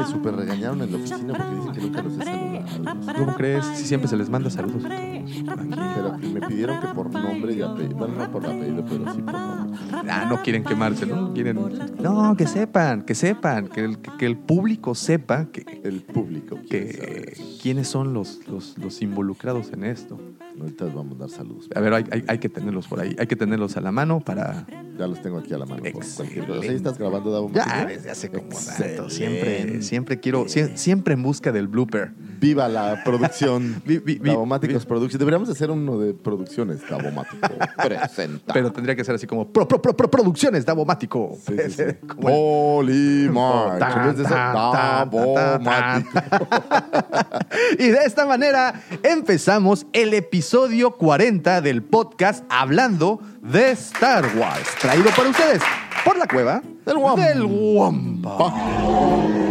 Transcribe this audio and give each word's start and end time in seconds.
me 0.00 0.06
super 0.06 0.34
regañaron 0.36 0.82
en 0.82 0.92
la 0.92 0.98
oficina 0.98 1.34
porque 1.34 1.56
dicen 1.56 1.72
que 1.72 1.80
nunca 1.80 2.02
los 2.02 2.12
he 2.14 2.24
saludado. 2.24 3.14
¿Cómo 3.18 3.34
crees? 3.34 3.64
Si 3.74 3.84
siempre 3.84 4.08
se 4.08 4.16
les 4.16 4.28
manda 4.28 4.50
saludos. 4.50 4.82
Pero 4.84 6.18
me 6.18 6.40
pidieron 6.46 6.80
que 6.80 6.86
por 6.88 7.12
nombre 7.12 7.54
y 7.54 7.62
apellido, 7.62 7.96
bueno, 7.96 8.14
no 8.16 8.30
por 8.30 8.46
apellido, 8.46 8.84
pero 8.84 9.12
sí 9.12 9.22
por 9.22 9.32
nombre. 9.32 9.78
Ah, 10.08 10.26
no 10.28 10.42
quieren 10.42 10.64
quemarse, 10.64 11.06
¿no? 11.06 11.32
Quieren... 11.32 11.58
No, 12.00 12.36
que 12.36 12.46
sepan, 12.46 13.02
que 13.02 13.14
sepan, 13.14 13.68
que 13.68 13.84
el, 13.84 13.98
que 13.98 14.26
el 14.26 14.36
público 14.36 14.94
sepa 14.94 15.46
que, 15.46 15.80
El 15.84 16.02
público 16.02 16.58
que 16.68 16.92
saber. 16.92 17.34
quiénes 17.62 17.88
son 17.88 18.12
los, 18.14 18.40
los, 18.48 18.76
los 18.78 19.02
involucrados 19.02 19.72
en 19.72 19.84
esto. 19.84 20.18
Ahorita 20.60 20.84
les 20.86 20.94
vamos 20.94 21.16
a 21.16 21.20
dar 21.20 21.30
saludos. 21.30 21.68
A 21.74 21.80
ver, 21.80 21.94
hay, 21.94 22.04
hay, 22.10 22.24
hay 22.26 22.38
que 22.38 22.48
tenerlos 22.48 22.86
por 22.88 23.00
ahí, 23.00 23.14
hay 23.18 23.26
que 23.26 23.36
tenerlos 23.36 23.76
a 23.76 23.80
la 23.80 23.92
mano 23.92 24.20
para... 24.20 24.66
Ya 24.98 25.06
los 25.06 25.22
tengo 25.22 25.38
aquí 25.38 25.54
a 25.54 25.58
la 25.58 25.64
mano. 25.64 25.82
por 25.82 26.04
cualquier 26.04 26.46
cosa. 26.46 26.60
¿Sí 26.60 26.68
estás 26.68 26.98
grabando, 26.98 27.30
Davo? 27.30 27.50
Ya, 27.52 27.64
como 28.30 28.42
Excelente. 28.48 28.96
rato, 28.96 29.10
siempre, 29.10 29.82
siempre 29.90 30.20
quiero, 30.20 30.44
sie- 30.48 30.76
siempre 30.76 31.14
en 31.14 31.22
busca 31.24 31.50
del 31.50 31.66
blooper. 31.66 32.12
Viva 32.38 32.68
la 32.68 33.02
producción. 33.04 33.82
Vi- 33.84 33.98
vi- 33.98 34.18
vi- 34.18 34.30
Davomáticos 34.30 34.84
vi- 34.84 34.88
Productions. 34.88 35.18
Deberíamos 35.18 35.48
hacer 35.50 35.68
uno 35.70 35.98
de 35.98 36.14
producciones. 36.14 36.78
Davomático. 36.88 37.48
Presenta. 37.84 38.54
Pero 38.54 38.70
tendría 38.72 38.94
que 38.94 39.02
ser 39.04 39.16
así 39.16 39.26
como 39.26 39.48
pro, 39.52 39.66
pro, 39.66 39.82
pro, 39.82 39.94
pro- 39.96 40.08
producciones, 40.10 40.64
Davomático. 40.64 41.36
Sí, 41.44 41.54
sí, 41.66 41.70
sí. 41.72 41.82
Como 42.06 42.28
el- 42.28 42.34
Polimar. 42.34 43.78
Tan, 43.80 44.00
En 44.00 44.06
vez 44.06 44.16
de 44.18 44.22
eso, 44.22 44.32
tan, 44.32 44.54
tan, 44.54 45.10
Davomático. 45.10 46.48
y 47.78 47.88
de 47.88 48.04
esta 48.06 48.24
manera 48.26 48.80
empezamos 49.02 49.86
el 49.92 50.14
episodio 50.14 50.92
40 50.92 51.60
del 51.60 51.82
podcast 51.82 52.44
hablando 52.48 53.20
de 53.42 53.72
Star 53.72 54.24
Wars, 54.36 54.68
traído 54.80 55.10
para 55.16 55.30
ustedes 55.30 55.62
por 56.04 56.16
la 56.18 56.26
cueva 56.26 56.62
Del 56.86 56.96
Wampa. 56.96 57.26
Del 57.26 57.42
Wampa. 57.44 58.54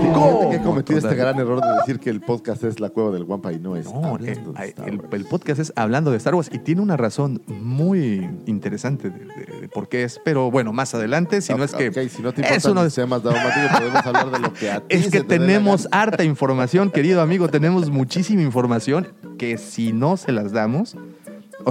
Fíjate 0.02 0.50
que 0.50 0.55
he 0.55 0.61
cometido 0.61 1.00
este 1.00 1.16
gran 1.16 1.38
error 1.39 1.61
de 1.61 1.67
decir 1.80 2.00
que 2.00 2.09
el 2.09 2.22
podcast 2.22 2.64
es 2.64 2.80
la 2.80 2.89
cueva 2.89 3.11
del 3.11 3.23
Guampa 3.25 3.53
y 3.53 3.59
no 3.59 3.75
es. 3.75 3.86
No, 3.86 4.17
el, 4.17 4.25
de 4.25 4.31
Star 4.31 4.89
el- 4.89 4.97
Wars. 4.97 5.09
el 5.14 5.25
podcast 5.25 5.59
es 5.61 5.73
hablando 5.75 6.11
de 6.11 6.17
Star 6.17 6.36
Wars 6.36 6.50
y 6.52 6.59
tiene 6.59 6.81
una 6.81 6.97
razón 6.97 7.42
muy 7.47 8.30
interesante 8.47 9.09
de, 9.09 9.20
de- 9.20 9.59
de 9.61 9.70
por 9.70 9.88
qué 9.88 10.03
es, 10.03 10.20
pero 10.25 10.50
bueno, 10.52 10.73
más 10.73 10.94
adelante, 10.95 11.42
si 11.42 11.53
no 11.53 11.64
es 11.64 11.73
que... 11.73 11.89
Ok, 11.89 11.97
si 12.09 12.22
no 12.22 12.33
te 12.33 12.42
es 12.42 12.66
uno 12.66 12.83
de- 12.83 12.89
temas 12.89 13.22
podemos 13.22 14.05
hablar 14.05 14.31
de 14.31 14.39
lo 14.39 14.53
que 14.53 14.72
a 14.72 14.80
ti 14.88 14.95
Es 14.95 15.09
que 15.09 15.22
te 15.22 15.38
tenemos 15.39 15.88
harta 15.92 16.23
información, 16.23 16.89
querido 16.92 17.22
amigo, 17.22 17.47
tenemos 17.50 17.89
muchísima 17.89 18.42
información 18.42 19.08
que 19.38 19.58
si 19.58 19.93
no 19.93 20.17
se 20.17 20.32
las 20.32 20.52
damos, 20.52 20.98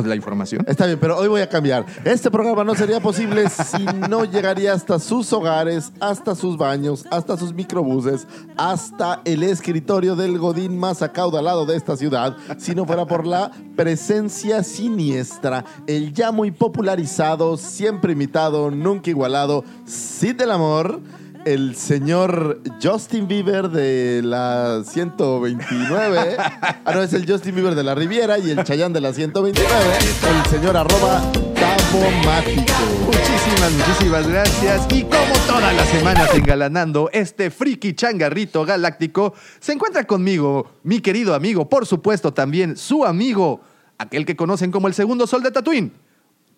o 0.05 0.09
la 0.09 0.17
información, 0.17 0.65
Está 0.67 0.87
bien, 0.87 0.99
pero 1.01 1.17
hoy 1.17 1.29
voy 1.29 1.41
a 1.41 1.49
cambiar. 1.49 1.85
Este 2.05 2.31
programa 2.31 2.65
no 2.65 2.75
sería 2.75 3.01
posible 3.01 3.49
si 3.49 3.85
no 4.09 4.25
llegaría 4.25 4.73
hasta 4.73 4.99
sus 4.99 5.33
hogares, 5.33 5.93
hasta 6.01 6.35
sus 6.35 6.57
baños, 6.57 7.05
hasta 7.11 7.37
sus 7.37 7.53
microbuses, 7.53 8.27
hasta 8.57 9.21
el 9.25 9.43
escritorio 9.43 10.17
del 10.17 10.39
Godín 10.39 10.79
más 10.79 11.03
acaudalado 11.03 11.67
de 11.67 11.77
esta 11.77 11.97
ciudad, 11.97 12.37
si 12.59 12.75
no 12.75 12.87
fuera 12.87 13.07
por 13.07 13.27
la 13.27 13.51
presencia 13.77 14.63
siniestra, 14.63 15.65
el 15.87 16.13
ya 16.13 16.33
muy 16.33 16.51
popularizado, 16.51 17.57
siempre 17.57 18.13
imitado, 18.13 18.71
nunca 18.71 19.11
igualado, 19.11 19.65
Cid 19.87 20.37
del 20.37 20.51
Amor. 20.51 21.01
El 21.49 21.77
señor 21.77 22.61
Justin 22.83 23.27
Bieber 23.27 23.71
de 23.71 24.21
la 24.23 24.83
129. 24.85 26.37
Ah, 26.39 26.93
no, 26.93 27.03
es 27.03 27.15
el 27.15 27.27
Justin 27.27 27.55
Bieber 27.55 27.75
de 27.75 27.83
la 27.83 27.95
Riviera 27.95 28.39
y 28.39 28.51
el 28.51 28.63
Chayán 28.65 28.93
de 28.93 29.01
la 29.01 29.15
129. 29.15 29.73
El 29.97 30.51
señor 30.51 30.77
arroba 30.77 31.23
Davomático. 31.55 32.75
Muchísimas, 33.07 33.73
muchísimas 33.73 34.29
gracias. 34.29 34.87
Y 34.93 35.05
como 35.05 35.33
todas 35.47 35.75
las 35.75 35.89
semanas 35.89 36.35
engalanando 36.35 37.09
este 37.15 37.51
friki 37.51 37.95
changarrito 37.95 38.67
galáctico, 38.67 39.33
se 39.59 39.73
encuentra 39.73 40.05
conmigo 40.05 40.71
mi 40.83 41.01
querido 41.01 41.35
amigo, 41.35 41.67
por 41.67 41.87
supuesto 41.87 42.35
también 42.35 42.77
su 42.77 43.07
amigo, 43.07 43.63
aquel 43.97 44.27
que 44.27 44.37
conocen 44.37 44.71
como 44.71 44.87
el 44.87 44.93
segundo 44.93 45.27
sol 45.27 45.43
de 45.43 45.51
Tatooine, 45.51 45.93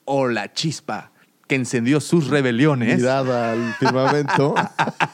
o 0.04 0.26
la 0.26 0.52
chispa 0.52 1.12
que 1.50 1.56
encendió 1.56 2.00
sus 2.00 2.28
rebeliones. 2.28 2.96
Mirada 2.98 3.50
al 3.50 3.74
firmamento. 3.74 4.54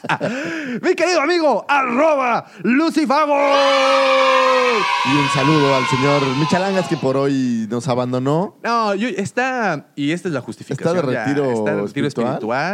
Mi 0.83 0.93
querido 0.93 1.19
amigo, 1.21 1.65
arroba 1.67 2.45
Lucifago. 2.61 3.35
y 5.05 5.15
un 5.17 5.27
saludo 5.33 5.73
al 5.75 5.85
señor 5.87 6.21
Michalangas 6.37 6.87
que 6.87 6.95
por 6.97 7.17
hoy 7.17 7.65
nos 7.71 7.87
abandonó. 7.87 8.55
No, 8.63 8.93
yo- 8.93 9.07
está, 9.09 9.87
y 9.95 10.11
esta 10.11 10.27
es 10.27 10.33
la 10.35 10.41
justificación. 10.41 10.95
Está 10.95 11.07
de 11.07 11.13
ya, 11.13 11.23
retiro 11.25 11.51
está 11.51 11.75
de 11.75 11.81
retiro 11.81 12.07
espiritual. 12.07 12.27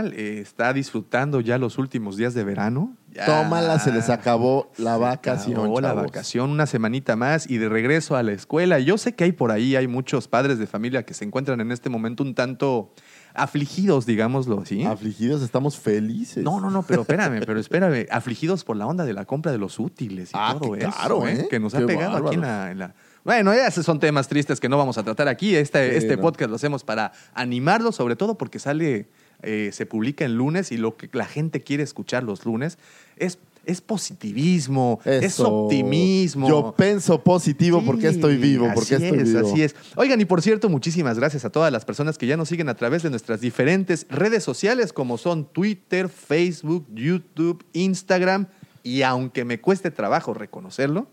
espiritual, 0.07 0.13
eh, 0.18 0.40
está 0.41 0.74
disfrutando 0.74 1.40
ya 1.40 1.57
los 1.57 1.78
últimos 1.78 2.18
días 2.18 2.34
de 2.34 2.44
verano. 2.44 2.97
Ya. 3.13 3.25
Tómala, 3.28 3.80
se 3.80 3.91
les 3.94 4.09
acabó 4.09 4.72
la 4.78 4.95
Se 4.95 5.00
vacación. 5.00 5.59
acabó 5.59 5.80
la 5.80 5.94
vacación, 5.94 6.50
una 6.50 6.66
semanita 6.66 7.16
más 7.16 7.50
y 7.50 7.59
de 7.59 7.69
regreso 7.69 8.18
a 8.18 8.24
la 8.24 8.34
escuela. 8.34 8.80
Yo 8.80 8.97
sé 8.97 9.13
que 9.16 9.24
hay 9.24 9.31
por 9.31 9.51
ahí, 9.51 9.75
hay 9.78 9.88
muchos 9.88 10.28
padres 10.28 10.57
de 10.59 10.66
familia 10.68 11.03
que 11.03 11.13
se 11.13 11.24
encuentran 11.24 11.62
en 11.62 11.72
este 11.72 11.90
momento 11.90 12.24
un 12.24 12.34
tanto 12.35 12.91
afligidos, 13.34 14.06
digámoslo 14.06 14.62
así. 14.62 14.84
Afligidos, 14.84 15.42
estamos 15.42 15.78
felices. 15.78 16.44
No, 16.44 16.60
no, 16.60 16.70
no, 16.70 16.84
pero 16.84 17.02
espérame, 17.02 17.42
pero 17.46 17.60
espérame. 17.60 18.06
Afligidos 18.12 18.64
por 18.64 18.78
la 18.78 18.86
onda 18.88 19.06
de 19.06 19.14
la 19.14 19.26
compra 19.26 19.52
de 19.52 19.58
los 19.58 19.80
útiles 19.80 20.30
y 20.30 20.34
Ah, 20.36 20.56
todo 20.60 20.74
qué 20.74 20.80
eso. 20.82 20.92
caro, 20.92 21.28
¿eh? 21.28 21.48
Que 21.50 21.60
nos 21.60 21.74
ha 21.76 21.86
pegado 21.86 22.18
aquí 22.28 22.36
en 22.36 22.42
la, 22.42 22.72
en 22.72 22.80
la- 22.80 22.96
Bueno, 23.24 23.54
ya 23.54 23.68
esos 23.68 23.86
son 23.86 24.00
temas 24.00 24.28
tristes 24.28 24.60
que 24.60 24.68
no 24.70 24.78
vamos 24.78 24.98
a 24.98 25.04
tratar 25.04 25.28
aquí. 25.28 25.56
Este, 25.56 25.92
Sí, 25.92 25.98
este 25.98 26.16
no. 26.18 26.22
podcast 26.22 26.50
lo 26.50 26.56
hacemos 26.58 26.84
para 26.84 27.12
animarlos, 27.34 27.96
sobre 27.96 28.16
todo 28.16 28.38
porque 28.38 28.60
sale, 28.60 29.08
eh, 29.42 29.70
se 29.74 29.86
publica 29.86 30.26
el 30.26 30.36
lunes 30.36 30.72
y 30.72 30.78
lo 30.78 30.98
que 30.98 31.10
la 31.14 31.26
gente 31.26 31.62
quiere 31.62 31.84
escuchar 31.84 32.24
los 32.24 32.46
lunes 32.46 32.78
es, 33.18 33.40
es 33.66 33.81
positivismo, 33.81 35.00
es 35.06 35.40
optimismo. 35.40 36.47
Yo 36.47 36.74
pienso 36.75 37.22
positivo 37.24 37.81
porque 37.85 38.07
estoy 38.07 38.38
vivo, 38.38 38.69
porque 38.74 38.96
así 38.96 39.06
estoy 39.06 39.19
es, 39.19 39.34
vivo. 39.34 39.47
Así 39.47 39.63
es. 39.63 39.75
Oigan, 39.96 40.19
y 40.22 40.25
por 40.25 40.41
cierto, 40.41 40.69
muchísimas 40.69 41.18
gracias 41.18 41.46
a 41.46 41.50
todas 41.50 41.72
las 41.72 41.85
personas 41.85 42.18
que 42.18 42.28
ya 42.28 42.38
nos 42.38 42.50
siguen 42.50 42.69
a 42.69 42.75
través 42.75 43.03
de 43.03 43.09
nuestras 43.09 43.41
diferentes 43.41 44.06
redes 44.09 44.44
sociales, 44.44 44.94
como 44.94 45.18
son 45.18 45.46
Twitter, 45.46 46.09
Facebook, 46.09 46.88
YouTube, 46.94 47.66
Instagram, 47.74 48.47
y 48.84 49.01
aunque 49.03 49.46
me 49.46 49.62
cueste 49.62 49.91
trabajo 49.91 50.34
reconocerlo, 50.34 51.07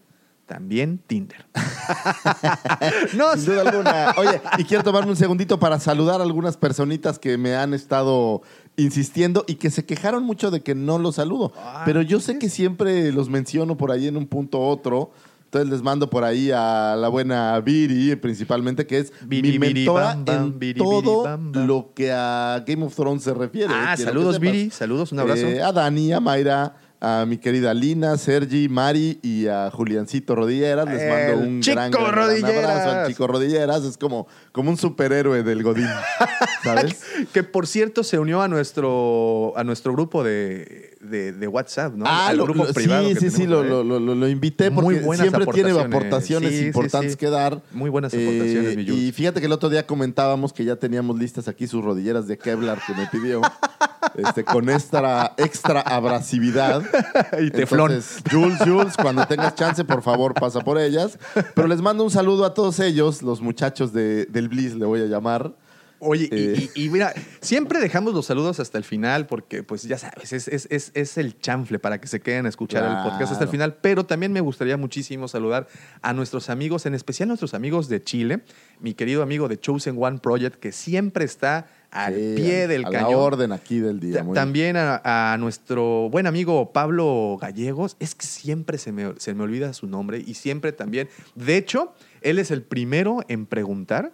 también 0.51 0.99
Tinder. 1.07 1.47
no, 3.17 3.35
Sin 3.35 3.45
duda 3.45 3.71
alguna. 3.71 4.15
Oye, 4.17 4.43
y 4.59 4.65
quiero 4.65 4.83
tomarme 4.83 5.13
un 5.13 5.17
segundito 5.17 5.61
para 5.61 5.79
saludar 5.79 6.21
a 6.21 6.25
algunas 6.25 6.57
personitas 6.57 7.21
que 7.21 7.39
me 7.39 7.55
han 7.55 7.73
estado 7.73 8.43
insistiendo 8.77 9.45
y 9.47 9.55
que 9.55 9.71
se 9.71 9.87
quejaron 9.87 10.25
mucho 10.25 10.51
de 10.51 10.61
que 10.61 10.75
no 10.75 10.99
los 10.99 11.15
saludo. 11.15 11.53
Ah, 11.57 11.83
Pero 11.85 12.03
yo 12.03 12.19
sé 12.19 12.41
que 12.41 12.49
siempre 12.49 13.13
los 13.13 13.29
menciono 13.29 13.77
por 13.77 13.93
ahí 13.93 14.09
en 14.09 14.17
un 14.17 14.27
punto 14.27 14.59
u 14.59 14.63
otro. 14.63 15.13
Entonces 15.45 15.71
les 15.71 15.83
mando 15.83 16.11
por 16.11 16.25
ahí 16.25 16.51
a 16.51 16.97
la 16.99 17.09
buena 17.09 17.61
Viri, 17.61 18.17
principalmente, 18.17 18.89
que 18.89 18.99
es 18.99 19.13
Viri, 19.25 19.53
mi 19.53 19.69
Viri, 19.69 19.81
mentora 19.81 20.05
bam, 20.07 20.25
bam, 20.25 20.47
en 20.47 20.59
Viri, 20.59 20.79
todo 20.81 21.23
Viri, 21.23 21.31
bam, 21.31 21.53
bam. 21.53 21.67
lo 21.69 21.93
que 21.95 22.11
a 22.13 22.65
Game 22.67 22.85
of 22.85 22.95
Thrones 22.97 23.23
se 23.23 23.35
refiere. 23.35 23.73
Ah, 23.73 23.97
saludos. 23.97 24.41
Viri. 24.41 24.71
Saludos, 24.71 25.13
un 25.13 25.21
abrazo. 25.21 25.47
Eh, 25.47 25.63
a 25.63 25.71
Dani, 25.71 26.13
a 26.13 26.19
Mayra, 26.19 26.75
a 27.01 27.25
mi 27.27 27.39
querida 27.39 27.73
Lina, 27.73 28.17
Sergi, 28.19 28.69
Mari 28.69 29.19
y 29.23 29.47
a 29.47 29.71
Juliancito 29.71 30.35
Rodilleras. 30.35 30.87
Les 30.87 31.09
mando 31.09 31.47
un 31.47 31.61
Chico 31.61 31.75
gran, 31.75 31.91
gran, 31.91 32.05
gran 32.05 32.15
Rodilleras. 32.15 32.65
abrazo 32.65 32.91
al 32.91 33.07
Chico 33.09 33.27
Rodilleras. 33.27 33.85
Es 33.85 33.97
como, 33.97 34.27
como 34.53 34.71
un 34.71 34.77
superhéroe 34.77 35.43
del 35.43 35.63
Godín, 35.63 35.89
¿sabes? 36.63 37.03
Que 37.33 37.43
por 37.43 37.67
cierto 37.67 38.05
se 38.05 38.19
unió 38.19 38.43
a 38.43 38.49
nuestro, 38.49 39.55
a 39.57 39.65
nuestro 39.65 39.95
grupo 39.95 40.23
de, 40.23 40.99
de- 41.01 41.33
de 41.33 41.49
WhatsApp, 41.49 41.95
¿no? 41.95 42.05
Ah, 42.07 42.29
Al 42.29 42.37
lo- 42.37 42.45
grupo 42.45 42.65
lo- 42.65 42.73
privado 42.75 43.09
sí, 43.09 43.15
que 43.15 43.21
sí, 43.21 43.31
sí, 43.31 43.47
lo, 43.47 43.63
lo- 43.65 44.29
invité 44.29 44.71
Muy 44.71 44.83
porque 44.97 45.01
buenas 45.07 45.27
siempre 45.29 45.47
tiene 45.53 45.71
aportaciones. 45.79 46.53
Sí, 46.59 46.67
importantes 46.67 47.13
sí. 47.13 47.19
que 47.19 47.31
dar. 47.31 47.61
Muy 47.73 47.89
buenas 47.91 48.13
aportaciones, 48.13 48.77
mi 48.77 48.85
Jules. 48.87 49.01
Y 49.05 49.13
fíjate 49.13 49.41
que 49.41 49.47
el 49.47 49.53
otro 49.53 49.69
día 49.71 49.87
comentábamos 49.87 50.53
que 50.53 50.65
ya 50.65 50.77
teníamos 50.77 51.19
listas 51.19 51.49
aquí 51.49 51.67
sus 51.67 51.83
rodilleras 51.85 52.27
de 52.29 52.37
Kevlar 52.39 52.79
que 52.87 52.95
me 52.95 53.07
pidió. 53.07 53.41
este, 54.17 54.45
con 54.45 54.69
extra, 54.69 55.33
extra 55.37 55.81
abrasividad. 55.81 56.83
Y 57.41 57.51
teflón. 57.51 57.93
Entonces, 57.93 58.23
Jules, 58.31 58.59
Jules, 58.65 58.95
cuando 59.01 59.27
tengas 59.27 59.55
chance, 59.55 59.85
por 59.85 60.03
favor, 60.03 60.35
pasa 60.35 60.61
por 60.61 60.79
ellas. 60.79 61.19
Pero 61.55 61.67
les 61.69 61.81
mando 61.81 62.05
un 62.05 62.11
saludo 62.11 62.45
a 62.45 62.53
todos 62.55 62.79
ellos, 62.81 63.23
los 63.23 63.41
muchachos 63.41 63.93
de, 63.93 64.27
del 64.27 64.49
Bliss, 64.49 64.75
le 64.75 64.85
voy 64.85 65.01
a 65.01 65.07
llamar. 65.07 65.53
Oye, 66.01 66.29
y- 66.33 66.35
Eh. 66.37 66.71
y, 66.75 66.85
y 66.87 66.89
mira, 66.91 67.13
siempre 67.43 67.79
dejamos 67.79 68.15
los 68.15 68.27
saludos 68.27 68.59
hasta 68.59 68.79
el 68.79 68.85
final 68.85 69.27
porque, 69.27 69.63
pues 69.63 69.83
ya 69.83 69.99
sabes, 69.99 70.33
es, 70.33 70.49
es- 70.49 70.67
es- 70.71 70.91
es 70.95 71.19
el 71.19 71.39
chanfle 71.39 71.79
para 71.79 72.01
que 72.01 72.09
se 72.09 72.21
queden 72.21 72.47
a 72.47 72.49
escuchar 72.49 72.85
el 72.85 73.03
podcast 73.09 73.33
hasta 73.33 73.45
el 73.45 73.51
final. 73.51 73.77
Pero 73.83 74.05
también 74.07 74.33
me 74.33 74.41
gustaría 74.41 74.77
muchísimo 74.77 75.29
saludar 75.29 75.69
a 76.03 76.13
nuestros 76.13 76.49
amigos, 76.51 76.87
en 76.87 76.95
especial 76.95 77.29
nuestros 77.29 77.55
amigos 77.55 77.89
de 77.89 78.03
Chile, 78.03 78.41
mi 78.81 78.95
querido 78.95 79.23
amigo 79.23 79.47
de 79.49 79.61
Chosen 79.61 79.97
One 80.03 80.19
Project, 80.19 80.57
que 80.57 80.73
siempre 80.73 81.25
está 81.25 81.67
al 81.91 82.15
Sí, 82.15 82.35
pie 82.37 82.69
del 82.69 82.85
a 82.87 82.91
cañón. 82.91 83.11
la 83.11 83.17
orden 83.19 83.53
aquí 83.53 83.81
del 83.81 83.99
día. 84.01 84.23
Muy. 84.23 84.35
También 84.35 84.77
a, 84.77 85.33
a 85.33 85.37
nuestro 85.39 86.09
buen 86.09 86.27
amigo 86.27 86.73
Pablo 86.73 87.37
Gallegos. 87.41 87.97
Es 87.99 88.15
que 88.15 88.27
siempre 88.27 88.79
se 88.79 88.93
me, 88.93 89.13
se 89.19 89.35
me 89.35 89.43
olvida 89.43 89.73
su 89.75 89.87
nombre 89.89 90.23
y 90.25 90.35
siempre 90.35 90.73
también. 90.73 91.09
De 91.35 91.57
hecho, 91.57 91.93
él 92.23 92.39
es 92.39 92.51
el 92.53 92.63
primero 92.63 93.21
en 93.29 93.45
preguntar 93.45 94.13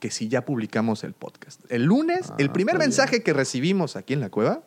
que 0.00 0.10
si 0.10 0.28
ya 0.28 0.44
publicamos 0.44 1.04
el 1.04 1.12
podcast. 1.14 1.60
El 1.70 1.84
lunes, 1.84 2.30
Ah, 2.30 2.34
el 2.38 2.50
primer 2.50 2.76
bien. 2.76 2.88
mensaje 2.88 3.22
que 3.22 3.32
recibimos 3.32 3.96
aquí 3.96 4.12
en 4.14 4.20
la 4.20 4.30
cueva 4.30 4.62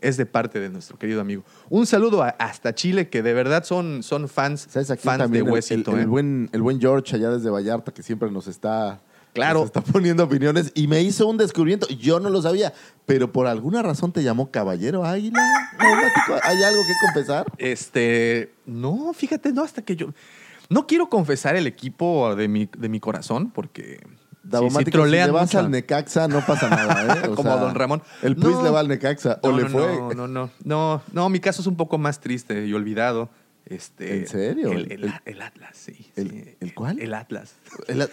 es 0.00 0.16
de 0.18 0.26
parte 0.26 0.60
de 0.60 0.68
nuestro 0.68 0.98
querido 0.98 1.20
amigo. 1.22 1.42
Un 1.70 1.86
saludo 1.86 2.22
a- 2.22 2.28
hasta 2.30 2.74
Chile, 2.74 3.08
que 3.08 3.22
de 3.22 3.32
verdad 3.32 3.64
son, 3.64 4.02
son 4.02 4.28
fans, 4.28 4.66
¿Sabes 4.68 4.90
aquí 4.90 5.02
fans 5.02 5.30
de 5.30 5.40
Huesito. 5.42 5.92
el, 5.92 5.98
el 5.98 6.02
¿eh? 6.04 6.06
buen, 6.06 6.50
el 6.52 6.60
buen 6.62 6.80
George 6.80 7.16
allá 7.16 7.30
desde 7.30 7.48
Vallarta 7.48 7.92
que 7.92 8.02
siempre 8.02 8.30
nos 8.30 8.46
está, 8.46 9.00
Claro. 9.32 9.64
está 9.64 9.80
poniendo 9.80 10.22
opiniones 10.24 10.70
y 10.74 10.86
me 10.88 11.00
hizo 11.00 11.26
un 11.26 11.38
descubrimiento. 11.38 11.88
Yo 11.88 12.20
no 12.20 12.28
lo 12.28 12.42
sabía, 12.42 12.72
pero 13.06 13.32
por 13.32 13.46
alguna 13.46 13.82
razón 13.82 14.12
te 14.12 14.22
llamó 14.22 14.50
Caballero 14.50 15.04
Águila. 15.06 15.40
¿Hay 16.42 16.62
algo 16.62 16.82
que 16.82 16.92
confesar? 17.06 17.46
Este, 17.56 18.52
no, 18.66 19.12
fíjate, 19.14 19.52
no, 19.52 19.62
hasta 19.64 19.82
que 19.82 19.96
yo... 19.96 20.08
No 20.70 20.86
quiero 20.86 21.08
confesar 21.10 21.56
el 21.56 21.66
equipo 21.66 22.34
de 22.36 22.48
mi, 22.48 22.68
de 22.76 22.88
mi 22.88 23.00
corazón 23.00 23.50
porque... 23.50 24.00
Davomático, 24.44 24.84
si 24.90 24.90
trolean 24.92 25.26
le 25.28 25.32
vas 25.32 25.46
mucho. 25.46 25.58
al 25.58 25.70
Necaxa 25.70 26.28
no 26.28 26.40
pasa 26.44 26.68
nada, 26.68 27.16
¿eh? 27.24 27.28
O 27.30 27.34
Como 27.34 27.56
don 27.56 27.74
Ramón. 27.74 28.02
El 28.22 28.36
Puis 28.36 28.52
No. 28.54 28.62
le 28.62 28.70
va 28.70 28.80
al 28.80 28.88
Necaxa. 28.88 29.38
o 29.42 29.50
No, 29.50 29.56
le 29.58 29.68
fue. 29.68 29.96
No, 29.96 30.14
no, 30.14 30.28
no, 30.28 30.50
no, 30.64 31.02
no, 31.12 31.28
mi 31.30 31.40
caso 31.40 31.60
es 31.62 31.66
un 31.66 31.76
poco 31.76 31.98
más 31.98 32.20
triste 32.20 32.66
y 32.66 32.72
olvidado. 32.74 33.30
Este, 33.66 34.18
¿En 34.18 34.26
serio? 34.28 34.72
El, 34.72 34.92
el- 34.92 35.04
El- 35.04 35.12
el 35.24 35.40
Atlas, 35.42 35.70
sí. 35.72 36.10
el- 36.16 36.30
sí. 36.30 36.44
¿el 36.60 36.74
cuál? 36.74 36.98
El 37.00 37.14
Atlas. 37.14 37.54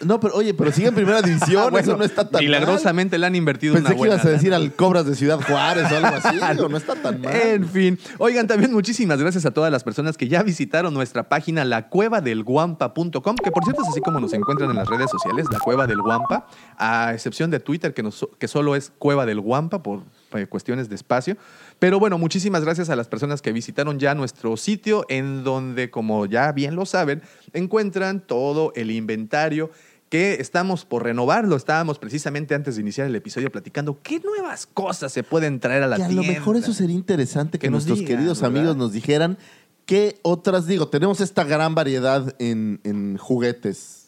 No, 0.06 0.18
pero 0.21 0.33
oye, 0.36 0.53
pero 0.53 0.71
sigue 0.71 0.88
en 0.88 0.95
primera 0.95 1.21
división. 1.21 1.63
Ah, 1.63 1.69
bueno, 1.69 1.80
eso 1.89 1.98
no 1.98 2.06
está 2.06 2.24
tan 2.24 2.33
mal. 2.33 2.44
Milagrosamente 2.44 3.18
le 3.18 3.25
han 3.25 3.36
invertido 3.36 3.74
Pensé 3.74 3.88
una 3.88 3.95
que 3.95 3.98
buena 3.98 4.13
ibas 4.15 4.25
a 4.25 4.30
decir 4.30 4.53
al 4.53 4.71
Cobras 4.74 5.06
de 5.06 5.13
Ciudad 5.13 5.42
Juárez 5.42 5.92
o 5.92 5.95
algo 5.98 6.07
así. 6.24 6.38
pero 6.56 6.69
no 6.69 6.77
está 6.77 6.95
tan 6.95 7.19
mal. 7.19 7.36
En 7.36 7.68
fin. 7.68 8.00
Oigan, 8.18 8.48
también 8.48 8.71
muchísimas 8.71 9.19
gracias 9.19 9.45
a 9.45 9.51
todas 9.51 9.71
las 9.74 9.83
personas 9.83 10.15
que 10.15 10.30
ya 10.30 10.42
visitaron 10.42 10.94
nuestra 10.94 11.27
página 11.27 11.65
lacuevadelguampa.com, 11.65 13.36
que 13.36 13.51
por 13.51 13.63
cierto 13.65 13.81
es 13.83 13.89
así 13.89 14.00
como 14.01 14.21
nos 14.21 14.31
encuentran 14.33 14.69
en 14.69 14.77
las 14.77 14.88
redes 14.88 15.09
sociales, 15.12 15.47
la 15.51 15.59
Cueva 15.59 15.86
del 15.86 16.01
Guampa, 16.01 16.47
a 16.77 17.13
excepción 17.13 17.51
de 17.51 17.59
Twitter, 17.59 17.94
que, 17.94 18.04
nos- 18.04 18.25
que 18.39 18.47
solo 18.47 18.75
es 18.75 18.92
Cueva 18.97 19.25
del 19.25 19.42
Guampa 19.42 19.83
por 19.83 20.04
eh, 20.33 20.45
cuestiones 20.47 20.88
de 20.88 20.95
espacio. 20.95 21.36
Pero 21.81 22.00
bueno, 22.00 22.19
muchísimas 22.19 22.63
gracias 22.63 22.92
a 22.92 22.95
las 22.95 23.07
personas 23.07 23.42
que 23.42 23.51
visitaron 23.51 23.98
ya 23.98 24.13
nuestro 24.13 24.56
sitio, 24.56 25.04
en 25.10 25.44
donde, 25.44 25.89
como 25.89 26.28
ya 26.28 26.51
bien 26.51 26.75
lo 26.75 26.86
saben, 26.86 27.24
encuentran 27.54 28.19
todo 28.19 28.72
el 28.75 28.92
inventario 28.92 29.72
que 30.07 30.36
estamos 30.36 30.86
por 30.86 31.01
renovarlo. 31.06 31.56
Estábamos 31.56 31.98
precisamente 31.98 32.54
antes 32.54 32.75
de 32.75 32.81
iniciar 32.81 33.07
el 33.07 33.16
episodio 33.16 33.51
platicando 33.51 34.00
qué 34.04 34.19
nuevas 34.19 34.68
cosas 34.68 35.12
se 35.12 35.24
pueden 35.24 35.60
traer 35.60 35.81
a 35.81 35.88
la 35.88 35.95
que 35.95 36.04
a 36.04 36.07
tienda. 36.07 36.22
lo 36.22 36.31
mejor 36.31 36.56
eso 36.56 36.72
sería 36.72 36.95
interesante 36.95 37.57
que, 37.57 37.72
nuestros 37.72 37.98
digan, 37.98 38.16
queridos 38.16 38.42
¿verdad? 38.42 38.60
amigos 38.60 38.78
nos 38.78 38.92
dijeran 38.92 39.39
qué 39.88 40.19
otras, 40.22 40.68
digo, 40.68 40.88
tenemos 40.88 41.19
esta 41.19 41.45
gran 41.45 41.74
variedad 41.74 42.36
en, 42.38 42.80
en 42.83 43.18
juguetes. 43.18 44.00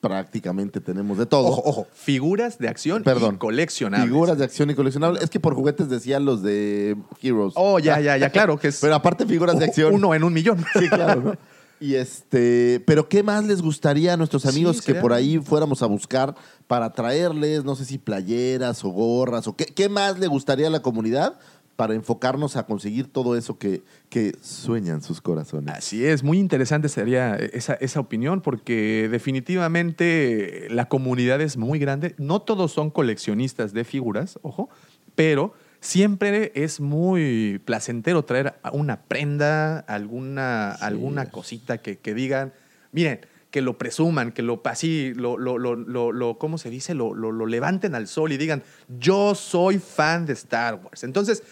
Prácticamente 0.00 0.80
tenemos 0.80 1.18
de 1.18 1.26
todo. 1.26 1.48
Ojo, 1.48 1.62
ojo, 1.64 1.86
figuras 1.92 2.58
de 2.58 2.68
acción 2.68 3.02
Perdón. 3.02 3.34
y 3.34 3.38
coleccionables. 3.38 4.08
Figuras 4.08 4.38
de 4.38 4.44
acción 4.44 4.70
y 4.70 4.74
coleccionables. 4.74 5.22
Es 5.22 5.28
que 5.28 5.40
por 5.40 5.54
juguetes 5.54 5.90
decían 5.90 6.24
los 6.24 6.42
de 6.42 6.96
Heroes. 7.20 7.52
Oh, 7.56 7.78
ya, 7.78 8.00
ya, 8.00 8.16
ya, 8.16 8.30
claro 8.32 8.58
que 8.58 8.68
es 8.68 8.80
Pero 8.80 8.94
aparte 8.94 9.26
figuras 9.26 9.58
de 9.58 9.66
acción. 9.66 9.94
uno 9.94 10.14
en 10.14 10.24
un 10.24 10.32
millón. 10.32 10.64
Sí, 10.78 10.88
claro, 10.88 11.20
¿no? 11.20 11.36
Y 11.80 11.94
este, 11.94 12.82
pero 12.86 13.08
¿qué 13.08 13.22
más 13.22 13.44
les 13.46 13.62
gustaría 13.62 14.12
a 14.12 14.16
nuestros 14.18 14.44
amigos 14.44 14.78
Sí, 14.78 14.82
que 14.84 14.94
por 14.94 15.14
ahí 15.14 15.38
fuéramos 15.38 15.82
a 15.82 15.86
buscar 15.86 16.34
para 16.66 16.92
traerles, 16.92 17.64
no 17.64 17.74
sé 17.74 17.86
si 17.86 17.96
playeras 17.96 18.84
o 18.84 18.90
gorras 18.90 19.46
o 19.48 19.56
qué, 19.56 19.64
qué 19.64 19.88
más 19.88 20.18
le 20.18 20.26
gustaría 20.26 20.66
a 20.66 20.70
la 20.70 20.82
comunidad 20.82 21.38
para 21.80 21.94
enfocarnos 21.94 22.56
a 22.56 22.66
conseguir 22.66 23.06
todo 23.10 23.38
eso 23.38 23.56
que, 23.56 23.82
que 24.10 24.34
sueñan 24.42 25.00
sus 25.00 25.22
corazones? 25.22 25.74
Así 25.74 26.04
es, 26.04 26.22
muy 26.22 26.38
interesante 26.38 26.90
sería 26.90 27.36
esa, 27.36 27.72
esa 27.72 28.00
opinión 28.00 28.42
porque 28.42 29.08
definitivamente 29.10 30.66
la 30.68 30.88
comunidad 30.90 31.40
es 31.40 31.56
muy 31.56 31.78
grande. 31.78 32.14
No 32.18 32.42
todos 32.42 32.70
son 32.72 32.90
coleccionistas 32.90 33.72
de 33.72 33.84
figuras, 33.84 34.38
ojo, 34.42 34.68
pero 35.14 35.54
siempre 35.80 36.52
es 36.54 36.80
muy 36.80 37.62
placentero 37.64 38.26
traer 38.26 38.56
una 38.74 39.00
prenda, 39.04 39.78
alguna, 39.78 40.72
alguna 40.72 41.30
cosita 41.30 41.78
que, 41.78 41.96
que 41.96 42.12
digan, 42.12 42.52
miren, 42.92 43.20
que 43.50 43.62
lo 43.62 43.78
presuman, 43.78 44.30
que 44.32 44.42
lo 44.42 44.60
así, 44.66 45.12
lo, 45.16 45.36
lo, 45.38 45.58
lo, 45.58 45.74
lo, 45.74 46.12
lo- 46.12 46.38
¿cómo 46.38 46.56
se 46.58 46.68
dice? 46.70 46.94
Lo 46.94 47.14
levanten 47.46 47.94
al 47.96 48.06
sol 48.06 48.30
y 48.32 48.36
digan, 48.36 48.62
yo 49.00 49.34
soy 49.34 49.78
fan 49.78 50.26
de 50.26 50.34
Star 50.34 50.74
Wars. 50.76 51.02
Entonces, 51.04 51.42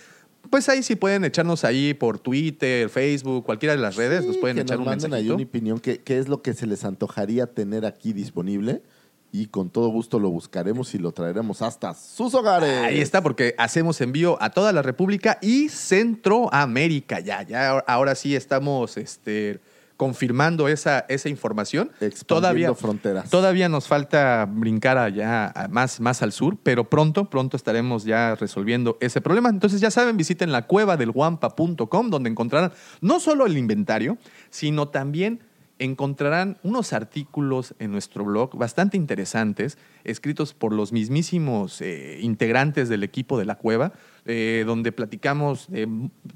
pues 0.50 0.68
ahí 0.68 0.82
sí 0.82 0.96
pueden 0.96 1.24
echarnos 1.24 1.64
ahí 1.64 1.94
por 1.94 2.18
Twitter, 2.18 2.88
Facebook, 2.88 3.44
cualquiera 3.44 3.74
de 3.74 3.80
las 3.80 3.96
redes, 3.96 4.24
nos 4.24 4.36
pueden 4.36 4.56
que 4.56 4.62
echar 4.62 4.78
nos 4.78 4.86
un 4.86 4.90
manden 4.90 5.14
ahí 5.14 5.30
una 5.30 5.42
opinión, 5.42 5.80
qué, 5.80 5.98
qué 5.98 6.18
es 6.18 6.28
lo 6.28 6.42
que 6.42 6.54
se 6.54 6.66
les 6.66 6.84
antojaría 6.84 7.46
tener 7.46 7.86
aquí 7.86 8.12
disponible 8.12 8.82
y 9.30 9.46
con 9.46 9.70
todo 9.70 9.88
gusto 9.88 10.18
lo 10.18 10.30
buscaremos 10.30 10.94
y 10.94 10.98
lo 10.98 11.12
traeremos 11.12 11.60
hasta 11.62 11.94
sus 11.94 12.34
hogares. 12.34 12.78
Ahí 12.78 13.00
está, 13.00 13.22
porque 13.22 13.54
hacemos 13.58 14.00
envío 14.00 14.40
a 14.40 14.50
toda 14.50 14.72
la 14.72 14.82
República 14.82 15.38
y 15.42 15.68
Centroamérica. 15.68 17.20
Ya, 17.20 17.42
ya, 17.42 17.78
ahora 17.80 18.14
sí 18.14 18.34
estamos 18.34 18.96
este, 18.96 19.60
confirmando 19.98 20.68
esa, 20.68 21.00
esa 21.08 21.28
información. 21.28 21.90
Todavía, 22.24 22.72
fronteras. 22.72 23.28
todavía 23.28 23.68
nos 23.68 23.88
falta 23.88 24.46
brincar 24.48 24.96
allá 24.96 25.52
más, 25.70 26.00
más 26.00 26.22
al 26.22 26.30
sur, 26.30 26.56
pero 26.62 26.84
pronto, 26.84 27.28
pronto 27.28 27.56
estaremos 27.56 28.04
ya 28.04 28.36
resolviendo 28.36 28.96
ese 29.00 29.20
problema. 29.20 29.48
Entonces, 29.50 29.80
ya 29.80 29.90
saben, 29.90 30.16
visiten 30.16 30.52
la 30.52 30.68
cueva 30.68 30.96
del 30.96 31.10
guampa.com, 31.10 32.10
donde 32.10 32.30
encontrarán 32.30 32.72
no 33.00 33.18
solo 33.18 33.44
el 33.44 33.58
inventario, 33.58 34.18
sino 34.50 34.88
también 34.88 35.40
encontrarán 35.80 36.58
unos 36.62 36.92
artículos 36.92 37.74
en 37.78 37.90
nuestro 37.92 38.24
blog 38.24 38.56
bastante 38.56 38.96
interesantes, 38.96 39.78
escritos 40.04 40.54
por 40.54 40.72
los 40.72 40.92
mismísimos 40.92 41.80
eh, 41.80 42.18
integrantes 42.20 42.88
del 42.88 43.02
equipo 43.02 43.38
de 43.38 43.44
la 43.44 43.56
cueva, 43.56 43.92
eh, 44.30 44.62
donde 44.66 44.92
platicamos 44.92 45.66
de 45.68 45.88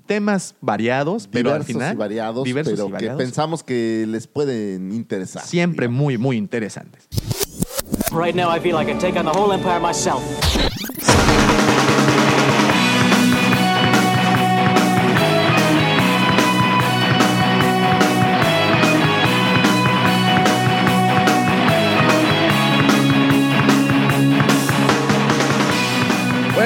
temas 0.07 0.55
variados, 0.63 1.29
pero 1.31 1.53
al 1.53 1.63
final 1.63 1.95
y 1.95 1.97
variados, 1.99 2.45
diversos 2.45 2.73
pero 2.75 2.89
y 2.89 2.99
que 2.99 3.11
pensamos 3.11 3.63
que 3.63 4.07
les 4.09 4.27
pueden 4.27 4.93
interesar. 4.93 5.45
siempre 5.45 5.89
digamos. 5.89 6.03
muy, 6.03 6.19
muy 6.19 6.37
interesantes. 6.39 7.07
Right 8.11 8.35
now, 8.35 8.51
I 8.51 8.61
feel 8.61 8.77
I 8.77 8.87
can 8.87 8.99
take 8.99 9.19
on 9.19 9.27
the 9.27 9.33
whole 9.33 9.53
empire 9.53 9.79
myself. 9.79 10.23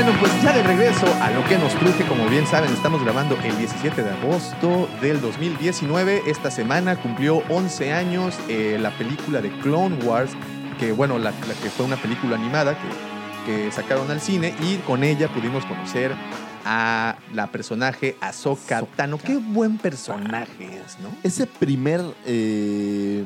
Bueno, 0.06 0.20
pues 0.20 0.40
ya 0.40 0.52
de 0.52 0.62
regreso 0.62 1.04
a 1.20 1.32
lo 1.32 1.44
que 1.48 1.58
nos 1.58 1.74
truje, 1.74 2.04
como 2.04 2.28
bien 2.28 2.46
saben, 2.46 2.72
estamos 2.72 3.02
grabando 3.02 3.36
el 3.42 3.58
17 3.58 4.04
de 4.04 4.10
agosto 4.10 4.88
del 5.02 5.20
2019. 5.20 6.22
Esta 6.28 6.48
semana 6.52 6.94
cumplió 6.94 7.38
11 7.48 7.92
años 7.92 8.36
eh, 8.48 8.78
la 8.80 8.90
película 8.96 9.40
de 9.40 9.50
Clone 9.62 9.96
Wars, 10.04 10.30
que 10.78 10.92
bueno, 10.92 11.18
la, 11.18 11.32
la 11.32 11.54
que 11.60 11.70
fue 11.70 11.86
una 11.86 11.96
película 11.96 12.36
animada 12.36 12.78
que, 12.78 12.86
que 13.64 13.72
sacaron 13.72 14.08
al 14.12 14.20
cine 14.20 14.54
y 14.62 14.76
con 14.86 15.02
ella 15.02 15.26
pudimos 15.26 15.64
conocer 15.66 16.12
a 16.64 17.16
la 17.34 17.48
personaje 17.48 18.16
Ahsoka 18.20 18.78
Ahsoka. 18.78 18.96
Tano. 18.96 19.18
Qué 19.18 19.38
buen 19.38 19.76
personaje 19.76 20.66
es, 20.86 21.00
¿no? 21.00 21.08
Ese 21.24 21.48
primer. 21.48 22.00
eh, 22.24 23.24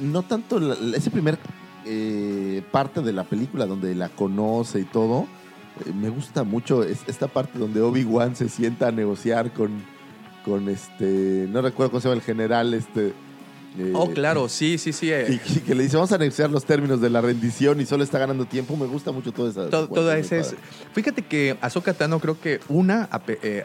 no 0.00 0.22
tanto. 0.22 0.60
la- 0.60 0.96
ese 0.96 1.10
primer 1.10 1.40
eh, 1.86 2.62
parte 2.70 3.00
de 3.00 3.12
la 3.12 3.24
película 3.24 3.66
donde 3.66 3.96
la 3.96 4.10
conoce 4.10 4.78
y 4.78 4.84
todo. 4.84 5.26
Eh, 5.86 5.92
me 5.94 6.08
gusta 6.08 6.42
mucho 6.44 6.82
es- 6.82 7.04
esta 7.06 7.28
parte 7.28 7.58
donde 7.58 7.80
Obi-Wan 7.80 8.36
se 8.36 8.48
sienta 8.48 8.88
a 8.88 8.92
negociar 8.92 9.52
con. 9.52 9.70
Con 10.44 10.70
este. 10.70 11.46
No 11.50 11.60
recuerdo 11.60 11.90
cómo 11.90 12.00
se 12.00 12.08
llama 12.08 12.18
el 12.20 12.24
general. 12.24 12.72
Este. 12.72 13.08
eh, 13.78 13.92
Oh, 13.94 14.10
claro, 14.10 14.48
sí, 14.48 14.78
sí, 14.78 14.90
sí. 14.92 15.12
eh, 15.12 15.38
Y, 15.46 15.58
y 15.58 15.60
que 15.60 15.74
le 15.74 15.82
dice, 15.82 15.96
vamos 15.96 16.12
a 16.12 16.18
negociar 16.18 16.50
los 16.50 16.64
términos 16.64 17.00
de 17.02 17.10
la 17.10 17.20
rendición 17.20 17.78
y 17.80 17.84
solo 17.84 18.02
está 18.04 18.18
ganando 18.18 18.46
tiempo. 18.46 18.74
Me 18.76 18.86
gusta 18.86 19.12
mucho 19.12 19.32
toda 19.32 19.50
esa. 19.50 19.68
To- 19.68 19.82
secuencia, 19.82 19.94
toda 19.94 20.12
muy 20.14 20.20
esa 20.22 20.36
es. 20.38 20.46
padre. 20.48 20.58
Fíjate 20.94 21.22
que 21.26 21.58
Ahsoka 21.60 21.92
Tano 21.92 22.20
creo 22.20 22.40
que 22.40 22.60
una, 22.68 23.06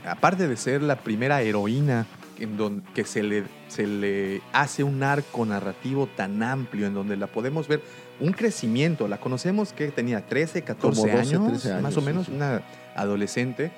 aparte 0.05 0.49
de 0.49 0.57
ser 0.57 0.81
la 0.83 0.97
primera 0.97 1.41
heroína 1.41 2.05
en 2.39 2.57
donde 2.57 2.83
que 2.93 3.05
se 3.05 3.23
le, 3.23 3.45
se 3.69 3.87
le 3.87 4.41
hace 4.51 4.83
un 4.83 5.01
arco 5.01 5.45
narrativo 5.45 6.09
tan 6.17 6.43
amplio 6.43 6.87
en 6.87 6.93
donde 6.93 7.15
la 7.15 7.27
podemos 7.27 7.69
ver 7.69 7.81
un 8.19 8.31
crecimiento. 8.33 9.07
La 9.07 9.19
conocemos 9.19 9.73
que 9.73 9.89
tenía 9.91 10.25
13, 10.25 10.63
14 10.63 11.01
Como 11.01 11.11
12, 11.17 11.35
años, 11.35 11.47
13 11.49 11.71
años, 11.71 11.81
más 11.83 11.97
o 11.97 12.01
menos, 12.01 12.25
sí. 12.27 12.31
una 12.33 12.61
adolescente. 12.95 13.71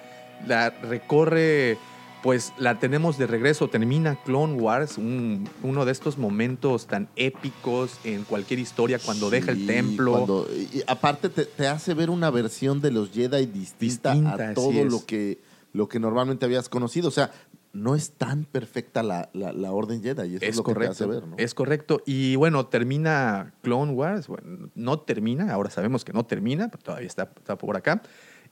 La 0.45 0.69
recorre. 0.69 1.77
Pues 2.23 2.51
la 2.57 2.79
tenemos 2.79 3.19
de 3.19 3.27
regreso, 3.27 3.69
termina 3.69 4.17
Clone 4.25 4.53
Wars, 4.55 4.97
un- 4.97 5.47
uno 5.61 5.85
de 5.85 5.91
estos 5.91 6.17
momentos 6.17 6.87
tan 6.87 7.07
épicos 7.15 7.99
en 8.03 8.23
cualquier 8.23 8.59
historia 8.59 8.97
cuando 8.99 9.29
deja 9.29 9.51
el 9.51 9.67
templo. 9.67 10.11
cuando- 10.13 10.47
y 10.51 10.81
aparte 10.87 11.29
te, 11.29 11.45
te 11.45 11.67
hace 11.67 11.93
ver 11.93 12.09
una 12.09 12.31
versión 12.31 12.81
de 12.81 12.89
los 12.91 13.11
Jedi 13.11 13.45
distinta, 13.45 14.13
Distinta, 14.13 14.49
a 14.49 14.53
todo 14.55 14.83
lo 14.83 15.05
que, 15.05 15.37
lo 15.73 15.87
que 15.87 15.99
normalmente 15.99 16.43
habías 16.45 16.69
conocido. 16.69 17.07
O 17.07 17.11
sea, 17.11 17.31
no 17.73 17.93
es 17.95 18.11
tan 18.11 18.45
perfecta 18.45 19.03
la, 19.03 19.29
la, 19.33 19.51
la 19.53 19.71
Orden 19.71 20.01
Jedi. 20.01 20.27
y 20.29 20.35
Eso 20.35 20.45
es, 20.45 20.49
Es 20.51 20.55
lo 20.57 20.63
que 20.63 20.69
te 20.69 20.73
correcto, 20.73 20.91
hace 20.93 21.05
ver, 21.05 21.27
¿no? 21.27 21.35
es 21.37 21.53
correcto. 21.53 22.01
Y 22.05 22.35
bueno, 22.35 22.65
termina 22.67 23.53
Clone 23.61 23.91
Wars, 23.93 24.27
bueno, 24.27 24.69
no 24.75 24.99
termina, 24.99 25.51
ahora 25.53 25.69
sabemos 25.69 26.03
que 26.03 26.13
no 26.13 26.25
termina, 26.25 26.69
pero 26.69 26.83
todavía 26.83 27.07
está, 27.07 27.31
está 27.37 27.57
por 27.57 27.77
acá. 27.77 28.01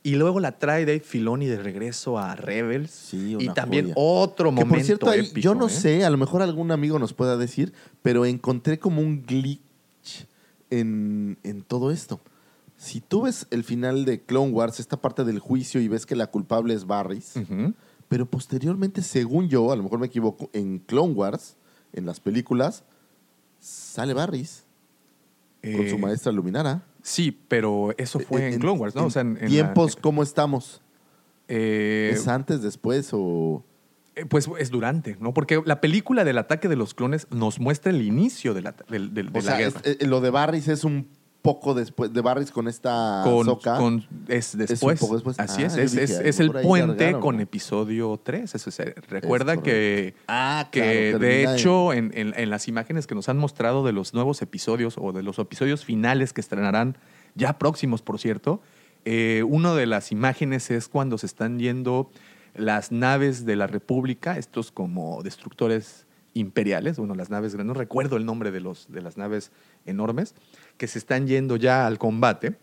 Y 0.04 0.16
luego 0.18 0.40
la 0.40 0.60
trae 0.60 0.86
Dave 0.86 1.00
Filoni 1.00 1.48
de 1.48 1.58
regreso 1.58 2.20
a 2.20 2.36
Rebels. 2.36 2.92
Sí, 2.92 3.32
y 3.32 3.36
una 3.36 3.56
también 3.56 3.86
joya. 3.86 3.96
otro 3.98 4.50
Que 4.50 4.56
momento 4.56 4.76
por 4.76 4.84
cierto, 4.84 5.10
ahí, 5.10 5.22
épico, 5.22 5.40
yo 5.40 5.56
no 5.56 5.66
¿eh? 5.66 5.72
sé, 5.72 6.06
a 6.06 6.10
lo 6.12 6.18
mejor 6.18 6.44
algún 6.44 6.70
amigo 6.72 7.00
nos 7.00 7.14
pueda 7.14 7.38
decir, 7.38 7.74
pero 8.04 8.24
encontré 8.26 8.78
como 8.78 9.02
un 9.02 9.24
glitch 9.26 10.28
en, 10.70 11.40
en 11.44 11.64
todo 11.64 11.90
esto. 11.90 12.22
Si 12.78 13.02
tú 13.02 13.24
ves 13.24 13.48
el 13.50 13.64
final 13.64 14.06
de 14.06 14.22
Clone 14.22 14.52
Wars, 14.52 14.80
esta 14.80 14.98
parte 15.02 15.24
del 15.24 15.40
juicio 15.40 15.82
y 15.82 15.88
ves 15.88 16.06
que 16.06 16.16
la 16.16 16.28
culpable 16.28 16.74
es 16.76 16.86
Barris, 16.86 17.34
Ujú. 17.38 17.74
Pero 18.08 18.26
posteriormente, 18.26 19.02
según 19.02 19.50
yo, 19.50 19.72
a 19.72 19.76
lo 19.76 19.84
mejor 19.84 20.00
me 20.00 20.08
equivoco, 20.08 20.50
en 20.54 20.80
Clone 20.80 21.14
Wars, 21.14 21.56
en 21.94 22.06
las 22.06 22.20
películas, 22.20 22.84
sale 23.60 24.14
Barris 24.14 24.64
con 25.62 25.72
Eh, 25.86 25.90
su 25.90 25.98
maestra 25.98 26.32
Luminara. 26.32 26.84
Sí, 27.02 27.38
pero 27.48 27.94
eso 27.98 28.20
fue 28.20 28.54
en, 28.54 28.60
Clone 28.60 28.80
Wars, 28.80 28.96
¿no? 28.96 29.02
en 29.02 29.08
o 29.08 29.10
sea, 29.10 29.22
en, 29.22 29.30
en 29.38 29.44
la- 29.44 29.48
tiempos, 29.48 29.96
¿cómo 29.96 30.22
estamos? 30.24 30.82
eh, 31.48 32.12
¿Es 32.14 32.28
antes, 32.28 32.62
después 32.62 33.10
o...? 33.14 33.64
eh, 34.16 34.26
pues 34.26 34.50
es 34.60 34.70
durante, 34.72 35.18
¿no? 35.20 35.34
Porque 35.34 35.62
la 35.66 35.82
película 35.82 36.24
del 36.24 36.38
ataque 36.38 36.68
de 36.70 36.76
los 36.76 36.94
clones 36.94 37.28
nos 37.32 37.60
muestra 37.60 37.92
el 37.92 38.02
inicio 38.02 38.54
de 38.54 38.62
la, 38.62 38.72
de 38.90 39.22
O 39.22 39.34
la 39.36 39.42
sea, 39.42 39.58
guerra. 39.58 39.82
es- 39.84 39.98
eh, 40.00 40.06
lo 40.08 40.22
de 40.22 40.30
Barris 40.30 40.68
es 40.68 40.84
un 40.84 41.08
poco 41.46 41.74
después, 41.74 42.12
de 42.12 42.22
Barris 42.22 42.52
con 42.52 42.68
esta 42.68 43.22
con, 43.78 44.06
es 44.28 44.58
después. 44.58 45.00
poco 45.00 45.14
después. 45.14 45.40
Así 45.40 45.64
Ah, 45.64 45.68
es. 45.68 45.76
yo 45.76 45.82
Es, 45.84 45.92
dije, 45.92 46.04
es- 46.04 46.12
es 46.20 46.40
el 46.40 46.52
puente 46.52 46.88
largaron, 47.06 47.22
con 47.22 47.36
¿no? 47.38 47.42
episodio 47.44 48.20
3. 48.22 48.56
Eso 48.56 48.72
se- 48.72 48.96
recuerda 49.08 49.62
que, 49.62 50.16
Ah, 50.28 50.68
que 50.72 50.80
claro, 50.82 50.94
de 50.94 51.12
termina 51.30 51.50
en- 51.52 51.56
hecho 51.58 51.94
en, 51.94 52.12
en- 52.16 52.34
en 52.36 52.50
las 52.50 52.68
imágenes 52.68 53.08
que 53.08 53.16
nos 53.16 53.30
han 53.30 53.38
mostrado 53.38 53.86
de 53.86 53.94
los 53.94 54.14
nuevos 54.14 54.42
episodios 54.42 54.96
o 54.98 55.14
de 55.14 55.24
los 55.24 55.40
episodios 55.40 55.86
finales 55.86 56.34
que 56.34 56.42
estrenarán, 56.42 56.98
ya 57.36 57.58
próximos 57.60 58.02
por 58.02 58.20
cierto, 58.20 58.62
eh, 59.06 59.44
una 59.48 59.74
de 59.76 59.86
las 59.86 60.12
imágenes 60.12 60.72
es 60.72 60.88
cuando 60.90 61.18
se 61.20 61.28
están 61.28 61.60
yendo 61.60 62.10
las 62.56 62.92
naves 62.92 63.46
de 63.46 63.56
la 63.56 63.68
República, 63.68 64.38
estos 64.38 64.72
como 64.72 65.22
destructores 65.22 66.08
imperiales, 66.34 66.98
bueno, 66.98 67.16
las 67.16 67.30
naves, 67.30 67.56
no 67.56 67.74
recuerdo 67.74 68.18
el 68.18 68.26
nombre 68.26 68.52
de, 68.52 68.60
los, 68.60 68.92
de 68.92 69.02
las 69.02 69.16
naves 69.16 69.52
enormes, 69.86 70.36
que 70.78 70.88
se 70.88 71.00
están 71.00 71.28
yendo 71.28 71.56
ya 71.56 71.86
al 71.88 71.98
combate. 71.98 72.56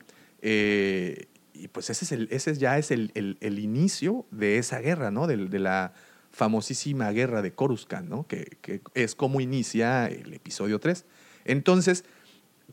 eh, 0.43 1.27
y 1.55 1.69
pues 1.69 1.91
ese, 1.91 2.05
es 2.05 2.13
el, 2.13 2.29
ese 2.33 2.55
ya 2.57 2.77
es 2.79 2.91
el, 2.91 3.13
el- 3.15 3.37
el 3.41 3.59
inicio 3.61 4.27
de 4.33 4.59
esa 4.59 4.81
guerra, 4.81 5.11
¿no? 5.13 5.27
De, 5.29 5.37
de 5.37 5.59
la 5.61 5.93
famosísima 6.33 7.11
guerra 7.13 7.41
de 7.43 7.53
Coruscant, 7.53 8.09
¿no? 8.09 8.27
Que, 8.27 8.57
que 8.63 8.81
es 8.95 9.15
como 9.15 9.41
inicia 9.41 10.07
el 10.09 10.33
episodio 10.35 10.81
3. 10.81 11.05
Entonces, 11.45 12.05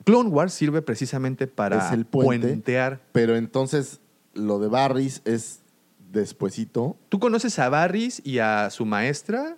Clone 0.05 0.29
Wars 0.29 0.53
sirve 0.53 0.81
precisamente 0.81 1.45
para 1.45 1.85
Es 1.87 1.91
el 1.93 2.05
puente. 2.05 2.47
puentear. 2.47 3.01
Pero 3.11 3.35
entonces, 3.35 3.99
lo 4.33 4.57
de 4.59 4.69
Barris 4.69 5.21
es 5.25 5.59
despuesito. 6.11 6.97
Tú 7.09 7.19
conoces 7.19 7.59
a 7.59 7.69
Barris 7.69 8.21
y 8.23 8.39
a 8.39 8.69
su 8.71 8.85
maestra, 8.85 9.57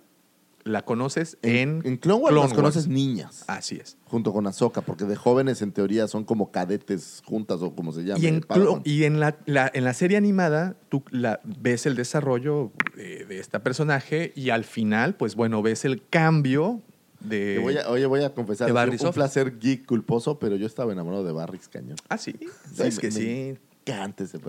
la 0.64 0.82
conoces 0.84 1.38
en, 1.42 1.80
En, 1.84 1.96
Clone 1.96 2.22
Wars 2.22 2.36
las 2.36 2.52
conoces 2.54 2.86
niñas. 2.88 3.44
Así 3.46 3.76
es. 3.76 3.96
junto 4.04 4.32
con 4.32 4.46
Ahsoka, 4.46 4.80
porque 4.82 5.04
de 5.04 5.16
jóvenes 5.16 5.62
en 5.62 5.72
teoría 5.72 6.06
son 6.08 6.24
como 6.24 6.50
cadetes 6.52 7.22
juntas 7.26 7.60
o 7.62 7.74
como 7.74 7.92
se 7.92 8.02
llama. 8.04 8.20
Y 8.20 8.26
en, 8.26 8.42
y 8.84 9.04
en, 9.04 9.20
la, 9.20 9.36
la- 9.46 9.70
en 9.74 9.84
la 9.84 9.94
serie 9.94 10.16
animada, 10.16 10.76
tú 10.88 11.02
la, 11.10 11.40
ves 11.44 11.86
el 11.86 11.96
desarrollo 11.96 12.72
de, 12.96 13.24
de 13.24 13.38
esta 13.40 13.62
personaje 13.62 14.32
y 14.36 14.50
al 14.50 14.64
final, 14.64 15.14
pues 15.16 15.34
bueno, 15.34 15.62
ves 15.62 15.84
el 15.84 16.06
cambio 16.08 16.80
de... 17.20 17.58
Voy 17.62 17.76
a- 17.78 17.88
oye, 17.88 18.06
voy 18.06 18.22
a 18.22 18.34
confesar, 18.34 18.70
un 18.72 18.98
Soft. 18.98 19.14
placer 19.14 19.58
geek 19.58 19.86
culposo, 19.86 20.38
pero 20.38 20.56
yo 20.56 20.66
estaba 20.66 20.92
enamorado 20.92 21.24
de 21.24 21.32
Barris 21.32 21.68
Cañón. 21.68 21.96
Ah, 22.08 22.18
sí. 22.18 22.34
Sí, 22.74 22.82
es 22.82 22.96
me- 22.96 23.00
que 23.00 23.06
me 23.08 23.12
sí. 23.12 23.58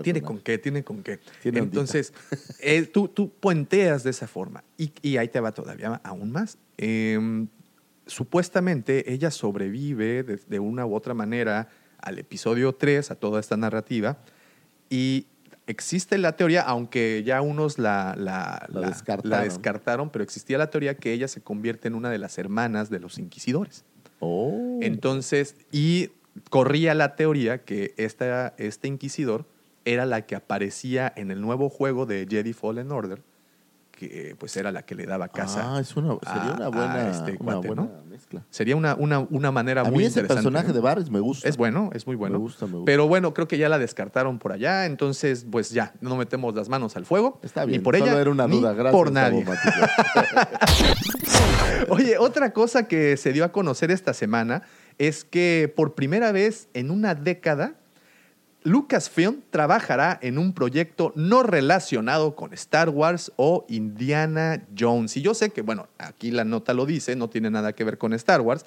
Tiene 0.02 0.22
con 0.22 0.38
qué, 0.38 0.58
tiene 0.58 0.84
con 0.84 1.02
qué. 1.02 1.18
Tiene. 1.42 1.58
Entonces, 1.60 2.12
eh, 2.60 2.82
tú, 2.84 3.08
tú 3.08 3.30
puenteas 3.30 4.04
de 4.04 4.10
esa 4.10 4.26
forma. 4.28 4.62
Y, 4.78 4.92
y 5.02 5.16
ahí 5.16 5.28
te 5.28 5.40
va 5.40 5.52
todavía 5.52 6.00
aún 6.04 6.30
más. 6.32 6.58
Em, 6.76 7.48
supuestamente 8.06 9.12
ella 9.12 9.30
sobrevive 9.30 10.22
de, 10.22 10.36
de 10.48 10.58
una 10.60 10.86
u 10.86 10.94
otra 10.94 11.14
manera 11.14 11.68
al 11.98 12.18
episodio 12.18 12.74
3, 12.74 13.10
a 13.10 13.14
toda 13.14 13.40
esta 13.40 13.56
narrativa. 13.56 14.18
Y 14.90 15.26
existe 15.66 16.18
la 16.18 16.36
teoría, 16.36 16.60
aunque 16.62 17.22
ya 17.24 17.40
unos 17.40 17.78
la, 17.78 18.14
la, 18.18 18.66
La 18.68 18.80
la- 18.80 18.88
descartaron. 18.88 19.30
la 19.30 19.42
descartaron, 19.44 20.10
pero 20.10 20.22
existía 20.22 20.58
la 20.58 20.68
teoría 20.70 20.96
que 20.96 21.12
ella 21.12 21.28
se 21.28 21.40
convierte 21.40 21.88
en 21.88 21.94
una 21.94 22.10
de 22.10 22.18
las 22.18 22.36
hermanas 22.38 22.90
de 22.90 23.00
los 23.00 23.18
inquisidores. 23.18 23.84
Oh. 24.20 24.78
Entonces, 24.82 25.56
y 25.72 26.10
corría 26.50 26.94
la 26.94 27.16
teoría 27.16 27.64
que 27.64 27.94
esta, 27.96 28.54
este 28.58 28.88
inquisidor 28.88 29.46
era 29.84 30.06
la 30.06 30.22
que 30.22 30.34
aparecía 30.34 31.12
en 31.16 31.30
el 31.30 31.40
nuevo 31.40 31.68
juego 31.68 32.06
de 32.06 32.26
Jedi 32.28 32.52
Fallen 32.52 32.90
Order, 32.90 33.22
que 33.92 34.34
pues 34.38 34.56
era 34.56 34.72
la 34.72 34.82
que 34.82 34.96
le 34.96 35.06
daba 35.06 35.28
casa. 35.28 35.76
Ah, 35.76 35.80
es 35.80 35.94
una, 35.96 36.16
sería 36.20 36.50
a- 36.50 36.54
una 36.56 36.68
buena, 36.68 37.10
este 37.10 37.32
una 37.32 37.38
cuate, 37.52 37.66
buena 37.68 37.82
¿no? 37.82 37.90
mezcla. 38.10 38.42
Sería 38.50 38.74
una, 38.74 38.96
una, 38.96 39.20
una 39.20 39.52
manera 39.52 39.82
A 39.82 39.84
muy 39.84 39.98
mí 39.98 40.04
ese 40.06 40.20
interesante. 40.20 40.34
personaje 40.42 40.68
¿no? 40.68 40.74
de 40.74 40.80
Barris 40.80 41.10
me 41.10 41.20
gusta. 41.20 41.48
Es 41.48 41.56
bueno, 41.56 41.90
es 41.92 42.04
muy 42.06 42.16
bueno. 42.16 42.34
Me 42.38 42.40
gusta, 42.40 42.66
me 42.66 42.72
gusta. 42.72 42.86
Pero 42.86 43.06
bueno, 43.06 43.32
creo 43.34 43.46
que 43.46 43.56
ya 43.56 43.68
la 43.68 43.78
descartaron 43.78 44.40
por 44.40 44.50
allá, 44.52 44.86
entonces 44.86 45.46
pues 45.48 45.70
ya, 45.70 45.94
no 46.00 46.16
metemos 46.16 46.54
las 46.56 46.68
manos 46.68 46.96
al 46.96 47.04
fuego. 47.06 47.38
Está 47.44 47.64
bien, 47.66 47.80
Ni 47.80 47.84
por 47.84 47.96
solo 47.96 48.10
ella, 48.10 48.20
era 48.20 48.30
una 48.30 48.48
ni 48.48 48.58
duda. 48.58 48.72
Gracias, 48.72 48.92
por 48.92 49.12
nadie. 49.12 49.44
Oye, 51.88 52.18
otra 52.18 52.52
cosa 52.52 52.88
que 52.88 53.16
se 53.16 53.32
dio 53.32 53.44
a 53.44 53.52
conocer 53.52 53.90
esta 53.90 54.14
semana 54.14 54.62
es 54.98 55.24
que 55.24 55.72
por 55.74 55.94
primera 55.94 56.32
vez 56.32 56.68
en 56.74 56.90
una 56.90 57.14
década, 57.14 57.74
Lucasfilm 58.64 59.42
trabajará 59.50 60.18
en 60.22 60.38
un 60.38 60.54
proyecto 60.54 61.12
no 61.14 61.42
relacionado 61.42 62.34
con 62.34 62.54
Star 62.54 62.88
Wars 62.88 63.30
o 63.36 63.66
Indiana 63.68 64.64
Jones. 64.76 65.16
Y 65.18 65.22
yo 65.22 65.34
sé 65.34 65.50
que, 65.50 65.60
bueno, 65.60 65.88
aquí 65.98 66.30
la 66.30 66.44
nota 66.44 66.72
lo 66.72 66.86
dice, 66.86 67.14
no 67.14 67.28
tiene 67.28 67.50
nada 67.50 67.74
que 67.74 67.84
ver 67.84 67.98
con 67.98 68.14
Star 68.14 68.40
Wars, 68.40 68.64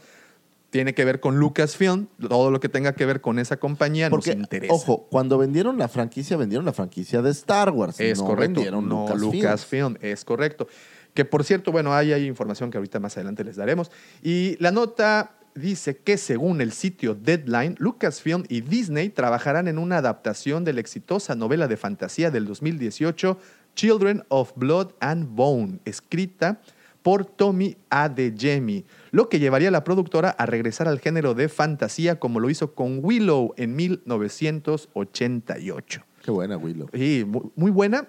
tiene 0.69 0.93
que 0.93 1.03
ver 1.03 1.19
con 1.19 1.39
Lucasfilm, 1.39 2.07
todo 2.27 2.51
lo 2.51 2.59
que 2.59 2.69
tenga 2.69 2.93
que 2.93 3.07
ver 3.07 3.21
con 3.21 3.39
esa 3.39 3.57
compañía 3.57 4.09
Porque, 4.11 4.35
nos 4.35 4.43
interesa. 4.43 4.73
ojo, 4.73 5.07
cuando 5.09 5.39
vendieron 5.39 5.79
la 5.79 5.87
franquicia, 5.87 6.37
vendieron 6.37 6.65
la 6.65 6.73
franquicia 6.73 7.23
de 7.23 7.31
Star 7.31 7.71
Wars. 7.71 7.99
Es 7.99 8.19
no 8.19 8.25
correcto. 8.25 8.55
vendieron 8.55 8.87
no, 8.87 9.07
Lucasfilm. 9.15 9.33
Lucasfilm, 9.33 9.97
es 10.01 10.23
correcto. 10.23 10.67
Que 11.15 11.25
por 11.25 11.43
cierto, 11.43 11.71
bueno, 11.71 11.95
ahí 11.95 12.13
hay 12.13 12.27
información 12.27 12.69
que 12.69 12.77
ahorita 12.77 12.99
más 12.99 13.17
adelante 13.17 13.43
les 13.43 13.55
daremos. 13.55 13.89
Y 14.21 14.55
la 14.59 14.69
nota 14.69 15.36
dice 15.57 15.97
que 15.97 16.17
según 16.17 16.61
el 16.61 16.71
sitio 16.71 17.15
Deadline, 17.15 17.75
Lucasfilm 17.79 18.43
y 18.49 18.61
Disney 18.61 19.09
trabajarán 19.09 19.67
en 19.67 19.77
una 19.77 19.97
adaptación 19.97 20.63
de 20.63 20.73
la 20.73 20.79
exitosa 20.81 21.35
novela 21.35 21.67
de 21.67 21.77
fantasía 21.77 22.31
del 22.31 22.45
2018, 22.45 23.37
Children 23.75 24.23
of 24.29 24.53
Blood 24.55 24.91
and 24.99 25.27
Bone, 25.35 25.79
escrita 25.85 26.59
por 27.03 27.25
Tommy 27.25 27.77
Adeyemi, 27.89 28.83
lo 29.11 29.29
que 29.29 29.39
llevaría 29.39 29.69
a 29.69 29.71
la 29.71 29.83
productora 29.85 30.29
a 30.31 30.45
regresar 30.45 30.87
al 30.89 30.99
género 30.99 31.33
de 31.35 31.47
fantasía 31.47 32.19
como 32.19 32.39
lo 32.41 32.49
hizo 32.49 32.73
con 32.73 32.99
Willow 33.03 33.53
en 33.55 33.75
1988. 33.75 36.01
Qué 36.23 36.31
buena, 36.31 36.57
Willow. 36.57 36.89
Sí, 36.93 37.23
mu- 37.25 37.51
muy 37.55 37.71
buena. 37.71 38.07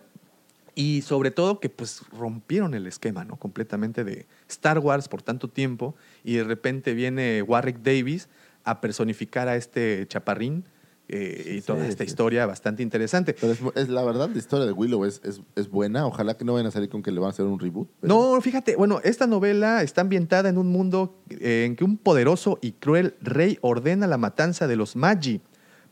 Y 0.81 1.03
sobre 1.03 1.33
todo 1.33 1.59
que 1.59 1.69
pues 1.71 2.03
rompieron 2.17 2.73
el 2.73 2.87
esquema, 2.87 3.25
¿no? 3.25 3.35
Completamente 3.37 4.05
de 4.05 4.27
Star 4.49 4.79
Wars 4.79 5.09
por 5.09 5.23
tanto 5.23 5.49
tiempo. 5.49 5.97
Y 6.23 6.35
de 6.37 6.45
repente 6.45 6.95
viene 6.95 7.43
Warwick 7.43 7.79
Davis 7.83 8.29
a 8.63 8.81
personificar 8.81 9.49
a 9.49 9.57
este 9.57 10.07
chaparrín. 10.07 10.65
eh, 11.11 11.57
y 11.57 11.63
toda 11.63 11.85
Sí, 11.85 11.89
esta 11.91 12.05
sí. 12.05 12.11
historia 12.11 12.45
bastante 12.45 12.83
interesante. 12.83 13.33
Pero 13.35 13.55
es, 13.55 13.61
es- 13.77 13.89
la 13.89 14.05
verdad, 14.05 14.29
la 14.31 14.37
historia 14.39 14.67
de 14.67 14.73
Willow 14.73 15.07
es, 15.07 15.23
es, 15.25 15.41
es 15.57 15.69
buena. 15.71 16.07
Ojalá 16.07 16.37
que 16.37 16.45
no 16.45 16.53
vayan 16.53 16.67
a 16.67 16.71
salir 16.71 16.91
con 16.91 17.03
que 17.03 17.11
le 17.11 17.19
van 17.19 17.29
a 17.29 17.31
hacer 17.31 17.47
un 17.47 17.59
reboot. 17.59 17.89
pero- 18.01 18.15
No, 18.35 18.41
fíjate, 18.43 18.77
bueno, 18.77 19.01
esta 19.03 19.27
novela 19.27 19.83
está 19.83 20.03
ambientada 20.03 20.51
en 20.51 20.59
un 20.59 20.67
mundo 20.69 21.19
eh, 21.31 21.65
en 21.67 21.77
que 21.77 21.85
un 21.85 21.97
poderoso 21.97 22.59
y 22.61 22.73
cruel 22.73 23.15
rey 23.23 23.57
ordena 23.63 24.07
la 24.07 24.19
matanza 24.19 24.67
de 24.69 24.77
los 24.77 24.97
Magi, 24.97 25.41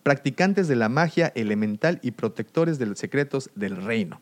practicantes 0.02 0.68
de 0.68 0.76
la 0.76 0.88
magia 0.90 1.32
elemental 1.34 1.98
y 2.02 2.10
protectores 2.10 2.78
de 2.78 2.84
los 2.86 2.98
secretos 2.98 3.50
del 3.54 3.76
reino. 3.76 4.20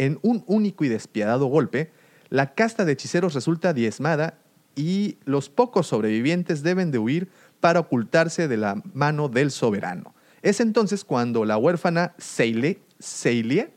En 0.00 0.18
un 0.22 0.44
único 0.46 0.82
y 0.82 0.88
despiadado 0.88 1.44
golpe, 1.44 1.90
la 2.30 2.54
casta 2.54 2.86
de 2.86 2.92
hechiceros 2.92 3.34
resulta 3.34 3.74
diezmada 3.74 4.38
y 4.74 5.18
los 5.26 5.50
pocos 5.50 5.88
sobrevivientes 5.88 6.62
deben 6.62 6.90
de 6.90 6.96
huir 6.96 7.28
para 7.60 7.80
ocultarse 7.80 8.48
de 8.48 8.56
la 8.56 8.82
mano 8.94 9.28
del 9.28 9.50
soberano. 9.50 10.14
Es 10.40 10.60
entonces 10.60 11.04
cuando 11.04 11.44
la 11.44 11.58
huérfana 11.58 12.14
Seile, 12.16 12.78
Seilie 12.98 13.74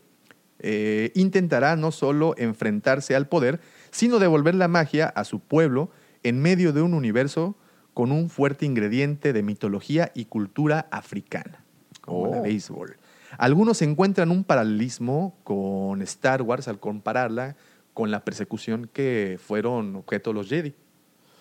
eh, 0.59 1.11
intentará 1.13 1.75
no 1.75 1.91
solo 1.91 2.35
enfrentarse 2.37 3.17
al 3.17 3.27
poder, 3.27 3.59
sino 3.91 4.17
devolver 4.17 4.55
la 4.55 4.69
magia 4.69 5.07
a 5.07 5.25
su 5.25 5.41
pueblo 5.41 5.89
en 6.23 6.41
medio 6.41 6.71
de 6.71 6.81
un 6.81 6.93
universo 6.93 7.57
con 7.93 8.13
un 8.13 8.29
fuerte 8.29 8.65
ingrediente 8.65 9.33
de 9.33 9.43
mitología 9.43 10.13
y 10.15 10.23
cultura 10.23 10.87
africana, 10.89 11.65
como 11.99 12.27
la 12.27 12.37
Oh. 12.37 12.43
béisbol. 12.43 12.95
Algunos 13.37 13.81
encuentran 13.81 14.31
un 14.31 14.43
paralelismo 14.43 15.35
con 15.43 16.01
Star 16.01 16.41
Wars 16.41 16.67
al 16.67 16.79
compararla 16.79 17.55
con 17.93 18.11
la 18.11 18.23
persecución 18.25 18.89
que 18.91 19.39
fueron 19.43 19.95
objeto 19.95 20.33
los 20.33 20.49
Jedi. 20.49 20.73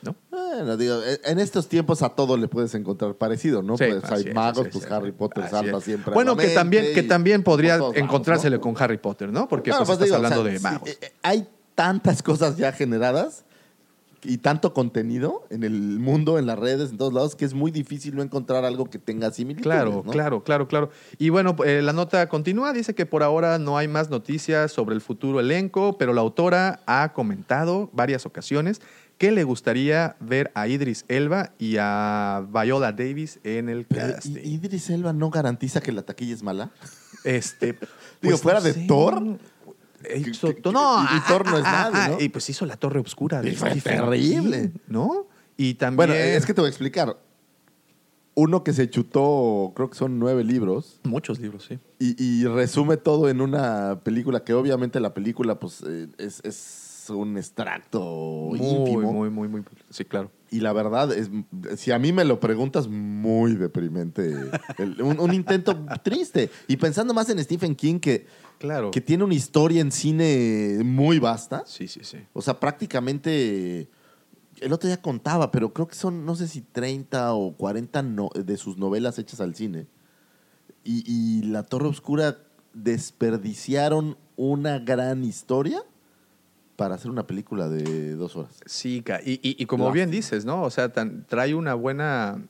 ¿no? 0.02 0.16
Bueno, 0.30 0.76
digo, 0.76 1.00
eh, 1.04 1.20
en 1.24 1.38
estos 1.38 1.68
tiempos 1.68 2.02
a 2.02 2.08
todo 2.10 2.36
le 2.36 2.48
puedes 2.48 2.74
encontrar 2.74 3.14
parecido, 3.14 3.62
¿no? 3.62 3.78
Sí, 3.78 3.84
pues 3.88 4.04
hay 4.10 4.24
es, 4.28 4.34
magos, 4.34 4.66
pues 4.72 4.84
es, 4.84 4.90
Harry 4.90 5.12
Potter 5.12 5.44
es. 5.44 5.50
salta 5.50 5.80
siempre. 5.80 6.12
Bueno, 6.12 6.36
que 6.36 6.48
también, 6.48 6.92
que 6.92 7.04
también 7.04 7.42
podría 7.44 7.78
todos 7.78 7.94
lados, 7.94 8.04
encontrársele 8.04 8.56
¿no? 8.56 8.62
con 8.62 8.74
Harry 8.82 8.98
Potter, 8.98 9.32
¿no? 9.32 9.46
Porque 9.48 9.70
No, 9.70 9.76
pues, 9.78 9.86
pues 9.86 9.96
estás 9.96 10.06
digo, 10.06 10.16
hablando 10.16 10.40
o 10.40 10.44
sea, 10.44 10.52
de 10.52 10.58
magos. 10.60 10.88
eh, 10.88 10.98
eh, 11.00 11.12
hay 11.22 11.48
tantas 11.76 12.22
cosas 12.22 12.56
ya 12.56 12.72
generadas 12.72 13.44
y 14.24 14.38
tanto 14.38 14.72
contenido 14.72 15.44
en 15.50 15.64
el 15.64 15.72
mundo, 15.98 16.38
en 16.38 16.46
las 16.46 16.58
redes, 16.58 16.90
en 16.90 16.96
todos 16.98 17.12
lados, 17.12 17.34
que 17.34 17.44
es 17.44 17.54
muy 17.54 17.70
difícil 17.70 18.14
no 18.14 18.22
encontrar 18.22 18.64
algo 18.64 18.84
que 18.88 18.98
tenga 18.98 19.30
similitudes. 19.32 19.64
Claro, 19.64 20.02
¿no? 20.04 20.12
claro, 20.12 20.44
claro, 20.44 20.68
claro. 20.68 20.90
Y 21.18 21.30
bueno, 21.30 21.56
eh, 21.64 21.82
la 21.82 21.92
nota 21.92 22.28
continúa, 22.28 22.72
dice 22.72 22.94
que 22.94 23.04
por 23.06 23.22
ahora 23.22 23.58
no 23.58 23.76
hay 23.78 23.88
más 23.88 24.10
noticias 24.10 24.70
sobre 24.70 24.94
el 24.94 25.00
futuro 25.00 25.40
elenco, 25.40 25.98
pero 25.98 26.12
la 26.12 26.20
autora 26.20 26.80
ha 26.86 27.12
comentado 27.12 27.90
varias 27.92 28.24
ocasiones 28.26 28.80
que 29.18 29.30
le 29.30 29.44
gustaría 29.44 30.16
ver 30.20 30.50
a 30.54 30.66
Idris 30.66 31.04
Elba 31.08 31.52
y 31.58 31.76
a 31.78 32.44
Viola 32.52 32.92
Davis 32.92 33.38
en 33.44 33.68
el 33.68 33.84
Pero, 33.84 34.14
casting. 34.14 34.36
¿y- 34.36 34.54
¿Idris 34.54 34.90
Elba 34.90 35.12
no 35.12 35.30
garantiza 35.30 35.80
que 35.80 35.92
la 35.92 36.02
taquilla 36.02 36.34
es 36.34 36.42
mala? 36.42 36.70
Este, 37.24 37.78
Digo, 38.22 38.36
fuera 38.38 38.58
no 38.60 38.64
de 38.66 38.72
sé. 38.72 38.84
Thor. 38.88 39.38
Hizo- 40.16 40.48
Que- 40.54 40.62
que- 40.62 40.72
no, 40.72 41.02
y- 41.02 41.04
y 41.04 41.06
ah, 41.10 41.24
Thor 41.28 41.46
no 41.46 41.58
es 41.58 41.64
ah, 41.66 41.90
nadie, 41.90 42.00
ah, 42.02 42.08
¿no? 42.18 42.20
Y 42.24 42.28
pues 42.28 42.48
hizo 42.50 42.66
la 42.66 42.76
Torre 42.76 43.00
Oscura 43.00 43.40
Y 43.46 43.54
fue 43.54 43.70
terrible. 43.80 44.60
King, 44.72 44.78
¿no? 44.88 45.26
Y 45.56 45.74
también. 45.74 45.96
Bueno, 45.96 46.14
es 46.14 46.44
que 46.46 46.54
te 46.54 46.60
voy 46.60 46.68
a 46.68 46.70
explicar. 46.70 47.16
Uno 48.34 48.64
que 48.64 48.72
se 48.72 48.88
chutó, 48.88 49.72
creo 49.76 49.90
que 49.90 49.94
son 49.98 50.18
nueve 50.18 50.42
libros, 50.42 51.00
Muchos 51.02 51.38
libros, 51.38 51.66
sí. 51.68 51.78
y, 51.98 52.16
y 52.22 52.46
resume 52.46 52.96
todo 52.96 53.28
en 53.28 53.42
una 53.42 54.00
película 54.02 54.42
que 54.42 54.54
obviamente 54.54 55.00
la 55.00 55.12
película 55.12 55.60
pues 55.60 55.82
eh, 55.86 56.08
es, 56.16 56.40
es 56.42 56.54
un 57.16 57.36
extracto 57.38 58.00
Muy, 58.50 58.58
ínfimo. 58.60 59.12
muy, 59.12 59.30
muy, 59.30 59.48
muy. 59.48 59.62
Sí, 59.90 60.04
claro. 60.04 60.30
Y 60.50 60.60
la 60.60 60.72
verdad, 60.72 61.12
es, 61.12 61.30
si 61.76 61.92
a 61.92 61.98
mí 61.98 62.12
me 62.12 62.24
lo 62.24 62.38
preguntas, 62.40 62.86
muy 62.88 63.54
deprimente. 63.54 64.34
El- 64.78 65.00
un, 65.02 65.18
un 65.20 65.32
intento 65.34 65.74
triste. 66.02 66.50
Y 66.68 66.76
pensando 66.76 67.14
más 67.14 67.28
en 67.30 67.42
Stephen 67.42 67.74
King, 67.74 67.98
que, 68.00 68.26
Claro. 68.58 68.90
que 68.90 69.00
tiene 69.00 69.24
una 69.24 69.34
historia 69.34 69.80
en 69.80 69.90
cine 69.90 70.80
muy 70.84 71.18
vasta. 71.18 71.64
Sí, 71.66 71.88
sí, 71.88 72.00
sí. 72.02 72.18
O 72.32 72.42
sea, 72.42 72.60
prácticamente. 72.60 73.88
El 74.60 74.72
otro 74.72 74.86
día 74.86 75.00
contaba, 75.02 75.50
pero 75.50 75.72
creo 75.72 75.88
que 75.88 75.94
son, 75.96 76.24
no 76.24 76.36
sé 76.36 76.46
si 76.46 76.60
30 76.60 77.32
o 77.34 77.56
40 77.56 78.02
no- 78.02 78.30
de 78.34 78.56
sus 78.56 78.76
novelas 78.76 79.18
hechas 79.18 79.40
al 79.40 79.54
cine. 79.56 79.86
Y, 80.84 81.02
y 81.06 81.42
La 81.44 81.62
Torre 81.64 81.88
Oscura 81.88 82.38
desperdiciaron 82.74 84.16
una 84.36 84.78
gran 84.78 85.24
historia 85.24 85.82
para 86.76 86.94
hacer 86.94 87.10
una 87.10 87.26
película 87.26 87.68
de 87.68 88.14
dos 88.14 88.36
horas. 88.36 88.60
Sí, 88.66 89.04
y, 89.24 89.32
y- 89.32 89.56
y 89.62 89.66
como 89.66 89.84
Lástima. 89.84 89.94
bien 89.94 90.10
dices, 90.10 90.44
¿no? 90.44 90.62
O 90.62 90.70
sea, 90.70 90.92
tan- 90.92 91.24
trae 91.26 91.54
una 91.54 91.74
buena, 91.74 92.42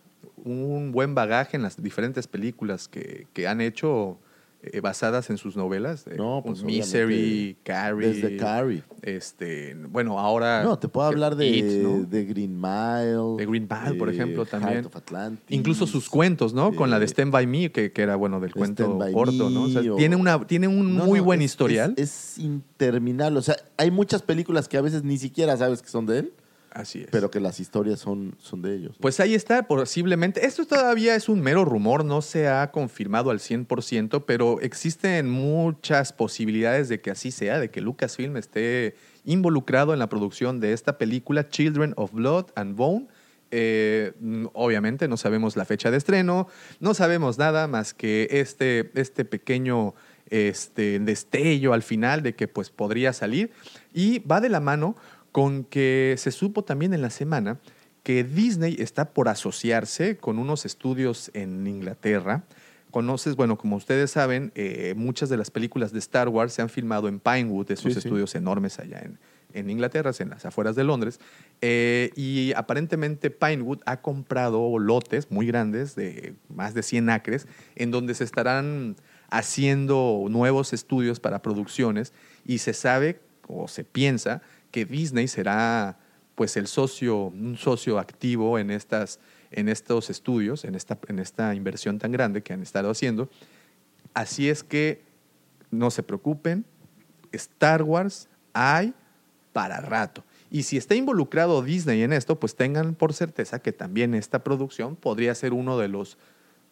un 0.44 0.92
buen 0.92 1.14
bagaje 1.14 1.56
en 1.56 1.62
las 1.62 1.82
diferentes 1.82 2.26
películas 2.26 2.88
que, 2.88 3.26
que 3.32 3.46
han 3.48 3.60
hecho 3.60 4.18
eh, 4.62 4.80
basadas 4.80 5.28
en 5.30 5.38
sus 5.38 5.56
novelas. 5.56 6.06
eh, 6.06 6.14
No, 6.16 6.42
pues, 6.44 6.62
Misery, 6.62 7.56
Carrie. 7.64 8.08
desde 8.08 8.36
Carrie. 8.36 8.82
Este, 9.02 9.74
bueno, 9.88 10.18
ahora. 10.18 10.62
No, 10.62 10.78
te 10.78 10.88
puedo 10.88 11.08
que- 11.08 11.14
hablar 11.14 11.34
de, 11.36 11.48
It, 11.48 11.64
¿no? 11.82 12.04
de 12.04 12.24
Green 12.24 12.60
Mile. 12.60 13.36
De 13.38 13.46
Green 13.46 13.68
Mile, 13.68 13.94
por 13.98 14.08
ejemplo, 14.08 14.46
también. 14.46 14.74
Heart 14.74 14.86
of 14.86 14.96
Atlantis. 14.96 15.44
Incluso 15.56 15.86
sus 15.86 16.08
cuentos, 16.08 16.54
¿no? 16.54 16.72
Con 16.74 16.90
la 16.90 16.98
de 16.98 17.04
Eh, 17.06 17.08
Stand 17.08 17.32
By 17.32 17.46
Me, 17.46 17.72
que, 17.72 17.92
que 17.92 18.02
era, 18.02 18.16
bueno, 18.16 18.38
del 18.40 18.54
cuento 18.54 18.98
corto, 19.12 19.50
¿no? 19.50 19.64
O 19.64 19.68
sea, 19.68 19.82
o- 19.92 19.96
tiene, 19.96 20.16
una, 20.16 20.46
tiene 20.46 20.68
un 20.68 20.96
No, 20.96 21.06
muy 21.06 21.18
no, 21.18 21.24
buen 21.24 21.40
es- 21.42 21.46
historial. 21.50 21.94
Es, 21.96 22.38
es 22.38 22.38
interminable. 22.38 23.38
O 23.38 23.42
sea, 23.42 23.56
hay 23.76 23.90
muchas 23.90 24.22
películas 24.22 24.68
que 24.68 24.76
a 24.76 24.80
veces 24.80 25.02
ni 25.02 25.18
siquiera 25.18 25.56
sabes 25.56 25.82
que 25.82 25.88
son 25.88 26.06
de 26.06 26.20
él, 26.20 26.32
Así 26.74 27.02
es. 27.02 27.08
pero 27.10 27.30
que 27.30 27.40
las 27.40 27.60
historias 27.60 28.00
son, 28.00 28.34
son 28.38 28.62
de 28.62 28.74
ellos. 28.74 28.96
Pues 29.00 29.20
ahí 29.20 29.34
está, 29.34 29.66
posiblemente. 29.66 30.46
Esto 30.46 30.64
todavía 30.64 31.14
es 31.14 31.28
un 31.28 31.40
mero 31.40 31.64
rumor, 31.64 32.04
no 32.04 32.22
se 32.22 32.48
ha 32.48 32.70
confirmado 32.70 33.30
al 33.30 33.40
100%, 33.40 34.24
pero 34.26 34.60
existen 34.60 35.30
muchas 35.30 36.12
posibilidades 36.12 36.88
de 36.88 37.00
que 37.00 37.10
así 37.10 37.30
sea, 37.30 37.58
de 37.58 37.70
que 37.70 37.80
Lucasfilm 37.80 38.36
esté 38.36 38.96
involucrado 39.24 39.92
en 39.92 39.98
la 39.98 40.08
producción 40.08 40.60
de 40.60 40.72
esta 40.72 40.98
película, 40.98 41.48
Children 41.48 41.94
of 41.96 42.12
Blood 42.12 42.46
and 42.54 42.76
Bone. 42.76 43.08
Eh, 43.50 44.12
obviamente 44.54 45.08
no 45.08 45.18
sabemos 45.18 45.56
la 45.56 45.66
fecha 45.66 45.90
de 45.90 45.98
estreno, 45.98 46.48
no 46.80 46.94
sabemos 46.94 47.36
nada 47.36 47.68
más 47.68 47.92
que 47.92 48.26
este, 48.30 48.90
este 48.94 49.26
pequeño 49.26 49.94
este, 50.32 50.98
destello 50.98 51.74
al 51.74 51.82
final 51.82 52.22
de 52.22 52.34
que 52.34 52.48
pues 52.48 52.70
podría 52.70 53.12
salir. 53.12 53.52
Y 53.92 54.20
va 54.20 54.40
de 54.40 54.48
la 54.48 54.60
mano 54.60 54.96
con 55.32 55.64
que 55.64 56.14
se 56.18 56.30
supo 56.30 56.62
también 56.62 56.94
en 56.94 57.02
la 57.02 57.10
semana 57.10 57.58
que 58.02 58.24
Disney 58.24 58.76
está 58.78 59.06
por 59.12 59.28
asociarse 59.28 60.16
con 60.16 60.38
unos 60.38 60.64
estudios 60.66 61.30
en 61.34 61.66
Inglaterra. 61.66 62.44
Conoces, 62.90 63.36
bueno, 63.36 63.56
como 63.56 63.76
ustedes 63.76 64.10
saben, 64.10 64.52
eh, 64.54 64.92
muchas 64.96 65.28
de 65.30 65.36
las 65.38 65.50
películas 65.50 65.92
de 65.92 65.98
Star 66.00 66.28
Wars 66.28 66.52
se 66.52 66.60
han 66.62 66.68
filmado 66.68 67.08
en 67.08 67.20
Pinewood, 67.20 67.70
esos 67.70 67.84
Sí, 67.84 67.92
sí. 67.92 67.98
estudios 68.08 68.34
enormes 68.34 68.78
allá 68.78 69.00
en, 69.00 69.18
en 69.54 69.70
Inglaterra, 69.70 70.10
en 70.18 70.28
las 70.30 70.44
afueras 70.44 70.76
de 70.76 70.84
Londres. 70.84 71.18
Eh, 71.62 72.10
y 72.16 72.52
aparentemente 72.54 73.30
Pinewood 73.30 73.78
ha 73.86 74.02
comprado 74.02 74.78
lotes 74.78 75.30
muy 75.30 75.46
grandes 75.46 75.94
de 75.94 76.34
más 76.54 76.74
de 76.74 76.82
100 76.82 77.08
acres 77.08 77.46
en 77.76 77.90
donde 77.92 78.14
se 78.14 78.24
estarán 78.24 78.96
haciendo 79.30 80.26
nuevos 80.28 80.72
estudios 80.74 81.18
para 81.20 81.40
producciones 81.40 82.12
y 82.44 82.58
se 82.58 82.74
sabe 82.74 83.20
o 83.48 83.68
se 83.68 83.84
piensa 83.84 84.42
que 84.72 84.84
Disney 84.84 85.28
será 85.28 85.98
pues 86.34 86.56
el 86.56 86.66
socio, 86.66 87.26
un 87.26 87.56
socio 87.56 88.00
activo 88.00 88.58
en 88.58 88.70
estas 88.70 89.20
en 89.52 89.68
estos 89.68 90.10
estudios, 90.10 90.64
en 90.64 90.74
esta, 90.74 90.98
en 91.08 91.18
esta 91.18 91.54
inversión 91.54 91.98
tan 91.98 92.10
grande 92.10 92.42
que 92.42 92.52
han 92.52 92.62
estado 92.62 92.90
haciendo. 92.90 93.28
Así 94.14 94.48
es 94.48 94.64
que 94.64 95.02
no 95.70 95.90
se 95.90 96.02
preocupen, 96.02 96.64
Star 97.30 97.82
Wars 97.82 98.28
hay 98.52 98.92
para 99.52 99.80
rato. 99.80 100.24
Y 100.50 100.64
si 100.64 100.76
está 100.76 100.94
involucrado 100.94 101.62
Disney 101.62 102.02
en 102.02 102.12
esto, 102.12 102.38
pues 102.38 102.56
tengan 102.56 102.94
por 102.94 103.14
certeza 103.14 103.60
que 103.60 103.72
también 103.72 104.14
esta 104.14 104.42
producción 104.42 104.96
podría 104.96 105.34
ser 105.34 105.52
uno 105.52 105.78
de 105.78 105.88
los 105.88 106.18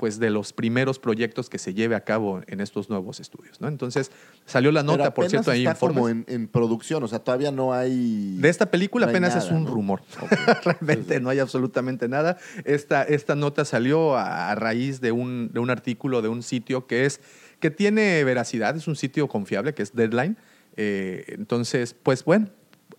pues 0.01 0.19
de 0.19 0.31
los 0.31 0.55
primeros 0.55 0.99
proyectos 0.99 1.51
que 1.51 1.59
se 1.59 1.75
lleve 1.75 1.95
a 1.95 2.01
cabo 2.05 2.41
en 2.47 2.63
estos 2.63 2.89
nuevos 2.89 3.21
estudios, 3.21 3.61
¿no? 3.61 3.69
Entonces, 3.69 4.11
salió 4.47 4.73
la 4.73 4.81
Pero 4.81 4.97
nota, 4.97 5.13
por 5.13 5.29
cierto, 5.29 5.51
ahí 5.51 5.61
está 5.61 5.73
informes. 5.73 5.95
como 5.99 6.09
en, 6.09 6.25
en 6.27 6.49
producción, 6.49 7.03
o 7.03 7.07
sea, 7.09 7.19
todavía 7.19 7.53
no 7.53 7.75
hay... 7.75 8.39
De 8.39 8.49
esta 8.49 8.71
película 8.71 9.05
no 9.05 9.11
apenas 9.11 9.37
es 9.37 9.45
nada, 9.45 9.59
un 9.59 9.65
¿no? 9.65 9.71
rumor. 9.71 10.01
Ok. 10.23 10.33
Realmente 10.65 11.21
no 11.21 11.29
hay 11.29 11.39
absolutamente 11.39 12.09
nada. 12.09 12.39
Esta, 12.65 13.03
esta 13.03 13.35
nota 13.35 13.67
salió 13.67 14.17
a, 14.17 14.51
a 14.51 14.55
raíz 14.55 15.03
de 15.03 15.13
un, 15.13 15.51
de 15.53 15.61
un 15.61 15.69
artículo 15.69 16.23
de 16.23 16.29
un 16.29 16.43
sitio 16.43 16.87
que 16.87 17.05
es 17.05 17.21
que 17.61 17.71
tiene 17.71 18.25
veracidad, 18.25 18.75
es 18.75 18.89
un 18.89 18.97
sitio 18.97 19.29
confiable, 19.29 19.75
que 19.75 19.83
es 19.83 19.95
Deadline. 19.95 20.39
Eh, 20.79 21.27
entonces, 21.29 21.95
pues 22.03 22.25
bueno, 22.25 22.49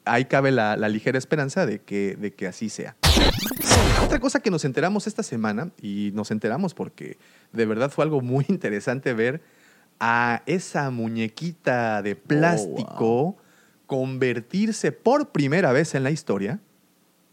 ahí 0.06 0.26
cabe 0.26 0.52
la, 0.52 0.78
la 0.78 0.88
ligera 0.88 1.18
esperanza 1.18 1.66
de 1.66 1.80
que, 1.80 2.16
de 2.16 2.32
que 2.36 2.46
así 2.46 2.70
sea. 2.70 2.96
Otra 4.12 4.20
cosa 4.20 4.42
que 4.42 4.52
nos 4.52 4.66
enteramos 4.66 5.08
esta 5.08 5.24
semana, 5.24 5.72
y 5.82 6.12
nos 6.14 6.32
enteramos 6.32 6.74
porque 6.74 7.18
de 7.54 7.66
verdad 7.66 7.90
fue 7.92 8.04
algo 8.04 8.20
muy 8.20 8.46
interesante 8.50 9.14
ver 9.14 9.42
a 10.02 10.44
esa 10.48 10.90
muñequita 10.92 12.02
de 12.02 12.18
plástico 12.18 13.38
convertirse 13.86 14.92
por 14.92 15.30
primera 15.30 15.72
vez 15.72 15.96
en 15.96 16.04
la 16.04 16.12
historia 16.12 16.60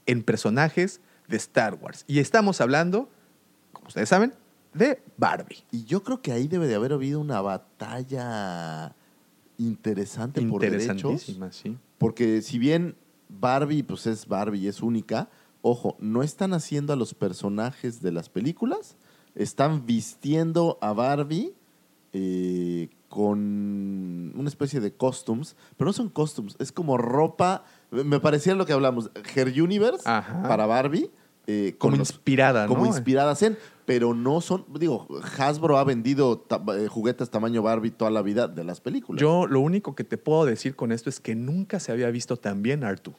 en 0.07 0.23
personajes 0.23 1.01
de 1.27 1.37
Star 1.38 1.75
Wars. 1.75 2.05
Y 2.07 2.21
estamos 2.21 2.61
hablando, 2.61 3.11
como 3.73 3.88
ustedes 3.88 4.09
saben, 4.09 4.35
de 4.73 5.03
Barbie. 5.17 5.64
Y 5.73 5.85
yo 5.85 6.05
creo 6.05 6.23
que 6.23 6.31
ahí 6.31 6.47
debe 6.47 6.69
de 6.69 6.77
haber 6.77 6.93
habido 6.93 7.19
una 7.19 7.41
batalla 7.41 8.95
interesante 9.57 10.43
por 10.43 10.61
derechos. 10.61 10.93
Interesantísima, 10.93 11.51
sí. 11.51 11.77
Porque 11.99 12.41
si 12.41 12.61
bien 12.61 12.95
Barbie 13.29 13.83
pues 13.83 14.07
es 14.07 14.29
Barbie, 14.29 14.69
es 14.69 14.81
única, 14.81 15.29
ojo, 15.62 15.97
no 16.01 16.23
están 16.23 16.53
haciendo 16.55 16.92
a 16.92 16.97
los 16.97 17.14
personajes 17.14 18.01
de 18.03 18.12
las 18.12 18.29
películas, 18.29 18.97
están 19.35 19.87
vistiendo 19.87 20.79
a 20.81 20.92
Barbie 20.92 21.55
eh, 22.12 22.88
con 23.09 24.33
una 24.35 24.49
especie 24.49 24.81
de 24.81 24.92
costumes, 24.92 25.57
pero 25.77 25.88
no 25.88 25.92
son 25.92 26.09
costumes, 26.09 26.57
es 26.59 26.73
como 26.73 26.97
ropa, 26.97 27.64
me 27.90 28.21
parecía 28.21 28.55
lo 28.55 28.66
que 28.66 28.73
hablamos, 28.73 29.11
Her 29.35 29.49
Universe 29.61 30.03
Ajá. 30.09 30.42
para 30.42 30.66
Barbie. 30.66 31.11
eh, 31.51 31.77
Como 31.79 31.97
los- 31.97 32.11
inspirada, 32.11 32.66
como 32.66 32.83
¿no? 32.83 32.87
inspiradas 32.88 33.40
en, 33.42 33.57
pero 33.87 34.12
no 34.12 34.42
son, 34.42 34.66
digo, 34.79 35.07
Hasbro 35.38 35.79
ha 35.79 35.85
vendido 35.85 36.38
ta- 36.38 36.62
eh, 36.77 36.88
juguetes 36.88 37.31
tamaño 37.31 37.62
Barbie 37.62 37.90
toda 37.90 38.11
la 38.11 38.21
vida 38.21 38.49
de 38.49 38.64
las 38.64 38.83
películas. 38.83 39.18
Yo 39.18 39.47
lo 39.47 39.61
único 39.61 39.94
que 39.94 40.05
te 40.05 40.18
puedo 40.18 40.44
decir 40.44 40.77
con 40.77 40.92
esto 40.92 41.09
es 41.09 41.21
que 41.21 41.35
nunca 41.35 41.81
se 41.81 41.90
había 41.90 42.11
visto 42.11 42.37
tan 42.37 42.61
bien 42.62 42.85
Artu. 42.85 43.14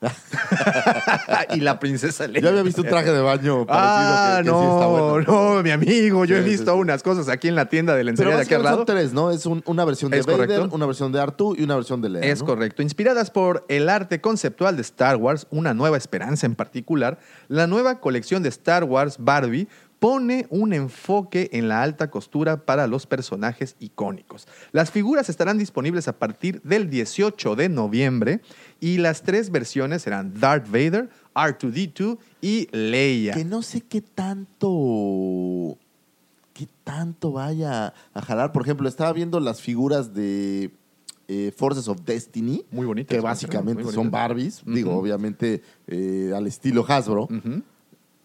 y 1.54 1.60
la 1.60 1.78
princesa 1.78 2.26
Leia. 2.26 2.40
Yo 2.42 2.48
había 2.48 2.62
visto 2.62 2.82
un 2.82 2.88
traje 2.88 3.10
de 3.12 3.20
baño 3.20 3.66
parecido 3.66 3.68
Ah, 3.68 4.34
que, 4.38 4.44
que 4.44 4.48
sí 4.50 4.54
no, 4.56 4.74
está 4.74 4.86
bueno. 4.86 5.54
no, 5.56 5.62
mi 5.62 5.70
amigo. 5.70 6.24
Yo 6.24 6.36
he 6.36 6.42
Sí, 6.42 6.48
visto 6.50 6.72
sí. 6.72 6.78
unas 6.78 7.02
cosas 7.02 7.28
aquí 7.28 7.48
en 7.48 7.54
la 7.54 7.66
tienda 7.66 7.94
de 7.94 8.00
enseñanza 8.02 8.36
de 8.38 8.42
aquí 8.42 8.54
al 8.54 8.62
lado. 8.62 8.76
son 8.78 8.86
tres, 8.86 9.12
¿no? 9.12 9.30
Es 9.30 9.46
un- 9.46 9.62
una 9.66 9.84
versión 9.84 10.10
de 10.10 10.18
Es 10.18 10.26
Vader, 10.26 10.46
correcto. 10.48 10.74
una 10.74 10.86
versión 10.86 11.12
de 11.12 11.20
Artu 11.20 11.54
y 11.56 11.62
una 11.64 11.74
versión 11.76 12.00
de 12.00 12.08
Leia. 12.10 12.32
Es 12.32 12.40
¿no? 12.40 12.46
correcto. 12.46 12.82
Inspiradas 12.82 13.30
por 13.30 13.64
el 13.68 13.88
arte 13.88 14.20
conceptual 14.20 14.76
de 14.76 14.82
Star 14.82 15.16
Wars, 15.16 15.46
Una 15.50 15.74
Nueva 15.74 15.96
Esperanza 15.96 16.46
en 16.46 16.54
particular, 16.54 17.18
la 17.48 17.66
nueva 17.66 18.00
colección 18.00 18.42
de 18.42 18.48
Star 18.48 18.84
Wars 18.84 19.16
Barbie 19.18 19.68
pone 20.00 20.46
un 20.48 20.72
enfoque 20.72 21.50
en 21.52 21.68
la 21.68 21.82
alta 21.82 22.10
costura 22.10 22.64
para 22.64 22.86
los 22.86 23.06
personajes 23.06 23.76
icónicos. 23.78 24.48
Las 24.72 24.90
figuras 24.90 25.28
estarán 25.28 25.58
disponibles 25.58 26.08
a 26.08 26.18
partir 26.18 26.60
del 26.62 26.90
18 26.90 27.54
de 27.54 27.68
noviembre 27.68 28.40
y 28.80 28.96
las 28.96 29.22
tres 29.22 29.50
versiones 29.50 30.02
serán 30.02 30.32
Darth 30.40 30.66
Vader, 30.66 31.10
R2D2 31.34 32.18
y 32.40 32.68
Leia. 32.72 33.34
Que 33.34 33.44
no 33.44 33.62
sé 33.62 33.82
qué 33.82 34.00
tanto. 34.00 35.78
qué 36.54 36.66
tanto 36.82 37.32
vaya 37.32 37.92
a 38.14 38.22
jalar. 38.22 38.52
Por 38.52 38.62
ejemplo, 38.62 38.88
estaba 38.88 39.12
viendo 39.12 39.38
las 39.38 39.60
figuras 39.60 40.14
de 40.14 40.70
eh, 41.28 41.52
Forces 41.54 41.88
of 41.88 42.00
Destiny. 42.06 42.64
Muy 42.70 42.86
bonitas, 42.86 43.14
Que 43.14 43.20
básicamente 43.20 43.84
son 43.92 44.10
Barbies. 44.10 44.62
Digo, 44.64 44.96
obviamente 44.96 45.60
eh, 45.86 46.32
al 46.34 46.46
estilo 46.46 46.86
Hasbro. 46.88 47.28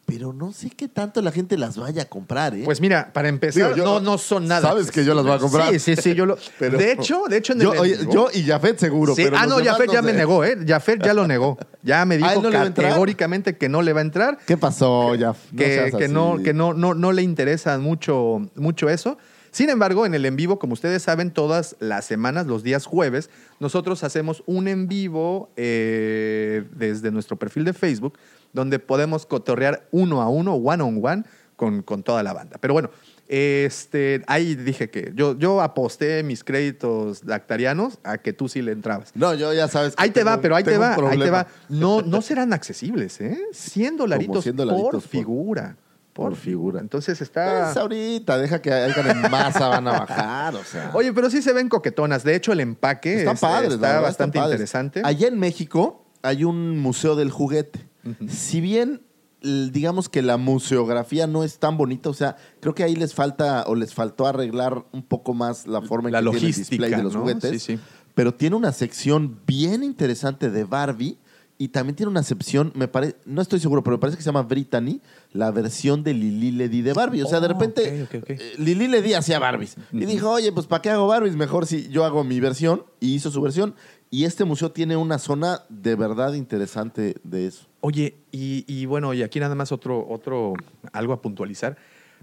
Pero 0.08 0.34
no 0.34 0.54
sé 0.54 0.70
qué 0.70 0.88
tanto 0.88 1.20
la 1.24 1.32
gente 1.32 1.58
las 1.58 1.78
vaya 1.78 2.04
a 2.04 2.06
comprar, 2.06 2.54
¿eh? 2.54 2.62
Pues 2.63 2.80
mira, 2.80 3.12
para 3.12 3.28
empezar, 3.28 3.74
Digo, 3.74 3.76
yo- 3.78 3.84
no, 3.86 4.00
no 4.00 4.18
son 4.20 4.48
nada. 4.48 4.62
sabes 4.70 4.91
que 4.91 5.04
yo 5.04 5.15
las 5.15 5.26
voy 5.26 5.34
a 5.34 5.39
comprar. 5.39 5.72
Sí, 5.74 5.80
sí, 5.80 5.96
sí. 5.96 6.13
Yo 6.13 6.28
lo, 6.28 6.38
Pero- 6.60 6.78
de 6.78 6.91
hecho, 6.91 7.24
de 7.28 7.38
hecho, 7.38 7.54
en 7.54 7.60
yo, 7.62 7.72
oye, 7.72 7.98
yo 8.12 8.28
y 8.32 8.44
Jafet 8.44 8.78
seguro. 8.78 9.15
Sí, 9.15 9.24
pero 9.24 9.38
ah, 9.38 9.48
los 9.48 9.50
no, 9.50 9.58
demás 9.58 9.78
Jafet 9.78 9.91
ya 9.91 10.02
me 10.04 10.13
negó, 10.13 10.44
¿eh? 10.44 10.58
Jafet 10.68 11.04
ya 11.04 11.15
lo 11.15 11.26
negó. 11.28 11.58
Ya 11.82 12.06
me 12.06 12.15
¿A 12.15 12.18
él 12.18 12.24
dijo 12.24 12.41
no 12.44 12.50
le 12.52 12.58
va 12.58 12.63
a 12.63 12.68
entrar? 12.68 12.88
categóricamente 12.89 13.58
que 13.58 13.68
no 13.68 13.82
le 13.82 13.94
va 13.94 14.00
a 14.00 14.04
entrar, 14.04 14.38
¿Qué 14.46 14.58
pasó, 14.58 15.13
Jaf? 15.20 15.38
No 15.52 15.58
que, 15.58 15.65
seas 15.76 15.96
que 15.96 16.08
no, 16.08 16.38
que 16.44 16.54
no, 16.54 16.74
no, 16.76 16.94
no 16.94 17.12
le 17.12 17.24
interesa 17.24 17.78
mucho, 17.80 18.48
mucho 18.56 18.89
eso. 18.89 19.18
Sin 19.50 19.70
embargo, 19.70 20.06
en 20.06 20.13
el 20.13 20.26
en 20.26 20.36
vivo, 20.36 20.60
como 20.60 20.74
ustedes 20.74 21.02
saben, 21.02 21.32
todas 21.32 21.78
las 21.80 22.04
semanas, 22.06 22.46
los 22.46 22.62
días 22.62 22.86
jueves, 22.86 23.30
nosotros 23.62 24.04
hacemos 24.04 24.44
un 24.46 24.68
en 24.68 24.88
vivo 24.89 25.50
eh, 25.56 26.63
desde 26.76 27.10
nuestro 27.10 27.38
perfil 27.38 27.63
de 27.63 27.72
Facebook, 27.74 28.18
donde 28.56 28.80
podemos 28.80 29.26
cotorrear 29.28 29.88
uno 29.91 30.22
a 30.24 30.30
uno, 30.30 30.56
one 30.56 30.82
on 30.82 31.00
one, 31.04 31.24
con, 31.56 31.84
con 31.84 32.02
toda 32.04 32.24
la 32.24 32.34
banda. 32.34 32.58
Pero 32.60 32.74
bueno, 32.74 32.89
este, 33.28 34.24
ahí 34.28 34.56
dije 34.56 34.89
que 34.89 35.12
yo, 35.15 35.38
yo 35.38 35.62
aposté 35.62 36.24
mis 36.24 36.44
créditos 36.44 37.26
dactarianos 37.26 38.00
a 38.04 38.18
que 38.18 38.34
tú 38.34 38.48
sí 38.50 38.62
le 38.62 38.72
entrabas. 38.72 39.12
No, 39.15 39.34
yo 39.34 39.54
ya 39.54 39.68
sabes 39.68 39.96
que 39.96 40.04
Ahí 40.04 40.10
te 40.12 40.24
va, 40.24 40.41
pero 40.41 40.56
ahí 40.56 40.63
te 40.63 40.78
va, 40.78 40.96
ahí 41.10 41.20
te 41.20 41.30
va. 41.30 41.48
No, 41.70 42.02
no 42.02 42.22
serán 42.22 42.54
accesibles, 42.54 43.20
¿eh? 43.22 43.38
100 43.52 43.98
dolaritos, 43.98 44.44
100 44.44 44.56
por 44.56 44.65
dolaritos 44.65 45.04
por- 45.04 45.10
figura. 45.10 45.76
Por, 46.13 46.30
por 46.30 46.36
figura. 46.38 46.80
Entonces 46.80 47.20
está... 47.22 47.65
Pues 47.65 47.78
ahorita, 47.78 48.38
deja 48.38 48.62
que 48.62 48.72
hagan 48.72 49.10
en 49.26 49.30
masa, 49.30 49.68
van 49.68 49.86
a 49.89 50.00
bajar, 50.00 50.56
o 50.56 50.63
sea. 50.63 50.91
Oye, 50.94 51.12
pero 51.12 51.30
sí 51.30 51.41
se 51.41 51.52
ven 51.52 51.68
coquetonas. 51.68 52.24
De 52.24 52.36
hecho, 52.36 52.54
el 52.54 52.62
empaque 52.62 53.15
están 53.20 53.34
es- 53.36 53.41
padres, 53.41 53.70
la 53.82 53.88
está 53.89 54.00
bastante 54.00 54.39
interesante. 54.39 55.02
Allá 55.04 55.28
en 55.28 55.38
México 55.38 56.06
hay 56.22 56.46
un 56.46 56.80
museo 56.80 57.15
del 57.18 57.32
juguete. 57.32 57.86
Si 58.28 58.62
bien 58.62 59.02
digamos 59.41 60.10
que 60.10 60.22
la 60.24 60.38
museografía 60.38 61.28
no 61.28 61.44
es 61.44 61.60
tan 61.60 61.78
bonita, 61.78 62.10
o 62.10 62.13
sea, 62.13 62.36
creo 62.62 62.74
que 62.74 62.84
ahí 62.84 62.96
les 62.96 63.13
falta 63.13 63.63
o 63.68 63.76
les 63.76 63.94
faltó 63.94 64.26
arreglar 64.26 64.86
un 64.91 65.04
poco 65.04 65.34
más 65.36 65.68
la 65.68 65.82
forma 65.82 66.10
en 66.10 66.13
La 66.13 66.20
que 66.20 66.24
tiene 66.32 66.38
el 66.38 66.44
logística, 66.44 66.70
display 66.86 66.91
de 66.98 67.04
los 67.04 67.13
¿no? 67.13 67.22
juguetes. 67.22 67.52
Sí, 67.52 67.60
sí. 67.76 67.80
Pero 68.15 68.34
tiene 68.34 68.56
una 68.56 68.72
sección 68.72 69.39
bien 69.46 69.84
interesante 69.84 70.50
de 70.50 70.63
Barbie 70.63 71.18
y 71.58 71.70
también 71.70 71.96
tiene 71.96 72.10
una 72.10 72.24
sección, 72.24 72.74
me 72.76 72.88
parece, 72.89 73.15
no 73.26 73.41
estoy 73.41 73.60
seguro, 73.62 73.82
pero 73.84 73.96
me 73.98 74.02
parece 74.02 74.18
que 74.18 74.24
se 74.24 74.28
llama 74.28 74.41
Brittany, 74.41 75.00
la 75.32 75.52
versión 75.52 76.04
de 76.04 76.13
Lili 76.13 76.52
Ledy 76.52 76.82
de 76.82 76.91
Barbie. 76.94 77.22
O 77.22 77.28
sea, 77.28 77.39
de 77.39 77.46
Oh, 77.46 77.50
repente 77.50 78.04
ok, 78.04 78.10
ok, 78.15 78.24
ok. 78.24 78.30
eh, 78.32 78.54
Lili 78.58 78.88
Ledy 78.88 79.13
hacía 79.13 79.39
Barbies. 79.39 79.76
Y 79.94 80.06
dijo, 80.06 80.32
oye, 80.32 80.52
pues 80.52 80.65
¿para 80.68 80.82
qué 80.82 80.89
hago 80.89 81.08
Barbies? 81.08 81.36
Mejor 81.36 81.65
si 81.65 81.88
yo 81.89 82.04
hago 82.04 82.24
mi 82.26 82.39
versión. 82.41 82.84
Y 83.00 83.13
hizo 83.13 83.32
su 83.32 83.41
versión. 83.41 83.76
Y 84.10 84.26
este 84.26 84.46
museo 84.46 84.72
tiene 84.72 84.96
una 84.96 85.18
zona 85.18 85.63
de 85.70 85.96
verdad 85.96 86.34
interesante 86.34 87.15
de 87.24 87.48
eso. 87.48 87.68
Oye, 87.82 88.15
y, 88.32 88.86
bueno, 88.86 89.13
y 89.13 89.24
aquí 89.24 89.39
nada 89.39 89.56
más 89.56 89.72
otro, 89.72 90.08
otro, 90.08 90.54
algo 90.94 91.13
a 91.13 91.22
puntualizar. 91.22 91.78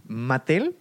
Mattel, 0.07 0.77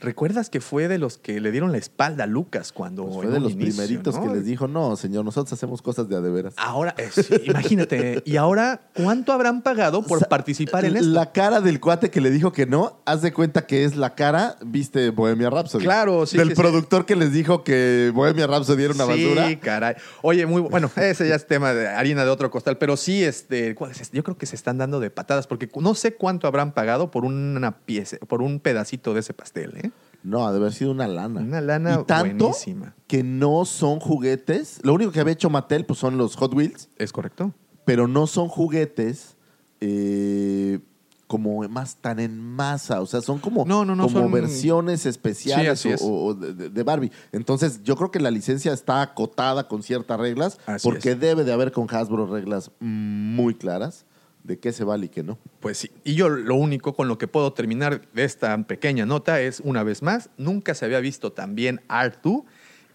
¿recuerdas 0.00 0.50
que 0.50 0.60
fue 0.60 0.88
de 0.88 0.98
los 0.98 1.16
que 1.18 1.40
le 1.40 1.50
dieron 1.50 1.72
la 1.72 1.78
espalda 1.78 2.24
a 2.24 2.26
Lucas 2.26 2.72
cuando... 2.72 3.04
Pues 3.04 3.14
fue 3.16 3.26
de 3.28 3.40
los 3.40 3.52
inicio, 3.52 3.74
primeritos 3.74 4.14
¿no? 4.16 4.22
que 4.22 4.28
les 4.34 4.44
dijo, 4.44 4.68
no, 4.68 4.96
señor, 4.96 5.24
nosotros 5.24 5.52
hacemos 5.52 5.80
cosas 5.82 6.08
de 6.08 6.16
a 6.16 6.20
de 6.20 6.30
veras. 6.30 6.54
Ahora, 6.56 6.94
eh, 6.98 7.08
sí, 7.12 7.22
imagínate, 7.46 8.22
y 8.24 8.36
ahora, 8.36 8.88
¿cuánto 8.94 9.32
habrán 9.32 9.62
pagado 9.62 10.02
por 10.02 10.26
participar 10.28 10.84
en 10.84 10.96
esto? 10.96 11.08
La 11.08 11.32
cara 11.32 11.60
del 11.60 11.80
cuate 11.80 12.10
que 12.10 12.20
le 12.20 12.30
dijo 12.30 12.52
que 12.52 12.66
no, 12.66 13.00
haz 13.06 13.22
de 13.22 13.32
cuenta 13.32 13.66
que 13.66 13.84
es 13.84 13.96
la 13.96 14.14
cara, 14.14 14.56
viste, 14.64 15.10
Bohemia 15.10 15.48
Rhapsody. 15.50 15.84
Claro, 15.84 16.26
sí, 16.26 16.36
Del 16.36 16.48
sí, 16.50 16.54
sí. 16.56 16.60
productor 16.60 17.06
que 17.06 17.16
les 17.16 17.32
dijo 17.32 17.64
que 17.64 18.10
Bohemia 18.14 18.46
Rhapsody 18.46 18.84
era 18.84 18.94
una 18.94 19.06
sí, 19.06 19.24
basura. 19.24 19.60
caray. 19.60 19.94
Oye, 20.22 20.44
muy 20.46 20.62
bu- 20.62 20.70
bueno, 20.70 20.90
ese 20.96 21.28
ya 21.28 21.34
es 21.34 21.46
tema 21.46 21.72
de 21.72 21.88
harina 21.88 22.24
de 22.24 22.30
otro 22.30 22.50
costal, 22.50 22.78
pero 22.78 22.96
sí, 22.96 23.22
este, 23.24 23.74
¿cuál 23.74 23.90
es 23.92 24.00
este? 24.00 24.16
yo 24.16 24.24
creo 24.24 24.36
que 24.36 24.46
se 24.46 24.56
están 24.56 24.78
dando 24.78 25.00
de 25.00 25.10
patadas 25.10 25.46
porque 25.46 25.68
no 25.80 25.94
sé 25.94 26.14
cuánto 26.14 26.46
habrán 26.46 26.72
pagado 26.72 27.10
por 27.10 27.24
una 27.24 27.78
pieza, 27.78 28.16
por 28.28 28.42
un 28.42 28.60
pedacito 28.60 29.14
de 29.14 29.20
ese 29.20 29.34
pastel, 29.34 29.72
¿eh? 29.76 29.90
No, 30.24 30.46
ha 30.46 30.50
de 30.52 30.56
haber 30.58 30.72
sido 30.72 30.90
una 30.90 31.06
lana. 31.06 31.40
Una 31.40 31.60
lana 31.60 31.98
y 32.00 32.04
tanto 32.04 32.46
buenísima. 32.46 32.94
que 33.06 33.22
no 33.22 33.64
son 33.66 34.00
juguetes. 34.00 34.80
Lo 34.82 34.94
único 34.94 35.12
que 35.12 35.20
había 35.20 35.34
hecho 35.34 35.50
Mattel 35.50 35.84
pues, 35.84 35.98
son 36.00 36.16
los 36.18 36.34
Hot 36.36 36.52
Wheels, 36.54 36.88
¿Es 36.96 37.12
correcto? 37.12 37.52
pero 37.84 38.08
no 38.08 38.26
son 38.26 38.48
juguetes 38.48 39.36
eh, 39.80 40.80
como 41.26 41.66
más 41.68 41.96
tan 41.96 42.20
en 42.20 42.38
masa. 42.40 43.00
O 43.00 43.06
sea, 43.06 43.20
son 43.20 43.38
como, 43.38 43.64
No, 43.66 43.84
no, 43.84 43.94
no, 43.96 44.04
como 44.04 44.20
son- 44.20 44.32
versiones 44.32 45.04
especiales 45.06 45.80
Sí, 45.80 45.90
o, 46.00 46.06
o 46.26 46.34
de, 46.34 46.54
de- 46.54 46.70
de 46.70 46.82
Barbie. 46.82 47.10
Entonces, 47.32 47.82
yo 47.82 47.96
creo 47.96 48.10
que 48.10 48.20
la 48.20 48.30
licencia 48.30 48.72
está 48.72 49.02
acotada 49.02 49.68
con 49.68 49.82
ciertas 49.82 50.18
reglas, 50.18 50.58
Así 50.66 50.88
porque 50.88 51.12
es. 51.12 51.20
debe 51.20 51.44
de 51.44 51.52
haber 51.52 51.72
con 51.72 51.86
Hasbro 51.94 52.26
reglas 52.26 52.70
muy 52.80 53.54
claras 53.54 54.06
de 54.44 54.58
qué 54.58 54.72
se 54.72 54.84
vale 54.84 55.06
y 55.06 55.08
qué 55.08 55.24
no. 55.24 55.38
Pues 55.58 55.78
sí. 55.78 55.90
Y 56.04 56.14
yo 56.14 56.28
lo 56.28 56.54
único 56.54 56.94
con 56.94 57.08
lo 57.08 57.18
que 57.18 57.26
puedo 57.26 57.52
terminar 57.52 58.02
de 58.12 58.24
esta 58.24 58.56
pequeña 58.64 59.06
nota 59.06 59.40
es, 59.40 59.60
una 59.60 59.82
vez 59.82 60.02
más, 60.02 60.30
nunca 60.36 60.74
se 60.74 60.84
había 60.84 61.00
visto 61.00 61.32
tan 61.32 61.56
bien 61.56 61.80
Artu. 61.88 62.44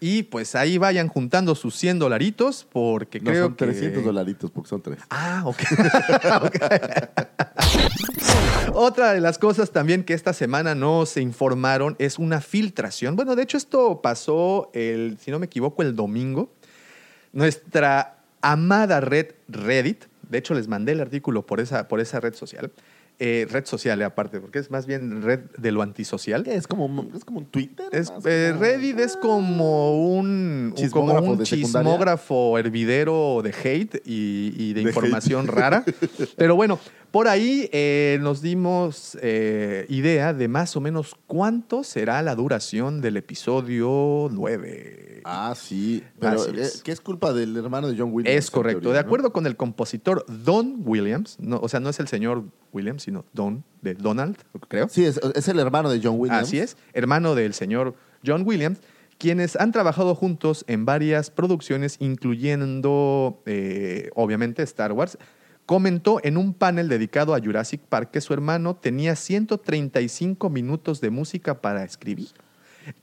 Y 0.02 0.22
pues 0.22 0.54
ahí 0.54 0.78
vayan 0.78 1.08
juntando 1.08 1.54
sus 1.54 1.76
100 1.76 1.98
dolaritos 1.98 2.66
porque 2.72 3.20
No, 3.20 3.30
creo 3.32 3.44
son 3.46 3.54
que... 3.54 3.66
300 3.66 4.02
dolaritos 4.02 4.50
porque 4.50 4.70
son 4.70 4.80
tres. 4.80 4.98
Ah, 5.10 5.42
ok. 5.44 5.58
Ok. 6.42 6.56
Otra 8.72 9.12
de 9.12 9.20
las 9.20 9.38
cosas 9.38 9.72
también 9.72 10.04
que 10.04 10.14
esta 10.14 10.32
semana 10.32 10.74
no 10.74 11.04
se 11.04 11.20
informaron 11.20 11.96
es 11.98 12.18
una 12.18 12.40
filtración. 12.40 13.16
Bueno, 13.16 13.36
de 13.36 13.42
hecho 13.42 13.56
esto 13.58 14.00
pasó, 14.00 14.70
el, 14.72 15.18
si 15.20 15.30
no 15.30 15.38
me 15.38 15.46
equivoco, 15.46 15.82
el 15.82 15.94
domingo. 15.94 16.50
Nuestra 17.32 18.18
amada 18.40 19.00
red 19.00 19.32
Reddit, 19.48 20.04
de 20.30 20.38
hecho 20.38 20.54
les 20.54 20.68
mandé 20.68 20.92
el 20.92 21.00
artículo 21.00 21.44
por 21.44 21.60
esa, 21.60 21.88
por 21.88 22.00
esa 22.00 22.20
red 22.20 22.34
social, 22.34 22.72
eh, 23.20 23.46
red 23.50 23.66
social, 23.66 24.00
eh, 24.00 24.04
aparte, 24.04 24.40
porque 24.40 24.58
es 24.58 24.70
más 24.70 24.86
bien 24.86 25.22
red 25.22 25.40
de 25.58 25.70
lo 25.72 25.82
antisocial. 25.82 26.46
Es 26.46 26.66
como, 26.66 27.06
es 27.14 27.24
como 27.24 27.38
un 27.40 27.46
Twitter. 27.46 27.86
Es, 27.92 28.10
eh, 28.24 28.54
Reddit 28.58 28.98
es 28.98 29.16
como 29.16 30.16
un, 30.16 30.26
un- 30.26 30.70
como 30.70 30.76
Chismógrafo 30.76 31.30
un 31.32 31.38
de 31.38 31.44
chismógrafo 31.44 32.58
hervidero 32.58 33.42
de 33.44 33.50
hate 33.62 34.02
y, 34.06 34.54
y 34.56 34.72
de, 34.72 34.82
De 34.82 34.88
información 34.88 35.46
rara. 35.46 35.84
Pero 36.36 36.56
bueno, 36.56 36.78
por 37.10 37.28
ahí 37.28 37.68
eh, 37.72 38.18
nos 38.22 38.40
dimos 38.40 39.18
idea 39.88 40.32
de 40.32 40.48
más 40.48 40.74
o 40.76 40.80
menos 40.80 41.14
cuánto 41.26 41.84
será 41.84 42.22
la 42.22 42.34
duración 42.34 43.00
del 43.02 43.16
episodio 43.18 44.28
9. 44.30 45.20
Ah, 45.24 45.54
sí. 45.56 46.02
Pero 46.18 46.46
es. 46.46 46.82
¿qué 46.82 46.92
es 46.92 47.00
culpa 47.00 47.32
del 47.32 47.56
hermano 47.56 47.88
de 47.88 47.98
John 47.98 48.10
Williams? 48.12 48.36
Es 48.38 48.50
correcto. 48.50 48.80
teoría, 48.80 48.98
de 48.98 49.02
¿no? 49.02 49.06
acuerdo 49.08 49.32
con 49.32 49.46
el 49.46 49.56
compositor 49.56 50.24
Don 50.28 50.76
Williams, 50.84 51.36
no, 51.40 51.58
o 51.60 51.68
sea, 51.68 51.80
no 51.80 51.90
es 51.90 52.00
el 52.00 52.08
señor 52.08 52.44
Williams, 52.72 53.02
sino 53.02 53.24
Don, 53.32 53.64
de 53.82 53.94
Donald, 53.94 54.36
creo. 54.68 54.88
Sí, 54.88 55.04
es, 55.04 55.20
es 55.34 55.48
el 55.48 55.58
hermano 55.58 55.90
de 55.90 56.00
John 56.02 56.16
Williams. 56.18 56.42
Así 56.42 56.58
es, 56.58 56.76
hermano 56.92 57.34
del 57.34 57.54
señor 57.54 57.94
John 58.24 58.42
Williams, 58.46 58.80
quienes 59.20 59.56
han 59.56 59.70
trabajado 59.70 60.14
juntos 60.14 60.64
en 60.66 60.86
varias 60.86 61.30
producciones, 61.30 61.96
incluyendo, 62.00 63.42
eh, 63.44 64.08
obviamente, 64.14 64.62
Star 64.62 64.92
Wars. 64.92 65.18
Comentó 65.66 66.20
en 66.24 66.38
un 66.38 66.54
panel 66.54 66.88
dedicado 66.88 67.34
a 67.34 67.38
Jurassic 67.38 67.82
Park 67.82 68.10
que 68.12 68.22
su 68.22 68.32
hermano 68.32 68.76
tenía 68.76 69.14
135 69.14 70.48
minutos 70.48 71.02
de 71.02 71.10
música 71.10 71.60
para 71.60 71.84
escribir, 71.84 72.28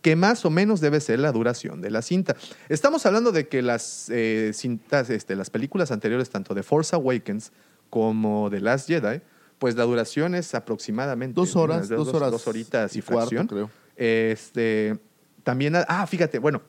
que 0.01 0.15
más 0.15 0.43
o 0.43 0.49
menos 0.49 0.82
debe 0.82 0.99
ser 0.99 1.19
la 1.19 1.32
duración 1.32 1.82
de 1.82 1.91
la 1.91 2.01
cinta. 2.01 2.36
Estamos 2.67 3.06
hablando 3.06 3.32
de 3.32 3.47
que 3.47 3.62
las 3.62 4.10
eh, 4.10 4.51
cintas, 4.53 5.12
este, 5.12 5.36
las 5.36 5.51
películas 5.51 5.91
anteriores, 5.91 6.32
tanto 6.32 6.56
de 6.56 6.63
Force 6.63 6.95
Awakens 6.95 7.53
como 7.91 8.49
de 8.49 8.60
Last 8.60 8.89
Jedi, 8.89 9.21
pues 9.59 9.75
la 9.75 9.83
duración 9.83 10.35
es 10.35 10.53
aproximadamente 10.55 11.35
Dos 11.35 11.55
horas, 11.55 11.89
dos 11.89 12.07
horas 12.13 12.31
dos 12.31 12.47
horitas 12.47 12.95
y, 12.95 12.99
y 12.99 13.01
cuarto, 13.01 13.29
fracción. 13.29 13.47
creo. 13.47 13.69
Este, 13.95 14.97
también, 15.43 15.73
ah, 15.87 16.05
fíjate, 16.07 16.39
bueno, 16.39 16.61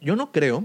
yo 0.00 0.14
no 0.14 0.30
creo 0.30 0.64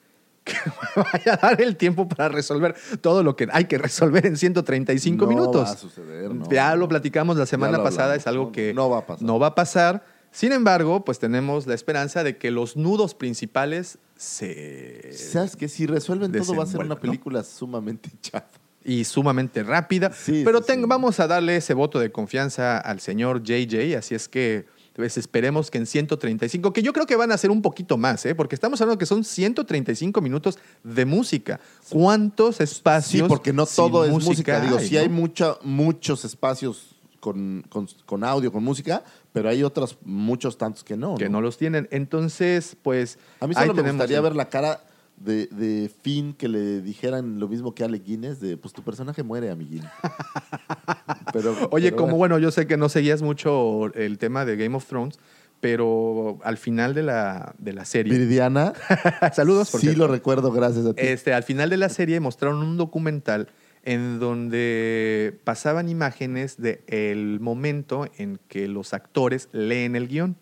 que 0.44 0.54
vaya 0.96 1.34
a 1.34 1.36
dar 1.36 1.60
el 1.60 1.76
tiempo 1.76 2.08
para 2.08 2.28
resolver 2.30 2.74
todo 3.02 3.22
lo 3.22 3.36
que 3.36 3.46
hay 3.52 3.66
que 3.66 3.76
resolver 3.76 4.24
en 4.26 4.36
135 4.36 5.24
No 5.24 5.28
minutos. 5.30 5.66
va 5.68 5.72
a 5.72 5.76
suceder, 5.76 6.34
no, 6.34 6.48
ya 6.50 6.74
lo 6.76 6.88
platicamos 6.88 7.36
la 7.36 7.44
semana 7.46 7.82
pasada, 7.82 8.04
hablamos, 8.14 8.20
es 8.22 8.26
algo 8.26 8.52
que 8.52 8.72
no 8.72 8.88
va 8.88 8.98
a 8.98 9.06
pasar. 9.06 9.26
no 9.26 9.38
va 9.38 9.48
a 9.48 9.54
pasar. 9.54 10.04
Sin 10.32 10.52
embargo, 10.52 11.04
pues 11.04 11.18
tenemos 11.18 11.66
la 11.66 11.74
esperanza 11.74 12.22
de 12.22 12.38
que 12.38 12.50
los 12.52 12.76
nudos 12.76 13.14
principales 13.14 13.98
se 14.16 15.12
¿Sabes 15.12 15.56
que 15.56 15.68
Si 15.68 15.86
resuelven 15.86 16.30
todo, 16.30 16.54
va 16.54 16.62
a 16.62 16.66
ser 16.66 16.80
una 16.80 16.96
película 17.00 17.42
sumamente 17.42 18.10
chafa. 18.22 18.46
Y 18.84 19.04
sumamente 19.04 19.62
rápida. 19.62 20.12
Sí, 20.12 20.42
pero 20.44 20.58
sí, 20.60 20.64
ten- 20.68 20.80
sí. 20.80 20.86
vamos 20.88 21.20
a 21.20 21.26
darle 21.26 21.56
ese 21.56 21.74
voto 21.74 21.98
de 21.98 22.10
confianza 22.10 22.78
al 22.78 23.00
señor 23.00 23.42
JJ, 23.42 23.96
así 23.96 24.14
es 24.14 24.28
que 24.28 24.66
pues, 24.96 25.16
esperemos 25.16 25.70
que 25.70 25.78
en 25.78 25.86
135, 25.86 26.72
que 26.72 26.82
yo 26.82 26.92
creo 26.92 27.06
que 27.06 27.16
van 27.16 27.32
a 27.32 27.38
ser 27.38 27.50
un 27.50 27.62
poquito 27.62 27.96
más, 27.96 28.26
¿eh? 28.26 28.34
porque 28.34 28.54
estamos 28.54 28.80
hablando 28.82 28.98
que 28.98 29.06
son 29.06 29.24
135 29.24 30.20
minutos 30.20 30.58
de 30.82 31.04
música. 31.06 31.58
¿Cuántos 31.88 32.60
espacios? 32.60 33.22
Sí, 33.22 33.28
porque 33.28 33.52
no 33.52 33.66
todo 33.66 34.04
es 34.04 34.10
música. 34.10 34.60
Digo, 34.60 34.78
sí 34.78 34.94
¿no? 34.94 35.00
hay 35.00 35.08
mucha, 35.08 35.56
muchos 35.62 36.24
espacios 36.24 36.96
con, 37.20 37.64
con- 37.68 37.88
con 38.04 38.24
audio, 38.24 38.50
con 38.52 38.62
música, 38.64 39.02
pero 39.32 39.48
hay 39.48 39.62
otros, 39.62 39.96
muchos 40.04 40.58
tantos 40.58 40.84
que 40.84 40.96
no. 40.96 41.14
que 41.16 41.28
no 41.28 41.40
los 41.40 41.56
tienen. 41.56 41.88
Entonces, 41.90 42.76
pues 42.82 43.18
A 43.40 43.46
mí 43.46 43.54
solo 43.54 43.74
me 43.74 43.82
gustaría 43.82 44.16
el- 44.18 44.22
ver 44.22 44.36
la 44.36 44.48
cara 44.48 44.82
de, 45.20 45.46
de 45.46 45.90
Finn 46.02 46.32
que 46.32 46.48
le 46.48 46.80
dijeran 46.80 47.38
lo 47.38 47.46
mismo 47.46 47.74
que 47.74 47.82
a 47.82 47.86
Ale 47.86 47.98
Guinness, 47.98 48.40
de 48.40 48.56
pues 48.56 48.74
tu 48.74 48.82
personaje 48.82 49.22
muere, 49.22 49.50
amiguín. 49.50 49.84
pero, 51.32 51.54
Oye, 51.70 51.90
pero 51.90 52.02
como 52.02 52.16
bueno, 52.16 52.38
yo 52.38 52.50
sé 52.50 52.66
que 52.66 52.76
no 52.76 52.88
seguías 52.88 53.22
mucho 53.22 53.92
el 53.94 54.18
tema 54.18 54.44
de 54.44 54.56
Game 54.56 54.74
of 54.74 54.86
Thrones, 54.86 55.18
pero 55.60 56.38
al 56.42 56.56
final 56.56 56.94
de 56.94 57.02
la, 57.02 57.54
de 57.58 57.72
la 57.74 57.84
serie. 57.84 58.12
Viridiana, 58.12 58.72
Saludos, 59.34 59.70
por 59.70 59.80
sí 59.80 59.88
cierto. 59.88 60.06
lo 60.06 60.12
recuerdo, 60.12 60.50
gracias 60.50 60.86
a 60.86 60.94
ti. 60.94 61.02
Este, 61.02 61.34
al 61.34 61.42
final 61.42 61.70
de 61.70 61.76
la 61.76 61.90
serie 61.90 62.18
mostraron 62.18 62.62
un 62.62 62.76
documental 62.78 63.48
en 63.82 64.18
donde 64.18 65.38
pasaban 65.44 65.88
imágenes 65.88 66.56
del 66.58 67.40
momento 67.40 68.08
en 68.16 68.38
que 68.48 68.68
los 68.68 68.94
actores 68.94 69.48
leen 69.52 69.96
el 69.96 70.08
guion. 70.08 70.36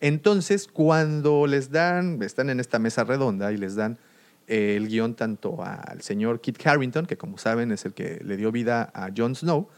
Entonces, 0.00 0.66
cuando 0.66 1.46
les 1.46 1.70
dan, 1.70 2.22
están 2.22 2.50
en 2.50 2.60
esta 2.60 2.78
mesa 2.78 3.04
redonda 3.04 3.52
y 3.52 3.56
les 3.56 3.74
dan 3.74 3.98
eh, 4.46 4.74
el 4.76 4.88
guion 4.88 5.14
tanto 5.14 5.62
al 5.62 6.02
señor 6.02 6.40
Kit 6.40 6.64
Harrington, 6.66 7.06
que 7.06 7.16
como 7.16 7.38
saben 7.38 7.70
es 7.70 7.84
el 7.84 7.94
que 7.94 8.20
le 8.24 8.36
dio 8.36 8.50
vida 8.50 8.90
a 8.94 9.10
Jon 9.14 9.36
Snow, 9.36 9.68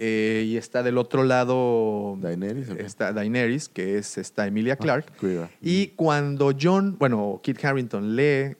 eh, 0.00 0.44
y 0.46 0.56
está 0.56 0.82
del 0.82 0.98
otro 0.98 1.24
lado 1.24 2.16
Daenerys, 2.20 2.68
está 2.70 3.12
Daenerys, 3.12 3.68
que 3.68 3.98
es 3.98 4.18
esta 4.18 4.46
Emilia 4.46 4.76
Clarke. 4.76 5.12
cuida. 5.18 5.50
Y 5.60 5.88
cuando 5.88 6.52
John, 6.60 6.96
bueno, 6.98 7.40
Kit 7.42 7.64
Harrington 7.64 8.14
lee 8.14 8.56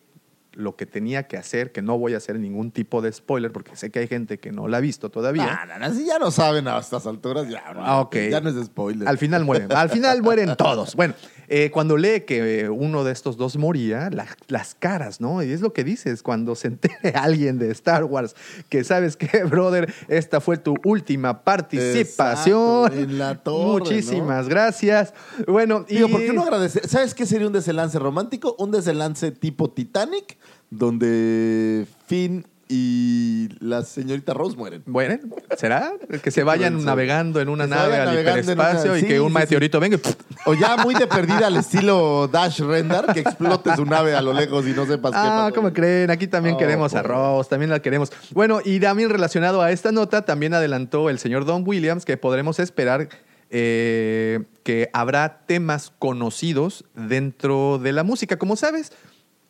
lo 0.58 0.74
que 0.76 0.86
tenía 0.86 1.28
que 1.28 1.36
hacer, 1.36 1.70
que 1.72 1.82
no 1.82 1.96
voy 1.98 2.14
a 2.14 2.16
hacer 2.16 2.38
ningún 2.38 2.72
tipo 2.72 3.00
de 3.00 3.12
spoiler, 3.12 3.52
porque 3.52 3.76
sé 3.76 3.90
que 3.90 4.00
hay 4.00 4.08
gente 4.08 4.38
que 4.38 4.50
no 4.52 4.66
la 4.68 4.78
ha 4.78 4.80
visto 4.80 5.08
todavía. 5.10 5.60
Ah, 5.62 5.66
no, 5.66 5.78
no, 5.88 5.94
si 5.94 6.04
ya 6.04 6.18
no 6.18 6.30
saben 6.32 6.66
a 6.66 6.78
estas 6.78 7.06
alturas, 7.06 7.48
ya, 7.48 7.72
no, 7.72 7.84
Ah, 7.86 8.00
ok. 8.00 8.16
ya 8.30 8.40
no 8.40 8.50
es 8.50 8.66
spoiler. 8.66 9.06
Al 9.08 9.18
final 9.18 9.44
mueren. 9.44 9.72
Al 9.72 9.88
final 9.88 10.20
mueren 10.22 10.56
todos. 10.56 10.96
Bueno, 10.96 11.14
eh, 11.46 11.70
cuando 11.70 11.96
lee 11.96 12.22
que 12.26 12.62
eh, 12.62 12.68
uno 12.68 13.04
de 13.04 13.12
estos 13.12 13.36
dos 13.36 13.56
moría, 13.56 14.10
la- 14.10 14.26
las 14.48 14.74
caras, 14.74 15.20
¿no? 15.20 15.42
Y 15.44 15.50
es 15.52 15.60
lo 15.60 15.72
que 15.72 15.84
dices, 15.84 16.22
cuando 16.24 16.54
se 16.56 16.66
entere 16.68 17.10
alguien 17.14 17.58
de 17.58 17.70
Star 17.70 18.02
Wars 18.04 18.34
que 18.68 18.82
sabes 18.84 19.16
que, 19.16 19.44
brother, 19.44 19.94
esta 20.08 20.40
fue 20.40 20.56
tu 20.58 20.74
última 20.84 21.44
participación. 21.44 22.86
Exacto, 22.86 23.00
en 23.02 23.18
la 23.18 23.34
torre, 23.42 23.66
Muchísimas 23.80 24.48
gracias. 24.48 25.14
Bueno, 25.46 25.84
y... 25.88 26.02
¿por 26.04 26.20
qué 26.20 26.32
no 26.32 26.42
agradecer? 26.42 26.86
¿Sabes 26.88 27.14
qué 27.14 27.26
sería 27.26 27.46
un 27.46 27.52
desenlace 27.52 27.98
romántico? 27.98 28.54
Un 28.58 28.70
desenlace 28.70 29.30
tipo 29.30 29.70
Titanic, 29.70 30.36
donde 30.70 31.86
Finn 32.06 32.46
y 32.70 33.48
la 33.60 33.82
señorita 33.82 34.34
Rose 34.34 34.54
mueren. 34.54 34.82
Bueno, 34.84 35.16
¿será? 35.56 35.90
Que 36.22 36.30
se 36.30 36.42
vayan 36.42 36.74
Puede 36.74 36.84
ser. 36.84 36.86
nave 37.08 37.40
en 37.40 37.48
una 37.48 37.64
Que 37.64 37.70
nave 37.70 37.96
al 37.96 38.04
navegando 38.08 38.52
en 38.52 38.58
una- 38.58 38.70
hiperespacio 38.70 38.96
y 38.98 39.02
que 39.04 39.20
un 39.20 39.28
sí, 39.28 39.32
sí. 39.34 39.38
meteorito 39.40 39.80
venga. 39.80 39.98
O 40.44 40.52
ya 40.52 40.76
muy 40.76 40.94
de 40.94 41.06
perdida 41.06 41.46
al 41.46 41.56
estilo 41.56 42.28
Dash 42.30 42.60
Render, 42.60 43.06
que 43.14 43.20
explote 43.20 43.74
su 43.74 43.86
nave 43.86 44.14
a 44.14 44.20
lo 44.20 44.34
lejos 44.34 44.66
y 44.66 44.72
no 44.72 44.84
sepas 44.84 45.12
qué 45.12 45.18
Ah. 45.18 45.50
¿cómo 45.54 45.72
creen? 45.72 46.10
Aquí 46.10 46.26
también 46.26 46.56
Oh, 46.56 46.58
queremos 46.58 46.92
por- 46.92 47.00
arroz, 47.00 47.48
también 47.48 47.70
la 47.70 47.80
queremos. 47.80 48.12
Bueno, 48.32 48.60
y 48.62 48.78
también 48.80 49.08
relacionado 49.08 49.62
a 49.62 49.72
esta 49.72 49.90
nota, 49.90 50.26
también 50.26 50.52
adelantó 50.52 51.08
el 51.08 51.18
señor 51.18 51.46
Don 51.46 51.62
Williams 51.66 52.04
que 52.04 52.18
podremos 52.18 52.58
esperar 52.58 53.08
eh, 53.50 54.40
que 54.62 54.90
habrá 54.92 55.38
temas 55.46 55.90
conocidos 55.98 56.84
dentro 56.94 57.78
de 57.82 57.92
la 57.92 58.02
música. 58.02 58.36
Como 58.36 58.56
sabes, 58.56 58.92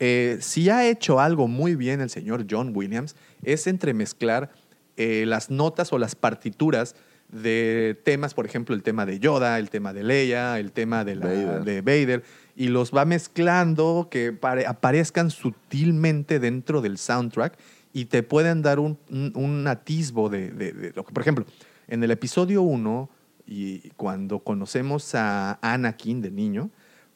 eh, 0.00 0.38
si 0.40 0.70
ha 0.70 0.86
hecho 0.88 1.20
algo 1.20 1.48
muy 1.48 1.74
bien 1.74 2.00
el 2.00 2.10
señor 2.10 2.46
John 2.48 2.72
Williams, 2.74 3.16
es 3.42 3.66
entremezclar 3.66 4.50
eh, 4.96 5.24
las 5.26 5.50
notas 5.50 5.92
o 5.92 5.98
las 5.98 6.14
partituras 6.14 6.94
de 7.30 8.00
temas, 8.04 8.32
por 8.32 8.46
ejemplo, 8.46 8.74
el 8.74 8.82
tema 8.82 9.04
de 9.04 9.18
Yoda, 9.18 9.58
el 9.58 9.68
tema 9.70 9.92
de 9.92 10.02
Leia, 10.02 10.58
el 10.58 10.72
tema 10.72 11.04
de, 11.04 11.16
la- 11.16 11.26
Vader. 11.26 11.64
de 11.64 11.80
Vader, 11.82 12.24
y 12.56 12.68
los 12.68 12.90
va 12.94 13.04
mezclando 13.04 14.08
que 14.10 14.32
pare- 14.32 14.66
aparezcan 14.66 15.30
sutilmente 15.30 16.38
dentro 16.40 16.80
del 16.80 16.96
soundtrack 16.98 17.58
y 17.92 18.06
te 18.06 18.22
pueden 18.22 18.62
dar 18.62 18.78
un, 18.80 18.98
un- 19.10 19.32
un 19.34 19.66
atisbo 19.66 20.28
de, 20.30 20.50
de- 20.50 20.72
de 20.72 20.92
lo 20.94 21.04
que, 21.04 21.12
por 21.12 21.20
ejemplo, 21.22 21.44
en 21.86 22.02
el 22.02 22.10
episodio 22.10 22.62
1, 22.62 23.10
y 23.46 23.90
cuando 23.96 24.40
conocemos 24.40 25.14
a 25.14 25.58
Anakin 25.62 26.20
de 26.22 26.30
niño, 26.30 26.70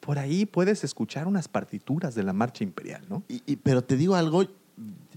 por 0.05 0.19
ahí 0.19 0.45
puedes 0.45 0.83
escuchar 0.83 1.27
unas 1.27 1.47
partituras 1.47 2.13
de 2.15 2.23
la 2.23 2.33
marcha 2.33 2.63
imperial, 2.63 3.03
¿no? 3.09 3.23
Y- 3.29 3.41
y- 3.45 3.55
pero 3.57 3.83
te 3.83 3.95
digo 3.97 4.15
algo, 4.15 4.43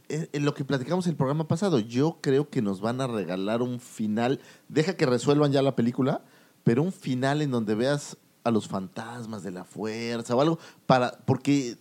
eh, 0.08 0.28
en 0.32 0.44
lo 0.44 0.54
que 0.54 0.64
platicamos 0.64 1.06
el 1.08 1.16
programa 1.16 1.48
pasado, 1.48 1.78
yo 1.80 2.18
creo 2.20 2.48
que 2.48 2.62
nos 2.62 2.80
van 2.80 3.00
a 3.00 3.06
regalar 3.08 3.62
un 3.62 3.80
final, 3.80 4.40
deja 4.68 4.96
que 4.96 5.06
resuelvan 5.06 5.50
ya 5.52 5.62
la 5.62 5.74
película, 5.74 6.22
pero 6.62 6.82
un 6.82 6.92
final 6.92 7.42
en 7.42 7.50
donde 7.50 7.74
veas 7.74 8.16
a 8.44 8.50
los 8.52 8.68
fantasmas 8.68 9.42
de 9.42 9.50
la 9.50 9.64
fuerza 9.64 10.36
o 10.36 10.40
algo, 10.40 10.58
para, 10.86 11.10
porque 11.26 11.76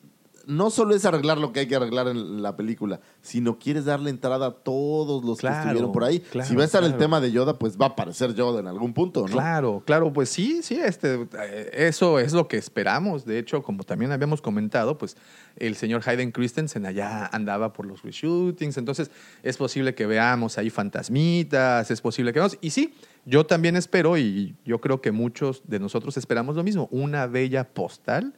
no 0.48 0.70
solo 0.70 0.96
es 0.96 1.06
arreglar 1.06 1.38
lo 1.38 1.52
que 1.52 1.62
hay 1.62 1.68
que 1.68 1.76
arreglar 1.76 2.08
en 2.08 2.42
la 2.42 2.56
película, 2.56 3.00
sino 3.22 3.58
quieres 3.60 3.86
darle 3.86 4.10
entrada 4.10 4.48
a 4.48 4.52
todos 4.52 5.24
los 5.24 5.40
Claro, 5.40 5.56
que 5.56 5.62
estuvieron 5.62 5.92
por 5.92 6.04
ahí. 6.04 6.20
claro, 6.20 6.48
si 6.48 6.56
va 6.56 6.64
a 6.64 6.66
estar 6.66 6.84
el 6.84 6.98
tema 6.98 7.22
de 7.22 7.32
Yoda, 7.32 7.58
pues 7.58 7.78
va 7.78 7.86
a 7.86 7.90
aparecer 7.90 8.34
Yoda 8.36 8.60
en 8.60 8.68
algún 8.68 8.94
punto, 8.94 9.22
¿no? 9.22 9.34
Claro, 9.34 9.84
claro, 9.86 10.14
pues 10.14 10.30
sí, 10.30 10.62
sí, 10.62 10.76
este, 10.76 11.28
eh, 11.40 11.70
eso 11.74 12.20
es 12.20 12.34
lo 12.34 12.48
que 12.48 12.58
esperamos. 12.58 13.26
De 13.26 13.40
hecho, 13.40 13.64
como 13.64 13.84
también 13.84 14.12
habíamos 14.12 14.42
comentado, 14.42 14.98
pues 14.98 15.18
el 15.58 15.76
señor 15.76 16.02
Hayden 16.06 16.32
Christensen 16.32 16.86
allá 16.86 17.28
andaba 17.32 17.74
por 17.74 17.86
los 17.86 18.04
reshootings, 18.04 18.78
entonces 18.78 19.12
es 19.44 19.58
posible 19.58 19.96
que 19.96 20.06
veamos 20.06 20.58
ahí 20.58 20.70
fantasmitas, 20.70 21.92
es 21.92 22.02
posible 22.02 22.34
que 22.34 22.40
veamos. 22.40 22.58
Y 22.62 22.70
sí, 22.72 22.94
yo 23.26 23.46
también 23.46 23.76
espero, 23.76 24.18
y 24.18 24.56
yo 24.66 24.80
creo 24.80 25.02
que 25.02 25.12
muchos 25.12 25.62
de 25.66 25.80
nosotros 25.80 26.18
esperamos 26.18 26.56
lo 26.56 26.64
mismo, 26.64 26.88
una 26.92 27.28
bella 27.28 27.74
postal 27.74 28.36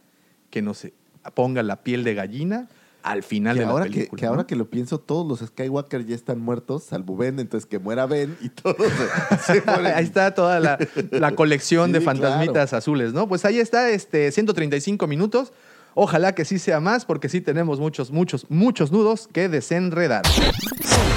que 0.49 0.61
nos 0.61 0.87
ponga 1.33 1.63
la 1.63 1.77
piel 1.83 2.03
de 2.03 2.13
gallina 2.13 2.67
al 3.03 3.23
final 3.23 3.55
Que 3.55 3.61
de 3.61 3.65
la 3.65 3.71
ahora, 3.71 3.85
que, 3.85 3.91
película. 3.91 4.19
que 4.19 4.25
¿no? 4.25 4.31
ahora 4.31 4.47
que 4.47 4.55
lo 4.57 4.69
pienso, 4.69 4.99
todos 4.99 5.25
los 5.25 5.47
Skywalker 5.47 6.05
ya 6.05 6.15
están 6.15 6.39
muertos, 6.39 6.83
salvo 6.83 7.15
Ben, 7.15 7.39
entonces 7.39 7.65
que 7.65 7.79
muera 7.79 8.05
Ben 8.05 8.35
y 8.41 8.49
todos 8.49 8.75
se, 9.45 9.61
se. 9.61 9.69
Ahí 9.69 10.03
está 10.03 10.33
toda 10.33 10.59
la, 10.59 10.77
la 11.11 11.33
colección 11.35 11.93
de 11.93 12.01
fantasmitas 12.01 12.73
azules, 12.73 13.13
¿no? 13.13 13.27
Pues 13.29 13.45
ahí 13.45 13.59
está, 13.59 13.89
este, 13.89 14.31
135 14.31 15.07
minutos. 15.07 15.53
Ojalá 15.99 16.35
que 16.35 16.45
sí 16.45 16.59
sea 16.59 16.79
más, 16.79 17.05
porque 17.05 17.27
sí 17.27 17.41
tenemos 17.41 17.79
muchos, 17.79 18.11
muchos, 18.11 18.45
muchos 18.51 18.91
nudos 18.91 19.27
que 19.33 19.49
desenredar. 19.49 20.21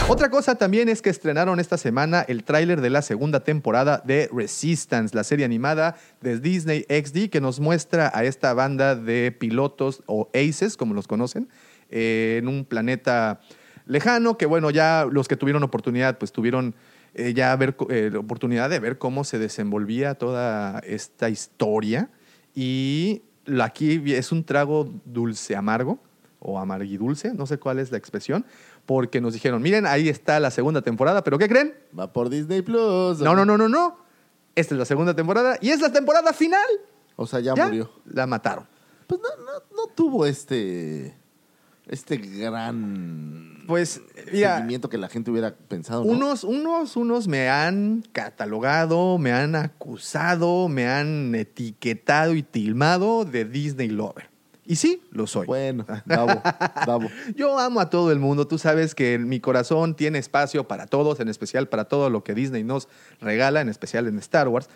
Otra 0.09 0.31
cosa 0.31 0.55
también 0.55 0.89
es 0.89 1.03
que 1.03 1.11
estrenaron 1.11 1.61
esta 1.61 1.77
semana 1.77 2.25
el 2.27 2.45
tráiler 2.45 2.81
de 2.81 2.89
la 2.89 3.03
segunda 3.03 3.41
temporada 3.41 4.03
de 4.07 4.31
Resistance, 4.33 5.15
la 5.15 5.23
serie 5.23 5.45
animada 5.45 5.97
de 6.23 6.41
Disney 6.41 6.87
XD 6.89 7.29
que 7.29 7.43
nos 7.43 7.61
muestra 7.61 8.11
a 8.15 8.25
esta 8.25 8.55
banda 8.55 8.95
de 8.97 9.33
pilotos 9.33 10.03
o 10.07 10.31
aces, 10.33 10.79
como 10.79 10.95
los 10.95 11.07
conocen, 11.07 11.51
en 11.91 12.49
un 12.49 12.65
planeta 12.65 13.43
lejano, 13.85 14.39
que 14.39 14.47
bueno, 14.47 14.71
ya 14.71 15.07
los 15.13 15.29
que 15.29 15.37
tuvieron 15.37 15.63
oportunidad, 15.63 16.17
pues 16.17 16.33
tuvieron 16.33 16.75
eh, 17.13 17.35
ya 17.35 17.55
ver, 17.55 17.77
eh, 17.91 18.09
la 18.11 18.21
oportunidad 18.21 18.71
de 18.71 18.79
ver 18.79 18.97
cómo 18.97 19.25
se 19.25 19.39
desenvolvía 19.39 20.15
toda 20.15 20.79
esta 20.87 21.29
historia. 21.29 22.09
Y 22.55 23.23
aquí 23.61 24.03
es 24.13 24.33
un 24.33 24.45
trago 24.45 24.91
dulce 25.05 25.57
amargo 25.57 25.99
o 26.39 26.59
amarguidulce, 26.59 27.35
no 27.35 27.47
sé 27.47 27.59
cuál 27.59 27.79
es 27.79 27.91
la 27.91 27.99
expresión, 27.99 28.47
porque 28.87 29.21
nos 29.21 29.35
dijeron, 29.35 29.63
miren, 29.63 29.87
ahí 29.87 30.09
está 30.09 30.41
la 30.41 30.51
segunda 30.51 30.83
temporada, 30.83 31.23
pero 31.23 31.39
¿qué 31.39 31.49
creen? 31.49 31.75
Va 31.99 32.13
por 32.13 32.29
Disney 32.31 32.63
Plus. 32.63 33.21
No, 33.21 33.35
no, 33.35 33.45
no, 33.45 33.59
no, 33.59 33.69
no. 33.69 33.99
Esta 34.55 34.75
es 34.75 34.79
la 34.79 34.85
segunda 34.85 35.15
temporada 35.15 35.59
y 35.61 35.71
es 35.71 35.81
la 35.81 35.93
temporada 35.93 36.33
final. 36.33 36.67
O 37.17 37.27
sea, 37.27 37.41
ya, 37.41 37.55
murió. 37.55 37.91
La 38.07 38.27
mataron. 38.27 38.67
Pues 39.07 39.21
no, 39.21 39.45
no, 39.45 39.53
no 39.77 39.93
tuvo 39.95 40.25
este. 40.27 41.20
Este 41.91 42.19
gran. 42.19 43.65
Pues, 43.67 44.01
mira, 44.33 44.57
seguimiento 44.57 44.89
que 44.89 44.97
la 44.97 45.09
gente 45.09 45.33
hubiera 45.33 45.57
pensado. 45.57 46.05
¿no? 46.05 46.13
Unos, 46.13 46.45
unos, 46.45 46.97
unos 46.97 47.27
me 47.27 47.49
han 47.49 48.05
catalogado, 48.13 49.19
me 49.19 49.33
han 49.33 49.57
acusado, 49.57 50.69
me 50.69 50.87
han 50.87 51.35
etiquetado 51.35 52.35
y 52.37 52.45
tilmado 52.45 53.25
de 53.25 53.45
Disney 53.45 53.89
Lover. 53.89 54.31
Y 54.65 54.77
sí, 54.77 55.03
lo 55.11 55.27
soy. 55.27 55.49
Bueno, 55.49 55.85
bravo, 56.07 56.41
bravo. 56.85 57.09
Yo 57.35 57.59
amo 57.59 57.81
a 57.81 57.91
todo 57.91 58.13
el 58.13 58.21
mundo. 58.21 58.47
Tú 58.47 58.57
sabes 58.57 58.95
que 58.95 59.15
en 59.15 59.29
mi 59.29 59.41
corazón 59.41 59.97
tiene 59.97 60.21
espacio 60.21 60.69
para 60.69 60.87
todos, 60.87 61.19
en 61.19 61.29
especial 61.29 61.69
para 61.69 61.87
todo 61.87 62.09
lo 62.09 62.23
que 62.23 62.35
Disney 62.35 62.63
nos 62.63 62.89
regala, 63.21 63.63
en 63.63 63.69
especial 63.69 64.07
en 64.07 64.17
Star 64.21 64.47
Wars. 64.47 64.69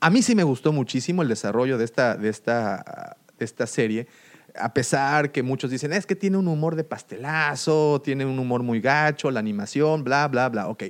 A 0.00 0.08
mí 0.08 0.22
sí 0.22 0.34
me 0.34 0.44
gustó 0.44 0.72
muchísimo 0.72 1.20
el 1.20 1.28
desarrollo 1.28 1.76
de 1.76 1.84
esta, 1.84 2.16
de 2.16 2.30
esta, 2.30 3.18
de 3.38 3.44
esta 3.44 3.66
serie. 3.66 4.06
A 4.56 4.72
pesar 4.72 5.32
que 5.32 5.42
muchos 5.42 5.70
dicen, 5.70 5.92
es 5.92 6.06
que 6.06 6.14
tiene 6.14 6.36
un 6.36 6.46
humor 6.48 6.76
de 6.76 6.84
pastelazo, 6.84 8.00
tiene 8.04 8.24
un 8.24 8.38
humor 8.38 8.62
muy 8.62 8.80
gacho, 8.80 9.30
la 9.30 9.40
animación, 9.40 10.04
bla, 10.04 10.28
bla, 10.28 10.48
bla. 10.48 10.68
Ok. 10.68 10.84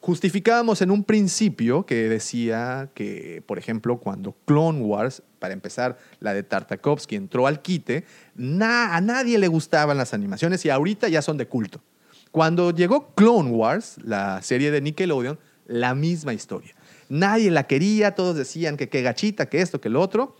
Justificábamos 0.00 0.80
en 0.80 0.90
un 0.90 1.04
principio 1.04 1.84
que 1.84 2.08
decía 2.08 2.88
que, 2.94 3.42
por 3.46 3.58
ejemplo, 3.58 3.98
cuando 3.98 4.34
Clone 4.46 4.80
Wars, 4.80 5.22
para 5.38 5.52
empezar, 5.52 5.98
la 6.20 6.32
de 6.32 6.42
Tartakovsky 6.42 7.16
entró 7.16 7.46
al 7.46 7.60
quite, 7.60 8.06
a 8.62 9.00
nadie 9.02 9.38
le 9.38 9.48
gustaban 9.48 9.98
las 9.98 10.14
animaciones 10.14 10.64
y 10.64 10.70
ahorita 10.70 11.08
ya 11.08 11.20
son 11.20 11.36
de 11.36 11.48
culto. 11.48 11.82
Cuando 12.30 12.70
llegó 12.70 13.14
Clone 13.14 13.50
Wars, 13.50 13.96
la 14.02 14.40
serie 14.40 14.70
de 14.70 14.80
Nickelodeon, 14.80 15.38
la 15.66 15.94
misma 15.94 16.32
historia. 16.32 16.74
Nadie 17.10 17.50
la 17.50 17.66
quería, 17.66 18.14
todos 18.14 18.36
decían 18.36 18.76
que 18.76 18.88
qué 18.88 19.02
gachita, 19.02 19.50
que 19.50 19.60
esto, 19.60 19.80
que 19.80 19.88
lo 19.88 20.00
otro, 20.00 20.36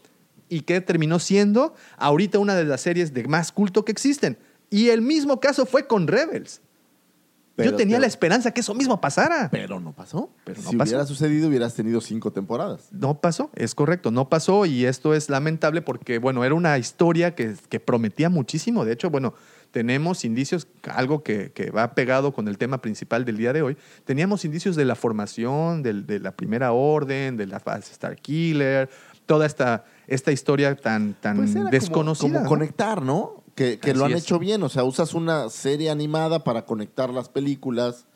y 0.50 0.60
que 0.62 0.82
terminó 0.82 1.18
siendo 1.18 1.74
ahorita 1.96 2.38
una 2.38 2.54
de 2.54 2.64
las 2.64 2.82
series 2.82 3.14
de 3.14 3.26
más 3.26 3.52
culto 3.52 3.84
que 3.86 3.92
existen. 3.92 4.36
Y 4.68 4.90
el 4.90 5.00
mismo 5.00 5.40
caso 5.40 5.64
fue 5.64 5.86
con 5.86 6.06
Rebels. 6.06 6.60
Pero 7.56 7.72
Yo 7.72 7.76
tenía 7.76 7.96
te- 7.96 8.02
la 8.02 8.06
esperanza 8.06 8.52
que 8.52 8.60
eso 8.62 8.74
mismo 8.74 9.00
pasara. 9.00 9.48
Pero 9.50 9.80
no 9.80 9.92
pasó. 9.92 10.30
Pero 10.44 10.62
no 10.62 10.70
si 10.70 10.76
pasó. 10.76 10.90
hubiera 10.90 11.06
sucedido, 11.06 11.48
hubieras 11.48 11.74
tenido 11.74 12.00
cinco 12.00 12.32
temporadas. 12.32 12.88
No 12.90 13.20
pasó, 13.20 13.50
es 13.54 13.74
correcto, 13.74 14.10
no 14.10 14.28
pasó 14.30 14.64
y 14.66 14.86
esto 14.86 15.14
es 15.14 15.28
lamentable 15.28 15.82
porque, 15.82 16.18
bueno, 16.18 16.42
era 16.44 16.54
una 16.54 16.78
historia 16.78 17.34
que, 17.34 17.54
que 17.68 17.78
prometía 17.80 18.30
muchísimo. 18.30 18.84
De 18.86 18.92
hecho, 18.92 19.10
bueno, 19.10 19.34
tenemos 19.72 20.24
indicios, 20.24 20.68
algo 20.84 21.22
que, 21.22 21.52
que 21.52 21.70
va 21.70 21.94
pegado 21.94 22.32
con 22.32 22.48
el 22.48 22.56
tema 22.56 22.80
principal 22.80 23.24
del 23.26 23.36
día 23.36 23.52
de 23.52 23.60
hoy, 23.62 23.76
teníamos 24.04 24.44
indicios 24.46 24.74
de 24.74 24.84
la 24.86 24.94
formación, 24.94 25.82
del- 25.82 26.06
de 26.06 26.18
la 26.18 26.32
primera 26.32 26.72
orden, 26.72 27.36
de 27.36 27.46
la 27.46 27.60
Star 27.92 28.16
Killer, 28.16 28.88
toda 29.26 29.44
esta, 29.44 29.84
esta 30.10 30.32
historia 30.32 30.76
tan, 30.76 31.14
tan 31.14 31.36
Pues 31.38 31.52
como- 31.54 31.70
desconocida. 31.70 32.28
Como, 32.28 32.40
¿no? 32.42 32.48
conectar, 32.48 33.02
¿no? 33.02 33.42
Que, 33.54 33.78
que 33.78 33.94
lo 33.94 34.04
han 34.04 34.12
es. 34.12 34.22
hecho 34.24 34.38
bien. 34.38 34.62
O 34.62 34.68
sea, 34.68 34.84
usas 34.84 35.14
una 35.14 35.48
serie 35.50 35.90
animada 35.90 36.44
para 36.44 36.64
conectar 36.66 37.10
las 37.10 37.28
películas, 37.28 38.06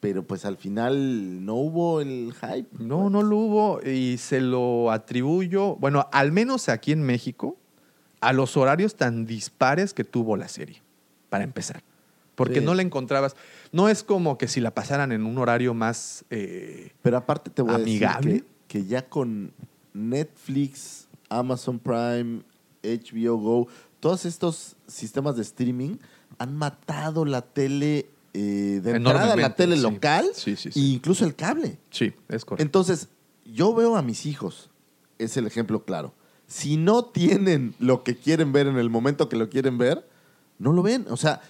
pero 0.00 0.24
pues 0.24 0.44
al 0.44 0.56
final 0.56 1.44
no 1.44 1.54
hubo 1.54 2.00
el 2.00 2.32
hype. 2.40 2.68
No, 2.78 3.10
no 3.10 3.22
lo 3.22 3.36
hubo 3.36 3.80
y 3.84 4.16
se 4.18 4.40
lo 4.40 4.90
atribuyo, 4.92 5.76
bueno, 5.76 6.08
al 6.12 6.30
menos 6.32 6.68
aquí 6.68 6.92
en 6.92 7.02
México, 7.02 7.56
a 8.20 8.32
los 8.32 8.56
horarios 8.56 8.94
tan 8.96 9.26
dispares 9.26 9.94
que 9.94 10.04
tuvo 10.04 10.36
la 10.36 10.48
serie, 10.48 10.82
para 11.28 11.44
empezar. 11.44 11.82
Porque 12.34 12.60
Sí. 12.60 12.64
no 12.64 12.74
la 12.74 12.82
encontrabas. 12.82 13.34
No 13.72 13.88
es 13.88 14.04
como 14.04 14.38
que 14.38 14.46
si 14.48 14.60
la 14.60 14.72
pasaran 14.72 15.10
en 15.12 15.26
un 15.26 15.38
horario 15.38 15.74
más. 15.74 16.24
eh, 16.30 16.92
Pero 17.02 17.16
aparte 17.16 17.50
te 17.50 17.62
voy 17.62 17.74
a 17.74 17.78
decir 17.78 18.06
que, 18.22 18.44
que 18.68 18.84
ya 18.86 19.08
con 19.08 19.52
Netflix, 20.12 21.07
Amazon 21.28 21.78
Prime, 21.78 22.42
HBO 22.82 23.36
Go, 23.36 23.68
todos 24.00 24.24
estos 24.24 24.76
sistemas 24.86 25.36
de 25.36 25.42
streaming 25.42 25.96
han 26.38 26.56
matado 26.56 27.24
la 27.24 27.42
tele 27.42 28.06
eh, 28.34 28.80
de 28.82 28.90
entrada, 28.92 29.34
la 29.36 29.54
tele 29.54 29.76
sí. 29.76 29.82
local 29.82 30.26
Sí, 30.34 30.56
sí, 30.56 30.68
e 30.74 30.80
incluso 30.94 31.24
el 31.24 31.34
cable. 31.34 31.78
sí, 31.90 32.12
es 32.28 32.44
correcto. 32.44 32.62
Entonces, 32.62 33.08
yo 33.44 33.74
veo 33.74 33.96
a 33.96 34.02
mis 34.02 34.26
hijos, 34.26 34.70
es 35.18 35.36
el 35.36 35.46
ejemplo 35.46 35.84
claro. 35.84 36.12
Si 36.46 36.76
no 36.76 37.04
tienen 37.04 37.74
lo 37.78 38.04
que 38.04 38.16
quieren 38.16 38.52
ver 38.52 38.66
en 38.66 38.76
el 38.78 38.88
momento 38.90 39.28
que 39.28 39.36
lo 39.36 39.48
quieren 39.50 39.76
ver, 39.76 40.08
no 40.58 40.72
lo 40.72 40.82
ven. 40.82 41.06
O 41.10 41.16
sea, 41.16 41.42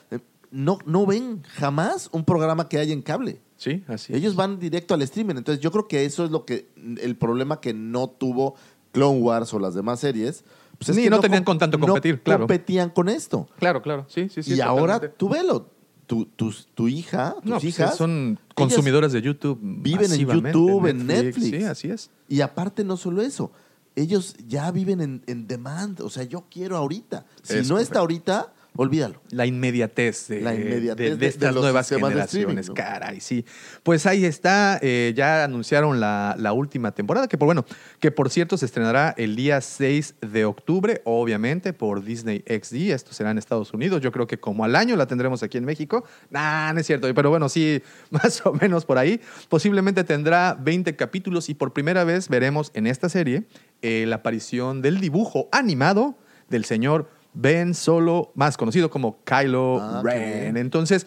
no, 0.51 0.79
no 0.87 1.07
ven 1.07 1.43
jamás 1.55 2.09
un 2.12 2.25
programa 2.25 2.69
que 2.69 2.79
hay 2.79 2.93
en 2.93 3.03
cable. 3.03 3.41
sí, 3.57 3.85
así. 3.87 4.14
Ellos 4.14 4.35
van 4.35 4.59
directo 4.59 4.95
al 4.95 5.03
streaming. 5.03 5.37
Entonces, 5.37 5.62
yo 5.62 5.71
creo 5.71 5.87
que 5.87 6.05
eso 6.05 6.25
es 6.25 6.31
lo 6.31 6.45
que 6.45 6.69
el 7.01 7.17
problema 7.17 7.61
que 7.61 7.75
no 7.75 8.09
tuvo 8.09 8.55
Clone 8.92 9.20
Wars 9.20 9.53
o 9.55 9.59
las 9.59 9.74
demás 9.74 10.01
series. 10.01 10.44
Pues 10.79 10.90
es 10.90 10.96
Ni 10.96 11.03
que 11.05 11.11
no 11.11 11.20
tenían 11.20 11.42
con 11.44 11.59
tanto 11.59 11.77
no 11.79 11.87
competir, 11.87 12.22
claro. 12.22 12.40
competían 12.40 12.90
con 12.90 13.09
esto. 13.09 13.48
Claro, 13.59 13.83
claro. 13.83 14.07
Sí, 14.09 14.29
sí, 14.29 14.42
sí. 14.42 14.55
y 14.55 14.61
ahora 14.61 15.01
tú 15.16 15.29
velo. 15.29 15.70
Tu, 16.07 16.24
tus- 16.24 16.68
tu 16.74 16.88
hija, 16.88 17.35
tus 17.42 17.44
No, 17.44 17.51
pues, 17.57 17.64
hijas. 17.64 17.94
son 17.96 18.38
consumidores 18.55 19.12
de 19.12 19.20
YouTube. 19.20 19.59
viven 19.61 20.11
en 20.11 20.20
YouTube, 20.20 20.87
en 20.87 21.07
Netflix. 21.07 21.51
Sí, 21.51 21.64
así 21.64 21.90
es. 21.90 22.11
Y 22.31 22.40
aparte, 22.40 22.83
no 22.83 22.96
solo 22.96 23.20
eso. 23.20 23.53
Ellos 23.94 24.35
ya 24.46 24.70
viven 24.70 25.03
en, 25.03 25.22
en 25.27 25.46
demand. 25.46 26.01
O 26.01 26.09
sea, 26.09 26.22
yo 26.22 26.46
quiero 26.51 26.79
ahorita. 26.79 27.27
Si 27.42 27.57
Es 27.59 27.68
no 27.68 27.79
está 27.79 27.98
ahorita, 27.98 28.55
olvídalo. 28.81 29.21
La 29.33 29.45
inmediatez 29.45 30.29
de, 30.29 30.41
La 30.41 30.55
inmediatez 30.55 30.97
de- 30.97 31.05
de 31.05 31.11
de- 31.11 31.17
de 31.17 31.27
estas 31.27 31.53
nuevas 31.55 31.88
generaciones. 31.88 32.71
Caray, 32.71 33.21
sí. 33.21 33.45
Pues 33.83 34.07
ahí 34.07 34.25
está. 34.25 34.79
eh, 34.83 35.12
ya 35.17 35.43
anunciaron 35.43 35.99
la, 35.99 36.37
la 36.38 36.53
última 36.53 36.93
temporada, 36.93 37.27
que 37.27 37.37
por 37.37 37.47
bueno, 37.47 37.64
que 37.99 38.12
por 38.12 38.31
cierto 38.31 38.57
se 38.57 38.67
estrenará 38.67 39.14
el 39.19 39.35
día 39.35 39.61
6 39.61 40.14
de 40.21 40.45
octubre, 40.45 41.03
obviamente, 41.05 41.73
por 41.73 42.05
Disney 42.05 42.45
XD. 42.47 42.93
Esto 42.93 43.12
será 43.12 43.33
en 43.33 43.38
Estados 43.38 43.75
Unidos. 43.75 44.01
Yo 44.01 44.12
creo 44.12 44.29
que 44.29 44.38
como 44.38 44.64
al 44.64 44.77
año 44.77 44.95
la 44.95 45.07
tendremos 45.07 45.43
aquí 45.43 45.59
en 45.59 45.64
México. 45.64 46.05
Nah, 46.31 46.73
no 46.73 46.79
es 46.81 46.87
cierto. 46.87 47.12
Pero 47.12 47.31
bueno, 47.31 47.49
sí, 47.49 47.83
más 48.11 48.41
o 48.47 48.53
menos 48.53 48.85
por 48.85 48.97
ahí. 48.99 49.21
Posiblemente 49.49 50.05
tendrá 50.05 50.55
20 50.61 50.95
capítulos 50.95 51.49
y 51.49 51.55
por 51.55 51.73
primera 51.73 52.05
vez 52.05 52.29
veremos 52.29 52.71
en 52.75 52.87
esta 52.87 53.09
serie 53.09 53.43
eh, 53.83 54.05
la 54.07 54.17
aparición 54.17 54.83
del 54.83 55.01
dibujo 55.01 55.49
animado 55.53 56.17
del 56.49 56.64
señor 56.64 57.11
Ben 57.40 57.72
Solo, 57.74 58.33
más 58.35 58.57
conocido 58.57 58.90
como 58.90 59.22
Kylo 59.24 59.79
Ah, 59.81 60.03
Ren. 60.05 60.57
Entonces, 60.57 61.07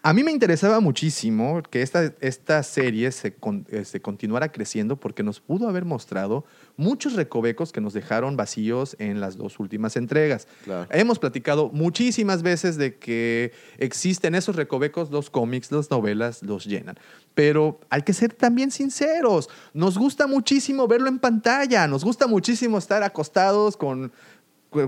a 0.00 0.12
mí 0.14 0.22
me 0.22 0.30
interesaba 0.30 0.78
muchísimo 0.80 1.60
que 1.70 1.82
esta, 1.82 2.14
esta 2.20 2.62
serie 2.62 3.10
se, 3.12 3.34
con- 3.34 3.66
eh, 3.68 3.84
se 3.84 4.00
continuara 4.00 4.50
creciendo 4.52 4.96
porque 4.96 5.22
nos 5.24 5.40
pudo 5.40 5.68
haber 5.68 5.84
mostrado 5.84 6.44
muchos 6.76 7.14
recovecos 7.14 7.72
que 7.72 7.80
nos 7.80 7.92
dejaron 7.92 8.36
vacíos 8.36 8.94
en 9.00 9.20
las 9.20 9.36
dos 9.36 9.58
últimas 9.58 9.96
entregas. 9.96 10.46
Claro. 10.64 10.88
Hemos 10.92 11.18
platicado 11.18 11.68
muchísimas 11.70 12.42
veces 12.42 12.76
de 12.78 12.96
que 12.96 13.52
existen 13.76 14.34
esos 14.36 14.54
recovecos, 14.56 15.10
los 15.10 15.28
cómics, 15.30 15.70
las 15.72 15.90
novelas 15.90 16.42
los 16.44 16.64
llenan. 16.64 16.96
Pero 17.34 17.80
hay 17.90 18.02
que 18.02 18.12
ser 18.14 18.32
también 18.32 18.70
sinceros. 18.70 19.50
Nos 19.74 19.98
gusta 19.98 20.26
muchísimo 20.28 20.86
verlo 20.86 21.08
en 21.08 21.18
pantalla, 21.18 21.86
nos 21.88 22.04
gusta 22.04 22.26
muchísimo 22.28 22.78
estar 22.78 23.02
acostados 23.02 23.76
con 23.76 24.12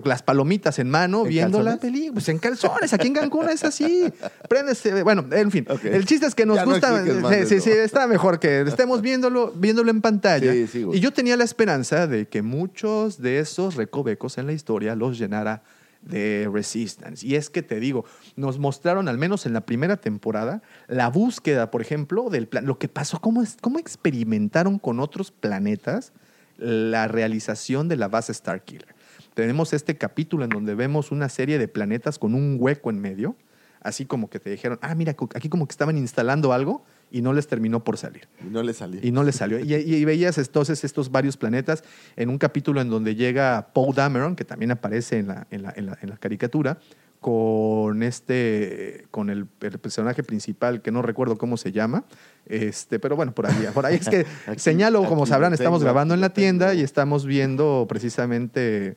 las 0.04 0.22
palomitas 0.22 0.78
en 0.78 0.90
mano 0.90 1.22
¿En 1.22 1.28
viendo 1.28 1.58
la 1.62 1.72
calzones? 1.72 1.80
película. 1.92 2.12
Pues 2.14 2.28
en 2.28 2.38
calzones, 2.38 2.92
aquí 2.92 3.06
en 3.06 3.14
Cancún 3.14 3.48
es 3.48 3.64
así. 3.64 4.12
Prendes, 4.48 4.84
eh, 4.86 5.02
bueno, 5.02 5.24
en 5.30 5.50
fin. 5.50 5.66
El 5.84 6.04
chiste 6.04 6.26
es 6.26 6.34
que 6.34 6.44
nos 6.46 6.56
Ya 6.56 6.64
gusta. 6.64 7.04
sí, 7.46 7.60
sí, 7.60 7.70
está 7.70 8.06
mejor 8.06 8.38
que 8.38 8.60
estemos 8.62 9.00
viéndolo, 9.00 9.52
viéndolo 9.56 9.90
en 9.90 10.00
pantalla. 10.02 10.52
Sí, 10.52 10.66
sí, 10.66 10.86
y 10.92 11.00
yo 11.00 11.12
tenía 11.12 11.36
la 11.36 11.44
esperanza 11.44 12.06
de 12.06 12.28
que 12.28 12.42
muchos 12.42 13.22
de 13.22 13.38
esos 13.38 13.76
recovecos 13.76 14.36
en 14.38 14.46
la 14.46 14.52
historia 14.52 14.94
los 14.94 15.18
llenara 15.18 15.62
de 16.02 16.48
Resistance. 16.52 17.26
Y 17.26 17.34
es 17.34 17.50
que 17.50 17.62
te 17.62 17.78
digo, 17.78 18.04
nos 18.36 18.58
mostraron, 18.58 19.08
al 19.08 19.18
menos 19.18 19.44
en 19.44 19.52
la 19.52 19.60
primera 19.66 19.96
temporada, 19.98 20.62
la 20.88 21.08
búsqueda, 21.08 21.70
por 21.70 21.82
ejemplo, 21.82 22.30
del 22.30 22.48
plan, 22.48 22.64
lo 22.66 22.78
que 22.78 22.88
pasó, 22.88 23.20
cómo, 23.20 23.42
es, 23.42 23.56
cómo 23.60 23.78
experimentaron 23.78 24.78
con 24.78 24.98
otros 25.00 25.30
planetas 25.30 26.12
la 26.58 27.08
realización 27.08 27.88
de 27.88 27.96
la 27.96 28.08
base 28.08 28.32
Starkiller. 28.34 28.94
Tenemos 29.40 29.72
este 29.72 29.96
capítulo 29.96 30.44
en 30.44 30.50
donde 30.50 30.74
vemos 30.74 31.10
una 31.10 31.28
serie 31.28 31.58
de 31.58 31.66
planetas 31.68 32.18
con 32.18 32.34
un 32.34 32.56
hueco 32.60 32.90
en 32.90 33.00
medio, 33.00 33.36
así 33.80 34.04
como 34.04 34.28
que 34.28 34.38
te 34.38 34.50
dijeron, 34.50 34.78
ah, 34.82 34.94
mira, 34.94 35.16
aquí 35.34 35.48
como 35.48 35.66
que 35.66 35.72
estaban 35.72 35.96
instalando 35.96 36.52
algo 36.52 36.84
y 37.10 37.22
no 37.22 37.32
les 37.32 37.46
terminó 37.48 37.82
por 37.82 37.96
salir. 37.96 38.28
Y 38.46 38.50
no 38.50 38.62
le 38.62 38.72
salió. 38.74 39.00
Y 39.02 39.10
no 39.10 39.24
le 39.24 39.32
salió. 39.32 39.58
Y, 39.58 39.72
y 39.74 40.04
veías 40.04 40.36
entonces 40.38 40.84
estos 40.84 41.10
varios 41.10 41.36
planetas 41.36 41.82
en 42.16 42.28
un 42.28 42.38
capítulo 42.38 42.80
en 42.80 42.88
donde 42.90 43.14
llega 43.14 43.70
Paul 43.72 43.94
Dameron, 43.94 44.36
que 44.36 44.44
también 44.44 44.70
aparece 44.70 45.18
en 45.18 45.28
la, 45.28 45.46
en 45.50 45.62
la, 45.62 45.72
en 45.74 45.86
la, 45.86 45.98
en 46.02 46.10
la 46.10 46.16
caricatura, 46.18 46.78
con 47.18 48.02
este, 48.02 49.06
con 49.10 49.28
el, 49.30 49.46
el 49.60 49.78
personaje 49.78 50.22
principal, 50.22 50.80
que 50.82 50.90
no 50.90 51.02
recuerdo 51.02 51.36
cómo 51.36 51.56
se 51.56 51.70
llama, 51.72 52.04
este, 52.46 52.98
pero 52.98 53.14
bueno, 53.16 53.34
por 53.34 53.46
ahí, 53.46 53.66
por 53.74 53.84
ahí 53.86 53.96
es 53.96 54.08
que 54.08 54.24
Aquí- 54.46 54.58
señalo, 54.60 55.04
como 55.04 55.26
sabrán, 55.26 55.52
estamos 55.52 55.82
grabando 55.82 56.14
en 56.14 56.20
la 56.22 56.30
tienda 56.32 56.74
y 56.74 56.80
estamos 56.82 57.26
viendo 57.26 57.86
precisamente 57.88 58.96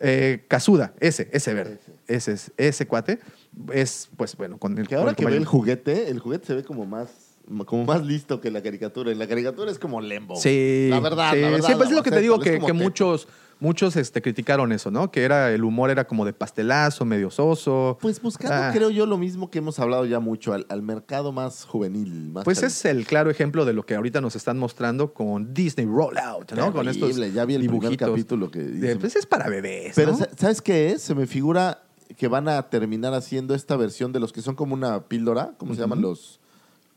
eh, 0.00 0.44
Kazuda, 0.48 0.94
ese, 1.00 1.28
ese 1.32 1.54
verde, 1.54 1.78
ese 2.06 2.32
es, 2.32 2.52
ese 2.56 2.86
cuate, 2.86 3.18
es, 3.72 4.08
pues 4.16 4.36
bueno, 4.36 4.58
con 4.58 4.78
el 4.78 4.86
Que 4.88 4.94
ahora 4.94 5.14
con 5.14 5.24
que 5.24 5.30
ve 5.30 5.36
el 5.36 5.44
juguete, 5.44 6.08
el 6.10 6.18
juguete 6.20 6.46
se 6.46 6.54
ve 6.54 6.64
como 6.64 6.86
más, 6.86 7.10
como 7.66 7.84
más 7.84 8.04
listo 8.04 8.40
que 8.40 8.50
la 8.50 8.62
caricatura. 8.62 9.10
En 9.10 9.18
la 9.18 9.26
caricatura 9.26 9.70
es 9.70 9.78
como 9.78 10.00
lembo. 10.00 10.36
Sí, 10.36 10.88
La 10.90 11.00
verdad, 11.00 11.32
sí, 11.32 11.40
la 11.40 11.50
verdad. 11.50 11.68
sí, 11.68 11.74
pues 11.76 11.88
es 11.90 11.96
lo 11.96 12.02
que 12.02 12.10
te 12.10 12.20
digo 12.20 12.38
que, 12.38 12.58
que 12.58 12.72
muchos, 12.72 13.28
muchos 13.60 13.96
este, 13.96 14.22
criticaron 14.22 14.72
eso, 14.72 14.90
¿no? 14.90 15.10
Que 15.10 15.24
era 15.24 15.52
el 15.52 15.64
humor 15.64 15.90
era 15.90 16.06
como 16.06 16.24
de 16.24 16.32
pastelazo, 16.32 17.04
medio 17.04 17.30
soso. 17.30 17.98
Pues 18.00 18.20
buscando, 18.22 18.54
Ah. 18.54 18.70
creo 18.72 18.90
yo, 18.90 19.04
lo 19.06 19.18
mismo 19.18 19.50
que 19.50 19.58
hemos 19.58 19.78
hablado 19.78 20.04
ya 20.06 20.20
mucho, 20.20 20.52
al, 20.52 20.66
al 20.68 20.82
mercado 20.82 21.32
más 21.32 21.64
juvenil. 21.64 22.30
Más 22.30 22.44
Pues 22.44 22.62
es 22.62 22.84
el 22.84 23.06
claro 23.06 23.30
ejemplo 23.30 23.64
de 23.64 23.72
lo 23.72 23.84
que 23.84 23.94
ahorita 23.96 24.20
nos 24.20 24.36
están 24.36 24.58
mostrando 24.58 25.12
con 25.12 25.52
Disney 25.54 25.86
Rollout, 25.86 26.52
¿no? 26.52 26.72
Con 26.72 26.88
estos 26.88 27.16
ya 27.32 27.44
vi 27.44 27.54
el 27.56 27.66
primer 27.66 27.96
capítulo 27.96 28.50
que 28.50 28.60
De- 28.60 28.96
pues 28.96 29.16
es 29.16 29.26
para 29.26 29.48
bebés, 29.48 29.92
Pero 29.96 30.12
¿no? 30.12 30.18
sa- 30.18 30.28
¿sabes 30.36 30.62
qué 30.62 30.92
es? 30.92 31.02
Se 31.02 31.14
me 31.14 31.26
figura 31.26 31.82
que 32.16 32.26
van 32.28 32.48
a 32.48 32.62
terminar 32.70 33.12
haciendo 33.14 33.54
esta 33.54 33.76
versión 33.76 34.12
de 34.12 34.20
los 34.20 34.32
que 34.32 34.40
son 34.40 34.54
como 34.54 34.74
una 34.74 35.00
píldora, 35.04 35.52
¿cómo 35.58 35.74
se 35.74 35.80
llaman 35.80 36.00
los? 36.00 36.40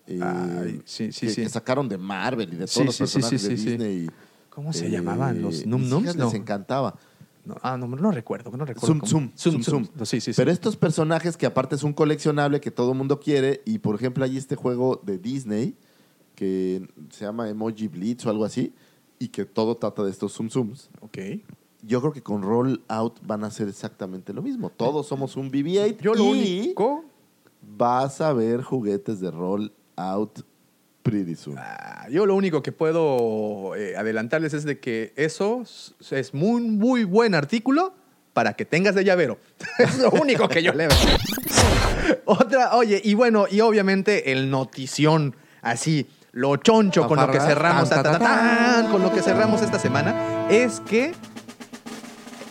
eh, 0.07 0.19
Ay, 0.21 0.81
sí, 0.85 1.11
sí, 1.11 1.27
que, 1.27 1.33
sí. 1.33 1.41
que 1.43 1.49
sacaron 1.49 1.87
de 1.87 1.97
Marvel 1.97 2.51
y 2.53 2.55
de 2.57 2.65
todos 2.65 2.85
los 2.87 2.97
personajes 2.97 3.41
sí, 3.41 3.47
de 3.49 3.57
sí, 3.57 3.77
sí. 3.77 4.09
¿Cómo 4.51 4.71
se 4.73 4.85
Eh, 4.87 4.91
llamaban? 4.91 5.41
¿Los 5.41 5.65
Num 5.65 5.89
Nums? 5.89 6.15
No. 6.15 6.25
les 6.25 6.33
encantaba. 6.35 6.95
No, 7.43 7.55
Ah, 7.63 7.75
no, 7.75 7.87
no 7.87 8.11
recuerdo, 8.11 8.51
no 8.55 8.65
recuerdo. 8.65 8.85
Zoom, 8.85 8.99
cómo. 8.99 9.09
zoom, 9.09 9.31
zoom, 9.35 9.63
zoom. 9.63 9.87
No, 9.95 10.05
Sí, 10.05 10.21
sí, 10.21 10.33
sí. 10.33 10.37
Pero 10.37 10.51
estos 10.51 10.77
personajes 10.77 11.35
que 11.37 11.47
aparte 11.47 11.73
es 11.75 11.81
un 11.83 11.93
coleccionable 11.93 12.61
que 12.61 12.69
todo 12.69 12.91
el 12.91 12.97
mundo 12.99 13.19
quiere 13.19 13.61
y 13.65 13.79
por 13.79 13.95
ejemplo 13.95 14.23
hay 14.23 14.37
este 14.37 14.55
juego 14.55 15.01
de 15.03 15.17
Disney 15.17 15.75
que 16.35 16.87
se 17.09 17.25
llama 17.25 17.49
Emoji 17.49 17.87
Blitz 17.87 18.25
o 18.27 18.29
algo 18.29 18.45
así 18.45 18.73
y 19.17 19.29
que 19.29 19.45
todo 19.45 19.75
trata 19.77 20.03
de 20.03 20.11
estos 20.11 20.33
zoom 20.33 20.49
zooms. 20.49 20.89
Ok. 20.99 21.17
Yo 21.83 21.99
creo 22.01 22.13
que 22.13 22.21
con 22.21 22.43
Roll 22.43 22.83
Out 22.89 23.19
van 23.25 23.43
a 23.43 23.47
hacer 23.47 23.67
exactamente 23.67 24.33
lo 24.33 24.43
mismo. 24.43 24.69
Todos 24.69 25.07
somos 25.07 25.35
un 25.35 25.49
BB-8 25.51 25.97
Yo 25.99 26.13
lo 26.13 26.25
y 26.35 26.59
único... 26.59 27.05
vas 27.75 28.21
a 28.21 28.33
ver 28.33 28.61
juguetes 28.61 29.19
de 29.19 29.31
Roll 29.31 29.71
Out 29.95 30.41
pretty 31.03 31.35
soon. 31.35 31.57
Ah, 31.59 32.07
Yo 32.09 32.25
lo 32.25 32.35
único 32.35 32.61
que 32.61 32.71
puedo 32.71 33.75
eh, 33.75 33.95
adelantarles 33.95 34.53
es 34.53 34.63
de 34.63 34.79
que 34.79 35.13
eso 35.15 35.63
es 35.63 36.33
muy, 36.33 36.61
muy 36.61 37.03
buen 37.03 37.35
artículo 37.35 37.93
para 38.33 38.53
que 38.53 38.65
tengas 38.65 38.95
de 38.95 39.03
llavero. 39.03 39.37
es 39.79 39.99
lo 39.99 40.11
único 40.11 40.47
que 40.47 40.63
yo 40.63 40.73
le 40.73 40.87
veo. 40.87 40.97
Otra, 42.25 42.75
oye, 42.75 43.01
y 43.03 43.13
bueno, 43.13 43.45
y 43.49 43.61
obviamente 43.61 44.31
el 44.31 44.49
notición, 44.49 45.35
así, 45.61 46.07
lo 46.31 46.55
choncho 46.57 47.07
con 47.07 47.19
lo 47.19 47.29
que 47.29 47.39
cerramos, 47.39 47.89
Tan, 47.89 48.03
ta, 48.03 48.11
ta, 48.11 48.19
tan, 48.19 48.21
ta, 48.21 48.25
tan. 48.27 48.83
tan, 48.83 48.91
con 48.91 49.01
lo 49.01 49.11
que 49.13 49.21
cerramos 49.21 49.61
esta 49.61 49.79
semana, 49.79 50.47
es 50.49 50.79
que 50.81 51.13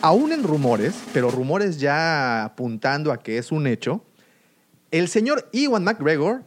aún 0.01 0.31
en 0.31 0.43
rumores, 0.43 0.95
pero 1.13 1.31
rumores 1.31 1.79
ya 1.79 2.43
apuntando 2.45 3.11
a 3.11 3.17
que 3.21 3.37
es 3.37 3.51
un 3.51 3.67
hecho, 3.67 4.03
el 4.91 5.07
señor 5.07 5.49
Ewan 5.53 5.83
McGregor 5.83 6.43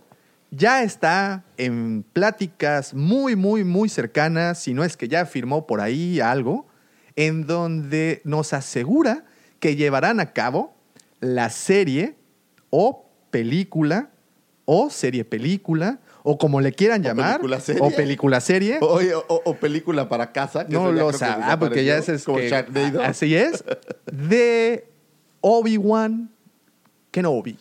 ya 0.57 0.82
está 0.82 1.44
en 1.57 2.05
pláticas 2.12 2.94
muy, 2.94 3.36
muy, 3.36 3.64
muy 3.64 3.88
cercanas, 3.88 4.59
si 4.61 4.74
no 4.74 4.84
es 4.84 4.96
que 4.96 5.09
ya 5.09 5.26
firmó 5.26 5.66
por 5.66 5.80
ahí 5.80 6.20
algo, 6.20 6.66
en 7.16 7.46
donde 7.46 8.20
nos 8.24 8.52
asegura 8.52 9.24
que 9.61 9.76
llevarán 9.76 10.20
a 10.20 10.32
cabo 10.32 10.74
la 11.20 11.48
serie 11.50 12.16
o 12.70 13.07
película 13.30 14.11
o 14.66 14.90
serie 14.90 15.24
película 15.24 16.00
o 16.22 16.38
como 16.38 16.61
le 16.61 16.72
quieran 16.72 17.02
llamar 17.02 17.32
película 17.36 17.61
serie. 17.61 17.82
o 17.82 17.90
película 17.90 18.40
serie 18.40 18.78
O, 18.80 18.98
o- 19.28 19.42
o 19.44 19.55
película 19.57 20.09
para 20.09 20.32
casa. 20.32 20.66
que 20.66 20.72
no 20.72 20.90
lo 20.90 21.12
sabe, 21.12 21.42
ah, 21.46 21.59
porque 21.59 21.84
ya 21.84 21.98
es 21.98 22.24
Como 22.24 22.38
que- 22.38 22.55
así 23.05 23.34
es, 23.34 23.62
de 24.11 24.86
Obi-Wan 25.40 26.30
Kenobi. 27.11 27.59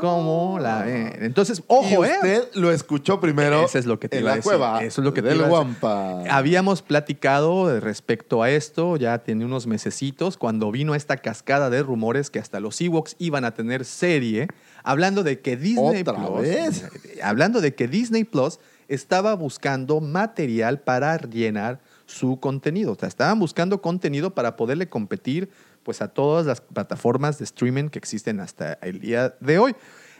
Como 0.00 0.58
la 0.60 0.82
ven. 0.82 1.12
Entonces, 1.20 1.62
ojo, 1.66 2.04
y 2.04 2.08
¿eh? 2.08 2.12
usted 2.16 2.48
lo 2.54 2.70
escuchó 2.70 3.20
primero 3.20 3.64
Eso 3.64 3.78
es 3.78 3.86
lo 3.86 3.98
que 3.98 4.08
te 4.08 4.16
en 4.16 4.22
iba 4.22 4.30
a 4.30 4.32
la 4.32 4.36
decir. 4.36 4.50
cueva 4.50 4.82
Eso 4.82 5.00
es 5.00 5.04
lo 5.04 5.14
que 5.14 5.22
te 5.22 5.28
del 5.28 5.38
iba 5.38 5.46
a 5.46 5.48
decir. 5.48 5.76
Guampa. 5.80 6.24
Habíamos 6.30 6.82
platicado 6.82 7.80
respecto 7.80 8.42
a 8.42 8.50
esto, 8.50 8.96
ya 8.96 9.18
tiene 9.18 9.44
unos 9.44 9.66
mesecitos, 9.66 10.36
cuando 10.36 10.70
vino 10.70 10.94
esta 10.94 11.16
cascada 11.16 11.70
de 11.70 11.82
rumores 11.82 12.30
que 12.30 12.38
hasta 12.38 12.60
los 12.60 12.80
Ewoks 12.80 13.16
iban 13.18 13.44
a 13.44 13.54
tener 13.54 13.84
serie, 13.84 14.48
hablando 14.82 15.22
de 15.22 15.40
que 15.40 15.56
Disney 15.56 16.02
¿Otra 16.02 16.14
Plus, 16.14 16.40
vez? 16.42 16.88
hablando 17.22 17.60
de 17.60 17.74
que 17.74 17.88
Disney 17.88 18.24
Plus 18.24 18.60
estaba 18.88 19.34
buscando 19.34 20.00
material 20.00 20.80
para 20.80 21.18
llenar 21.18 21.80
su 22.06 22.40
contenido. 22.40 22.92
O 22.92 22.94
sea, 22.96 23.08
estaban 23.08 23.38
buscando 23.38 23.82
contenido 23.82 24.34
para 24.34 24.56
poderle 24.56 24.88
competir 24.88 25.50
pues, 25.88 26.02
a 26.02 26.08
todas 26.08 26.44
las 26.44 26.60
plataformas 26.60 27.38
de 27.38 27.44
streaming 27.44 27.88
que 27.88 27.98
existen 27.98 28.40
hasta 28.40 28.74
el 28.82 29.00
día 29.00 29.34
de 29.40 29.58
hoy. 29.58 29.74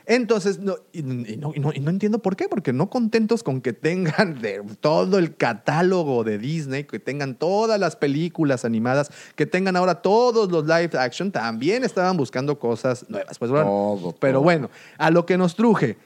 Entonces, 0.07 0.57
no, 0.57 0.77
y, 0.91 1.01
y 1.01 1.37
no, 1.37 1.51
y 1.53 1.59
no- 1.59 1.71
y 1.71 1.79
no 1.79 1.91
entiendo 1.91 2.17
por 2.17 2.35
qué, 2.35 2.49
porque 2.49 2.73
no 2.73 2.89
contentos 2.89 3.43
con 3.43 3.61
que 3.61 3.71
tengan 3.73 4.41
de 4.41 4.63
todo 4.81 5.19
el 5.19 5.35
catálogo 5.35 6.23
de 6.23 6.39
Disney, 6.39 6.85
que 6.85 6.97
tengan 6.97 7.35
todas 7.35 7.79
las 7.79 7.95
películas 7.95 8.65
animadas, 8.65 9.11
que 9.35 9.45
tengan 9.45 9.75
ahora 9.75 10.01
todos 10.01 10.51
los 10.51 10.63
live 10.65 10.89
action, 10.97 11.31
también 11.31 11.83
estaban 11.83 12.17
buscando 12.17 12.57
cosas 12.57 13.05
nuevas. 13.07 13.37
Pues 13.37 13.51
bueno, 13.51 13.65
Todo, 13.67 14.15
pero 14.19 14.41
bueno, 14.41 14.71
a 14.97 15.11
lo 15.11 15.27
que 15.27 15.37
nos 15.37 15.55
truje. 15.55 15.97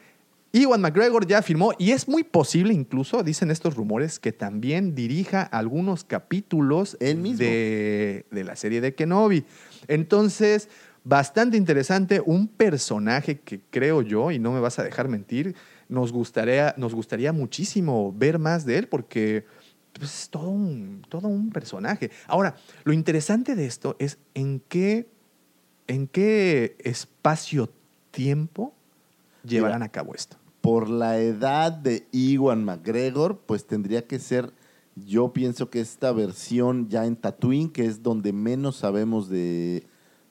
Ewan 0.55 0.81
McGregor 0.81 1.25
ya 1.25 1.41
firmó 1.41 1.73
y 1.79 1.91
es 1.91 2.07
muy 2.07 2.23
posible 2.23 2.75
incluso, 2.75 3.23
dicen 3.23 3.49
estos 3.49 3.75
rumores, 3.75 4.19
que 4.19 4.31
también 4.31 4.93
dirija 4.93 5.41
algunos 5.41 6.03
capítulos 6.03 6.95
Él 6.99 7.17
mismo. 7.17 7.39
De, 7.39 8.27
de 8.29 8.43
la 8.43 8.55
serie 8.55 8.79
de 8.79 8.93
Kenobi. 8.93 9.45
Entonces, 9.87 10.69
bastante 11.03 11.57
interesante, 11.57 12.21
un 12.23 12.47
personaje 12.47 13.39
que 13.39 13.61
creo 13.71 14.03
yo, 14.03 14.29
y 14.29 14.37
no 14.37 14.51
me 14.51 14.59
vas 14.59 14.77
a 14.77 14.83
dejar 14.83 15.07
mentir, 15.07 15.55
nos 15.89 16.11
gustaría, 16.11 16.75
nos 16.77 16.93
gustaría 16.93 17.33
muchísimo 17.33 18.13
ver 18.15 18.37
más 18.37 18.63
de 18.63 18.77
él 18.77 18.87
porque 18.87 19.45
pues, 19.93 20.21
es 20.21 20.29
todo 20.29 20.49
un, 20.49 21.03
todo 21.09 21.29
un 21.29 21.49
personaje. 21.49 22.11
Ahora, 22.27 22.55
lo 22.83 22.93
interesante 22.93 23.55
de 23.55 23.65
esto 23.65 23.95
es 23.97 24.19
en 24.35 24.59
qué, 24.59 25.07
en 25.87 26.07
qué 26.07 26.75
espacio-tiempo 26.79 28.73
llevarán 29.43 29.79
Mira. 29.79 29.87
a 29.87 29.91
cabo 29.91 30.13
esto. 30.13 30.37
Por 30.63 30.89
la 30.89 31.19
edad 31.19 31.73
de 31.73 32.07
Iwan 32.13 32.63
McGregor, 32.63 33.39
pues 33.45 33.67
tendría 33.67 34.07
que 34.07 34.17
ser, 34.17 34.53
yo 34.95 35.33
pienso 35.33 35.69
que 35.69 35.81
esta 35.81 36.13
versión 36.13 36.87
ya 36.87 37.05
en 37.05 37.17
Tatooine, 37.17 37.69
que 37.69 37.85
es 37.85 38.01
donde 38.01 38.31
menos 38.31 38.77
sabemos 38.77 39.27
de, 39.27 39.83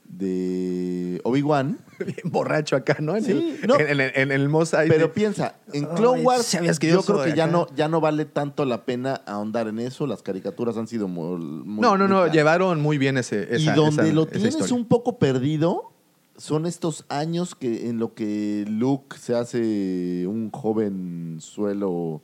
de 0.09 1.21
Obi-Wan. 1.25 1.79
Borracho 2.25 2.77
acá, 2.77 2.97
¿no? 3.01 3.15
En, 3.15 3.25
Sí, 3.25 3.31
el, 3.61 3.69
no. 3.69 3.79
en, 3.79 4.01
en- 4.01 4.13
en 4.15 4.33
el. 4.33 4.51
Pero 4.89 5.13
piensa, 5.13 5.57
en 5.75 5.85
Clone 5.85 6.21
Ay, 6.21 6.25
Wars, 6.25 6.47
¿sabías 6.47 6.79
que 6.79 6.89
yo, 6.89 6.95
yo 6.95 7.03
creo 7.03 7.25
que 7.25 7.35
ya 7.35 7.47
no, 7.47 7.67
ya 7.77 7.89
no 7.89 8.01
vale 8.01 8.25
tanto 8.25 8.65
la 8.65 8.87
pena 8.87 9.21
ahondar 9.27 9.69
en 9.69 9.79
eso. 9.81 10.07
Las 10.07 10.23
caricaturas 10.23 10.79
han 10.79 10.87
sido 10.87 11.09
muy. 11.09 11.39
muy- 11.45 11.81
no, 11.83 11.99
no, 11.99 12.09
no, 12.09 12.27
llevaron 12.33 12.81
muy 12.81 12.97
bien 12.97 13.19
ese. 13.19 13.49
y 13.53 13.57
esa- 13.57 13.75
donde 13.75 14.05
esa- 14.05 14.13
lo 14.15 14.27
tienes 14.27 14.73
un 14.73 14.87
poco 14.87 15.19
perdido 15.19 15.92
son 16.37 16.67
estos 16.67 17.05
años 17.09 17.55
que 17.55 17.89
en 17.89 17.99
lo 17.99 18.15
que 18.15 18.65
Luke 18.69 19.19
se 19.19 19.35
hace 19.35 20.27
un 20.27 20.51
joven 20.51 21.39
suelo 21.41 22.23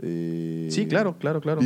eh, 0.00 0.68
Sí, 0.70 0.86
claro, 0.86 1.16
claro, 1.18 1.40
claro. 1.40 1.60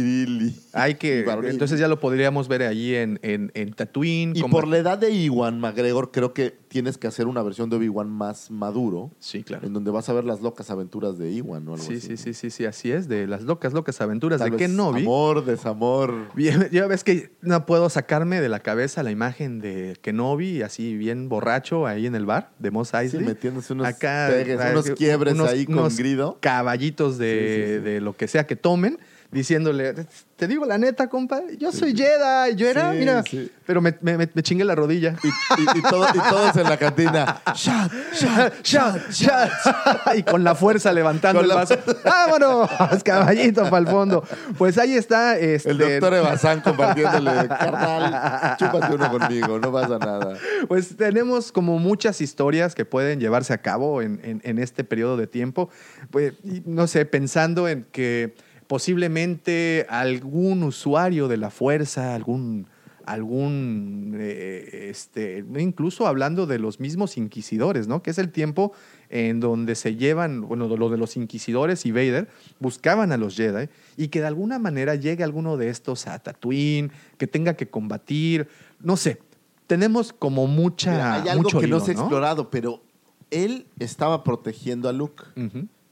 Hay 0.72 0.94
que. 0.94 1.24
Entonces 1.44 1.78
ya 1.78 1.88
lo 1.88 2.00
podríamos 2.00 2.48
ver 2.48 2.62
ahí 2.62 2.94
en, 2.94 3.18
en, 3.22 3.50
en 3.54 3.72
Tatooine. 3.72 4.36
Y 4.36 4.40
como- 4.40 4.52
por 4.52 4.68
la 4.68 4.78
edad 4.78 4.98
de 4.98 5.10
Iwan 5.12 5.60
McGregor, 5.60 6.10
creo 6.12 6.32
que 6.32 6.50
tienes 6.68 6.96
que 6.98 7.06
hacer 7.06 7.26
una 7.26 7.42
versión 7.42 7.68
de 7.68 7.76
Obi-Wan 7.76 8.08
más 8.08 8.50
maduro, 8.50 9.10
Sí, 9.18 9.42
claro. 9.42 9.66
en 9.66 9.74
donde 9.74 9.90
vas 9.90 10.08
a 10.08 10.14
ver 10.14 10.24
las 10.24 10.40
locas 10.40 10.70
aventuras 10.70 11.18
de 11.18 11.30
Iwan 11.30 11.68
o 11.68 11.74
algo 11.74 11.84
Sí, 11.84 11.94
así. 11.96 12.00
sí, 12.00 12.16
sí, 12.16 12.32
sí, 12.32 12.50
sí, 12.50 12.64
así 12.64 12.90
es, 12.90 13.08
de 13.08 13.26
las 13.26 13.42
locas, 13.42 13.74
locas 13.74 14.00
aventuras 14.00 14.38
Tal 14.38 14.50
de 14.50 14.56
vez 14.56 14.68
Kenobi. 14.70 15.02
Amor, 15.02 15.44
desamor. 15.44 16.14
Bien, 16.34 16.68
ya 16.72 16.86
ves 16.86 17.04
que 17.04 17.30
no 17.42 17.66
puedo 17.66 17.90
sacarme 17.90 18.40
de 18.40 18.48
la 18.48 18.60
cabeza 18.60 19.02
la 19.02 19.10
imagen 19.10 19.60
de 19.60 19.96
Kenobi 20.00 20.62
así 20.62 20.96
bien 20.96 21.28
borracho 21.28 21.86
ahí 21.86 22.06
en 22.06 22.14
el 22.14 22.24
bar 22.24 22.52
de 22.58 22.70
Mos 22.70 22.88
Sí, 22.88 22.96
Eisley. 22.96 23.26
metiéndose 23.26 23.72
unos 23.74 23.86
Acá, 23.86 24.28
pegues, 24.30 24.58
ah, 24.60 24.70
unos 24.72 24.90
quiebres 24.92 25.34
unos- 25.34 25.50
ahí 25.50 25.66
con 25.66 25.78
unos 25.78 25.96
grido. 25.98 26.38
Caballitos 26.40 27.18
de, 27.18 27.32
Sí, 27.32 27.72
sí, 27.72 27.78
sí. 27.78 27.84
de 27.84 28.00
lo 28.00 28.16
que 28.16 28.21
sea 28.28 28.46
que 28.46 28.56
tomen, 28.56 28.98
diciéndole, 29.32 29.94
te 30.36 30.46
digo 30.46 30.64
la 30.66 30.76
neta, 30.78 31.08
compa, 31.08 31.40
yo 31.58 31.72
soy 31.72 31.96
Jedi, 31.96 32.54
yo 32.54 32.68
era, 32.68 32.92
Sí, 32.92 32.98
mira, 32.98 33.22
sí. 33.22 33.50
pero 33.66 33.80
me, 33.80 33.94
me, 34.02 34.28
chingué 34.42 34.64
la 34.64 34.74
rodilla. 34.74 35.16
Y, 35.24 35.28
y- 35.28 35.78
y 35.78 35.82
todo- 35.82 36.06
y 36.14 36.18
todos 36.30 36.56
en 36.56 36.64
la 36.64 36.76
cantina. 36.76 37.40
Shot, 37.54 37.90
shot, 38.62 39.10
Shot, 39.10 39.50
y 40.16 40.22
con 40.22 40.44
la 40.44 40.54
fuerza 40.54 40.92
levantando 40.92 41.40
Con 41.40 41.50
el 41.50 41.56
vaso. 41.56 41.76
¡Vámonos! 42.04 42.70
Caballito 43.02 43.62
para 43.64 43.78
el 43.78 43.86
fondo. 43.88 44.22
Pues 44.58 44.76
ahí 44.78 44.94
está. 44.94 45.38
Este, 45.38 45.70
El 45.70 45.78
doctor 45.78 46.14
Evazán 46.14 46.60
compartiéndole, 46.60 47.48
carnal, 47.48 48.56
chúpate 48.58 48.94
uno 48.94 49.10
conmigo, 49.10 49.58
no 49.58 49.72
pasa 49.72 49.98
nada. 49.98 50.36
Pues 50.68 50.96
tenemos 50.96 51.52
como 51.52 51.78
muchas 51.78 52.20
historias 52.20 52.74
que 52.74 52.84
pueden 52.84 53.18
llevarse 53.20 53.52
a 53.54 53.58
cabo 53.58 54.02
en, 54.02 54.20
en- 54.22 54.40
en 54.44 54.58
este 54.58 54.84
periodo 54.84 55.16
de 55.16 55.26
tiempo. 55.26 55.70
Pues, 56.10 56.34
no 56.66 56.86
sé, 56.86 57.06
pensando 57.06 57.66
en 57.68 57.84
que 57.92 58.34
posiblemente 58.72 59.84
algún 59.90 60.62
usuario 60.62 61.28
de 61.28 61.36
la 61.36 61.50
fuerza, 61.50 62.14
algún, 62.14 62.66
algún 63.04 64.16
eh, 64.18 64.88
este, 64.88 65.44
incluso 65.58 66.06
hablando 66.06 66.46
de 66.46 66.58
los 66.58 66.80
mismos 66.80 67.18
inquisidores, 67.18 67.86
¿no? 67.86 68.02
Que 68.02 68.12
es 68.12 68.16
el 68.16 68.32
tiempo 68.32 68.72
en 69.10 69.40
donde 69.40 69.74
se 69.74 69.96
llevan, 69.96 70.40
bueno, 70.40 70.74
lo 70.74 70.88
de 70.88 70.96
los 70.96 71.18
inquisidores 71.18 71.84
y 71.84 71.92
Vader 71.92 72.30
buscaban 72.60 73.12
a 73.12 73.18
los 73.18 73.36
Jedi 73.36 73.68
y 73.98 74.08
que 74.08 74.20
de 74.20 74.28
alguna 74.28 74.58
manera 74.58 74.94
llegue 74.94 75.22
alguno 75.22 75.58
de 75.58 75.68
estos 75.68 76.06
a 76.06 76.18
Tatooine, 76.20 76.92
que 77.18 77.26
tenga 77.26 77.52
que 77.52 77.68
combatir, 77.68 78.48
no 78.80 78.96
sé. 78.96 79.20
Tenemos 79.66 80.14
como 80.14 80.46
mucha 80.46 80.92
Mira, 80.92 81.14
hay 81.14 81.28
algo 81.28 81.42
mucho 81.42 81.60
que 81.60 81.66
no 81.66 81.78
se 81.78 81.90
ha 81.90 81.94
explorado, 81.94 82.48
pero 82.48 82.82
él 83.30 83.66
estaba 83.78 84.24
protegiendo 84.24 84.88
a 84.88 84.94
Luke. 84.94 85.24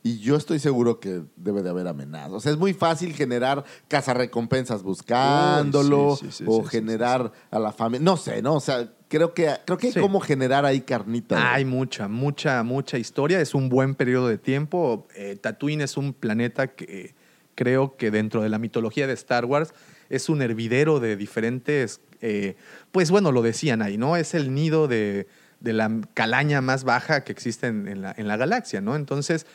Y 0.02 0.18
yo 0.20 0.36
estoy 0.36 0.58
seguro 0.58 0.98
que 0.98 1.22
debe 1.36 1.62
de 1.62 1.68
haber 1.68 1.86
amenazas. 1.86 2.32
O 2.32 2.40
sea, 2.40 2.52
es 2.52 2.58
muy 2.58 2.72
fácil 2.72 3.12
generar 3.12 3.64
cazarrecompensas 3.88 4.82
buscándolo 4.82 6.16
sí, 6.16 6.26
sí, 6.30 6.38
sí, 6.38 6.44
o 6.46 6.64
generar 6.64 7.32
a 7.50 7.58
la 7.58 7.72
familia. 7.72 8.04
No 8.04 8.16
sé, 8.16 8.40
¿no? 8.40 8.54
O 8.54 8.60
sea, 8.60 8.90
creo 9.08 9.34
que, 9.34 9.50
creo 9.66 9.76
que 9.76 9.88
hay 9.88 9.94
cómo 9.94 10.20
generar 10.20 10.64
ahí 10.64 10.80
carnita. 10.80 11.52
Hay 11.52 11.66
mucha, 11.66 12.08
mucha, 12.08 12.62
mucha 12.62 12.96
historia. 12.96 13.42
Es 13.42 13.54
un 13.54 13.68
buen 13.68 13.94
periodo 13.94 14.28
de 14.28 14.38
tiempo. 14.38 15.06
Eh, 15.14 15.36
Tatooine 15.38 15.82
es 15.82 15.98
un 15.98 16.14
planeta 16.14 16.68
que 16.68 17.14
creo 17.54 17.96
que 17.98 18.10
dentro 18.10 18.42
de 18.42 18.48
la 18.48 18.58
mitología 18.58 19.06
de 19.06 19.12
Star 19.12 19.44
Wars 19.44 19.74
es 20.08 20.30
un 20.30 20.40
hervidero 20.40 20.98
de 20.98 21.16
diferentes, 21.16 22.00
eh, 22.22 22.56
pues 22.90 23.10
bueno, 23.10 23.32
lo 23.32 23.42
decían 23.42 23.82
ahí, 23.82 23.98
¿no? 23.98 24.16
Es 24.16 24.32
el 24.32 24.54
nido 24.54 24.88
de, 24.88 25.26
de 25.60 25.72
la 25.74 25.90
calaña 26.14 26.62
más 26.62 26.84
baja 26.84 27.22
que 27.22 27.32
existe 27.32 27.66
en, 27.66 27.86
en 27.86 28.00
la, 28.00 28.14
en 28.16 28.28
la 28.28 28.38
galaxia, 28.38 28.80
¿no? 28.80 28.96
Entonces, 28.96 29.46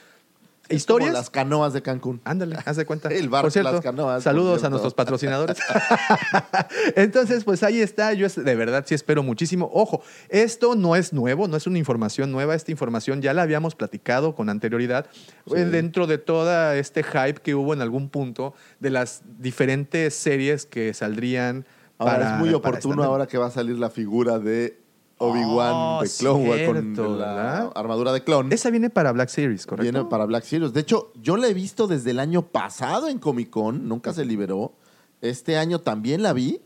Es 0.67 0.77
historias... 0.77 1.09
como 1.09 1.17
las 1.19 1.29
canoas 1.29 1.73
de 1.73 1.81
Cancún. 1.81 2.21
Ándale, 2.23 2.57
haz 2.65 2.75
de 2.77 2.85
cuenta. 2.85 3.09
El 3.11 3.29
bar 3.29 3.43
por 3.43 3.51
cierto, 3.51 3.71
Las 3.71 3.81
Canoas, 3.81 4.23
saludos 4.23 4.63
a 4.63 4.69
nuestros 4.69 4.93
patrocinadores. 4.93 5.57
Entonces, 6.95 7.43
pues 7.43 7.63
ahí 7.63 7.81
está. 7.81 8.13
Yo 8.13 8.27
de 8.27 8.55
verdad 8.55 8.83
sí 8.87 8.95
espero 8.95 9.23
muchísimo. 9.23 9.69
Ojo, 9.73 10.01
esto 10.29 10.75
no 10.75 10.95
es 10.95 11.13
nuevo, 11.13 11.47
no 11.47 11.57
es 11.57 11.67
una 11.67 11.77
información 11.77 12.31
nueva. 12.31 12.55
Esta 12.55 12.71
información 12.71 13.21
ya 13.21 13.33
la 13.33 13.43
habíamos 13.43 13.75
platicado 13.75 14.35
con 14.35 14.49
anterioridad 14.49 15.07
eh, 15.55 15.65
dentro 15.65 16.07
de 16.07 16.17
todo 16.17 16.71
este 16.73 17.03
hype 17.03 17.41
que 17.41 17.55
hubo 17.55 17.73
en 17.73 17.81
algún 17.81 18.09
punto 18.09 18.53
de 18.79 18.89
las 18.89 19.21
diferentes 19.39 20.15
series 20.15 20.65
que 20.65 20.93
saldrían. 20.93 21.65
Ahora 21.97 22.13
para- 22.13 22.33
es 22.33 22.39
muy 22.39 22.53
oportuno 22.53 23.03
ahora 23.03 23.27
que 23.27 23.37
va 23.37 23.47
a 23.47 23.51
salir 23.51 23.77
la 23.77 23.89
figura 23.89 24.39
de 24.39 24.84
Obi-Wan 25.17 25.71
Oh, 25.73 25.99
de 26.03 26.09
Clone 26.09 26.49
Wars 26.49 26.61
con 26.97 27.19
la 27.19 27.67
armadura 27.75 28.11
de 28.11 28.23
clon. 28.23 28.51
Esa 28.51 28.69
viene 28.69 28.89
para 28.89 29.11
Black 29.13 29.29
Series, 29.29 29.65
¿correcto? 29.65 29.83
Viene 29.91 30.09
para 30.09 30.25
Black 30.25 30.43
Series. 30.43 30.73
De 30.73 30.81
hecho, 30.81 31.11
yo 31.21 31.37
la 31.37 31.47
he 31.47 31.53
visto 31.53 31.87
desde 31.87 32.11
el 32.11 32.19
año 32.19 32.41
pasado 32.43 33.07
en 33.07 33.19
Comic 33.19 33.49
Con, 33.49 33.87
nunca 33.87 34.13
se 34.13 34.25
liberó. 34.25 34.73
Este 35.21 35.57
año 35.57 35.79
también 35.79 36.21
la 36.21 36.33
vi 36.33 36.61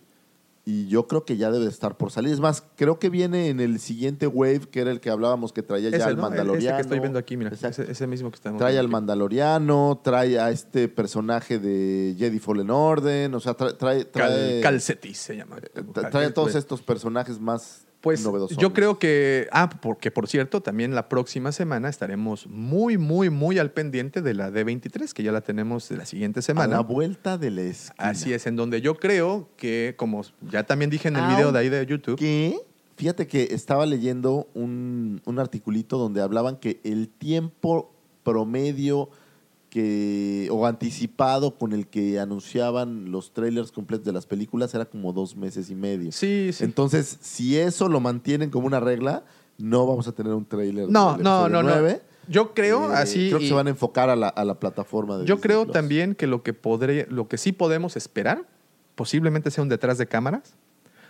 y 0.66 0.88
yo 0.88 1.08
creo 1.08 1.26
que 1.26 1.38
ya 1.38 1.50
debe 1.52 1.64
de 1.66 1.72
estar 1.72 1.96
por 1.98 2.12
salir. 2.12 2.34
Es 2.34 2.40
más, 2.40 2.64
creo 2.76 3.00
que 3.00 3.10
viene 3.10 3.50
en 3.50 3.60
el 3.60 3.80
siguiente 3.80 4.28
wave, 4.28 4.62
que 4.70 4.82
era 4.82 4.92
el 4.92 5.00
que 5.00 5.10
hablábamos, 5.10 5.54
que 5.54 5.64
traía 5.64 5.90
ya 5.90 5.98
Ese, 5.98 6.06
al 6.08 6.16
¿no? 6.16 6.24
Mandaloriano. 6.24 6.58
Este 6.70 6.76
que 6.76 6.82
estoy 6.82 7.00
viendo 7.00 7.18
aquí, 7.20 7.38
mira. 7.38 7.52
Ese, 7.52 7.92
ese 7.92 8.08
mismo 8.08 8.30
que 8.30 8.36
estamos 8.36 8.60
Trae 8.60 8.78
al 8.78 8.86
aquí. 8.86 8.92
Mandaloriano, 8.92 10.02
trae 10.04 10.40
a 10.40 10.50
este 10.52 10.88
personaje 10.90 11.60
de 11.60 12.16
Jedi 12.18 12.40
Fallen 12.40 12.70
Order, 12.72 13.34
o 13.36 13.40
sea, 13.40 13.54
trae, 13.54 13.74
trae, 13.74 14.06
Cal- 14.10 14.32
trae- 14.32 14.62
Calcetis 14.62 15.18
se 15.20 15.38
llama. 15.38 15.58
tra- 15.58 16.10
trae 16.12 16.26
a 16.26 16.34
todos 16.34 16.56
estos 16.56 16.82
personajes 16.82 17.40
más 17.40 17.86
Pues 18.02 18.24
novedosos. 18.24 18.56
yo 18.58 18.72
creo 18.72 18.98
que, 18.98 19.48
ah, 19.52 19.70
porque 19.82 20.10
por 20.10 20.28
cierto, 20.30 20.62
también 20.62 20.96
la 20.96 21.10
próxima 21.10 21.52
semana 21.52 21.90
estaremos 21.90 22.48
muy, 22.48 22.98
muy, 22.98 23.30
muy 23.30 23.60
al 23.60 23.72
pendiente 23.72 24.22
de 24.22 24.34
la 24.34 24.50
D23, 24.52 25.12
que 25.12 25.22
ya 25.22 25.34
la 25.34 25.42
tenemos 25.42 25.92
la 25.92 26.06
siguiente 26.06 26.40
A 26.40 26.42
la 26.42 26.44
semana. 26.46 26.80
vuelta 26.80 27.38
de 27.38 27.52
la 27.52 27.62
esquina. 27.64 27.96
Así 27.98 28.32
es, 28.34 28.48
en 28.48 28.56
donde 28.56 28.80
yo 28.82 28.96
creo 28.96 29.50
que, 29.58 29.96
como 29.98 30.24
ya 30.50 30.64
también 30.64 30.90
dije 30.90 31.10
en 31.10 31.18
el 31.18 31.24
Au. 31.24 31.30
video 31.36 31.52
de 31.52 31.60
ahí 31.60 31.68
de 31.70 31.86
YouTube, 31.86 32.18
Que, 32.18 32.58
fíjate 32.96 33.28
que 33.28 33.50
estaba 33.52 33.86
leyendo 33.86 34.48
un, 34.54 35.22
un 35.26 35.40
articulito 35.40 35.98
donde 35.98 36.22
hablaban 36.22 36.56
que 36.56 36.80
el 36.86 37.10
tiempo 37.10 37.94
promedio 38.24 39.10
que 39.70 40.48
o 40.52 40.66
anticipado 40.66 41.56
con 41.56 41.74
el 41.74 41.88
que 41.88 42.20
anunciaban 42.20 43.12
los 43.12 43.32
trailers 43.34 43.72
completos 43.72 44.06
de 44.06 44.14
las 44.14 44.26
películas 44.26 44.74
era 44.74 44.86
como 44.86 45.14
dos 45.14 45.36
meses 45.36 45.70
y 45.70 45.76
medio. 45.76 46.12
sí, 46.12 46.50
sí. 46.54 46.64
Entonces, 46.64 47.18
si 47.22 47.58
eso 47.58 47.88
lo 47.88 48.00
mantienen 48.00 48.50
como 48.50 48.68
una 48.68 48.80
regla, 48.80 49.24
no 49.58 49.86
vamos 49.86 50.08
a 50.08 50.12
tener 50.12 50.34
un 50.34 50.46
trailer. 50.46 50.90
no, 50.90 51.18
no, 51.18 51.48
no, 51.50 51.62
no. 51.64 51.70
9. 51.70 52.02
Yo 52.28 52.54
creo 52.54 52.92
Eh, 52.92 52.96
así. 52.96 53.28
Creo 53.30 53.40
que 53.40 53.46
y- 53.46 53.48
se 53.50 53.54
van 53.56 53.68
a 53.68 53.70
enfocar 53.72 54.10
a 54.10 54.16
la, 54.16 54.28
a 54.30 54.46
la 54.46 54.60
plataforma 54.60 55.18
de 55.18 55.26
Yo 55.26 55.36
Disney 55.36 55.42
creo 55.42 55.64
Plus. 55.64 55.74
también 55.74 56.14
que 56.16 56.28
lo 56.28 56.44
que 56.44 56.54
podré, 56.54 57.08
lo 57.10 57.28
que 57.28 57.38
sí 57.38 57.52
podemos 57.52 57.96
esperar, 57.98 58.46
posiblemente 58.96 59.50
sea 59.52 59.64
un 59.64 59.70
detrás 59.70 59.98
de 59.98 60.08
cámaras. 60.08 60.56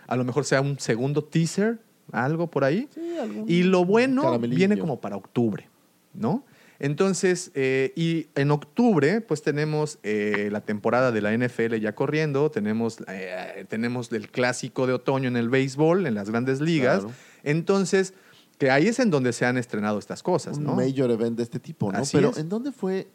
A 0.06 0.16
lo 0.16 0.24
mejor 0.24 0.44
sea 0.44 0.60
un 0.60 0.78
segundo 0.80 1.22
teaser, 1.22 1.78
algo 2.10 2.46
por 2.50 2.64
ahí. 2.64 2.88
Sí, 2.94 3.16
algún 3.18 3.44
Y 3.48 3.62
lo 3.64 3.84
bueno 3.84 4.38
viene 4.38 4.78
como 4.78 5.00
para 5.00 5.16
octubre, 5.16 5.68
¿no? 6.14 6.42
Entonces, 6.80 7.52
eh, 7.54 7.92
y 7.94 8.28
en 8.34 8.50
octubre, 8.50 9.20
pues 9.20 9.42
tenemos 9.42 9.98
eh, 10.02 10.48
la 10.50 10.62
temporada 10.62 11.12
de 11.12 11.20
la 11.20 11.36
NFL 11.36 11.74
ya 11.76 11.94
corriendo, 11.94 12.50
tenemos, 12.50 12.98
eh, 13.06 13.66
tenemos 13.68 14.10
el 14.12 14.30
clásico 14.30 14.86
de 14.86 14.94
otoño 14.94 15.28
en 15.28 15.36
el 15.36 15.50
béisbol, 15.50 16.06
en 16.06 16.14
las 16.14 16.30
grandes 16.30 16.62
ligas. 16.62 17.00
Claro. 17.00 17.14
Entonces, 17.44 18.14
que 18.56 18.70
ahí 18.70 18.88
es 18.88 18.98
en 18.98 19.10
donde 19.10 19.34
se 19.34 19.44
han 19.44 19.58
estrenado 19.58 19.98
estas 19.98 20.22
cosas, 20.22 20.56
un 20.56 20.64
¿no? 20.64 20.74
major 20.74 21.10
event 21.10 21.36
de 21.36 21.42
este 21.42 21.60
tipo, 21.60 21.92
¿no? 21.92 21.98
Así 21.98 22.16
Pero 22.16 22.30
es. 22.30 22.38
¿en 22.38 22.48
dónde 22.48 22.72
fue? 22.72 23.08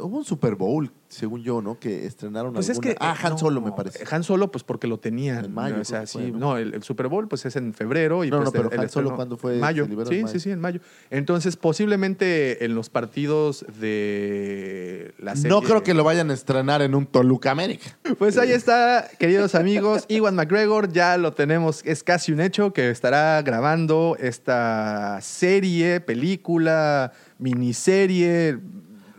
Hubo 0.00 0.18
un 0.18 0.24
Super 0.24 0.54
Bowl, 0.54 0.90
según 1.08 1.42
yo, 1.42 1.62
¿no? 1.62 1.78
Que 1.78 2.06
estrenaron 2.06 2.52
Pues 2.52 2.68
es 2.68 2.78
que. 2.78 2.96
Ah, 3.00 3.16
Han 3.22 3.32
no, 3.32 3.38
Solo, 3.38 3.60
me 3.60 3.72
parece. 3.72 4.04
Han 4.10 4.22
Solo, 4.24 4.50
pues 4.50 4.64
porque 4.64 4.86
lo 4.86 4.98
tenían. 4.98 5.44
En 5.44 5.54
mayo, 5.54 5.80
O 5.80 5.84
sea, 5.84 6.06
sí. 6.06 6.18
fue, 6.18 6.30
¿no? 6.30 6.38
¿no? 6.38 6.56
el, 6.58 6.74
el 6.74 6.82
Super 6.82 7.08
Bowl, 7.08 7.28
pues 7.28 7.44
es 7.46 7.56
en 7.56 7.72
febrero. 7.74 8.24
Y 8.24 8.30
No, 8.30 8.38
pues, 8.38 8.46
no, 8.46 8.52
pero 8.52 8.70
el- 8.72 8.80
Han 8.80 8.88
Solo, 8.90 9.14
¿cuándo 9.14 9.36
fue? 9.36 9.56
Mayo. 9.58 9.86
Sí, 9.86 9.92
en 9.92 10.06
sí, 10.06 10.22
mayo. 10.24 10.40
sí, 10.40 10.50
en 10.50 10.60
mayo. 10.60 10.80
Entonces, 11.10 11.56
posiblemente 11.56 12.64
en 12.64 12.74
los 12.74 12.90
partidos 12.90 13.64
de 13.80 15.14
la 15.18 15.36
serie. 15.36 15.50
No 15.50 15.62
creo 15.62 15.82
que 15.82 15.94
lo 15.94 16.04
vayan 16.04 16.30
a 16.30 16.34
estrenar 16.34 16.82
en 16.82 16.94
un 16.94 17.06
Toluca 17.06 17.50
América. 17.50 17.96
Pues 18.18 18.36
ahí 18.38 18.52
está, 18.52 19.08
queridos 19.18 19.54
amigos. 19.54 20.04
Iwan 20.08 20.34
McGregor, 20.34 20.92
ya 20.92 21.16
lo 21.16 21.32
tenemos, 21.32 21.82
es 21.84 22.02
casi 22.02 22.32
un 22.32 22.40
hecho 22.40 22.72
que 22.72 22.90
estará 22.90 23.40
grabando 23.42 24.16
esta 24.20 25.18
serie, 25.20 26.00
película, 26.00 27.12
miniserie, 27.38 28.58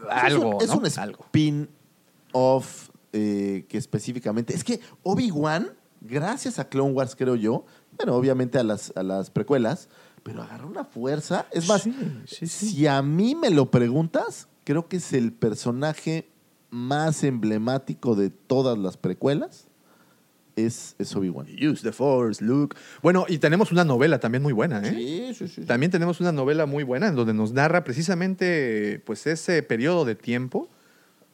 algo. 0.10 0.60
Es 0.62 0.70
un, 0.70 0.86
spin-off 0.86 2.90
eh, 3.14 3.66
que 3.70 3.78
específicamente. 3.78 4.56
Es 4.56 4.64
que 4.64 4.80
Obi-Wan, 5.04 5.70
gracias 6.02 6.60
a 6.60 6.70
Clone 6.70 6.94
Wars, 6.94 7.16
creo 7.16 7.36
yo, 7.36 7.66
bueno, 7.98 8.16
obviamente 8.16 8.60
a 8.60 8.64
las, 8.64 8.92
a 8.96 9.04
las 9.04 9.30
precuelas, 9.30 9.90
pero 10.24 10.42
agarró 10.42 10.68
una 10.68 10.84
fuerza. 10.84 11.46
Es 11.52 11.68
más, 11.68 11.84
Sí, 11.84 11.94
sí, 12.26 12.48
sí. 12.48 12.70
si 12.70 12.88
a 12.88 13.02
mí 13.02 13.36
me 13.36 13.50
lo 13.50 13.72
preguntas, 13.72 14.48
creo 14.64 14.88
que 14.88 14.98
es 14.98 15.14
el 15.14 15.32
personaje 15.32 16.30
más 16.72 17.24
emblemático 17.24 18.16
de 18.16 18.30
todas 18.30 18.78
las 18.78 18.98
precuelas. 18.98 19.65
Es, 20.56 20.96
es 21.00 21.14
Obi-Wan. 21.16 21.48
Use 21.62 21.84
the 21.84 21.92
Force, 21.92 22.44
Luke. 22.44 22.78
Bueno, 23.02 23.26
y 23.28 23.40
tenemos 23.40 23.72
una 23.74 23.84
novela 23.84 24.20
también 24.20 24.42
muy 24.42 24.54
buena, 24.54 24.82
¿eh? 24.86 24.92
Sí, 24.96 25.34
sí, 25.38 25.48
sí. 25.54 25.62
También 25.66 25.92
tenemos 25.92 26.22
una 26.22 26.32
novela 26.32 26.66
muy 26.66 26.84
buena 26.84 27.08
en 27.08 27.16
donde 27.16 27.34
nos 27.34 27.52
narra 27.52 27.84
precisamente 27.84 29.02
pues 29.06 29.28
ese 29.28 29.62
periodo 29.64 30.06
de 30.06 30.16
tiempo 30.16 30.70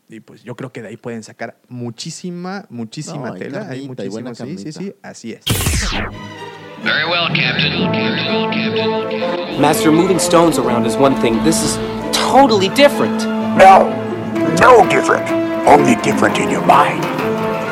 Y 0.10 0.20
pues 0.22 0.44
yo 0.44 0.56
creo 0.56 0.72
que 0.72 0.82
de 0.82 0.90
ahí 0.90 0.98
pueden 0.98 1.24
sacar 1.24 1.58
muchísima, 1.70 2.66
muchísima 2.70 3.28
No, 3.28 3.34
hay 3.34 3.40
tela. 3.40 3.68
Hay 3.70 3.82
carnita, 3.82 4.04
hay 4.04 4.10
buena 4.10 4.30
muchísimo, 4.32 4.58
sí, 4.58 4.72
sí, 4.72 4.86
sí, 4.86 4.94
así 5.04 5.32
es. 5.34 5.46
Very 6.84 7.06
well, 7.06 7.28
Captain. 7.30 7.92
Captain. 8.50 9.62
Master, 9.62 9.92
moving 9.92 10.18
stones 10.20 10.58
around 10.58 10.88
is 10.88 10.96
one 10.96 11.16
thing. 11.22 11.42
This 11.44 11.62
is 11.64 11.78
totally 12.12 12.70
different. 12.70 13.24
No, 13.56 13.88
no 14.60 14.88
different. 14.90 15.30
Only 15.68 15.96
different 16.02 16.40
in 16.40 16.50
your 16.50 16.66
mind. 16.66 17.06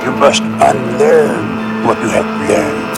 You 0.09 0.15
must 0.15 0.41
unlearn 0.41 1.85
what 1.85 1.95
you 2.01 2.09
have 2.09 2.25
learned. 2.49 2.97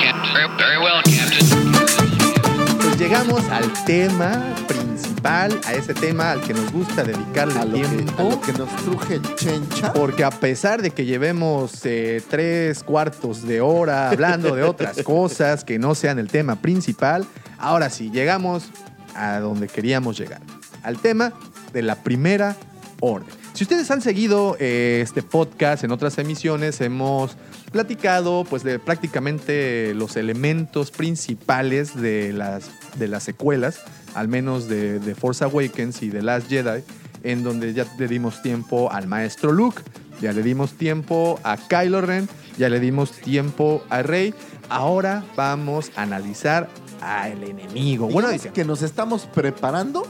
Captain. 0.00 0.56
Very 0.56 0.78
well, 0.78 1.02
Captain. 1.02 2.78
Pues 2.78 2.96
llegamos 2.96 3.42
al 3.50 3.72
tema 3.84 4.40
principal, 4.68 5.58
a 5.66 5.72
ese 5.72 5.94
tema 5.94 6.30
al 6.30 6.40
que 6.42 6.54
nos 6.54 6.70
gusta 6.70 7.02
dedicarle 7.02 7.58
A 7.58 7.64
lo, 7.64 7.76
que, 7.76 7.88
tiempo. 7.88 8.22
a 8.22 8.24
lo 8.30 8.40
que 8.40 8.52
nos 8.52 8.68
truje 8.84 9.20
chencha. 9.34 9.92
Porque 9.94 10.22
a 10.22 10.30
pesar 10.30 10.80
de 10.80 10.92
que 10.92 11.04
llevemos 11.04 11.84
eh, 11.86 12.22
tres 12.30 12.84
cuartos 12.84 13.42
de 13.42 13.60
hora 13.60 14.10
hablando 14.10 14.54
de 14.54 14.62
otras 14.62 15.02
cosas 15.04 15.64
que 15.64 15.80
no 15.80 15.96
sean 15.96 16.20
el 16.20 16.28
tema 16.28 16.54
principal, 16.54 17.26
ahora 17.58 17.90
sí, 17.90 18.12
llegamos 18.12 18.70
a 19.16 19.40
donde 19.40 19.66
queríamos 19.66 20.16
llegar. 20.16 20.40
Al 20.84 20.98
tema 20.98 21.32
de 21.72 21.82
la 21.82 21.96
primera 21.96 22.54
orden. 23.00 23.43
Si 23.54 23.62
ustedes 23.62 23.88
han 23.92 24.02
seguido 24.02 24.56
eh, 24.58 24.98
este 25.00 25.22
podcast 25.22 25.84
en 25.84 25.92
otras 25.92 26.18
emisiones, 26.18 26.80
hemos 26.80 27.36
platicado 27.70 28.44
pues 28.50 28.64
de 28.64 28.80
prácticamente 28.80 29.94
los 29.94 30.16
elementos 30.16 30.90
principales 30.90 31.94
de 31.94 32.32
las, 32.32 32.68
de 32.98 33.06
las 33.06 33.22
secuelas, 33.22 33.78
al 34.16 34.26
menos 34.26 34.66
de, 34.66 34.98
de 34.98 35.14
Force 35.14 35.44
Awakens 35.44 36.02
y 36.02 36.10
The 36.10 36.22
Last 36.22 36.48
Jedi, 36.48 36.82
en 37.22 37.44
donde 37.44 37.72
ya 37.74 37.86
le 37.96 38.08
dimos 38.08 38.42
tiempo 38.42 38.90
al 38.90 39.06
maestro 39.06 39.52
Luke, 39.52 39.82
ya 40.20 40.32
le 40.32 40.42
dimos 40.42 40.72
tiempo 40.72 41.38
a 41.44 41.56
Kylo 41.56 42.00
Ren, 42.00 42.28
ya 42.58 42.68
le 42.68 42.80
dimos 42.80 43.12
tiempo 43.12 43.84
a 43.88 44.02
Rey. 44.02 44.34
Ahora 44.68 45.24
vamos 45.36 45.92
a 45.94 46.02
analizar 46.02 46.68
al 47.00 47.44
enemigo. 47.44 48.08
Bueno, 48.08 48.30
dice, 48.30 48.50
que 48.50 48.64
nos 48.64 48.82
estamos 48.82 49.26
preparando 49.26 50.04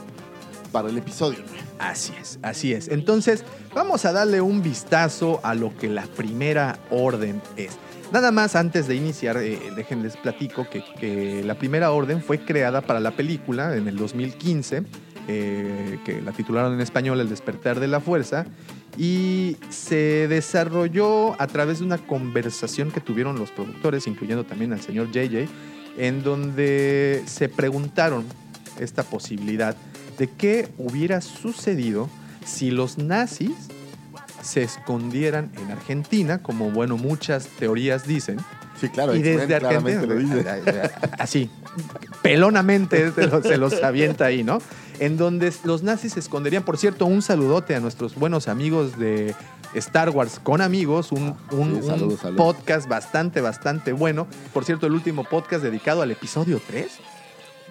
para 0.75 0.89
el 0.89 0.97
episodio. 0.97 1.39
Así 1.79 2.11
es, 2.21 2.37
así 2.41 2.73
es. 2.73 2.89
Entonces, 2.89 3.45
vamos 3.73 4.03
a 4.03 4.11
darle 4.11 4.41
un 4.41 4.61
vistazo 4.61 5.39
a 5.41 5.55
lo 5.55 5.73
que 5.77 5.87
la 5.87 6.01
primera 6.01 6.79
orden 6.89 7.41
es. 7.55 7.77
Nada 8.11 8.29
más 8.33 8.57
antes 8.57 8.85
de 8.85 8.95
iniciar, 8.95 9.37
eh, 9.37 9.57
déjenles 9.73 10.17
platico 10.17 10.69
que, 10.69 10.83
que 10.99 11.41
la 11.45 11.55
primera 11.55 11.91
orden 11.91 12.21
fue 12.21 12.39
creada 12.39 12.81
para 12.81 12.99
la 12.99 13.11
película 13.11 13.77
en 13.77 13.87
el 13.87 13.95
2015, 13.95 14.83
eh, 15.29 15.97
que 16.03 16.21
la 16.21 16.33
titularon 16.33 16.73
en 16.73 16.81
español 16.81 17.21
El 17.21 17.29
despertar 17.29 17.79
de 17.79 17.87
la 17.87 18.01
fuerza, 18.01 18.45
y 18.97 19.55
se 19.69 20.27
desarrolló 20.27 21.41
a 21.41 21.47
través 21.47 21.79
de 21.79 21.85
una 21.85 21.99
conversación 21.99 22.91
que 22.91 22.99
tuvieron 22.99 23.39
los 23.39 23.49
productores, 23.51 24.07
incluyendo 24.07 24.43
también 24.43 24.73
al 24.73 24.81
señor 24.81 25.09
JJ, 25.09 25.47
en 25.97 26.21
donde 26.21 27.23
se 27.27 27.47
preguntaron 27.47 28.25
esta 28.77 29.03
posibilidad 29.03 29.77
de 30.17 30.27
qué 30.29 30.69
hubiera 30.77 31.21
sucedido 31.21 32.09
si 32.45 32.71
los 32.71 32.97
nazis 32.97 33.51
se 34.41 34.61
escondieran 34.63 35.51
en 35.59 35.71
Argentina, 35.71 36.41
como 36.43 36.69
bueno 36.71 36.97
muchas 36.97 37.47
teorías 37.47 38.05
dicen, 38.07 38.37
Sí, 38.79 38.89
claro. 38.89 39.15
y 39.15 39.21
desde 39.21 39.55
Argentina, 39.55 40.01
lo 40.03 40.15
dice. 40.15 40.45
así, 41.17 41.49
pelonamente 42.21 43.11
se 43.11 43.27
los, 43.27 43.43
se 43.43 43.57
los 43.57 43.83
avienta 43.83 44.25
ahí, 44.25 44.43
¿no? 44.43 44.59
En 44.99 45.17
donde 45.17 45.51
los 45.63 45.83
nazis 45.83 46.13
se 46.13 46.19
esconderían. 46.19 46.63
Por 46.63 46.77
cierto, 46.77 47.05
un 47.05 47.21
saludote 47.21 47.75
a 47.75 47.79
nuestros 47.79 48.15
buenos 48.15 48.47
amigos 48.47 48.97
de 48.97 49.35
Star 49.73 50.09
Wars 50.09 50.39
con 50.41 50.61
amigos, 50.61 51.11
un, 51.11 51.35
un- 51.51 51.81
sí, 51.81 51.87
saludos, 51.87 52.13
un 52.13 52.17
saludos. 52.17 52.35
podcast 52.55 52.87
bastante, 52.87 53.41
bastante 53.41 53.91
bueno. 53.93 54.27
Por 54.53 54.63
cierto, 54.65 54.87
el 54.87 54.93
último 54.93 55.23
podcast 55.25 55.63
dedicado 55.63 56.01
al 56.01 56.11
episodio 56.11 56.61
3, 56.65 56.87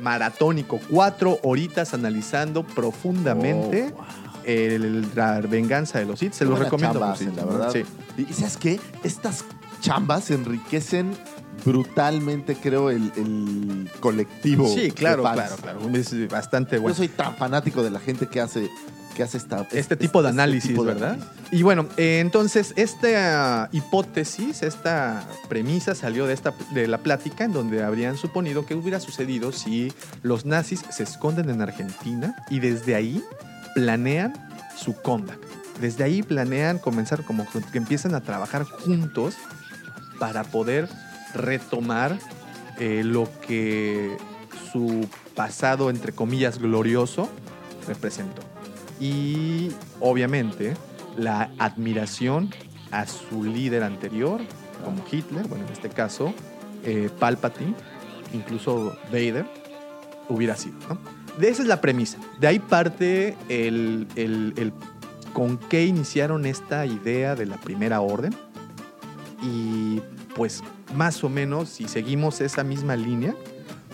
maratónico, 0.00 0.80
cuatro 0.90 1.38
horitas 1.42 1.94
analizando 1.94 2.64
profundamente 2.64 3.92
Oh, 3.92 3.96
wow. 3.96 4.04
el- 4.44 5.08
la 5.14 5.40
venganza 5.40 5.98
de 5.98 6.06
los 6.06 6.18
Sith. 6.18 6.32
Se 6.32 6.44
los 6.44 6.58
recomiendo. 6.58 6.98
chamba 7.00 7.12
hacen, 7.12 7.34
la 7.36 7.44
verdad. 7.44 7.70
Sí. 7.72 7.84
Y 8.16 8.32
¿sabes 8.32 8.56
qué? 8.56 8.80
Estas 9.02 9.44
chambas 9.80 10.30
enriquecen 10.30 11.12
brutalmente, 11.64 12.56
creo, 12.56 12.90
el, 12.90 13.10
el 13.16 13.90
colectivo. 14.00 14.66
Sí, 14.68 14.90
claro, 14.90 15.22
claro, 15.22 15.56
claro. 15.56 15.80
Es 15.94 16.28
bastante 16.28 16.76
Yo 16.76 16.82
bueno. 16.82 16.96
soy 16.96 17.08
tan 17.08 17.34
fanático 17.36 17.82
de 17.82 17.90
la 17.90 18.00
gente 18.00 18.26
que 18.28 18.40
hace, 18.40 18.68
que 19.14 19.22
hace 19.22 19.38
esta, 19.38 19.66
este 19.72 19.96
tipo 19.96 20.22
de 20.22 20.28
análisis, 20.28 20.70
tipo 20.70 20.84
de 20.84 20.94
¿verdad? 20.94 21.12
análisis. 21.14 21.52
Y 21.52 21.62
bueno, 21.62 21.86
eh, 21.96 22.18
entonces 22.20 22.72
esta 22.76 23.68
hipótesis, 23.72 24.62
esta 24.62 25.26
premisa 25.48 25.94
salió 25.94 26.26
de, 26.26 26.34
esta, 26.34 26.52
de 26.72 26.88
la 26.88 26.98
plática 26.98 27.44
en 27.44 27.52
donde 27.52 27.82
habrían 27.82 28.16
suponido 28.16 28.66
que 28.66 28.74
hubiera 28.74 29.00
sucedido 29.00 29.52
si 29.52 29.92
los 30.22 30.44
nazis 30.44 30.82
se 30.90 31.04
esconden 31.04 31.48
en 31.50 31.62
Argentina 31.62 32.36
y 32.50 32.60
desde 32.60 32.94
ahí 32.94 33.22
planean 33.74 34.32
su 34.76 34.94
comeback. 35.00 35.38
Desde 35.80 36.04
ahí 36.04 36.22
planean 36.22 36.78
comenzar 36.78 37.24
como 37.24 37.46
que 37.72 37.78
empiezan 37.78 38.14
a 38.14 38.20
trabajar 38.20 38.64
juntos 38.64 39.34
para 40.18 40.44
poder 40.44 40.88
retomar 41.34 42.18
eh, 42.78 43.02
lo 43.04 43.28
que 43.46 44.16
su 44.72 45.08
pasado, 45.34 45.90
entre 45.90 46.12
comillas, 46.12 46.58
glorioso 46.58 47.28
representó. 47.86 48.53
Y 49.00 49.70
obviamente 50.00 50.74
la 51.16 51.50
admiración 51.58 52.50
a 52.90 53.06
su 53.06 53.44
líder 53.44 53.82
anterior, 53.82 54.40
como 54.84 55.04
Hitler, 55.10 55.46
bueno, 55.48 55.66
en 55.66 55.72
este 55.72 55.88
caso, 55.88 56.32
eh, 56.84 57.10
Palpatine, 57.18 57.74
incluso 58.32 58.96
Vader, 59.12 59.46
hubiera 60.28 60.56
sido. 60.56 60.76
¿no? 60.88 60.98
De 61.38 61.48
esa 61.48 61.62
es 61.62 61.68
la 61.68 61.80
premisa. 61.80 62.18
De 62.40 62.46
ahí 62.46 62.58
parte 62.58 63.36
el, 63.48 64.06
el- 64.16 64.54
el 64.56 64.72
con 65.32 65.58
qué 65.58 65.84
iniciaron 65.84 66.46
esta 66.46 66.86
idea 66.86 67.34
de 67.34 67.46
la 67.46 67.56
primera 67.56 68.00
orden. 68.00 68.34
Y 69.42 70.00
pues 70.36 70.62
más 70.94 71.22
o 71.24 71.28
menos, 71.28 71.68
si 71.68 71.88
seguimos 71.88 72.40
esa 72.40 72.62
misma 72.62 72.94
línea, 72.96 73.34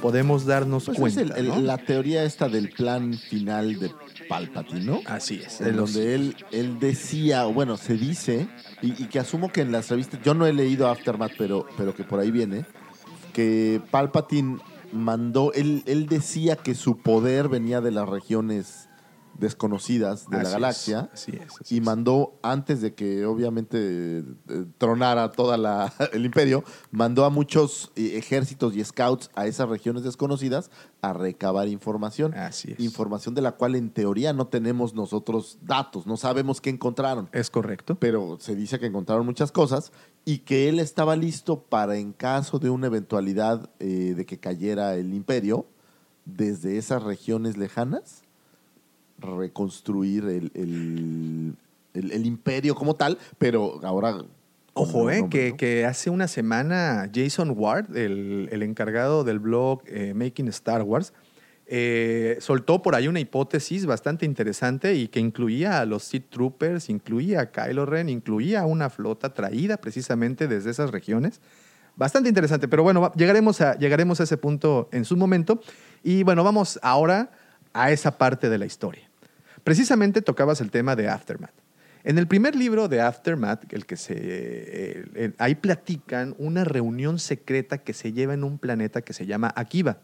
podemos 0.03 0.44
darnos 0.44 0.84
Pues 0.84 0.98
es 0.98 1.16
cuenta. 1.16 1.36
el- 1.38 1.48
¿no? 1.48 1.61
la 1.61 1.78
teoría 1.78 2.24
esta 2.24 2.48
del 2.48 2.68
plan 2.70 3.14
final 3.14 3.78
de 3.78 3.90
Palpatine, 4.31 4.85
¿no? 4.85 5.01
Así 5.07 5.43
es. 5.45 5.61
en 5.61 5.76
donde 5.76 6.14
él, 6.14 6.37
él 6.53 6.78
decía, 6.78 7.47
o 7.47 7.53
bueno, 7.53 7.76
se 7.76 7.95
dice, 7.95 8.49
y, 8.81 8.91
y 9.03 9.07
que 9.09 9.18
asumo 9.18 9.51
que 9.51 9.61
en 9.61 9.72
las 9.72 9.91
revistas, 9.91 10.20
yo 10.22 10.35
no 10.35 10.47
he 10.47 10.53
leído 10.53 10.89
Aftermath, 10.89 11.33
pero, 11.37 11.66
pero 11.76 11.95
que 11.95 12.05
por 12.05 12.20
ahí 12.20 12.31
viene, 12.31 12.64
que 13.33 13.83
Palpatine 13.91 14.59
mandó, 14.93 15.53
él, 15.53 15.83
él 15.87 16.07
decía 16.07 16.57
que 16.57 16.74
su 16.74 16.99
poder 16.99 17.49
venía 17.49 17.81
de 17.81 17.91
las 17.91 18.09
regiones 18.09 18.89
desconocidas 19.41 20.28
de 20.28 20.36
Así 20.36 20.43
la 20.43 20.49
es, 20.49 20.53
galaxia. 20.53 21.11
así 21.12 21.32
es, 21.32 21.53
así 21.61 21.76
y 21.76 21.80
mandó, 21.80 22.38
antes 22.43 22.80
de 22.80 22.95
que 22.95 23.24
obviamente 23.24 24.18
eh, 24.18 24.24
tronara 24.78 25.32
toda 25.32 25.57
la, 25.57 25.93
el 26.12 26.24
imperio, 26.24 26.62
mandó 26.91 27.24
a 27.24 27.30
muchos 27.30 27.91
eh, 27.97 28.12
ejércitos 28.16 28.76
y 28.76 28.84
scouts 28.84 29.30
a 29.34 29.47
esas 29.47 29.68
regiones 29.68 30.05
desconocidas 30.05 30.70
a 31.03 31.12
recabar 31.12 31.66
información. 31.68 32.34
Así 32.34 32.72
es. 32.72 32.80
Información 32.80 33.34
de 33.34 33.43
la 33.43 33.53
cual 33.53 33.74
en 33.74 33.91
teoría 33.91 34.32
no 34.32 34.47
tenemos 34.47 34.95
nosotros 34.95 35.59
datos, 35.62 36.07
no 36.07 36.16
sabemos 36.16 36.61
qué 36.61 36.70
encontraron. 36.70 37.28
Es 37.32 37.51
correcto. 37.51 37.97
Pero 37.99 38.36
se 38.38 38.55
dice 38.55 38.78
que 38.78 38.86
encontraron 38.86 39.24
muchas 39.24 39.51
cosas 39.51 39.93
y 40.24 40.38
que 40.38 40.68
él 40.68 40.78
estaba 40.78 41.16
listo 41.16 41.62
para, 41.62 41.97
en 41.97 42.12
caso 42.12 42.59
de 42.59 42.70
una 42.70 42.86
eventualidad 42.88 43.70
eh, 43.78 44.14
de 44.16 44.26
que 44.26 44.38
cayera 44.38 44.95
el 44.95 45.14
imperio, 45.14 45.66
desde 46.26 46.76
esas 46.78 47.03
regiones 47.03 47.57
lejanas, 47.57 48.22
reconstruir 49.21 50.25
el, 50.25 50.51
el- 50.55 51.55
el- 51.95 52.12
el 52.12 52.27
imperio 52.27 52.75
como 52.75 52.95
tal, 52.95 53.18
pero 53.39 53.81
ahora... 53.83 54.23
Ojo, 54.73 55.11
eh, 55.11 55.27
que, 55.29 55.85
hace 55.85 56.11
una 56.11 56.29
semana 56.29 57.11
Jason 57.12 57.53
Ward, 57.57 57.97
el, 57.97 58.49
el 58.53 58.62
encargado 58.62 59.25
del 59.25 59.41
blog 59.41 59.83
eh, 59.87 60.14
Making 60.14 60.47
Star 60.49 60.83
Wars, 60.83 61.12
eh, 61.66 62.37
soltó 62.41 62.81
por 62.81 62.95
ahí 62.95 63.09
una 63.09 63.18
hipótesis 63.21 63.85
bastante 63.85 64.25
interesante 64.25 64.95
y 64.95 65.09
que 65.09 65.18
incluía 65.21 65.81
a 65.81 65.87
los 65.87 66.05
Sith 66.05 66.31
Troopers, 66.31 66.89
incluía 66.89 67.41
a 67.41 67.51
Kylo 67.51 67.85
Ren, 67.85 68.09
incluía 68.09 68.61
a 68.61 68.66
una 68.66 68.91
flota 68.91 69.35
traída 69.35 69.77
precisamente 69.77 70.47
desde 70.47 70.71
esas 70.71 70.91
regiones. 70.93 71.41
Bastante 71.97 72.29
interesante, 72.29 72.68
pero 72.68 72.85
bueno, 72.85 73.12
llegaremos 73.16 73.61
a, 73.61 73.77
llegaremos 73.77 74.21
a 74.21 74.23
ese 74.23 74.37
punto 74.37 74.89
en 74.93 75.05
su 75.05 75.16
momento. 75.16 75.61
Y 76.05 76.23
bueno, 76.23 76.45
vamos 76.45 76.79
ahora 76.83 77.33
a 77.73 77.91
esa 77.91 78.16
parte 78.16 78.49
de 78.49 78.57
la 78.59 78.66
historia. 78.66 79.09
Precisamente 79.64 80.22
tocabas 80.22 80.61
el 80.61 80.70
tema 80.70 80.96
de 80.96 81.08
Aftermath. 81.08 81.54
En 82.02 82.16
el 82.16 82.26
primer 82.26 82.56
libro 82.56 82.88
de 82.88 83.02
Aftermath, 83.02 83.72
el 83.74 83.84
que 83.84 83.96
se, 83.96 84.14
eh, 84.16 85.32
ahí 85.38 85.54
platican 85.54 86.34
una 86.38 86.64
reunión 86.64 87.18
secreta 87.18 87.78
que 87.78 87.92
se 87.92 88.12
lleva 88.12 88.32
en 88.32 88.42
un 88.42 88.58
planeta 88.58 89.02
que 89.02 89.12
se 89.12 89.26
llama 89.26 89.52
Akiva. 89.54 89.98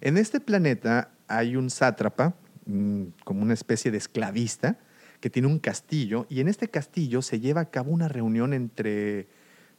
En 0.00 0.16
este 0.16 0.40
planeta 0.40 1.10
hay 1.26 1.56
un 1.56 1.68
sátrapa, 1.68 2.34
como 3.24 3.42
una 3.42 3.54
especie 3.54 3.90
de 3.90 3.98
esclavista, 3.98 4.78
que 5.20 5.30
tiene 5.30 5.48
un 5.48 5.58
castillo, 5.58 6.26
y 6.30 6.40
en 6.40 6.48
este 6.48 6.68
castillo 6.68 7.22
se 7.22 7.40
lleva 7.40 7.62
a 7.62 7.70
cabo 7.70 7.90
una 7.90 8.08
reunión 8.08 8.54
entre, 8.54 9.28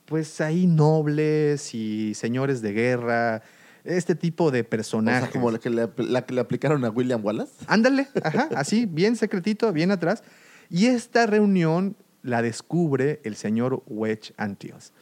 pues 0.06 0.42
ahí 0.42 0.68
nobles 0.68 1.74
y 1.74 2.14
señores 2.14 2.62
de 2.62 2.74
guerra, 2.74 3.42
este 3.90 4.16
tipo 4.16 4.52
de 4.52 4.62
O 4.62 4.70
personajes. 4.70 5.24
sea, 5.24 5.32
como 5.32 5.52
la 5.52 5.60
que, 5.60 5.70
le, 5.70 5.90
la 5.98 6.26
que 6.26 6.34
le 6.34 6.42
aplicaron 6.42 6.84
a 6.86 6.90
William 6.90 7.24
Wallace. 7.24 7.54
Ándale, 7.68 8.08
ajá, 8.24 8.50
así, 8.56 8.86
bien 8.86 9.16
secretito, 9.16 9.72
bien 9.74 9.92
atrás. 9.92 10.24
Y 10.70 10.86
esta 10.88 11.26
reunión 11.26 11.96
la 12.22 12.42
descubre 12.42 13.20
el 13.24 13.36
señor 13.36 13.82
Wedge 13.88 14.34
Antilles. 14.38 14.94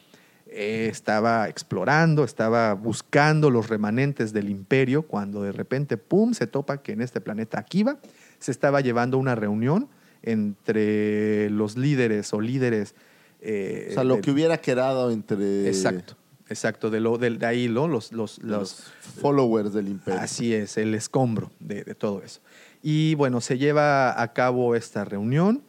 Eh, 0.50 0.88
estaba 0.90 1.48
explorando, 1.48 2.24
estaba 2.24 2.72
buscando 2.72 3.50
los 3.50 3.68
remanentes 3.68 4.32
del 4.32 4.48
imperio, 4.48 5.02
cuando 5.02 5.42
de 5.42 5.52
repente, 5.52 5.98
¡pum!, 5.98 6.32
se 6.32 6.46
topa 6.46 6.82
que 6.82 6.92
en 6.92 7.02
este 7.02 7.20
planeta 7.20 7.58
Akiva 7.58 7.98
se 8.38 8.50
estaba 8.50 8.80
llevando 8.80 9.18
una 9.18 9.34
reunión 9.34 9.88
entre 10.22 11.50
los 11.50 11.76
líderes 11.76 12.32
o 12.32 12.40
líderes. 12.40 12.94
eh, 13.40 13.88
O 13.90 13.94
sea, 13.94 14.04
lo 14.04 14.14
del- 14.14 14.24
que 14.24 14.30
hubiera 14.30 14.58
quedado 14.58 15.10
entre 15.10 15.68
Exacto, 15.68 16.16
exacto, 16.48 16.90
de, 16.90 17.00
lo, 17.00 17.18
de, 17.18 17.30
de 17.30 17.46
ahí 17.46 17.68
¿no? 17.68 17.88
los, 17.88 18.12
los, 18.12 18.38
los, 18.42 18.48
los 18.60 18.92
followers 19.20 19.72
del 19.72 19.88
imperio. 19.88 20.20
Así 20.20 20.54
es, 20.54 20.76
el 20.76 20.94
escombro 20.94 21.50
de, 21.60 21.84
de 21.84 21.94
todo 21.94 22.22
eso. 22.22 22.40
Y 22.82 23.14
bueno, 23.16 23.40
se 23.40 23.58
lleva 23.58 24.20
a 24.20 24.32
cabo 24.32 24.74
esta 24.74 25.04
reunión, 25.04 25.62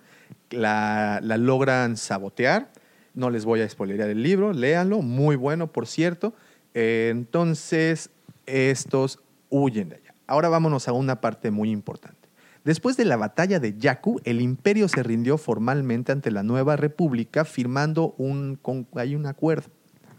la, 0.52 1.20
la 1.24 1.38
logran 1.38 1.98
sabotear, 1.98 2.72
no 3.14 3.30
les 3.30 3.46
voy 3.46 3.62
a 3.62 3.70
spoilerear 3.70 4.10
el 4.10 4.22
libro, 4.22 4.54
léanlo, 4.54 5.02
muy 5.02 5.36
bueno, 5.36 5.68
por 5.68 5.88
cierto. 5.88 6.34
Eh, 6.74 7.10
entonces, 7.12 8.12
estos 8.46 9.20
huyen 9.50 9.90
de 9.90 9.96
allá. 9.96 10.14
Ahora 10.28 10.50
vámonos 10.50 10.88
a 10.88 10.94
una 10.94 11.20
parte 11.20 11.50
muy 11.50 11.72
importante. 11.72 12.30
Después 12.64 12.98
de 12.98 13.06
la 13.06 13.18
batalla 13.18 13.60
de 13.60 13.76
Yaku, 13.78 14.22
el 14.26 14.42
imperio 14.42 14.88
se 14.88 15.02
rindió 15.02 15.38
formalmente 15.40 16.12
ante 16.12 16.30
la 16.30 16.44
nueva 16.44 16.76
república 16.76 17.46
firmando 17.46 18.14
un, 18.18 18.58
con- 18.62 18.86
hay 18.96 19.16
un 19.16 19.26
acuerdo, 19.26 19.70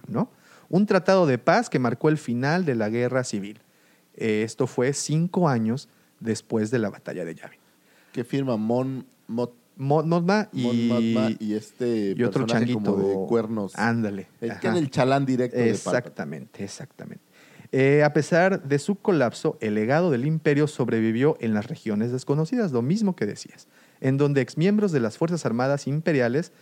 ¿no? 0.08 0.32
Un 0.70 0.86
tratado 0.86 1.26
de 1.26 1.36
paz 1.36 1.68
que 1.68 1.78
marcó 1.78 2.08
el 2.08 2.16
final 2.16 2.64
de 2.64 2.74
la 2.76 2.88
guerra 2.88 3.24
civil. 3.24 3.58
Eh, 4.14 4.42
esto 4.44 4.66
fue 4.66 4.92
cinco 4.94 5.48
años 5.48 5.88
después 6.20 6.70
de 6.70 6.78
la 6.78 6.88
batalla 6.88 7.24
de 7.24 7.34
Yavin. 7.34 7.58
Que 8.12 8.24
firma 8.24 8.56
Mon, 8.56 9.04
Mot- 9.28 9.52
Mon 9.76 10.26
y, 10.52 11.54
este 11.54 12.14
y 12.16 12.22
otro 12.22 12.46
changuito 12.46 12.94
como 12.96 13.08
de 13.08 13.26
cuernos. 13.28 13.76
Ándale. 13.76 14.28
El 14.40 14.58
que 14.58 14.66
era 14.68 14.78
el 14.78 14.90
chalán 14.90 15.26
directo 15.26 15.56
de. 15.56 15.70
Exactamente, 15.70 16.62
exactamente. 16.62 17.24
Eh, 17.72 18.02
a 18.02 18.12
pesar 18.12 18.62
de 18.64 18.78
su 18.78 18.96
colapso, 18.96 19.56
el 19.60 19.74
legado 19.76 20.10
del 20.10 20.26
imperio 20.26 20.66
sobrevivió 20.66 21.36
en 21.40 21.54
las 21.54 21.66
regiones 21.68 22.10
desconocidas, 22.12 22.72
lo 22.72 22.82
mismo 22.82 23.14
que 23.16 23.26
decías, 23.26 23.68
en 24.00 24.16
donde 24.18 24.40
exmiembros 24.40 24.90
de 24.92 25.00
las 25.00 25.16
Fuerzas 25.16 25.46
Armadas 25.46 25.86
imperiales 25.86 26.52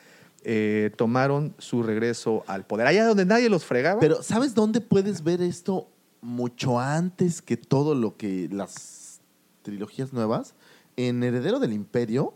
eh, 0.51 0.91
tomaron 0.97 1.55
su 1.59 1.83
regreso 1.83 2.43
al 2.47 2.65
poder. 2.65 2.87
Allá 2.87 3.07
donde 3.07 3.27
nadie 3.27 3.51
los 3.51 3.67
fregaba. 3.67 4.01
Pero 4.01 4.23
¿sabes 4.23 4.55
dónde 4.55 4.81
puedes 4.81 5.23
ver 5.23 5.43
esto 5.43 5.89
mucho 6.23 6.81
antes 6.81 7.43
que 7.43 7.59
todo 7.59 7.95
lo 7.95 8.17
que 8.17 8.49
las 8.51 9.21
trilogías 9.61 10.15
nuevas? 10.15 10.55
En 10.97 11.23
Heredero 11.23 11.59
del 11.61 11.75
Imperio 11.75 12.33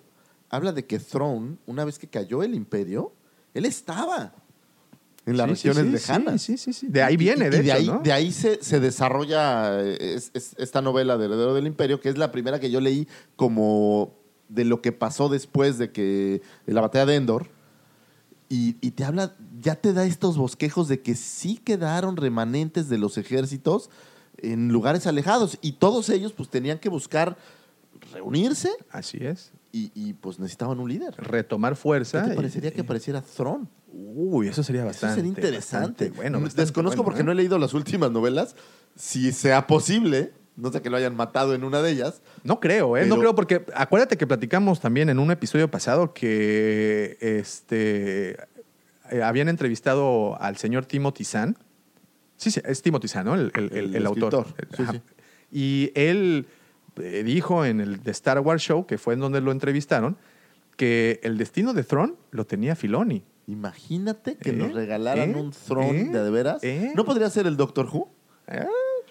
habla 0.50 0.72
de 0.72 0.84
que 0.84 0.98
Throne, 0.98 1.56
una 1.66 1.86
vez 1.86 1.98
que 1.98 2.06
cayó 2.06 2.42
el 2.42 2.54
Imperio, 2.54 3.14
él 3.54 3.64
estaba 3.64 4.34
en 5.24 5.38
las 5.38 5.48
Sí, 5.48 5.56
sí, 5.56 5.68
regiones 5.68 5.84
sí, 5.86 5.90
lejanas. 5.92 6.42
Sí, 6.42 6.58
sí, 6.58 6.72
sí. 6.74 6.88
De 6.88 7.02
ahí 7.02 7.16
viene, 7.16 7.46
y, 7.46 7.48
de 7.50 7.56
y 7.56 7.60
hecho, 7.60 7.72
ahí, 7.78 7.86
¿no? 7.86 8.00
de 8.00 8.12
ahí 8.12 8.30
se, 8.30 8.62
se 8.62 8.78
desarrolla 8.78 9.80
eh, 9.82 9.96
es- 10.16 10.30
es- 10.34 10.54
esta 10.58 10.82
novela 10.82 11.16
de 11.16 11.24
Heredero 11.24 11.54
del 11.54 11.66
Imperio, 11.66 11.98
que 11.98 12.10
es 12.10 12.18
la 12.18 12.30
primera 12.30 12.60
que 12.60 12.70
yo 12.70 12.78
leí 12.82 13.08
como 13.36 14.12
de 14.50 14.66
lo 14.66 14.82
que 14.82 14.92
pasó 14.92 15.30
después 15.30 15.78
de 15.78 15.92
que 15.92 16.42
de 16.66 16.72
la 16.74 16.82
batalla 16.82 17.06
de 17.06 17.14
Endor. 17.16 17.48
Y, 18.54 18.76
y 18.82 18.90
te 18.90 19.04
habla, 19.04 19.34
ya 19.62 19.76
te 19.76 19.94
da 19.94 20.04
estos 20.04 20.36
bosquejos 20.36 20.86
de 20.86 21.00
que 21.00 21.14
sí 21.14 21.56
quedaron 21.56 22.18
remanentes 22.18 22.90
de 22.90 22.98
los 22.98 23.16
ejércitos 23.16 23.88
en 24.36 24.68
lugares 24.68 25.06
alejados. 25.06 25.56
Y 25.62 25.72
todos 25.72 26.10
ellos 26.10 26.34
pues 26.34 26.50
tenían 26.50 26.78
que 26.78 26.90
buscar 26.90 27.38
reunirse 28.12 28.70
Así 28.90 29.18
es. 29.24 29.52
y, 29.72 29.90
y, 29.94 30.12
pues 30.14 30.38
necesitaban 30.38 30.78
un 30.80 30.88
líder. 30.90 31.14
Retomar 31.16 31.72
¿Qué 31.72 31.80
fuerza. 31.80 32.24
te 32.26 32.32
y- 32.34 32.36
parecería 32.36 32.72
que 32.72 32.82
apareciera 32.82 33.22
Throne? 33.22 33.66
Uy, 33.94 34.48
eso 34.48 34.62
sería 34.62 34.82
Eso 34.82 34.88
bastante. 34.88 35.14
sería 35.16 35.28
interesante. 35.30 35.86
bastante 36.08 36.10
bueno, 36.10 36.40
bastante 36.40 36.62
Desconozco 36.62 36.96
bueno, 36.96 37.04
porque 37.04 37.20
¿eh? 37.20 37.24
no 37.24 37.32
he 37.32 37.34
leído 37.34 37.58
las 37.58 37.72
últimas 37.74 38.10
novelas. 38.10 38.54
Si 38.96 39.32
sea 39.32 39.66
posible, 39.66 40.32
no 40.56 40.70
sé 40.70 40.82
que 40.82 40.90
lo 40.90 40.96
hayan 40.96 41.16
matado 41.16 41.54
en 41.54 41.64
una 41.64 41.80
de 41.82 41.90
ellas. 41.92 42.22
No 42.44 42.60
creo, 42.60 42.96
¿eh? 42.96 43.06
No 43.06 43.18
creo 43.18 43.34
porque 43.34 43.64
acuérdate 43.74 44.16
que 44.16 44.26
platicamos 44.26 44.80
también 44.80 45.08
en 45.08 45.18
un 45.18 45.30
episodio 45.30 45.70
pasado 45.70 46.12
que 46.12 47.16
este 47.20 48.36
eh, 49.10 49.22
habían 49.22 49.48
entrevistado 49.48 50.40
al 50.40 50.56
señor 50.56 50.86
Timothy 50.86 51.24
Zahn. 51.24 51.56
Sí, 52.36 52.50
sí, 52.50 52.60
es 52.64 52.82
Timothy 52.82 53.08
Zahn, 53.08 53.26
¿no? 53.26 53.34
El, 53.34 53.52
el- 53.54 53.94
el- 53.96 54.06
autor. 54.06 54.46
sí, 54.76 54.84
sí. 54.90 55.00
Y 55.50 55.92
él 55.94 56.46
eh, 56.96 57.22
dijo 57.24 57.64
en 57.64 57.80
el 57.80 58.00
The 58.00 58.10
Star 58.10 58.40
Wars 58.40 58.62
Show, 58.62 58.86
que 58.86 58.98
fue 58.98 59.14
en 59.14 59.20
donde 59.20 59.40
lo 59.40 59.52
entrevistaron, 59.52 60.16
que 60.76 61.20
el 61.22 61.38
destino 61.38 61.72
de 61.72 61.84
Thrawn 61.84 62.16
lo 62.30 62.46
tenía 62.46 62.74
Filoni. 62.74 63.22
Imagínate 63.46 64.36
que 64.36 64.50
¿Eh? 64.50 64.52
nos 64.54 64.72
regalaran 64.72 65.30
¿Eh? 65.32 65.34
un 65.40 65.50
Throne 65.52 66.00
¿Eh? 66.02 66.08
de, 66.10 66.22
de 66.24 66.30
veras. 66.30 66.62
¿Eh? 66.64 66.92
¿No 66.94 67.04
podría 67.04 67.28
ser 67.30 67.46
el 67.46 67.56
Doctor 67.56 67.86
Who? 67.92 68.08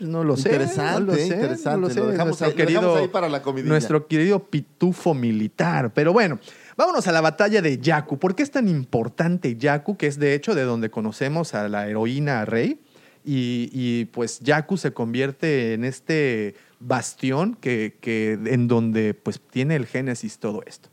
Pues 0.01 0.09
no 0.09 0.23
lo 0.23 0.35
sé. 0.35 0.49
Interesante, 0.49 0.99
no 0.99 1.05
lo 1.05 1.13
sé, 1.15 1.25
interesante. 1.27 1.69
no 1.69 1.77
lo 1.77 1.89
sé. 1.93 1.99
Lo 1.99 2.07
dejamos 2.07 2.41
Nuestro 2.41 2.47
ahí- 2.47 2.53
lo 2.57 2.65
dejamos 2.81 2.97
ahí 2.97 3.07
para 3.09 3.29
la 3.29 3.41
comidilla. 3.43 3.69
Nuestro 3.69 4.07
querido 4.07 4.39
pitufo 4.49 5.13
militar. 5.13 5.93
Pero 5.93 6.11
bueno, 6.11 6.39
vámonos 6.75 7.07
a 7.07 7.11
la 7.11 7.21
batalla 7.21 7.61
de 7.61 7.77
Yaku. 7.77 8.17
¿Por 8.17 8.33
qué 8.35 8.41
es 8.41 8.49
tan 8.49 8.67
importante 8.67 9.55
Yaku? 9.55 9.97
Que 9.97 10.07
es 10.07 10.17
de 10.17 10.33
hecho 10.33 10.55
de 10.55 10.63
donde 10.63 10.89
conocemos 10.89 11.53
a 11.53 11.69
la 11.69 11.87
heroína 11.87 12.45
Rey. 12.45 12.81
Y, 13.23 13.69
y, 13.71 14.05
pues 14.05 14.39
Yaku 14.39 14.77
se 14.77 14.91
convierte 14.91 15.73
en 15.73 15.83
este 15.85 16.55
bastión 16.79 17.53
que, 17.61 17.97
que- 18.01 18.39
en 18.45 18.67
donde 18.67 19.13
pues 19.13 19.39
tiene 19.51 19.75
el 19.75 19.85
génesis 19.85 20.39
todo 20.39 20.63
esto. 20.65 20.89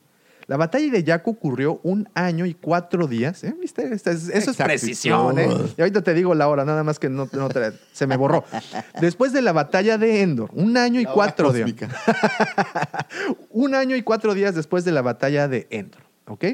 La 0.49 0.57
batalla 0.57 0.91
de 0.91 1.05
Yaku 1.05 1.31
ocurrió 1.33 1.79
un 1.83 2.09
año 2.15 2.47
y 2.47 2.55
cuatro 2.55 3.07
días. 3.07 3.45
¿eh? 3.45 3.55
¿Viste? 3.61 3.89
Eso 3.95 4.11
es 4.11 4.57
precisión. 4.57 5.39
¿eh? 5.39 5.47
Y 5.77 5.81
ahorita 5.83 6.03
te 6.03 6.15
digo 6.15 6.35
la 6.35 6.49
hora, 6.49 6.65
nada 6.65 6.83
más 6.83 6.99
que 6.99 7.11
no, 7.11 7.29
no 7.33 7.49
te- 7.51 7.73
se 7.93 8.07
me 8.07 8.17
borró. 8.17 8.45
Después 9.01 9.35
de 9.35 9.43
la 9.43 9.53
batalla 9.53 9.99
de 9.99 10.23
Endor, 10.23 10.51
un 10.55 10.79
año 10.79 11.01
y 11.01 11.05
La 11.05 11.13
cuatro 11.13 11.53
días. 11.53 11.71
un 13.51 13.75
año 13.75 13.95
y 13.95 14.03
cuatro 14.03 14.35
días 14.35 14.55
después 14.55 14.85
de 14.85 14.93
la 14.93 15.03
batalla 15.03 15.49
de 15.49 15.67
Endor. 15.71 16.01
¿ok? 16.27 16.45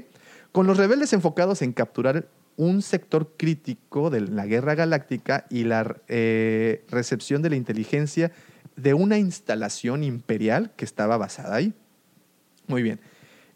Con 0.53 0.67
los 0.67 0.77
rebeldes 0.77 1.13
enfocados 1.13 1.63
en 1.63 1.73
capturar 1.73 2.27
un 2.57 2.83
sector 2.83 3.33
crítico 3.37 4.11
de 4.11 4.23
la 4.23 4.47
guerra 4.47 4.75
galáctica 4.75 5.47
y 5.51 5.65
la 5.65 5.97
eh, 6.09 6.85
recepción 6.91 7.43
de 7.43 7.51
la 7.51 7.57
inteligencia 7.57 8.33
de 8.77 8.95
una 8.95 9.19
instalación 9.19 10.03
imperial 10.03 10.73
que 10.77 10.85
estaba 10.85 11.17
basada 11.17 11.55
ahí. 11.57 11.73
Muy 12.67 12.83
bien. 12.83 13.01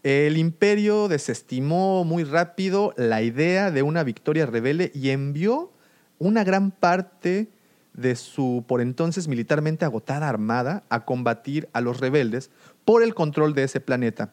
El 0.03 0.37
imperio 0.37 1.09
desestimó 1.09 2.05
muy 2.05 2.25
rápido 2.25 2.95
la 2.97 3.23
idea 3.23 3.71
de 3.71 3.83
una 3.83 4.05
victoria 4.05 4.47
rebelde 4.47 4.93
y 4.95 5.11
envió 5.11 5.73
una 6.19 6.45
gran 6.45 6.71
parte 6.71 7.49
de 7.95 8.15
su 8.15 8.65
por 8.67 8.81
entonces 8.81 9.27
militarmente 9.27 9.85
agotada 9.85 10.29
armada 10.29 10.85
a 10.89 11.05
combatir 11.05 11.69
a 11.73 11.81
los 11.81 11.99
rebeldes 11.99 12.51
por 12.85 13.03
el 13.03 13.15
control 13.15 13.55
de 13.55 13.65
ese 13.65 13.81
planeta 13.81 14.33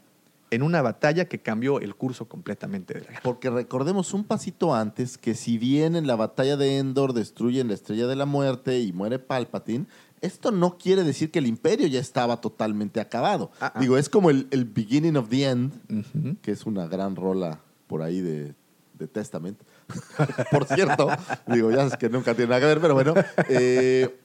en 0.51 0.61
una 0.61 0.81
batalla 0.81 1.25
que 1.25 1.39
cambió 1.39 1.79
el 1.79 1.95
curso 1.95 2.27
completamente 2.27 2.93
de 2.93 3.01
la 3.01 3.07
guerra. 3.07 3.21
Porque 3.23 3.49
recordemos 3.49 4.13
un 4.13 4.23
pasito 4.23 4.75
antes 4.75 5.17
que 5.17 5.33
si 5.33 5.57
bien 5.57 5.95
en 5.95 6.07
la 6.07 6.15
batalla 6.15 6.55
de 6.57 6.77
Endor 6.77 7.13
destruyen 7.13 7.67
la 7.67 7.73
estrella 7.73 8.07
de 8.07 8.15
la 8.15 8.25
muerte 8.25 8.79
y 8.79 8.93
muere 8.93 9.19
Palpatine, 9.19 9.87
esto 10.25 10.51
no 10.51 10.77
quiere 10.77 11.03
decir 11.03 11.31
que 11.31 11.39
el 11.39 11.47
imperio 11.47 11.87
ya 11.87 11.99
estaba 11.99 12.41
totalmente 12.41 12.99
acabado. 12.99 13.51
Ah, 13.59 13.71
ah. 13.75 13.79
Digo, 13.79 13.97
es 13.97 14.09
como 14.09 14.29
el, 14.29 14.47
el 14.51 14.65
beginning 14.65 15.15
of 15.17 15.29
the 15.29 15.45
end, 15.45 16.41
que 16.41 16.51
es 16.51 16.65
una 16.65 16.87
gran 16.87 17.15
rola 17.15 17.59
por 17.87 18.01
ahí 18.01 18.21
de, 18.21 18.53
de 18.97 19.07
Testament. 19.07 19.59
por 20.51 20.65
cierto, 20.65 21.07
digo, 21.47 21.71
ya 21.71 21.83
es 21.85 21.95
que 21.97 22.09
nunca 22.09 22.33
tiene 22.33 22.49
nada 22.49 22.61
que 22.61 22.67
ver, 22.67 22.81
pero 22.81 22.93
bueno. 22.93 23.13
eh, 23.49 24.19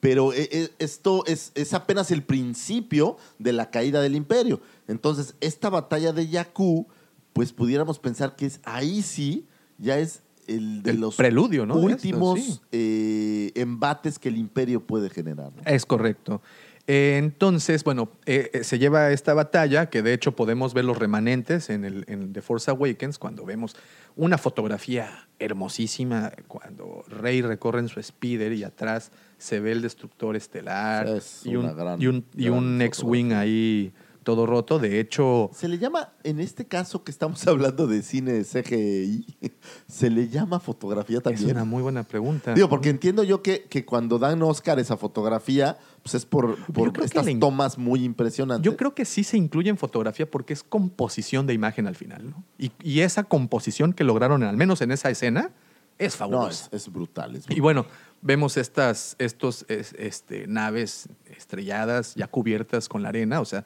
pero 0.00 0.32
eh, 0.32 0.48
eh, 0.50 0.70
esto 0.78 1.24
es, 1.26 1.52
es 1.54 1.74
apenas 1.74 2.10
el 2.10 2.22
principio 2.22 3.18
de 3.38 3.52
la 3.52 3.70
caída 3.70 4.00
del 4.00 4.16
imperio. 4.16 4.60
Entonces, 4.88 5.34
esta 5.40 5.68
batalla 5.68 6.12
de 6.12 6.26
Jakku, 6.26 6.88
pues 7.32 7.52
pudiéramos 7.52 7.98
pensar 7.98 8.34
que 8.34 8.46
es 8.46 8.60
ahí 8.64 9.02
sí, 9.02 9.46
ya 9.78 9.98
es 9.98 10.22
el 10.56 10.82
de 10.82 10.90
El 10.92 11.00
los 11.00 11.16
preludio, 11.16 11.64
¿no? 11.66 11.74
esto, 11.74 11.86
últimos 11.86 12.40
sí. 12.40 12.60
eh, 12.72 13.52
embates 13.54 14.18
que 14.18 14.28
el 14.28 14.36
imperio 14.36 14.80
puede 14.86 15.08
generar. 15.10 15.52
¿no? 15.54 15.62
Es 15.64 15.86
correcto. 15.86 16.42
Eh, 16.86 17.18
entonces, 17.18 17.84
bueno, 17.84 18.10
eh, 18.26 18.50
eh, 18.52 18.64
se 18.64 18.78
lleva 18.78 19.12
esta 19.12 19.32
batalla, 19.32 19.90
que 19.90 20.02
de 20.02 20.12
hecho 20.12 20.34
podemos 20.34 20.74
ver 20.74 20.84
los 20.84 20.98
remanentes 20.98 21.70
en, 21.70 21.84
el, 21.84 22.04
en 22.08 22.32
The 22.32 22.42
Force 22.42 22.68
Awakens, 22.70 23.18
cuando 23.18 23.44
vemos 23.44 23.76
una 24.16 24.38
fotografía 24.38 25.28
hermosísima, 25.38 26.32
cuando 26.48 27.04
Rey 27.08 27.42
recorre 27.42 27.78
en 27.80 27.88
su 27.88 28.02
speeder 28.02 28.52
y 28.54 28.64
atrás 28.64 29.12
se 29.38 29.60
ve 29.60 29.70
el 29.72 29.82
destructor 29.82 30.34
estelar 30.36 31.06
Es 31.06 31.46
y 31.46 31.54
un, 31.54 31.76
gran- 31.76 32.00
y 32.02 32.06
un, 32.08 32.24
y 32.36 32.44
gran 32.46 32.58
un 32.58 32.82
X-Wing 32.82 33.32
ahí 33.34 33.92
todo 34.22 34.46
roto. 34.46 34.78
De 34.78 35.00
hecho, 35.00 35.50
Se 35.54 35.66
le 35.68 35.78
llama, 35.78 36.12
en 36.24 36.40
este 36.40 36.66
caso 36.66 37.04
que 37.04 37.10
estamos 37.10 37.46
hablando 37.48 37.86
de 37.86 38.02
cine 38.02 38.42
CGI, 38.44 39.26
se 39.88 40.10
le 40.10 40.28
llama 40.28 40.60
fotografía 40.60 41.18
es 41.18 41.22
también. 41.24 41.50
una 41.52 41.64
muy 41.64 41.82
buena 41.82 42.02
pregunta. 42.02 42.54
Digo, 42.54 42.68
porque 42.68 42.90
entiendo 42.90 43.22
yo 43.24 43.42
que, 43.42 43.62
que 43.64 43.84
cuando 43.84 44.18
dan 44.18 44.42
Oscar 44.42 44.78
esa 44.78 44.96
fotografía, 44.96 45.78
pues 46.02 46.14
es 46.14 46.26
por, 46.26 46.56
por 46.72 46.92
estas 47.04 47.26
le 47.26 47.34
tomas 47.36 47.78
muy 47.78 48.04
impresionantes. 48.04 48.64
Yo 48.64 48.76
creo 48.76 48.94
que 48.94 49.04
sí 49.04 49.24
se 49.24 49.36
incluye 49.36 49.70
en 49.70 49.76
fotografía 49.78 50.30
porque 50.30 50.52
es 50.52 50.62
composición 50.62 51.46
de 51.46 51.54
imagen 51.54 51.86
al 51.86 51.96
final. 51.96 52.30
¿no? 52.30 52.44
Y, 52.58 52.72
y 52.82 53.00
esa 53.00 53.24
composición 53.24 53.92
que 53.92 54.04
lograron, 54.04 54.42
al 54.42 54.56
menos 54.56 54.80
en 54.82 54.90
esa 54.92 55.10
escena, 55.10 55.50
es 55.98 56.14
No, 56.14 56.18
fabulosa. 56.18 56.68
es, 56.72 56.86
es 56.86 56.92
brutal. 56.92 57.36
es 57.36 57.42
Y 57.44 57.46
brutal. 57.46 57.60
bueno, 57.62 57.86
vemos 58.22 58.56
estas 58.56 59.16
estos, 59.18 59.66
es- 59.68 59.94
este, 59.98 60.46
naves 60.46 61.08
estrelladas 61.26 62.14
ya 62.14 62.26
cubiertas 62.26 62.88
con 62.88 63.02
la 63.02 63.08
arena, 63.10 63.40
o 63.40 63.44
sea, 63.44 63.64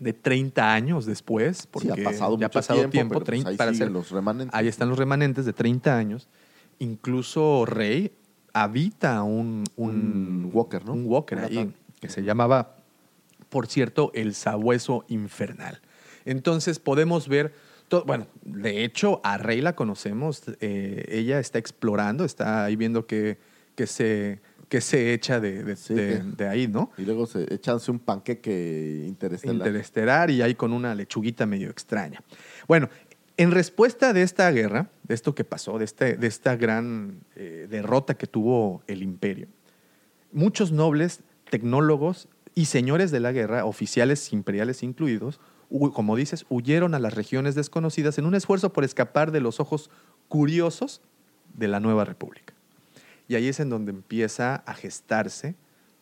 de 0.00 0.12
30 0.12 0.72
años 0.72 1.06
después, 1.06 1.66
porque 1.66 1.88
sí, 1.94 2.00
ha 2.00 2.04
pasado 2.04 2.38
ya 2.38 2.46
ha 2.46 2.50
pasado 2.50 2.88
tiempo, 2.88 3.14
pues, 3.14 3.24
30 3.24 3.50
ahí 3.50 3.56
para 3.56 3.70
hacer- 3.70 3.90
los 3.90 4.10
remanentes. 4.10 4.54
Ahí 4.54 4.68
están 4.68 4.88
los 4.88 4.98
remanentes 4.98 5.44
de 5.44 5.52
30 5.52 5.96
años. 5.96 6.28
Incluso 6.78 7.64
Rey 7.66 8.12
habita 8.52 9.22
un, 9.22 9.64
un, 9.76 9.90
Un 10.44 10.50
walker, 10.52 10.84
¿no? 10.84 10.92
Un 10.92 11.04
walker 11.06 11.38
ahí, 11.38 11.72
que 12.00 12.08
se 12.08 12.22
llamaba, 12.22 12.76
por 13.48 13.66
cierto, 13.66 14.10
el 14.14 14.34
sabueso 14.34 15.04
infernal. 15.08 15.80
Entonces 16.24 16.78
podemos 16.78 17.28
ver, 17.28 17.52
to- 17.88 18.04
bueno, 18.04 18.26
de 18.42 18.84
hecho 18.84 19.20
a 19.24 19.38
Rey 19.38 19.60
la 19.60 19.74
conocemos, 19.74 20.42
eh, 20.60 21.04
ella 21.08 21.40
está 21.40 21.58
explorando, 21.58 22.24
está 22.24 22.64
ahí 22.64 22.76
viendo 22.76 23.06
que, 23.06 23.38
que, 23.74 23.86
se, 23.86 24.40
que 24.68 24.80
se 24.80 25.12
echa 25.14 25.40
de, 25.40 25.64
de- 25.64 25.76
Sí, 25.76 25.94
de- 25.94 26.48
ahí, 26.48 26.68
¿no? 26.68 26.90
Y 26.98 27.02
luego 27.02 27.26
se 27.26 27.52
echanse 27.54 27.90
un 27.90 27.98
panqueque 27.98 29.04
interestelar. 29.06 29.56
interestelar 29.56 30.30
y 30.30 30.42
ahí 30.42 30.54
con 30.54 30.72
una 30.72 30.94
lechuguita 30.94 31.46
medio 31.46 31.70
extraña. 31.70 32.22
Bueno, 32.66 32.88
en 33.36 33.50
respuesta 33.50 34.12
de 34.12 34.22
esta 34.22 34.50
guerra, 34.50 34.90
de 35.04 35.14
esto 35.14 35.34
que 35.34 35.44
pasó, 35.44 35.78
de, 35.78 35.84
este, 35.84 36.16
de 36.16 36.26
esta 36.26 36.56
gran 36.56 37.20
eh, 37.36 37.66
derrota 37.70 38.14
que 38.14 38.26
tuvo 38.26 38.82
el 38.86 39.02
imperio, 39.02 39.46
muchos 40.32 40.72
nobles, 40.72 41.20
tecnólogos 41.50 42.28
y 42.54 42.66
señores 42.66 43.10
de 43.10 43.20
la 43.20 43.32
guerra, 43.32 43.64
oficiales 43.64 44.32
imperiales 44.32 44.82
incluidos, 44.82 45.40
como 45.94 46.16
dices, 46.16 46.44
huyeron 46.48 46.94
a 46.94 46.98
las 46.98 47.14
regiones 47.14 47.54
desconocidas 47.54 48.18
en 48.18 48.26
un 48.26 48.34
esfuerzo 48.34 48.72
por 48.72 48.84
escapar 48.84 49.32
de 49.32 49.40
los 49.40 49.60
ojos 49.60 49.90
curiosos 50.28 51.00
de 51.54 51.68
la 51.68 51.78
nueva 51.80 52.04
república. 52.04 52.54
Y 53.28 53.34
ahí 53.34 53.48
es 53.48 53.60
en 53.60 53.68
donde 53.68 53.92
empieza 53.92 54.56
a 54.56 54.74
gestarse 54.74 55.54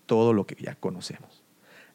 todo 0.07 0.33
lo 0.33 0.47
que 0.47 0.57
ya 0.63 0.77
conocemos. 0.77 1.43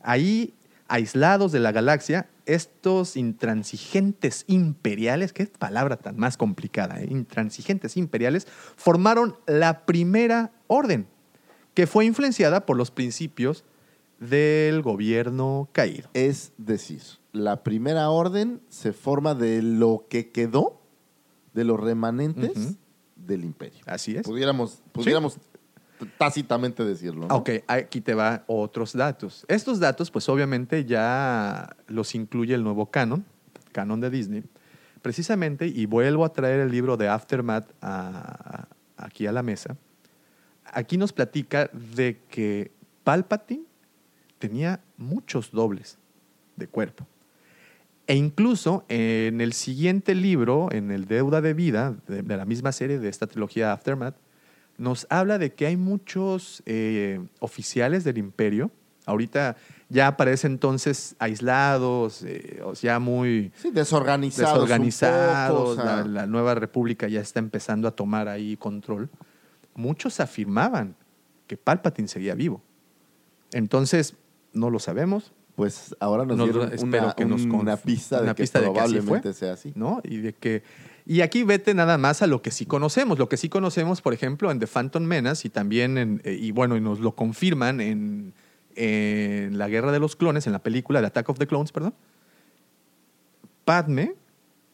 Ahí, 0.02 0.54
aislados 0.88 1.52
de 1.52 1.60
la 1.60 1.72
galaxia, 1.72 2.30
estos 2.46 3.16
intransigentes 3.16 4.44
imperiales, 4.48 5.32
qué 5.32 5.46
palabra 5.46 5.96
tan 5.96 6.18
más 6.18 6.36
complicada, 6.36 7.02
¿eh? 7.02 7.08
intransigentes 7.10 7.96
imperiales, 7.96 8.46
formaron 8.76 9.38
la 9.48 9.86
primera 9.86 10.52
orden, 10.68 11.08
que 11.74 11.88
fue 11.88 12.06
influenciada 12.06 12.66
por 12.66 12.76
los 12.76 12.92
principios 12.92 13.64
del 14.20 14.82
gobierno 14.82 15.70
caído. 15.72 16.10
Es 16.14 16.52
decir, 16.58 17.02
la 17.32 17.64
primera 17.64 18.10
orden 18.10 18.62
se 18.70 18.92
forma 18.92 19.34
de 19.34 19.62
lo 19.62 20.06
que 20.10 20.32
quedó 20.32 20.82
de 21.54 21.64
los 21.64 21.80
remanentes. 21.80 22.78
Del 23.26 23.44
imperio. 23.44 23.80
Así 23.86 24.16
es. 24.16 24.24
Pudiéramos, 24.24 24.82
pudiéramos 24.92 25.38
tácitamente 26.18 26.84
decirlo. 26.84 27.28
¿no? 27.28 27.36
Ok, 27.36 27.50
aquí 27.68 28.02
te 28.02 28.14
va 28.14 28.44
otros 28.48 28.94
datos. 28.94 29.46
Estos 29.48 29.80
datos, 29.80 30.10
pues 30.12 30.28
obviamente 30.30 30.86
ya 30.86 31.76
los 31.88 32.16
incluye 32.16 32.54
el 32.56 32.64
nuevo 32.64 32.88
canon, 32.90 33.24
canon 33.72 34.00
de 34.02 34.10
Disney, 34.10 34.44
precisamente, 35.02 35.68
y 35.68 35.86
vuelvo 35.86 36.26
a 36.26 36.34
traer 36.34 36.60
el 36.60 36.72
libro 36.72 36.98
de 36.98 37.08
Aftermath 37.08 37.70
a- 37.82 38.68
aquí 38.98 39.28
a 39.28 39.32
la 39.32 39.44
mesa. 39.44 39.76
Aquí 40.66 40.98
nos 40.98 41.12
platica 41.14 41.70
de 41.74 42.20
que 42.30 42.72
Palpatine 43.04 43.64
tenía 44.40 44.80
muchos 44.98 45.52
dobles 45.52 45.98
de 46.56 46.68
cuerpo. 46.68 47.06
E 48.08 48.16
incluso 48.16 48.84
en 48.90 49.42
el 49.42 49.54
siguiente 49.54 50.16
libro, 50.16 50.70
en 50.72 50.92
el 50.92 51.06
Deuda 51.06 51.40
de 51.42 51.54
Vida, 51.54 51.96
de, 52.08 52.24
de 52.24 52.38
la 52.38 52.46
misma 52.46 52.72
serie 52.72 53.00
de 53.00 53.08
esta 53.10 53.28
trilogía 53.28 53.72
Aftermath, 53.72 54.16
nos 54.78 55.06
habla 55.10 55.38
de 55.38 55.54
que 55.54 55.68
hay 55.68 55.78
muchos 55.78 56.64
eh, 56.66 57.22
oficiales 57.40 58.04
del 58.04 58.18
imperio, 58.18 58.72
ahorita 59.06 59.56
ya 59.90 60.08
aparecen 60.08 60.54
entonces 60.54 61.16
aislados, 61.20 62.24
eh, 62.24 62.62
o 62.64 62.76
sea, 62.76 63.00
muy 63.00 63.52
Sí, 63.58 63.70
desorganizados. 63.72 64.54
desorganizados, 64.54 65.60
poco, 65.60 65.82
o 65.82 65.86
la, 65.86 65.96
sea, 65.98 66.06
la 66.06 66.26
nueva 66.28 66.56
república 66.56 67.08
ya 67.08 67.20
está 67.22 67.40
empezando 67.40 67.88
a 67.88 67.92
tomar 67.92 68.28
ahí 68.28 68.58
control. 68.58 69.10
Muchos 69.76 70.20
afirmaban 70.20 70.96
que 71.48 71.58
Palpatine 71.58 72.08
seguía 72.08 72.36
vivo. 72.36 72.62
Entonces, 73.52 74.16
no 74.54 74.70
lo 74.70 74.80
sabemos, 74.80 75.34
Pues 75.62 75.96
ahora 76.00 76.26
nos, 76.26 76.38
nos- 76.38 76.46
dieron 76.50 76.72
una, 76.84 77.14
que 77.14 77.24
nos 77.26 77.44
una 77.44 77.78
pista 77.78 78.18
de 78.18 78.24
una 78.24 78.34
que 78.36 78.42
pista 78.44 78.60
de 78.60 78.66
que 78.74 78.80
así 78.80 78.94
probablemente 78.96 79.34
sea 79.34 79.54
así. 79.54 79.72
¿no? 79.76 80.02
Y 80.04 80.18
de 80.18 80.34
que 80.34 80.64
y 81.06 81.22
aquí 81.22 81.44
vete 81.44 81.74
nada 81.76 81.98
más 82.00 82.22
a 82.24 82.28
lo 82.28 82.42
que 82.42 82.50
sí 82.50 82.66
conocemos, 82.66 83.20
lo 83.20 83.30
que 83.30 83.38
sí 83.38 83.48
conocemos, 83.50 84.02
por 84.02 84.14
ejemplo, 84.14 84.50
en 84.50 84.58
The 84.60 84.66
Phantom 84.68 85.04
Menace 85.04 85.48
y 85.48 85.52
también 85.52 85.98
en, 86.00 86.22
eh, 86.24 86.34
y 86.40 86.52
bueno, 86.52 86.76
y 86.78 86.82
nos 86.82 87.00
lo 87.00 87.16
confirman 87.16 87.80
en, 87.82 88.34
en 88.76 89.58
la 89.60 89.68
Guerra 89.68 89.92
de 89.92 90.00
los 90.00 90.16
Clones, 90.16 90.48
en 90.48 90.54
la 90.54 90.60
película 90.60 91.00
The 91.02 91.08
Attack 91.08 91.30
of 91.30 91.38
the 91.38 91.46
Clones, 91.48 91.72
perdón. 91.72 91.94
Padme 93.66 94.14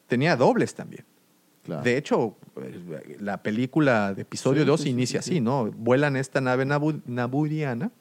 tenía 0.07 0.35
dobles 0.35 0.73
también. 0.75 1.03
Claro. 1.65 1.81
De 1.83 1.97
hecho, 1.97 2.35
eh, 2.61 3.17
la 3.19 3.43
película 3.43 4.13
de 4.13 4.21
episodio 4.21 4.61
Sí, 4.63 4.67
2 4.67 4.79
sí, 4.79 4.83
sí, 4.85 4.89
inicia 4.91 5.21
sí, 5.21 5.29
así, 5.31 5.35
sí. 5.37 5.41
¿no? 5.41 5.65
Vuelan 5.71 6.15
esta 6.15 6.39
nave 6.39 6.65
nabu- 6.65 7.01
naburiana 7.05 7.91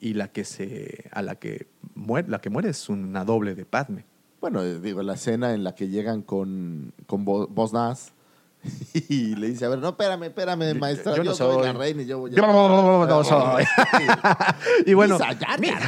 y 0.00 0.14
la 0.14 0.28
que 0.28 0.44
se 0.44 1.04
a 1.12 1.22
la 1.22 1.34
que 1.36 1.68
muere, 1.94 2.28
la 2.28 2.40
que 2.40 2.50
muere 2.50 2.70
es 2.70 2.88
una 2.88 3.24
doble 3.24 3.54
de 3.54 3.64
Padme. 3.66 4.04
Bueno, 4.40 4.62
eh, 4.62 4.80
digo, 4.80 5.02
la 5.02 5.14
escena 5.14 5.52
en 5.52 5.64
la 5.64 5.74
que 5.74 5.88
llegan 5.88 6.22
con, 6.22 6.94
con 7.06 7.24
Boss 7.24 7.72
Nass 7.74 8.12
y 9.08 9.36
le 9.36 9.48
dice, 9.48 9.66
a 9.66 9.68
ver, 9.68 9.78
no, 9.78 9.90
espérame, 9.90 10.24
espérame, 10.24 10.74
maestra, 10.78 11.12
yo 11.12 11.22
yo, 11.22 11.30
no 11.30 11.34
soy. 11.36 11.54
soy. 11.56 11.64
la 11.64 11.72
reina 11.74 12.02
y 12.02 12.06
yo 12.06 12.18
voy 12.18 12.32
a... 12.32 12.34
Yo 12.34 13.06
no 13.06 13.24
soy. 13.24 13.64
y 14.86 14.94
bueno, 14.94 15.18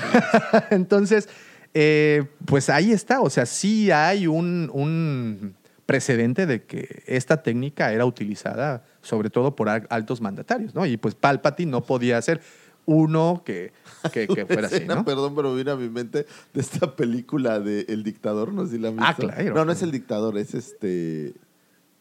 entonces, 0.70 1.28
eh, 1.74 2.24
pues 2.44 2.68
ahí 2.68 2.92
está. 2.92 3.20
O 3.20 3.30
sea, 3.30 3.46
sí 3.46 3.90
hay 3.90 4.26
un, 4.26 4.70
un 4.72 5.54
precedente 5.86 6.46
de 6.46 6.64
que 6.64 7.02
esta 7.06 7.42
técnica 7.42 7.92
era 7.92 8.04
utilizada 8.04 8.84
sobre 9.02 9.30
todo 9.30 9.56
por 9.56 9.68
al- 9.68 9.86
altos 9.90 10.20
mandatarios, 10.20 10.74
¿no? 10.74 10.86
Y 10.86 10.96
pues 10.96 11.14
Palpatine 11.14 11.70
no 11.70 11.82
podía 11.82 12.20
ser 12.22 12.40
uno 12.87 13.43
que, 13.45 13.72
que, 14.12 14.26
que 14.26 14.47
fuera 14.47 14.66
así, 14.66 14.76
escena, 14.76 14.97
¿no? 14.97 15.05
Perdón, 15.05 15.35
pero 15.35 15.55
vino 15.55 15.72
a 15.72 15.76
mi 15.76 15.89
mente 15.89 16.26
de 16.53 16.61
esta 16.61 16.97
película 16.97 17.61
de 17.61 17.87
El 17.89 18.03
Dictador, 18.03 18.53
no 18.53 18.66
sé 18.66 18.72
si 18.72 18.78
la 18.78 18.89
han 18.89 18.97
visto. 18.97 19.09
Ah, 19.09 19.14
claro. 19.14 19.55
No, 19.55 19.64
no 19.64 19.72
es 19.72 19.83
El 19.83 19.93
Dictador, 19.93 20.37
es 20.39 20.55
este... 20.55 21.35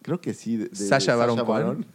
Creo 0.01 0.19
que 0.19 0.33
sí. 0.33 0.57
De, 0.57 0.69
de 0.69 0.75
Sacha 0.75 1.15
Baron 1.15 1.45
Cohen. 1.45 1.85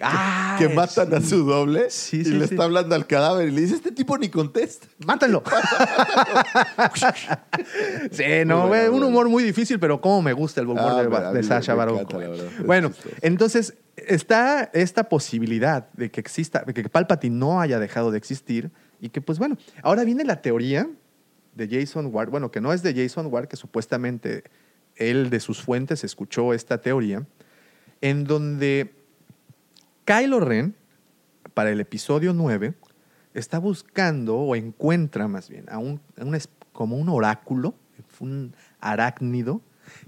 Ah, 0.00 0.56
que 0.58 0.68
matan 0.68 1.12
a 1.14 1.20
su 1.20 1.44
doble 1.44 1.90
Sí, 1.90 2.20
y 2.20 2.24
sí, 2.24 2.30
le 2.30 2.44
está 2.44 2.64
hablando 2.64 2.94
al 2.94 3.06
cadáver 3.06 3.48
y 3.48 3.50
le 3.50 3.62
dice, 3.62 3.74
este 3.74 3.92
tipo 3.92 4.16
ni 4.18 4.28
contesta. 4.28 4.86
¡Mátalo! 5.06 5.42
sí, 8.10 8.24
no, 8.46 8.68
güey, 8.68 8.88
un 8.88 9.02
humor 9.02 9.28
muy 9.28 9.42
difícil, 9.42 9.78
pero 9.78 10.00
cómo 10.00 10.22
me 10.22 10.32
gusta 10.32 10.60
el 10.60 10.68
humor 10.68 11.10
Ah, 11.14 11.32
de, 11.32 11.42
Sasha 11.42 11.74
Baron 11.74 11.98
es 11.98 12.66
Bueno, 12.66 12.92
entonces 13.20 13.74
está 13.96 14.70
esta 14.72 15.08
posibilidad 15.08 15.88
de 15.92 16.10
que 16.10 16.20
exista, 16.20 16.64
de 16.64 16.74
que 16.74 16.88
Palpatine 16.88 17.36
no 17.36 17.60
haya 17.60 17.78
dejado 17.78 18.10
de 18.10 18.18
existir 18.18 18.70
y 19.00 19.08
que, 19.08 19.20
pues 19.20 19.38
bueno, 19.38 19.56
ahora 19.82 20.04
viene 20.04 20.24
la 20.24 20.42
teoría 20.42 20.88
de 21.54 21.68
Jason 21.68 22.08
Ward, 22.12 22.30
bueno, 22.30 22.50
que 22.50 22.60
no 22.60 22.72
es 22.72 22.82
de 22.82 22.94
Jason 22.94 23.28
Ward, 23.30 23.48
que 23.48 23.56
supuestamente 23.56 24.44
él 24.96 25.30
de 25.30 25.40
sus 25.40 25.62
fuentes 25.62 26.04
escuchó 26.04 26.54
esta 26.54 26.80
teoría, 26.80 27.26
en 28.00 28.24
donde 28.24 28.94
Kylo 30.04 30.40
Ren, 30.40 30.74
para 31.54 31.70
el 31.70 31.80
episodio 31.80 32.32
9, 32.32 32.74
está 33.34 33.58
buscando 33.58 34.36
o 34.36 34.56
encuentra 34.56 35.28
más 35.28 35.48
bien 35.48 35.66
a 35.70 35.78
un, 35.78 36.00
a 36.18 36.24
un 36.24 36.34
es- 36.34 36.48
como 36.72 36.96
un 36.96 37.08
oráculo, 37.08 37.74
un 38.20 38.54
arácnido, 38.80 39.60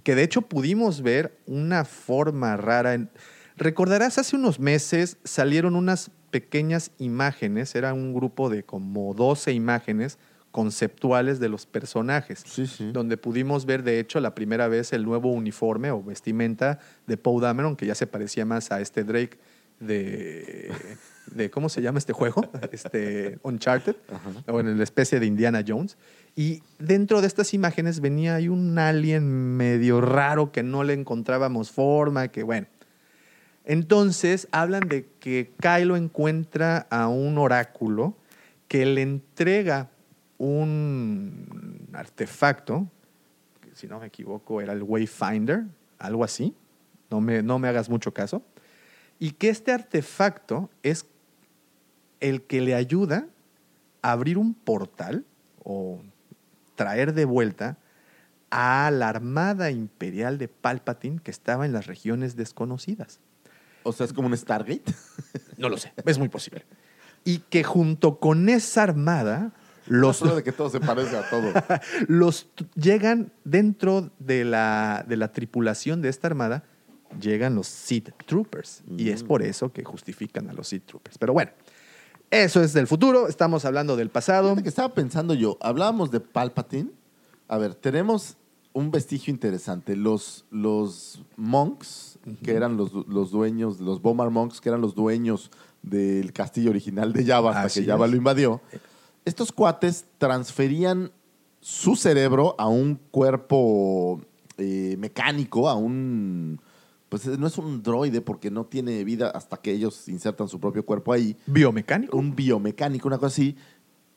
que 0.03 0.15
de 0.15 0.23
hecho 0.23 0.43
pudimos 0.43 1.03
ver 1.03 1.37
una 1.47 1.85
forma 1.85 2.57
rara. 2.57 2.95
en- 2.95 3.11
Recordarás, 3.57 4.19
hace 4.19 4.37
unos 4.37 4.59
meses 4.59 5.17
salieron 5.25 5.77
unas 5.77 6.11
pequeñas 6.31 6.91
imágenes, 6.99 7.75
era 7.75 7.95
un 7.95 8.13
grupo 8.15 8.51
de 8.51 8.65
como 8.65 9.15
12 9.15 9.53
imágenes 9.53 10.19
conceptuales 10.51 11.41
de 11.41 11.49
los 11.49 11.67
personajes 11.67 12.43
Sí, 12.47 12.67
sí. 12.69 12.91
donde 12.93 13.17
pudimos 13.17 13.67
ver, 13.67 13.83
de 13.83 13.99
hecho, 14.01 14.21
la 14.21 14.35
primera 14.35 14.69
vez 14.69 14.93
el 14.93 15.05
nuevo 15.05 15.33
uniforme 15.33 15.91
o 15.91 16.03
vestimenta 16.03 16.79
de 17.07 17.17
Poe 17.17 17.41
Dameron, 17.43 17.75
que 17.77 17.87
ya 17.87 17.95
se 17.97 18.07
parecía 18.07 18.45
más 18.45 18.71
a 18.71 18.81
este 18.81 19.03
Drake 19.05 19.39
de, 19.81 20.73
de 21.27 21.51
¿cómo 21.51 21.69
se 21.69 21.83
llama 21.83 21.99
este 21.99 22.13
juego? 22.13 22.49
Este 22.73 23.39
Uncharted, 23.43 23.97
o 24.47 24.61
en 24.61 24.77
la 24.77 24.85
especie 24.85 25.21
de 25.21 25.27
Indiana 25.27 25.65
Jones. 25.67 25.97
Y 26.37 26.63
dentro 26.79 27.21
de 27.21 27.27
estas 27.27 27.55
imágenes 27.55 28.01
venía 28.01 28.37
ahí 28.37 28.49
un 28.49 28.79
alien 28.79 29.57
medio 29.57 30.01
raro 30.01 30.53
que 30.53 30.63
no 30.63 30.85
le 30.85 30.95
encontrábamos 30.95 31.71
forma, 31.71 32.29
que 32.29 32.43
bueno. 32.43 32.67
Entonces 33.65 34.49
hablan 34.53 34.89
de 34.89 35.07
que 35.21 35.53
Kylo 35.61 35.97
encuentra 35.97 36.87
a 36.91 37.09
un 37.09 37.39
oráculo 37.39 38.15
que 38.69 38.85
le 38.85 39.03
entrega 39.03 39.89
un 40.39 41.89
artefacto, 41.93 42.87
si 43.73 43.87
no 43.87 44.01
me 44.01 44.07
equivoco 44.07 44.61
era 44.61 44.73
el 44.73 44.83
Wayfinder, 44.83 45.65
algo 45.99 46.25
así, 46.25 46.55
no 47.11 47.21
me, 47.21 47.43
no 47.43 47.59
me 47.59 47.69
hagas 47.69 47.89
mucho 47.89 48.13
caso, 48.13 48.43
y 49.19 49.33
que 49.33 49.49
este 49.49 49.73
artefacto 49.73 50.71
es 50.83 51.07
el 52.21 52.43
que 52.43 52.61
le 52.61 52.75
ayuda 52.75 53.27
a 54.03 54.13
abrir 54.13 54.39
un 54.39 54.55
portal 54.55 55.25
o 55.63 56.03
traer 56.75 57.15
de 57.15 57.25
vuelta 57.25 57.79
a 58.51 58.91
la 58.91 59.09
armada 59.09 59.71
imperial 59.71 60.39
de 60.39 60.49
Palpatine 60.49 61.21
que 61.21 61.31
estaba 61.31 61.67
en 61.67 61.73
las 61.73 61.87
regiones 61.87 62.37
desconocidas. 62.37 63.21
O 63.83 63.93
sea, 63.93 64.07
es 64.07 64.13
como 64.13 64.29
un 64.29 64.37
Stargate. 64.37 64.85
No 65.57 65.69
lo 65.69 65.77
sé, 65.77 65.93
es 66.05 66.19
muy 66.19 66.29
posible. 66.29 66.65
Y 67.25 67.39
que 67.39 67.63
junto 67.63 68.19
con 68.19 68.49
esa 68.49 68.83
armada, 68.83 69.53
los, 69.87 70.21
de 70.35 70.43
que 70.43 70.51
todo 70.51 70.69
se 70.69 70.81
parece 70.81 71.17
a 71.17 71.31
todo. 71.31 71.53
los 72.09 72.49
llegan 72.75 73.33
dentro 73.45 74.11
de 74.19 74.45
la, 74.45 75.05
de 75.07 75.17
la 75.17 75.31
tripulación 75.31 76.03
de 76.03 76.09
esta 76.09 76.27
armada, 76.27 76.65
llegan 77.21 77.55
los 77.55 77.67
Sith 77.67 78.11
Troopers. 78.27 78.83
Y 78.97 79.11
es 79.11 79.23
por 79.23 79.43
eso 79.43 79.73
que 79.73 79.85
justifican 79.85 80.49
a 80.49 80.53
los 80.53 80.69
Sith 80.69 80.87
Troopers. 80.87 81.19
Pero 81.19 81.33
bueno, 81.33 81.51
eso 82.31 82.63
es 82.63 82.73
del 82.73 82.87
futuro, 82.87 83.29
estamos 83.29 83.65
hablando 83.65 83.97
del 83.97 84.11
pasado. 84.11 84.57
Que 84.57 84.69
estaba 84.69 84.93
pensando 84.95 85.35
yo, 85.35 85.57
hablábamos 85.61 86.11
de 86.11 86.21
Palpatine. 86.21 86.91
A 87.49 87.59
ver, 87.59 87.75
tenemos 87.75 88.37
un 88.73 88.91
vestigio 88.91 89.33
interesante. 89.33 89.97
Los, 89.97 90.45
los 90.51 91.23
monks, 91.37 92.19
que 92.43 92.55
eran 92.55 92.77
los, 92.77 92.93
los 92.93 93.31
dueños, 93.31 93.81
los 93.81 94.03
Bomar 94.03 94.31
monks, 94.31 94.61
que 94.61 94.69
eran 94.69 94.81
los 94.81 94.95
dueños 94.95 95.51
del 95.83 96.33
castillo 96.33 96.71
original 96.71 97.13
de 97.13 97.25
Java 97.25 97.51
hasta 97.51 97.63
Así 97.63 97.81
que 97.81 97.87
Java 97.87 98.07
es. 98.07 98.11
lo 98.11 98.17
invadió. 98.17 98.61
Estos 99.25 99.53
cuates 99.53 100.07
transferían 100.19 101.13
su 101.61 101.97
cerebro 101.97 102.55
a 102.59 102.69
un 102.69 102.97
cuerpo 103.11 104.21
eh, 104.59 104.97
mecánico, 104.99 105.69
a 105.69 105.75
un... 105.75 106.61
Pues 107.15 107.39
no 107.39 107.47
es 107.47 107.57
un 107.59 107.81
droide 107.81 108.21
porque 108.21 108.51
no 108.51 108.65
tiene 108.67 109.05
vida 109.05 109.31
hasta 109.31 109.57
que 109.59 109.71
ellos 109.71 110.09
insertan 110.09 110.49
su 110.49 110.59
propio 110.59 110.85
cuerpo 110.85 111.13
ahí 111.13 111.37
Biomecánico. 111.47 112.17
un 112.17 112.35
biomecánico, 112.35 113.07
una 113.07 113.19
cosa 113.19 113.29
así, 113.29 113.57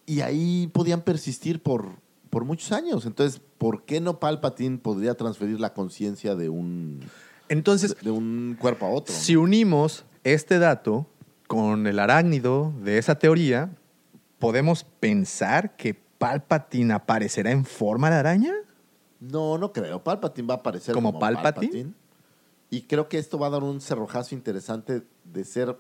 y 0.08 0.22
ahí 0.22 0.68
podían 0.74 1.02
persistir 1.02 1.62
por, 1.62 1.90
por 2.32 2.44
muchos 2.44 2.72
años. 2.72 3.06
Entonces, 3.06 3.40
¿por 3.60 3.84
qué 3.84 4.02
no 4.02 4.20
Palpatine 4.20 4.80
podría 4.80 5.14
transferir 5.14 5.60
la 5.60 5.76
conciencia 5.76 6.34
de 6.34 6.50
un, 6.50 7.02
Entonces, 7.50 7.96
de 8.02 8.10
un 8.10 8.58
cuerpo 8.60 8.88
a 8.88 8.90
otro? 8.90 9.14
Si 9.14 9.36
unimos 9.36 10.04
este 10.24 10.58
dato 10.58 11.06
con 11.46 11.86
el 11.86 12.00
arácnido 12.00 12.74
de 12.82 12.98
esa 12.98 13.20
teoría, 13.20 13.70
¿podemos 14.40 14.86
pensar 15.00 15.76
que 15.76 15.94
Palpatine 15.94 16.96
aparecerá 16.96 17.52
en 17.52 17.64
forma 17.64 18.10
de 18.10 18.16
araña? 18.16 18.54
No, 19.20 19.60
no 19.60 19.72
creo. 19.72 20.04
Palpatine 20.04 20.48
va 20.48 20.56
a 20.56 20.58
aparecer 20.58 20.96
¿Como 20.96 21.10
como, 21.10 21.20
Palpatine? 21.20 21.68
Palpatine. 21.68 22.07
Y 22.70 22.82
creo 22.84 23.08
que 23.08 23.18
esto 23.18 23.40
va 23.40 23.48
a 23.48 23.52
dar 23.52 23.64
un 23.64 23.82
cerrojazo 23.82 24.36
interesante 24.36 25.04
de 25.24 25.44
ser 25.46 25.78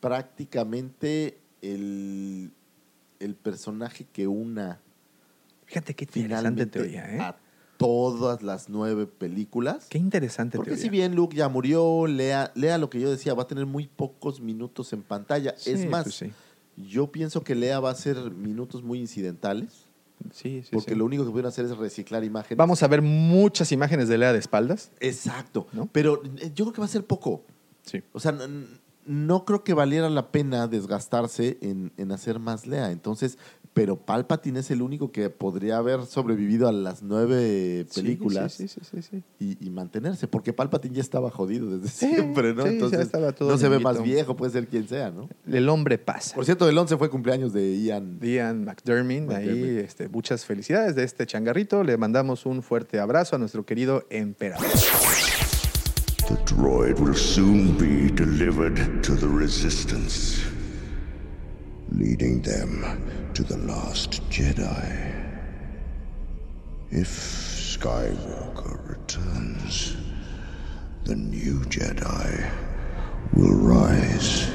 prácticamente 0.00 1.38
el, 1.60 2.50
el 3.20 3.34
personaje 3.34 4.06
que 4.12 4.26
una 4.26 4.80
Fíjate 5.66 5.94
qué 5.94 6.04
interesante 6.04 6.66
teoría, 6.66 7.14
¿eh? 7.14 7.18
a 7.18 7.36
todas 7.78 8.42
las 8.42 8.68
nueve 8.68 9.06
películas. 9.06 9.86
Qué 9.88 9.98
interesante 9.98 10.58
Porque 10.58 10.72
teoría. 10.72 10.82
si 10.82 10.90
bien 10.90 11.14
Luke 11.14 11.34
ya 11.34 11.48
murió, 11.48 12.06
lea, 12.06 12.52
lea 12.54 12.76
lo 12.78 12.90
que 12.90 13.00
yo 13.00 13.10
decía, 13.10 13.32
va 13.34 13.44
a 13.44 13.46
tener 13.46 13.64
muy 13.64 13.86
pocos 13.86 14.40
minutos 14.40 14.92
en 14.92 15.02
pantalla. 15.02 15.54
Sí, 15.56 15.70
es 15.70 15.88
más, 15.88 16.04
pues 16.04 16.14
sí. 16.16 16.32
yo 16.76 17.10
pienso 17.10 17.42
que 17.42 17.54
Lea 17.54 17.80
va 17.80 17.90
a 17.90 17.94
ser 17.94 18.18
minutos 18.32 18.82
muy 18.82 18.98
incidentales, 19.00 19.81
Sí, 20.32 20.62
sí, 20.62 20.70
porque 20.72 20.92
sí. 20.92 20.96
lo 20.96 21.04
único 21.04 21.24
que 21.24 21.30
pudieron 21.30 21.48
hacer 21.48 21.64
es 21.64 21.76
reciclar 21.76 22.24
imágenes. 22.24 22.56
Vamos 22.56 22.82
a 22.82 22.88
ver 22.88 23.02
muchas 23.02 23.72
imágenes 23.72 24.08
de 24.08 24.18
Lea 24.18 24.32
de 24.32 24.38
espaldas. 24.38 24.90
Exacto. 25.00 25.66
¿No? 25.72 25.88
Pero 25.90 26.22
eh, 26.38 26.52
yo 26.54 26.64
creo 26.64 26.72
que 26.72 26.80
va 26.80 26.86
a 26.86 26.90
ser 26.90 27.04
poco. 27.04 27.44
Sí. 27.82 28.02
O 28.12 28.20
sea, 28.20 28.36
no 29.06 29.44
creo 29.44 29.64
que 29.64 29.74
valiera 29.74 30.08
la 30.10 30.30
pena 30.30 30.68
desgastarse 30.68 31.58
en, 31.60 31.92
en 31.96 32.12
hacer 32.12 32.38
más 32.38 32.66
Lea. 32.66 32.90
Entonces, 32.90 33.38
pero 33.72 33.96
Palpatine 33.96 34.60
es 34.60 34.70
el 34.70 34.82
único 34.82 35.12
que 35.12 35.30
podría 35.30 35.78
haber 35.78 36.04
sobrevivido 36.04 36.68
a 36.68 36.72
las 36.72 37.02
nueve 37.02 37.86
películas. 37.94 38.52
Sí, 38.54 38.68
sí, 38.68 38.80
sí, 38.82 39.02
sí, 39.02 39.08
sí. 39.10 39.22
y, 39.38 39.66
y 39.66 39.70
mantenerse, 39.70 40.28
porque 40.28 40.52
Palpatine 40.52 40.96
ya 40.96 41.00
estaba 41.00 41.30
jodido 41.30 41.78
desde 41.78 41.88
siempre, 41.88 42.54
¿no? 42.54 42.66
Entonces, 42.66 43.10
todo 43.10 43.50
no 43.50 43.58
se 43.58 43.68
ve 43.68 43.78
más 43.78 44.02
viejo, 44.02 44.36
puede 44.36 44.52
ser 44.52 44.68
quien 44.68 44.86
sea, 44.86 45.10
¿no? 45.10 45.28
El 45.50 45.68
hombre 45.68 45.98
pasa. 45.98 46.34
Por 46.34 46.44
cierto, 46.44 46.68
el 46.68 46.76
11 46.76 46.96
fue 46.98 47.08
cumpleaños 47.08 47.52
de 47.52 47.80
Ian. 47.80 48.20
Ian 48.20 48.64
McDermott, 48.64 49.34
ahí 49.34 49.46
McDermott. 49.46 49.84
este, 49.84 50.08
muchas 50.08 50.44
felicidades 50.44 50.94
de 50.94 51.04
este 51.04 51.26
changarrito. 51.26 51.82
Le 51.82 51.96
mandamos 51.96 52.44
un 52.44 52.62
fuerte 52.62 53.00
abrazo 53.00 53.36
a 53.36 53.38
nuestro 53.38 53.64
querido 53.64 54.04
emperador. 54.10 54.66
Droid 56.44 56.98
will 56.98 57.14
soon 57.14 57.78
be 57.78 58.10
delivered 58.10 59.02
to 59.04 59.12
the 59.12 59.28
Resistance, 59.28 60.44
leading 61.90 62.42
them 62.42 63.30
to 63.34 63.42
the 63.42 63.56
last 63.58 64.22
Jedi. 64.28 65.12
If 66.90 67.08
Skywalker 67.08 68.88
returns, 68.88 69.96
the 71.04 71.16
new 71.16 71.60
Jedi 71.60 72.50
will 73.34 73.54
rise. 73.54 74.50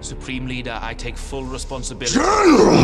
Supreme 0.00 0.46
Leader, 0.46 0.78
I 0.82 0.94
take 0.94 1.16
full 1.16 1.44
responsibility. 1.44 2.18
General! 2.18 2.76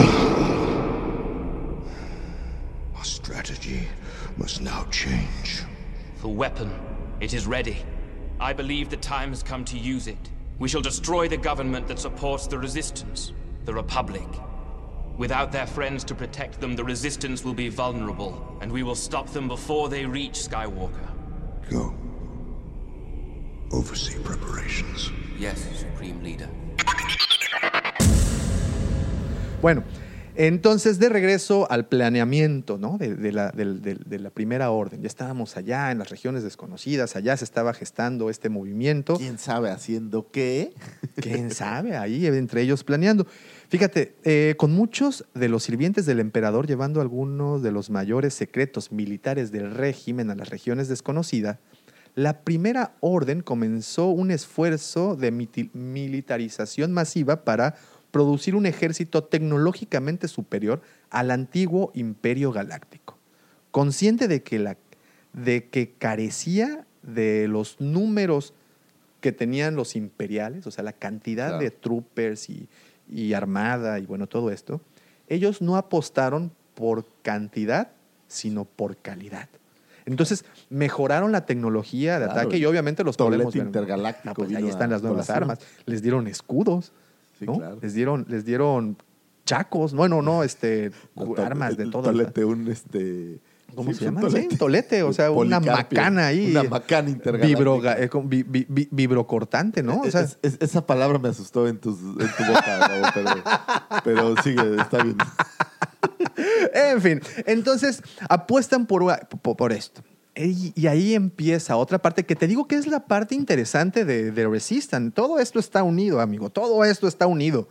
Our 2.97 3.05
strategy 3.05 3.89
must 4.37 4.61
now 4.61 4.85
change. 4.91 5.62
The 6.23 6.29
weapon, 6.29 6.71
it 7.21 7.33
is 7.33 7.47
ready. 7.47 7.79
I 8.39 8.53
believe 8.53 8.91
the 8.91 8.97
time 8.99 9.31
has 9.31 9.43
come 9.43 9.64
to 9.67 9.79
use 9.79 10.07
it. 10.07 10.31
We 10.59 10.69
shall 10.69 10.83
destroy 10.83 11.29
the 11.29 11.37
government 11.37 11.87
that 11.89 11.99
supports 11.99 12.47
the 12.47 12.59
Resistance, 12.59 13.33
the 13.64 13.73
Republic. 13.73 14.27
Without 15.17 15.51
their 15.51 15.67
friends 15.67 16.05
to 16.05 16.14
protect 16.14 16.61
them, 16.61 16.77
the 16.77 16.85
Resistance 16.85 17.43
will 17.43 17.55
be 17.55 17.71
vulnerable, 17.71 18.59
and 18.61 18.71
we 18.71 18.83
will 18.83 18.95
stop 18.95 19.29
them 19.31 19.49
before 19.49 19.89
they 19.89 20.05
reach 20.05 20.35
Skywalker. 20.35 21.09
Go. 21.71 21.95
Oversee 23.73 24.19
preparations. 24.23 25.11
Yes, 25.39 25.67
Supreme 25.79 26.23
Leader. 26.23 26.49
Bueno, 29.62 29.83
entonces 30.37 30.99
de 30.99 31.09
regreso 31.09 31.70
al 31.70 31.87
planeamiento 31.87 32.78
¿no? 32.78 32.99
de, 32.99 33.14
de 33.14 33.32
la, 33.32 33.51
de 33.51 34.30
primera 34.37 34.70
orden. 34.70 35.01
Ya 35.01 35.07
estábamos 35.07 35.57
allá 35.57 35.91
en 35.91 35.99
las 35.99 36.11
regiones 36.11 36.43
desconocidas, 36.43 37.16
allá 37.16 37.37
se 37.37 37.45
estaba 37.45 37.72
gestando 37.72 38.28
este 38.28 38.51
movimiento. 38.51 39.16
¿Quién 39.16 39.39
sabe 39.39 39.70
haciendo 39.70 40.30
qué? 40.30 40.74
¿Quién 41.16 41.51
sabe? 41.51 41.97
Ahí 41.97 42.26
entre 42.26 42.61
ellos 42.61 42.84
planeando. 42.84 43.26
Fíjate, 43.68 44.14
eh, 44.24 44.55
con 44.59 44.72
muchos 44.72 45.24
de 45.34 45.49
los 45.49 45.62
sirvientes 45.64 46.05
del 46.05 46.20
emperador 46.20 46.66
llevando 46.66 47.01
algunos 47.01 47.62
de 47.62 47.72
los 47.72 47.89
mayores 47.89 48.34
secretos 48.34 48.93
militares 48.93 49.51
del 49.51 49.70
régimen 49.70 50.30
a 50.30 50.34
las 50.34 50.51
regiones 50.51 50.89
desconocidas, 50.89 51.59
la 52.14 52.43
primera 52.43 52.95
orden 53.01 53.43
comenzó 53.43 54.09
un 54.09 54.30
esfuerzo 54.30 55.16
de 55.16 55.30
militarización 55.30 56.93
masiva 56.93 57.45
para 57.45 57.76
producir 58.17 58.55
un 58.55 58.67
ejército 58.67 59.25
tecnológicamente 59.25 60.29
superior 60.29 60.81
al 61.11 61.31
antiguo 61.31 61.91
imperio 61.95 62.53
galáctico. 62.53 63.19
Consciente 63.71 64.27
de 64.29 64.43
que, 64.43 64.59
la, 64.59 64.77
de 65.33 65.69
que 65.69 65.93
carecía 65.93 66.87
de 67.03 67.47
los 67.49 67.81
números 67.81 68.55
que 69.21 69.33
tenían 69.33 69.77
los 69.77 69.97
imperiales, 69.97 70.67
o 70.67 70.71
sea, 70.71 70.83
la 70.85 70.93
cantidad 70.93 71.49
Claro. 71.49 71.62
de 71.62 71.71
troopers 71.71 72.49
y, 72.51 72.69
y 73.09 73.33
armada 73.35 73.99
y 73.99 74.07
bueno, 74.07 74.27
todo 74.27 74.51
esto, 74.51 74.81
ellos 75.29 75.61
no 75.62 75.77
apostaron 75.77 76.53
por 76.75 77.07
cantidad, 77.23 77.91
sino 78.29 78.64
por 78.64 78.97
calidad. 78.97 79.49
Entonces, 80.05 80.45
mejoraron 80.71 81.33
la 81.33 81.47
tecnología 81.47 82.19
de 82.21 82.27
Claro, 82.27 82.41
ataque 82.41 82.59
y 82.59 82.64
obviamente 82.64 83.03
los 83.03 83.17
Tolete 83.17 83.43
podemos 83.43 83.55
ver. 83.55 83.67
intergaláctico 83.67 84.31
Ah, 84.31 84.35
pues 84.35 84.55
ahí 84.55 84.69
están 84.69 84.91
las 84.91 85.03
nuevas 85.03 85.29
armas. 85.31 85.59
Les 85.85 86.01
dieron 86.01 86.29
escudos, 86.29 86.93
Sí, 87.39 87.45
¿no? 87.47 87.59
claro. 87.59 87.78
Les 87.82 87.95
dieron, 87.95 88.24
les 88.28 88.45
dieron 88.45 88.97
chacos, 89.45 89.95
bueno, 89.95 90.22
no, 90.22 90.43
este, 90.43 90.91
No, 91.14 91.34
armas 91.37 91.76
de 91.76 91.87
todo. 91.87 92.03
Tolete, 92.05 92.45
un 92.45 92.68
este. 92.68 93.41
¿Cómo 93.74 93.91
sí, 93.93 93.99
se 93.99 94.05
llama? 94.07 94.22
Sí, 94.30 94.49
un 94.51 94.57
tolete, 94.59 95.03
o 95.03 95.12
sea, 95.12 95.30
una 95.30 95.61
macana 95.61 96.28
ahí. 96.28 96.51
Una 96.51 96.62
macana 96.64 97.11
intergaláctica. 97.11 97.99
Eh, 98.03 98.09
con 98.09 98.28
vi- 98.28 98.45
vi- 98.45 98.64
vi- 98.68 98.89
vibrocortante, 98.91 99.82
¿no? 99.82 100.01
O 100.01 100.11
sea, 100.11 100.22
Es- 100.22 100.39
es- 100.43 100.57
esa 100.61 100.87
palabra 100.87 101.18
me 101.18 101.28
asustó 101.28 101.66
en, 101.68 101.76
tus, 101.78 101.99
en 102.01 102.16
tu 102.16 102.45
boca, 102.49 103.12
pero, 103.14 103.32
pero 104.05 104.43
sigue, 104.43 104.76
está 104.80 105.03
bien. 105.03 105.16
en 106.74 107.01
fin, 107.03 107.20
entonces 107.47 108.03
apuestan 108.28 108.87
por, 108.87 109.05
por, 109.43 109.57
por 109.57 109.72
esto. 109.72 110.03
Y, 110.37 110.72
y 110.74 110.87
ahí 110.87 111.14
empieza 111.14 111.76
otra 111.76 111.99
parte 111.99 112.26
que 112.26 112.37
te 112.37 112.47
digo 112.47 112.68
que 112.68 112.74
es 112.74 112.87
la 112.87 113.07
parte 113.07 113.34
interesante 113.34 114.05
de, 114.05 114.32
de 114.32 114.49
Resistance. 114.49 115.12
Todo 115.12 115.39
esto 115.39 115.59
está 115.59 115.82
unido, 115.82 116.20
amigo. 116.20 116.51
Todo 116.51 116.84
esto 116.84 117.09
está 117.09 117.26
unido. 117.26 117.68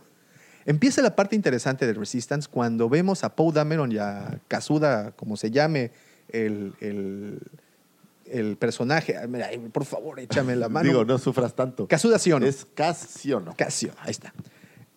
Empieza 0.64 1.00
la 1.00 1.14
parte 1.14 1.36
interesante 1.36 1.86
de 1.86 1.92
Resistance 1.92 2.48
cuando 2.50 2.88
vemos 2.88 3.22
a 3.22 3.36
Poe 3.36 3.52
Dameron 3.52 3.92
y 3.92 3.98
a 3.98 4.40
Kazuda, 4.48 5.12
como 5.12 5.36
se 5.36 5.52
llame 5.52 5.92
el, 6.30 6.74
el, 6.80 7.38
el 8.24 8.56
personaje. 8.56 9.16
Mira, 9.28 9.48
por 9.72 9.84
favor, 9.84 10.18
échame 10.18 10.56
la 10.56 10.68
mano. 10.68 10.88
Digo, 10.88 11.04
no 11.04 11.18
sufras 11.18 11.54
tanto. 11.54 11.86
Kazuda 11.86 12.18
Siono. 12.18 12.46
Es 12.46 12.66
Casiono. 12.74 13.54
Casio, 13.56 13.92
ahí 14.00 14.10
está. 14.10 14.34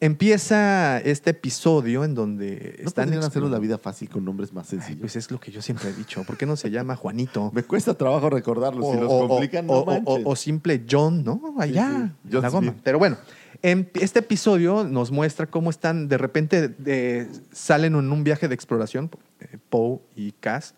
Empieza 0.01 0.99
este 0.99 1.31
episodio 1.31 2.05
en 2.05 2.15
donde 2.15 2.75
¿No 2.81 2.87
están 2.87 3.05
podrían 3.07 3.23
explorando- 3.23 3.49
la 3.51 3.59
vida 3.59 3.77
fácil 3.77 4.07
con 4.09 4.23
nombres 4.23 4.53
más 4.53 4.65
Ay, 4.71 4.79
sencillos? 4.79 5.01
pues 5.01 5.15
es 5.17 5.29
lo 5.29 5.41
que 5.41 5.51
yo 5.51 5.61
siempre 5.61 5.89
he 5.89 5.93
dicho. 5.93 6.23
¿Por 6.23 6.37
qué 6.37 6.45
no 6.45 6.55
se 6.55 6.71
llama 6.71 6.95
Juanito? 6.95 7.51
Me 7.53 7.63
cuesta 7.63 7.93
trabajo 7.95 8.29
recordarlos. 8.29 8.89
si 8.93 8.97
los 8.97 9.27
complican, 9.27 9.67
no 9.67 9.73
o- 9.73 9.81
o- 9.81 9.85
manches. 9.85 10.21
o 10.25 10.35
simple 10.37 10.85
John, 10.89 11.25
¿no? 11.25 11.53
Allá, 11.59 12.13
sí. 12.23 12.29
John 12.31 12.41
la 12.43 12.49
goma. 12.49 12.75
Pero 12.81 12.97
bueno, 12.97 13.17
en 13.61 13.89
este 13.95 14.19
episodio 14.19 14.85
nos 14.85 15.11
muestra 15.11 15.47
cómo 15.47 15.69
están, 15.69 16.07
de 16.07 16.17
repente 16.17 17.27
salen 17.51 17.93
en 17.95 18.09
un 18.09 18.23
viaje 18.23 18.47
de 18.47 18.55
exploración, 18.55 19.09
eh, 19.41 19.57
Poe 19.69 19.99
y 20.15 20.31
Cass, 20.31 20.75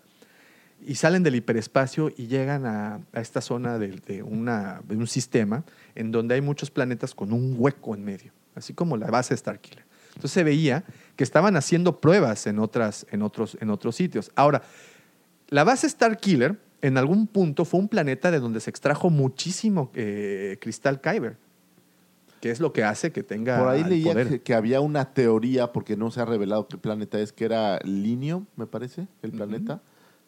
y 0.84 0.96
salen 0.96 1.22
del 1.22 1.36
hiperespacio 1.36 2.12
y 2.18 2.26
llegan 2.26 2.66
a, 2.66 3.02
a 3.14 3.22
esta 3.22 3.42
zona 3.42 3.78
de, 3.78 3.90
de 4.08 4.24
una, 4.24 4.82
de 4.90 4.98
un 4.98 5.06
sistema 5.06 5.64
en 5.94 6.12
donde 6.12 6.34
hay 6.34 6.42
muchos 6.42 6.72
planetas 6.72 7.14
con 7.14 7.34
un 7.34 7.54
hueco 7.56 7.94
en 7.94 8.04
medio, 8.04 8.32
así 8.56 8.74
como 8.74 8.98
la 8.98 9.08
base 9.08 9.36
Starkiller. 9.36 9.86
Entonces 10.10 10.32
se 10.32 10.44
veía 10.44 10.84
que 11.16 11.24
estaban 11.24 11.56
haciendo 11.56 12.02
pruebas 12.02 12.48
en, 12.48 12.60
otras, 12.60 13.06
en, 13.12 13.22
otros, 13.22 13.58
en 13.62 13.70
otros 13.70 13.96
sitios. 13.96 14.32
Ahora, 14.36 14.62
la 15.50 15.64
base 15.64 15.88
Starkiller 15.90 16.60
en 16.82 16.98
algún 16.98 17.28
punto 17.28 17.66
fue 17.66 17.80
un 17.80 17.88
planeta 17.88 18.32
de 18.32 18.40
donde 18.40 18.60
se 18.60 18.70
extrajo 18.70 19.10
muchísimo 19.10 19.92
eh, 19.94 20.58
cristal 20.60 21.00
Kyber, 21.00 21.38
que 22.42 22.52
es 22.52 22.60
lo 22.60 22.74
que 22.74 22.84
hace 22.84 23.12
que 23.12 23.24
tenga 23.24 23.60
Por 23.60 23.70
ahí 23.70 23.84
leía 23.84 24.12
poder. 24.12 24.28
que, 24.28 24.42
que 24.42 24.54
había 24.54 24.82
una 24.82 25.14
teoría, 25.14 25.72
porque 25.72 25.96
no 25.96 26.12
se 26.12 26.22
ha 26.22 26.26
revelado 26.26 26.68
qué 26.68 26.78
planeta 26.78 27.20
es, 27.20 27.32
que 27.32 27.46
era 27.46 27.80
Linio, 27.84 28.46
me 28.56 28.66
parece, 28.66 29.08
el 29.22 29.32
planeta, 29.32 29.82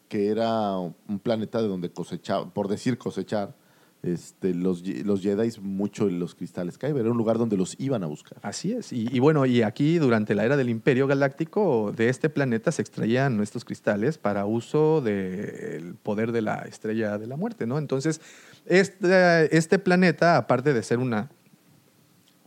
que 0.10 0.28
era 0.28 0.78
un 0.78 1.20
planeta 1.22 1.62
de 1.62 1.68
donde 1.68 1.92
cosechaba, 1.92 2.54
por 2.54 2.68
decir 2.68 2.98
cosechar, 2.98 3.56
este, 4.04 4.54
los, 4.54 4.86
los 4.86 5.22
Jedi 5.22 5.50
mucho 5.62 6.10
en 6.10 6.20
los 6.20 6.36
cristales 6.36 6.78
Kyber. 6.78 7.02
Era 7.02 7.12
un 7.12 7.18
lugar 7.18 7.38
donde 7.38 7.56
los 7.56 7.80
iban 7.80 8.04
a 8.04 8.08
buscar. 8.08 8.38
Así 8.42 8.74
es. 8.74 8.92
Y, 8.92 9.08
y 9.10 9.20
bueno, 9.20 9.46
y 9.46 9.62
aquí 9.62 9.98
durante 9.98 10.36
la 10.36 10.44
era 10.44 10.58
del 10.58 10.70
Imperio 10.70 11.08
Galáctico, 11.08 11.94
de 11.96 12.10
este 12.10 12.30
planeta 12.30 12.72
se 12.74 12.82
extraían 12.82 13.42
estos 13.42 13.64
cristales 13.64 14.18
para 14.18 14.46
uso 14.46 15.02
del 15.02 15.96
poder 15.96 16.34
de 16.34 16.42
la 16.42 16.60
estrella 16.64 17.18
de 17.18 17.28
la 17.28 17.38
muerte, 17.38 17.66
¿no? 17.66 17.78
Entonces, 17.78 18.20
este, 18.66 19.56
este 19.56 19.80
planeta, 19.80 20.36
aparte 20.36 20.74
de 20.74 20.84
ser 20.84 21.00
una 21.00 21.32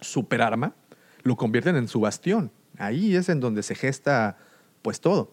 superarma, 0.00 0.74
lo 1.22 1.36
convierten 1.36 1.76
en 1.76 1.88
su 1.88 2.00
bastión. 2.00 2.52
Ahí 2.76 3.16
es 3.16 3.30
en 3.30 3.40
donde 3.40 3.62
se 3.62 3.74
gesta 3.74 4.36
pues 4.82 5.00
todo. 5.00 5.32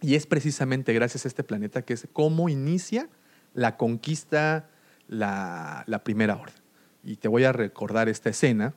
Y 0.00 0.14
es 0.14 0.26
precisamente 0.26 0.92
gracias 0.92 1.24
a 1.24 1.28
este 1.28 1.42
planeta 1.44 1.82
que 1.82 1.94
es 1.94 2.08
cómo 2.12 2.48
inicia 2.48 3.08
la 3.54 3.76
conquista 3.76 4.68
la, 5.12 5.84
la 5.86 6.02
primera 6.04 6.36
orden. 6.36 6.54
Y 7.04 7.16
te 7.16 7.28
voy 7.28 7.44
a 7.44 7.52
recordar 7.52 8.08
esta 8.08 8.30
escena 8.30 8.74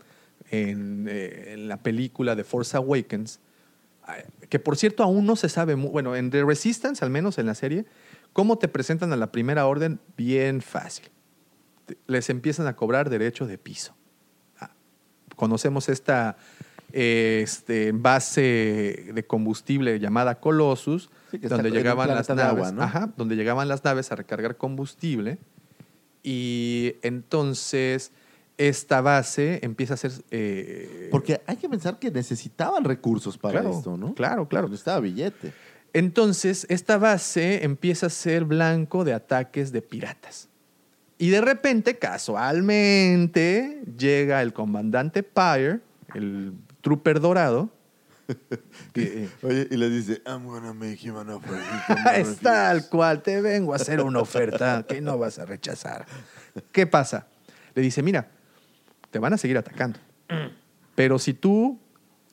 en, 0.52 1.08
eh, 1.10 1.54
en 1.54 1.68
la 1.68 1.78
película 1.78 2.36
de 2.36 2.44
Force 2.44 2.76
Awakens, 2.76 3.40
eh, 4.10 4.26
que 4.50 4.60
por 4.60 4.76
cierto 4.78 5.04
aún 5.04 5.26
no 5.26 5.36
se 5.36 5.48
sabe, 5.50 5.76
mu- 5.76 5.90
bueno, 5.90 6.16
en 6.16 6.30
The 6.30 6.44
Resistance, 6.44 7.04
al 7.06 7.12
menos 7.12 7.38
en 7.38 7.46
la 7.46 7.56
serie, 7.56 7.86
cómo 8.34 8.58
te 8.58 8.68
presentan 8.68 9.14
a 9.14 9.16
la 9.16 9.32
primera 9.32 9.66
orden, 9.66 10.00
bien 10.18 10.62
fácil. 10.62 11.06
Les 12.08 12.30
empiezan 12.30 12.68
a 12.68 12.76
cobrar 12.76 13.10
derecho 13.10 13.46
de 13.48 13.58
piso. 13.58 13.96
Ah, 14.60 14.72
Conocemos 15.36 15.88
esta 15.88 16.36
eh, 16.92 17.42
este, 17.44 17.92
base 17.94 19.12
de 19.14 19.26
combustible 19.26 20.00
llamada 20.00 20.40
Colossus, 20.40 21.10
Sí, 21.32 21.40
que 21.40 21.46
está 21.48 21.56
donde 21.58 21.72
llegaban 21.72 22.08
las 22.10 22.28
naves, 22.30 22.44
agua, 22.68 22.72
¿no? 22.72 22.82
ajá, 22.82 23.10
donde 23.18 23.36
llegaban 23.36 23.68
las 23.68 23.84
naves 23.84 24.12
a 24.12 24.16
recargar 24.16 24.58
combustible 24.58 25.38
y 26.28 26.96
entonces 27.04 28.12
esta 28.58 29.02
base 29.02 29.60
empieza 29.62 29.94
a 29.94 29.98
ser 29.98 30.12
eh, 30.32 31.10
Porque 31.12 31.42
hay 31.46 31.58
que 31.58 31.70
pensar 31.70 32.00
que 32.00 32.10
necesitaban 32.10 32.84
recursos 32.84 33.38
para 33.38 33.60
Claro, 33.62 33.78
esto, 33.78 33.96
¿no? 33.96 34.16
claro, 34.16 34.48
claro. 34.48 34.68
Necesitaba 34.68 35.02
billete. 35.02 35.54
Entonces, 35.94 36.66
esta 36.70 36.98
base 36.98 37.64
empieza 37.64 38.08
a 38.08 38.10
ser 38.10 38.44
blanco 38.44 39.04
de 39.06 39.14
ataques 39.14 39.72
de 39.72 39.82
piratas. 39.82 40.50
Y 41.18 41.30
de 41.30 41.40
repente, 41.42 41.98
casualmente, 41.98 43.82
llega 43.98 44.42
el 44.42 44.52
comandante 44.52 45.24
Pyre, 45.24 45.80
el 46.14 46.54
trooper 46.82 47.20
dorado. 47.22 47.70
Oye, 49.44 49.68
y 49.70 49.78
les 49.78 49.92
dice, 49.92 50.22
I'm 50.26 50.46
gonna 50.46 50.74
make 50.74 50.98
him 51.02 51.18
an 51.18 51.30
offer. 51.30 51.56
es 52.16 52.28
refuse". 52.28 52.42
tal 52.42 52.88
cual, 52.90 53.22
te 53.22 53.42
vengo 53.42 53.74
a 53.74 53.76
hacer 53.78 54.02
una 54.02 54.20
oferta 54.20 54.84
que 54.88 55.02
no 55.02 55.18
vas 55.18 55.40
a 55.40 55.46
rechazar. 55.46 56.06
¿Qué 56.72 56.88
pasa? 56.88 57.28
Le 57.74 57.82
dice, 57.82 58.02
mira, 58.02 58.30
te 59.12 59.20
van 59.20 59.34
a 59.34 59.38
seguir 59.38 59.58
atacando. 59.58 60.00
Pero 60.96 61.20
si 61.20 61.34
tú 61.34 61.80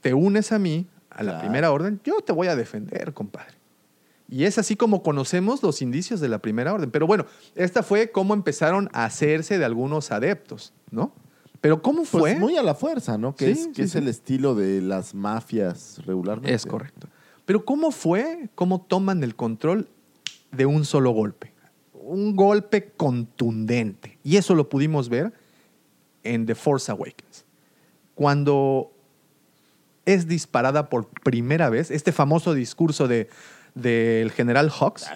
te 0.00 0.14
unes 0.14 0.52
a 0.52 0.58
mí, 0.58 0.86
a 1.10 1.22
la 1.22 1.32
Claro. 1.32 1.38
primera 1.40 1.70
orden, 1.72 2.00
yo 2.04 2.20
te 2.20 2.32
voy 2.32 2.46
a 2.48 2.56
defender, 2.56 3.12
compadre. 3.12 3.54
Y 4.28 4.44
es 4.44 4.56
así 4.56 4.76
como 4.76 5.02
conocemos 5.02 5.62
los 5.62 5.82
indicios 5.82 6.20
de 6.20 6.28
la 6.28 6.38
primera 6.38 6.72
orden. 6.72 6.90
Pero 6.90 7.06
bueno, 7.06 7.26
esta 7.54 7.82
fue 7.82 8.10
cómo 8.10 8.32
empezaron 8.32 8.88
a 8.94 9.04
hacerse 9.04 9.58
de 9.58 9.64
algunos 9.66 10.10
adeptos, 10.10 10.72
¿no? 10.90 11.12
Pero 11.62 11.80
¿cómo 11.80 12.04
fue? 12.04 12.20
Pues 12.20 12.38
muy 12.40 12.56
a 12.58 12.62
la 12.62 12.74
fuerza, 12.74 13.16
¿no? 13.16 13.34
Que 13.34 13.54
Sí, 13.54 13.60
es, 13.62 13.66
que 13.68 13.74
sí, 13.74 13.82
es 13.82 13.92
sí. 13.92 13.98
el 13.98 14.08
estilo 14.08 14.54
de 14.54 14.82
las 14.82 15.14
mafias 15.14 16.02
regularmente. 16.04 16.52
Es 16.52 16.66
correcto. 16.66 17.08
Pero 17.46 17.64
¿cómo 17.64 17.92
fue? 17.92 18.50
¿Cómo 18.54 18.82
toman 18.82 19.22
el 19.22 19.36
control 19.36 19.88
de 20.50 20.66
un 20.66 20.84
solo 20.84 21.12
golpe? 21.12 21.52
Un 21.94 22.34
golpe 22.34 22.92
contundente. 22.96 24.18
Y 24.24 24.36
eso 24.36 24.54
lo 24.56 24.68
pudimos 24.68 25.08
ver 25.08 25.32
en 26.24 26.46
The 26.46 26.56
Force 26.56 26.90
Awakens. 26.90 27.44
Cuando 28.16 28.92
es 30.04 30.26
disparada 30.26 30.88
por 30.88 31.06
primera 31.06 31.70
vez, 31.70 31.92
este 31.92 32.10
famoso 32.10 32.54
discurso 32.54 33.06
de 33.06 33.28
del 33.74 34.30
general 34.32 34.70
Hawks. 34.70 35.06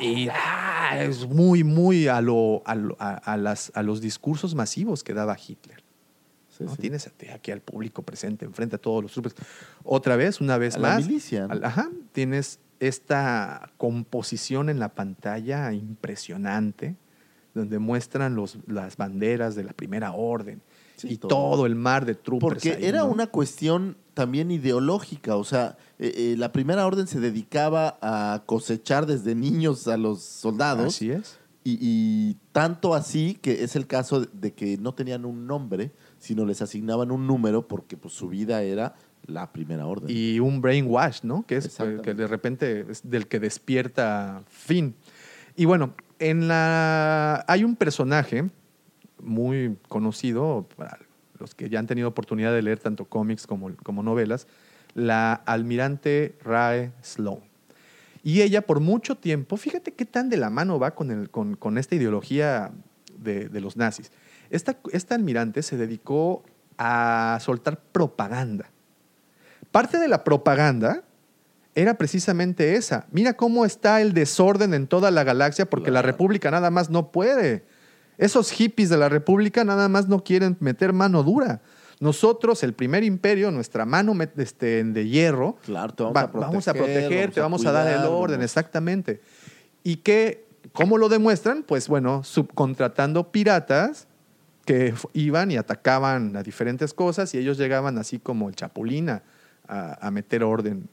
Y 0.00 0.28
ah, 0.30 0.96
es 1.00 1.26
muy, 1.26 1.64
muy 1.64 2.08
a, 2.08 2.20
lo, 2.20 2.62
a, 2.64 2.74
lo- 2.74 2.96
a- 3.00 3.14
a 3.16 3.36
las, 3.36 3.72
a 3.74 3.82
los 3.82 4.00
discursos 4.00 4.54
masivos 4.54 5.02
que 5.02 5.12
daba 5.14 5.36
Hitler. 5.36 5.82
Sí, 6.48 6.64
¿no? 6.64 6.70
sí. 6.70 6.76
Tienes 6.82 7.10
aquí 7.34 7.50
al 7.50 7.60
público 7.60 8.02
presente, 8.02 8.44
enfrente 8.44 8.76
a 8.76 8.78
todos 8.78 9.02
los 9.02 9.12
troopers. 9.12 9.34
Otra 9.84 10.16
vez, 10.16 10.40
una 10.40 10.56
vez 10.58 10.76
A 10.76 10.78
la 10.78 10.88
más. 10.94 11.06
milicia, 11.06 11.48
ajá, 11.62 11.90
tienes 12.12 12.60
esta 12.78 13.70
composición 13.76 14.68
en 14.68 14.78
la 14.78 14.90
pantalla 14.90 15.72
impresionante, 15.72 16.96
donde 17.54 17.78
muestran 17.78 18.34
los, 18.34 18.58
las 18.66 18.96
banderas 18.96 19.54
de 19.54 19.64
la 19.64 19.72
primera 19.72 20.12
orden 20.12 20.60
y 21.04 21.16
todo. 21.16 21.66
el 21.66 21.74
mar 21.74 22.04
de 22.04 22.14
troopers. 22.14 22.54
Porque 22.54 22.72
ahí, 22.72 22.84
era 22.84 23.00
¿no? 23.00 23.06
una 23.06 23.26
cuestión 23.26 23.96
también 24.14 24.50
ideológica, 24.50 25.36
o 25.36 25.44
sea, 25.44 25.76
eh, 25.98 26.12
eh, 26.16 26.34
la 26.36 26.52
primera 26.52 26.86
orden 26.86 27.06
se 27.06 27.20
dedicaba 27.20 27.98
a 28.02 28.42
cosechar 28.46 29.06
desde 29.06 29.34
niños 29.34 29.88
a 29.88 29.96
los 29.96 30.22
soldados. 30.22 30.86
Así 30.86 31.10
es. 31.10 31.38
Y, 31.64 31.78
y 31.80 32.36
tanto 32.50 32.94
así 32.94 33.38
que 33.40 33.62
es 33.62 33.76
el 33.76 33.86
caso 33.86 34.20
de 34.20 34.52
que 34.52 34.76
no 34.78 34.94
tenían 34.94 35.24
un 35.24 35.46
nombre, 35.46 35.92
sino 36.18 36.44
les 36.44 36.60
asignaban 36.60 37.10
un 37.12 37.26
número 37.26 37.68
porque 37.68 37.96
pues, 37.96 38.14
su 38.14 38.28
vida 38.28 38.62
era 38.62 38.94
la 39.26 39.52
primera 39.52 39.86
orden. 39.86 40.08
y 40.10 40.40
un 40.40 40.60
brainwash, 40.60 41.20
¿no? 41.22 41.46
Que 41.46 41.56
es 41.56 41.66
Exactamente. 41.66 42.02
que 42.02 42.14
de 42.14 42.26
repente 42.26 42.86
es 42.90 43.08
del 43.08 43.28
que 43.28 43.38
despierta 43.38 44.42
fin. 44.48 44.96
Y 45.54 45.64
bueno, 45.64 45.94
en 46.18 46.48
la 46.48 47.44
hay 47.46 47.64
un 47.64 47.76
personaje 47.76 48.50
muy 49.22 49.76
conocido 49.88 50.66
para 50.76 50.98
los 51.38 51.54
que 51.54 51.68
ya 51.68 51.78
han 51.78 51.86
tenido 51.86 52.08
oportunidad 52.08 52.52
de 52.52 52.62
leer 52.62 52.78
tanto 52.78 53.06
cómics 53.06 53.46
como, 53.46 53.74
como 53.82 54.02
novelas, 54.02 54.46
la 54.94 55.32
almirante 55.32 56.36
Rae 56.44 56.92
Sloan. 57.02 57.40
Y 58.22 58.42
ella 58.42 58.62
por 58.62 58.80
mucho 58.80 59.16
tiempo, 59.16 59.56
fíjate 59.56 59.92
qué 59.92 60.04
tan 60.04 60.28
de 60.28 60.36
la 60.36 60.50
mano 60.50 60.78
va 60.78 60.92
con, 60.92 61.10
el, 61.10 61.30
con, 61.30 61.56
con 61.56 61.78
esta 61.78 61.96
ideología 61.96 62.70
de, 63.18 63.48
de 63.48 63.60
los 63.60 63.76
nazis. 63.76 64.12
Esta, 64.50 64.76
esta 64.92 65.14
almirante 65.14 65.62
se 65.62 65.76
dedicó 65.76 66.44
a 66.78 67.38
soltar 67.40 67.80
propaganda. 67.80 68.70
Parte 69.70 69.98
de 69.98 70.08
la 70.08 70.22
propaganda 70.22 71.02
era 71.74 71.94
precisamente 71.94 72.74
esa. 72.76 73.06
Mira 73.10 73.32
cómo 73.32 73.64
está 73.64 74.00
el 74.00 74.12
desorden 74.12 74.74
en 74.74 74.86
toda 74.86 75.10
la 75.10 75.24
galaxia 75.24 75.68
porque 75.68 75.90
la 75.90 76.02
República 76.02 76.50
nada 76.50 76.70
más 76.70 76.90
no 76.90 77.10
puede. 77.10 77.64
Esos 78.18 78.50
hippies 78.50 78.88
de 78.90 78.96
la 78.98 79.08
República 79.08 79.64
nada 79.64 79.88
más 79.88 80.08
no 80.08 80.22
quieren 80.22 80.56
meter 80.60 80.92
mano 80.92 81.22
dura. 81.22 81.60
Nosotros, 82.00 82.62
el 82.64 82.72
primer 82.74 83.04
imperio, 83.04 83.50
nuestra 83.50 83.84
mano 83.84 84.12
este, 84.36 84.82
de 84.84 85.08
hierro, 85.08 85.56
Claro, 85.64 85.92
te 85.94 86.02
vamos 86.02 86.16
va- 86.16 86.20
a 86.22 86.30
proteger, 86.32 86.50
vamos 86.50 86.68
a 86.68 86.72
proteger, 86.74 87.10
vamos 87.20 87.34
te 87.34 87.40
a 87.40 87.42
vamos 87.42 87.66
a 87.66 87.72
dar 87.72 87.86
el 87.88 88.04
orden, 88.06 88.36
vamos- 88.38 88.44
exactamente. 88.44 89.20
¿Y 89.84 89.96
que 89.96 90.44
cómo 90.72 90.98
lo 90.98 91.08
demuestran? 91.08 91.62
Pues 91.62 91.88
bueno, 91.88 92.24
subcontratando 92.24 93.30
piratas 93.30 94.08
que 94.64 94.94
iban 95.12 95.50
y 95.50 95.56
atacaban 95.56 96.36
a 96.36 96.42
diferentes 96.42 96.94
cosas 96.94 97.34
y 97.34 97.38
ellos 97.38 97.56
llegaban 97.58 97.98
así 97.98 98.18
como 98.18 98.48
el 98.48 98.54
chapulín 98.56 99.10
a, 99.10 99.22
a- 99.66 100.08
meter 100.10 100.42
orden 100.44 100.88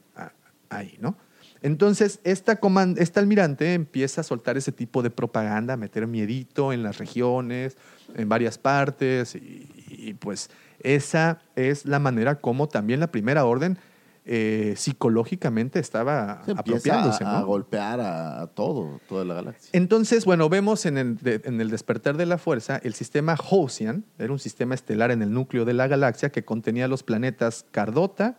ahí, 0.68 0.96
¿no? 1.00 1.16
Entonces, 1.62 2.20
esta, 2.24 2.58
esta 2.96 3.20
almirante 3.20 3.74
empieza 3.74 4.22
a 4.22 4.24
soltar 4.24 4.56
ese 4.56 4.72
tipo 4.72 5.02
de 5.02 5.10
propaganda, 5.10 5.74
a 5.74 5.76
meter 5.76 6.06
miedito 6.06 6.72
en 6.72 6.82
las 6.82 6.98
regiones, 6.98 7.76
en 8.14 8.28
varias 8.28 8.56
partes, 8.58 9.34
y, 9.34 9.68
y, 9.88 10.14
pues 10.14 10.50
esa 10.82 11.42
es 11.56 11.84
la 11.84 11.98
manera 11.98 12.36
como 12.40 12.66
también 12.68 13.00
la 13.00 13.10
primera 13.12 13.44
orden 13.44 13.76
eh, 14.24 14.74
psicológicamente 14.76 15.78
estaba 15.80 16.42
Se 16.44 16.52
apropiándose. 16.52 17.24
a, 17.24 17.40
golpear 17.42 18.00
a, 18.00 18.42
a 18.42 18.46
todo, 18.46 19.00
toda 19.08 19.24
la 19.24 19.34
galaxia. 19.34 19.70
Entonces, 19.72 20.24
bueno, 20.24 20.48
vemos 20.48 20.86
en 20.86 20.98
el, 20.98 21.16
de- 21.16 21.40
en 21.44 21.60
el 21.60 21.70
despertar 21.70 22.16
de 22.16 22.26
la 22.26 22.38
fuerza 22.38 22.78
el 22.82 22.94
sistema 22.94 23.34
Hosian, 23.50 24.04
era 24.18 24.32
un 24.32 24.38
sistema 24.38 24.74
estelar 24.74 25.10
en 25.10 25.22
el 25.22 25.32
núcleo 25.32 25.64
de 25.64 25.72
la 25.74 25.88
galaxia 25.88 26.30
que 26.30 26.44
contenía 26.44 26.86
los 26.88 27.02
planetas 27.02 27.64
Cardota, 27.70 28.36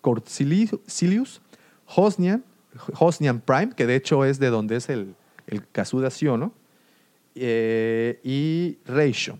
Corcilius, 0.00 1.40
Hosnian, 1.94 2.44
Hosnian 2.98 3.40
Prime, 3.40 3.70
que 3.76 3.86
de 3.86 3.96
hecho 3.96 4.24
es 4.24 4.38
de 4.38 4.50
donde 4.50 4.76
es 4.76 4.88
el, 4.88 5.14
el 5.46 5.66
Kazuda 5.70 6.10
Siono, 6.10 6.52
eh, 7.34 8.20
y 8.24 8.78
Reisho. 8.84 9.38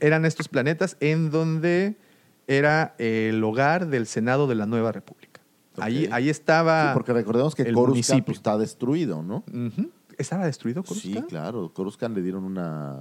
Eran 0.00 0.24
estos 0.24 0.48
planetas 0.48 0.96
en 1.00 1.30
donde 1.30 1.96
era 2.46 2.94
el 2.98 3.42
hogar 3.42 3.88
del 3.88 4.06
Senado 4.06 4.46
de 4.46 4.54
la 4.54 4.66
Nueva 4.66 4.92
República. 4.92 5.40
Ahí, 5.78 6.08
ahí 6.12 6.28
estaba. 6.28 6.88
Sí, 6.88 6.94
porque 6.94 7.12
recordemos 7.12 7.54
que 7.54 7.62
el 7.62 7.74
Coruscant 7.74 7.94
municipio. 7.94 8.24
pues, 8.26 8.36
está 8.38 8.58
destruido, 8.58 9.22
¿no? 9.22 9.42
¿Estaba 10.18 10.44
destruido 10.44 10.82
Sí, 10.82 10.88
Coruscant? 10.88 11.28
claro. 11.28 11.72
Coruscant 11.72 12.14
le 12.14 12.22
dieron 12.22 12.44
una... 12.44 13.00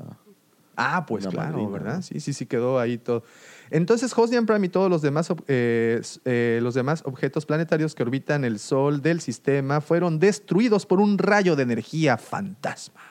Ah, 0.77 1.05
pues 1.05 1.25
Una 1.25 1.31
claro, 1.33 1.51
madrina, 1.51 1.69
¿verdad? 1.69 1.95
¿no? 1.97 2.01
Sí, 2.01 2.19
sí, 2.21 2.33
sí, 2.33 2.45
quedó 2.45 2.79
ahí 2.79 2.97
todo. 2.97 3.23
Entonces, 3.71 4.13
Hosnian 4.15 4.45
Prime 4.45 4.67
y 4.67 4.69
todos 4.69 4.89
los 4.89 5.01
demás, 5.01 5.33
eh, 5.47 6.01
eh, 6.25 6.59
los 6.61 6.73
demás 6.73 7.03
objetos 7.05 7.45
planetarios 7.45 7.95
que 7.95 8.03
orbitan 8.03 8.43
el 8.43 8.59
Sol 8.59 9.01
del 9.01 9.21
sistema 9.21 9.79
fueron 9.79 10.19
destruidos 10.19 10.85
por 10.85 10.99
un 10.99 11.17
rayo 11.17 11.55
de 11.55 11.63
energía 11.63 12.17
fantasma 12.17 13.01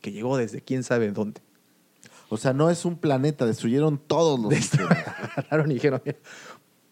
que 0.00 0.10
llegó 0.10 0.38
desde 0.38 0.62
quién 0.62 0.82
sabe 0.82 1.12
dónde. 1.12 1.42
O 2.30 2.38
sea, 2.38 2.54
no 2.54 2.70
es 2.70 2.86
un 2.86 2.96
planeta, 2.96 3.44
destruyeron 3.44 3.98
todos 3.98 4.40
los. 4.40 4.52
Agarraron 5.36 5.70
y 5.70 5.74
dijeron, 5.74 6.00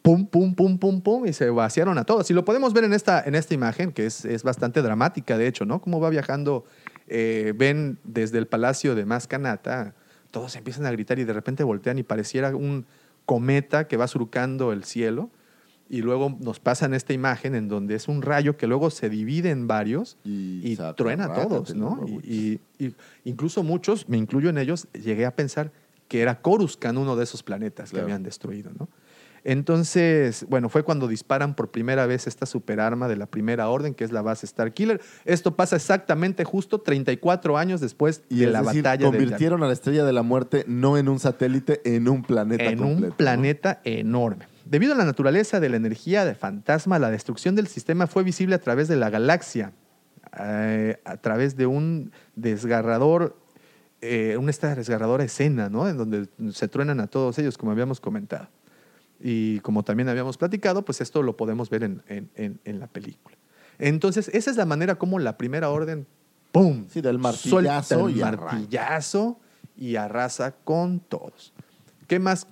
pum, 0.02 0.26
pum, 0.26 0.54
pum, 0.54 0.78
pum, 0.78 1.00
pum, 1.00 1.26
y 1.26 1.32
se 1.32 1.48
vaciaron 1.48 1.96
a 1.96 2.04
todos. 2.04 2.30
Y 2.30 2.34
lo 2.34 2.44
podemos 2.44 2.74
ver 2.74 2.84
en 2.84 2.92
esta, 2.92 3.22
en 3.22 3.34
esta 3.34 3.54
imagen, 3.54 3.92
que 3.92 4.06
es, 4.06 4.26
es 4.26 4.42
bastante 4.42 4.82
dramática, 4.82 5.38
de 5.38 5.46
hecho, 5.46 5.64
¿no? 5.64 5.80
Cómo 5.80 6.00
va 6.00 6.10
viajando, 6.10 6.64
eh, 7.08 7.54
ven 7.56 7.98
desde 8.04 8.38
el 8.38 8.46
palacio 8.46 8.94
de 8.94 9.06
Mascanata, 9.06 9.94
todos 10.30 10.54
empiezan 10.56 10.84
a 10.86 10.90
gritar 10.90 11.18
y 11.18 11.24
de 11.24 11.32
repente 11.32 11.64
voltean 11.64 11.98
y 11.98 12.02
pareciera 12.02 12.54
un 12.54 12.86
cometa 13.26 13.88
que 13.88 13.96
va 13.96 14.08
surcando 14.08 14.72
el 14.72 14.84
cielo. 14.84 15.30
Y 15.88 16.02
luego 16.02 16.36
nos 16.40 16.58
pasan 16.58 16.94
esta 16.94 17.12
imagen 17.12 17.54
en 17.54 17.68
donde 17.68 17.94
es 17.94 18.08
un 18.08 18.22
rayo 18.22 18.56
que 18.56 18.66
luego 18.66 18.90
se 18.90 19.08
divide 19.08 19.50
en 19.50 19.68
varios 19.68 20.18
Y 20.24 20.76
truena 20.96 21.26
a 21.26 21.34
todos, 21.34 21.76
¿no? 21.76 22.04
Y, 22.24 22.60
incluso 23.24 23.62
muchos, 23.62 24.08
me 24.08 24.16
incluyo 24.16 24.50
en 24.50 24.58
ellos, 24.58 24.88
llegué 24.92 25.26
a 25.26 25.36
pensar 25.36 25.70
que 26.08 26.22
era 26.22 26.40
Coruscant 26.40 26.98
uno 26.98 27.14
de 27.14 27.22
esos 27.22 27.42
planetas 27.44 27.92
que 27.92 28.00
habían 28.00 28.24
destruido, 28.24 28.72
¿no? 28.76 28.88
Entonces, 29.48 30.44
bueno, 30.48 30.68
fue 30.68 30.82
cuando 30.82 31.06
disparan 31.06 31.54
por 31.54 31.70
primera 31.70 32.04
vez 32.06 32.26
esta 32.26 32.46
superarma 32.46 33.06
de 33.06 33.14
la 33.14 33.26
primera 33.26 33.68
orden, 33.68 33.94
que 33.94 34.02
es 34.02 34.10
la 34.10 34.20
base 34.20 34.44
Starkiller. 34.44 35.00
Esto 35.24 35.54
pasa 35.54 35.76
exactamente 35.76 36.42
justo 36.42 36.80
34 36.80 37.56
años 37.56 37.80
después 37.80 38.24
Y 38.28 38.40
de 38.40 38.46
es 38.46 38.50
la 38.52 38.62
decir, 38.62 38.82
batalla 38.82 39.08
de 39.08 39.16
convirtieron 39.16 39.62
a 39.62 39.68
la 39.68 39.72
Estrella 39.72 40.04
de 40.04 40.12
la 40.12 40.24
Muerte 40.24 40.64
no 40.66 40.98
en 40.98 41.08
un 41.08 41.20
satélite, 41.20 41.80
en 41.84 42.08
un 42.08 42.24
planeta 42.24 42.64
en 42.64 42.78
completo. 42.78 43.04
un 43.04 43.08
¿no? 43.10 43.16
planeta 43.16 43.80
enorme. 43.84 44.48
Debido 44.64 44.94
a 44.94 44.96
la 44.96 45.04
naturaleza 45.04 45.60
de 45.60 45.68
la 45.68 45.76
energía 45.76 46.24
de 46.24 46.34
fantasma, 46.34 46.98
la 46.98 47.12
destrucción 47.12 47.54
del 47.54 47.68
sistema 47.68 48.08
fue 48.08 48.24
visible 48.24 48.56
a 48.56 48.60
través 48.60 48.88
de 48.88 48.96
la 48.96 49.10
galaxia, 49.10 49.70
eh, 50.40 50.98
a 51.04 51.18
través 51.18 51.56
de 51.56 51.66
un 51.66 52.10
desgarrador, 52.34 53.36
eh, 54.00 54.36
una 54.40 54.50
esta 54.50 54.74
desgarradora 54.74 55.22
escena, 55.22 55.68
¿no? 55.68 55.88
En 55.88 55.96
donde 55.96 56.26
se 56.52 56.66
truenan 56.66 56.98
a 56.98 57.06
todos 57.06 57.38
ellos, 57.38 57.56
como 57.56 57.70
habíamos 57.70 58.00
comentado. 58.00 58.48
Y 59.20 59.60
como 59.60 59.82
también 59.82 60.08
habíamos 60.08 60.36
platicado, 60.36 60.84
pues 60.84 61.00
esto 61.00 61.22
lo 61.22 61.36
podemos 61.36 61.70
ver 61.70 61.84
en, 61.84 62.02
en- 62.08 62.30
en- 62.34 62.60
en 62.64 62.80
la 62.80 62.86
película. 62.86 63.36
Entonces, 63.78 64.28
esa 64.32 64.50
es 64.50 64.56
la 64.56 64.66
manera 64.66 64.96
como 64.96 65.18
la 65.18 65.36
primera 65.36 65.70
orden, 65.70 66.06
¡pum! 66.52 66.86
Sí, 66.88 67.00
del 67.00 67.18
martillazo 67.18 68.08
el 68.08 68.16
y 68.16 68.20
martillazo 68.20 69.38
y 69.76 69.96
arrasa 69.96 70.52
con 70.52 71.00
todos. 71.00 71.52
¿Qué 72.06 72.18
más 72.18 72.46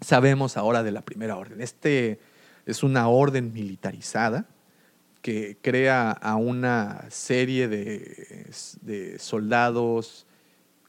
sabemos 0.00 0.56
ahora 0.56 0.82
de 0.82 0.92
la 0.92 1.02
primera 1.02 1.36
orden? 1.36 1.60
Este 1.60 2.18
es 2.66 2.82
una 2.82 3.08
orden 3.08 3.52
militarizada 3.52 4.46
que 5.22 5.56
crea 5.62 6.10
a 6.10 6.36
una 6.36 7.04
serie 7.08 7.68
de, 7.68 8.46
de 8.82 9.18
soldados 9.18 10.26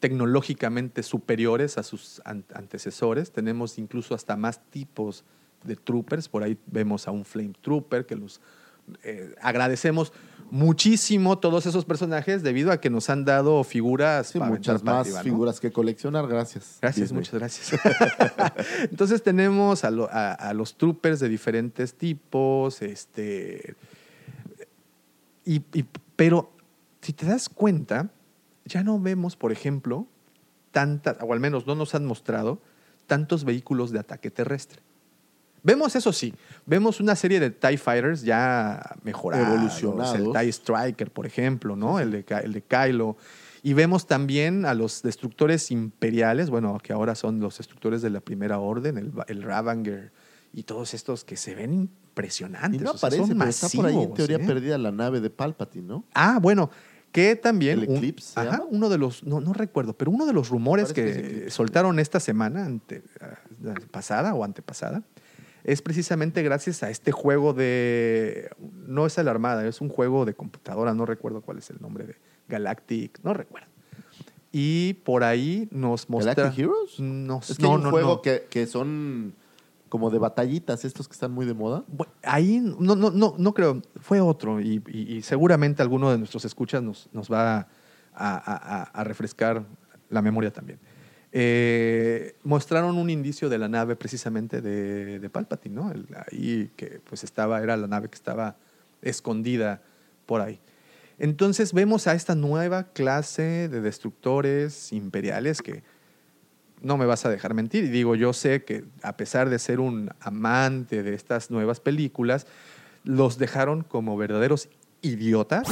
tecnológicamente 0.10 1.02
superiores 1.02 1.80
a 1.80 1.84
sus 1.84 2.22
an- 2.26 2.46
antecesores. 2.54 3.32
Tenemos 3.32 3.80
incluso 3.80 4.14
hasta 4.14 4.36
más 4.38 4.60
tipos 4.70 5.24
de 5.64 5.76
troopers. 5.76 6.30
Por 6.30 6.44
ahí 6.44 6.60
vemos 6.68 7.08
a 7.08 7.12
un 7.12 7.26
flame 7.26 7.54
trooper 7.60 8.06
que 8.06 8.16
los 8.16 8.40
eh, 9.04 9.34
agradecemos 9.42 10.14
muchísimo 10.52 11.40
todos 11.40 11.66
esos 11.66 11.86
personajes 11.86 12.44
debido 12.44 12.72
a 12.72 12.80
que 12.80 12.92
nos 12.92 13.10
han 13.10 13.26
dado 13.26 13.64
figuras 13.64 14.28
Sí, 14.28 14.40
muchas 14.40 14.84
más 14.84 15.00
arriba, 15.08 15.18
¿no? 15.18 15.24
figuras 15.24 15.60
que 15.60 15.72
coleccionar, 15.72 16.28
gracias. 16.28 16.78
Gracias, 16.84 17.10
Disney. 17.10 17.18
muchas 17.22 17.34
gracias. 17.40 17.82
Entonces 18.92 19.24
tenemos 19.24 19.84
a, 19.84 19.90
lo- 19.90 20.08
a- 20.12 20.34
a 20.34 20.54
los 20.54 20.78
troopers 20.78 21.20
de 21.20 21.30
diferentes 21.30 21.96
tipos, 21.96 22.84
este, 22.84 23.74
y, 25.46 25.64
y- 25.74 25.86
pero 26.16 26.52
si 27.02 27.12
te 27.14 27.26
das 27.26 27.50
cuenta, 27.50 28.12
ya 28.66 28.84
no 28.84 29.00
vemos, 29.00 29.36
por 29.36 29.52
ejemplo, 29.52 30.08
tantas, 30.72 31.18
o 31.22 31.32
al 31.34 31.40
menos 31.40 31.66
no 31.68 31.76
nos 31.76 31.96
han 31.96 32.06
mostrado, 32.06 32.62
tantos 33.08 33.46
vehículos 33.46 33.92
de 33.92 34.00
ataque 34.00 34.32
terrestre. 34.32 34.82
Vemos 35.64 35.96
eso 35.96 36.14
sí, 36.14 36.34
vemos 36.66 37.00
una 37.00 37.16
serie 37.16 37.40
de 37.40 37.50
TIE 37.50 37.78
Fighters 37.78 38.22
ya 38.22 38.98
mejorados. 39.04 39.48
Evolucionados. 39.48 40.16
El 40.16 40.32
TIE 40.32 40.52
Striker, 40.52 41.12
por 41.12 41.26
ejemplo, 41.26 41.76
¿no? 41.76 42.00
El 42.00 42.12
de, 42.12 42.26
el 42.44 42.54
de 42.54 42.62
Kylo. 42.62 43.18
Y 43.64 43.74
vemos 43.74 44.06
también 44.06 44.66
a 44.66 44.76
los 44.76 45.02
destructores 45.02 45.72
imperiales, 45.72 46.52
bueno, 46.52 46.78
que 46.84 46.94
ahora 46.94 47.16
son 47.16 47.40
los 47.40 47.58
destructores 47.58 48.04
de 48.04 48.12
la 48.12 48.20
Primera 48.20 48.60
Orden, 48.60 49.00
el, 49.00 49.12
el 49.28 49.42
Ravanger 49.42 50.12
y 50.54 50.64
todos 50.64 50.94
estos 50.94 51.24
que 51.26 51.36
se 51.36 51.56
ven 51.56 51.74
Y 51.74 51.78
impresionantes. 51.78 52.82
no 52.82 52.92
o 52.92 52.98
sea, 52.98 53.08
aparece, 53.10 53.28
son 53.28 53.38
pero 53.38 53.50
está 53.50 53.70
por 53.70 53.86
ahí 53.88 53.94
en 53.94 53.98
masivos, 54.00 54.18
teoría 54.18 54.38
¿eh? 54.38 54.48
perdida 54.48 54.78
la 54.78 54.92
nave 54.92 55.20
de 55.20 55.30
Palpatine, 55.30 55.86
¿no? 55.88 56.06
Ah, 56.14 56.40
bueno, 56.42 56.70
que 57.16 57.38
también... 57.38 57.80
¿El 57.80 57.88
un- 57.90 57.96
Eclipse 57.96 58.34
se 58.34 58.40
ajá, 58.42 58.52
llama? 58.58 58.66
uno 58.70 58.90
de 58.90 58.98
los, 58.98 59.24
no, 59.24 59.40
no 59.40 59.54
recuerdo, 59.54 59.94
pero 59.94 60.12
uno 60.12 60.26
de 60.26 60.34
los 60.34 60.50
rumores 60.50 60.92
que 60.92 61.46
soltaron 61.50 61.98
esta 62.00 62.20
semana, 62.20 62.66
ante- 62.66 63.04
ah, 63.22 63.40
pasada 63.90 64.34
o 64.34 64.44
antepasada, 64.44 65.02
es 65.64 65.82
precisamente 65.82 66.44
gracias 66.44 66.84
a 66.84 66.90
este 66.90 67.14
juego 67.14 67.54
de... 67.54 68.50
No 68.86 69.06
es 69.06 69.18
a 69.18 69.24
la 69.24 69.32
Armada, 69.32 69.66
es 69.66 69.80
un 69.80 69.88
juego 69.88 70.26
de 70.26 70.34
computadora, 70.34 70.94
no 70.94 71.06
recuerdo 71.06 71.40
cuál 71.42 71.60
es 71.60 71.70
el 71.70 71.78
nombre 71.82 72.06
de 72.06 72.16
Galactic, 72.50 73.20
no 73.24 73.34
recuerdo. 73.34 73.68
Y 74.52 74.96
por 75.06 75.24
ahí 75.24 75.70
nos 75.72 76.10
muestra... 76.10 76.34
¿Galactic 76.36 76.60
Heroes? 76.66 77.00
No, 77.00 77.40
Es 77.40 77.56
que 77.58 77.64
no, 77.64 77.70
hay 77.70 77.76
un 77.78 77.84
no, 77.84 77.90
juego 77.92 78.10
no. 78.16 78.22
Que, 78.22 78.46
que 78.50 78.68
son 78.68 79.34
como 79.90 80.10
de 80.10 80.20
batallitas, 80.20 80.86
estos 80.86 81.08
que 81.08 81.14
están 81.14 81.32
muy 81.32 81.46
de 81.46 81.54
moda. 81.54 81.84
Ahí 82.24 82.60
no, 82.60 82.96
no, 82.96 83.12
no, 83.12 83.36
no 83.38 83.54
creo, 83.54 83.82
fue 83.98 84.20
otro 84.22 84.60
y, 84.60 85.22
seguramente 85.22 85.82
alguno 85.82 86.12
de 86.12 86.18
nuestros 86.18 86.46
escuchas 86.46 86.82
nos, 86.82 87.10
nos 87.14 87.32
va 87.32 87.68
a, 88.14 89.04
refrescar 89.04 89.66
la 90.10 90.22
memoria 90.22 90.52
también. 90.52 90.80
Eh, 91.38 92.36
mostraron 92.44 92.98
un 92.98 93.10
indicio 93.10 93.50
de 93.50 93.58
la 93.58 93.68
nave 93.68 93.96
precisamente 93.98 94.62
de, 94.62 95.20
de 95.20 95.30
Palpatine, 95.30 95.76
¿no? 95.76 95.94
Ahí 96.32 96.72
que 96.78 97.02
pues 97.04 97.26
estaba, 97.26 97.62
era 97.62 97.76
la 97.76 97.88
nave 97.88 98.08
que 98.08 98.16
estaba 98.16 98.56
escondida 99.02 99.82
por 100.26 100.42
ahí. 100.42 100.60
Entonces 101.18 101.74
vemos 101.74 102.08
a 102.08 102.14
esta 102.14 102.36
nueva 102.36 102.92
clase 102.92 103.70
de 103.70 103.82
destructores 103.82 104.92
imperiales 104.92 105.62
que 105.62 105.84
no 106.86 106.98
me 106.98 107.06
vas 107.08 107.26
a 107.26 107.30
dejar 107.30 107.56
mentir. 107.56 107.84
Y 107.84 107.90
digo, 107.90 108.16
yo 108.16 108.32
sé 108.32 108.64
que 108.64 108.86
a 109.02 109.18
pesar 109.18 109.50
de 109.50 109.58
ser 109.58 109.80
un 109.80 110.12
amante 110.22 111.02
de 111.02 111.16
estas 111.16 111.50
nuevas 111.50 111.80
películas, 111.80 112.46
los 113.04 113.40
dejaron 113.40 113.84
como 113.84 114.16
verdaderos 114.16 114.70
idiotas. 115.02 115.68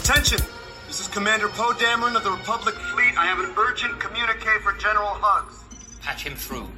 Attention! 0.00 0.40
This 0.86 1.00
is 1.00 1.08
Commander 1.08 1.48
Poe 1.48 1.72
Dameron 1.74 2.14
of 2.14 2.22
the 2.22 2.30
Republic 2.30 2.74
Fleet. 2.92 3.16
I 3.16 3.26
have 3.26 3.40
an 3.40 3.50
urgent 3.56 3.98
communique 3.98 4.60
for 4.62 4.72
General 4.78 5.16
Huggs. 5.20 5.64
Patch 6.02 6.22
him 6.24 6.36
through. 6.36 6.68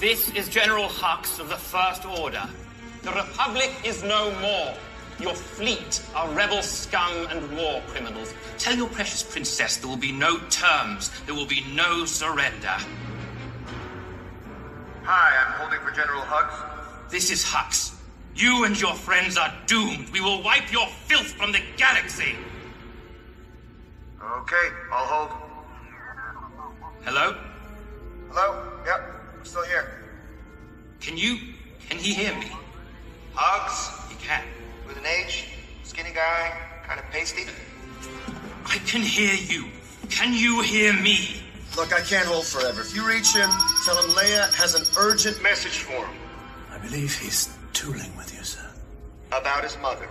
This 0.00 0.28
is 0.34 0.48
General 0.48 0.88
Hux 0.88 1.38
of 1.40 1.48
the 1.48 1.56
First 1.56 2.04
Order. 2.04 2.42
The 3.02 3.12
Republic 3.12 3.70
is 3.84 4.02
no 4.02 4.30
more. 4.40 4.74
Your 5.20 5.34
fleet 5.34 6.00
are 6.14 6.30
rebel 6.32 6.62
scum 6.62 7.26
and 7.30 7.56
war 7.56 7.82
criminals. 7.88 8.32
Tell 8.56 8.76
your 8.76 8.88
precious 8.88 9.22
princess 9.22 9.76
there 9.76 9.88
will 9.88 9.96
be 9.96 10.12
no 10.12 10.38
terms. 10.48 11.10
There 11.26 11.34
will 11.34 11.46
be 11.46 11.64
no 11.74 12.04
surrender. 12.04 12.76
Hi, 15.02 15.44
I'm 15.44 15.52
holding 15.60 15.80
for 15.80 15.90
General 15.90 16.22
Hux. 16.22 17.10
This 17.10 17.30
is 17.30 17.44
Hux. 17.44 17.94
You 18.36 18.64
and 18.64 18.80
your 18.80 18.94
friends 18.94 19.36
are 19.36 19.52
doomed. 19.66 20.10
We 20.10 20.20
will 20.20 20.42
wipe 20.44 20.70
your 20.70 20.86
filth 20.86 21.32
from 21.32 21.50
the 21.50 21.60
galaxy. 21.76 22.36
Okay, 24.22 24.68
I'll 24.92 25.06
hold. 25.06 25.30
Hello? 27.02 27.36
Hello? 28.30 28.62
Yep, 28.86 29.00
I'm 29.38 29.44
still 29.44 29.64
here. 29.64 29.90
Can 31.00 31.16
you. 31.16 31.38
Can 31.88 31.98
he 31.98 32.12
hear 32.12 32.36
me? 32.38 32.52
Hugs? 33.34 34.10
He 34.10 34.24
can. 34.24 34.44
With 34.88 34.96
an 34.96 35.04
H? 35.04 35.44
Skinny 35.84 36.12
guy? 36.14 36.50
Kind 36.88 36.98
of 36.98 37.04
pasty? 37.12 37.44
I 38.64 38.78
can 38.86 39.02
hear 39.02 39.34
you. 39.34 39.66
Can 40.08 40.32
you 40.32 40.62
hear 40.62 40.94
me? 40.94 41.42
Look, 41.76 41.92
I 41.92 42.00
can't 42.00 42.24
hold 42.24 42.46
forever. 42.46 42.80
If 42.80 42.96
you 42.96 43.06
reach 43.06 43.36
him, 43.36 43.50
tell 43.84 44.00
him 44.00 44.08
Leia 44.16 44.48
has 44.54 44.74
an 44.74 44.86
urgent 44.96 45.42
message 45.42 45.80
for 45.84 45.92
him. 45.92 46.16
I 46.72 46.78
believe 46.78 47.12
he's 47.12 47.50
tooling 47.74 48.16
with 48.16 48.32
you, 48.34 48.42
sir. 48.42 48.64
About 49.30 49.62
his 49.62 49.76
mother. 49.76 50.08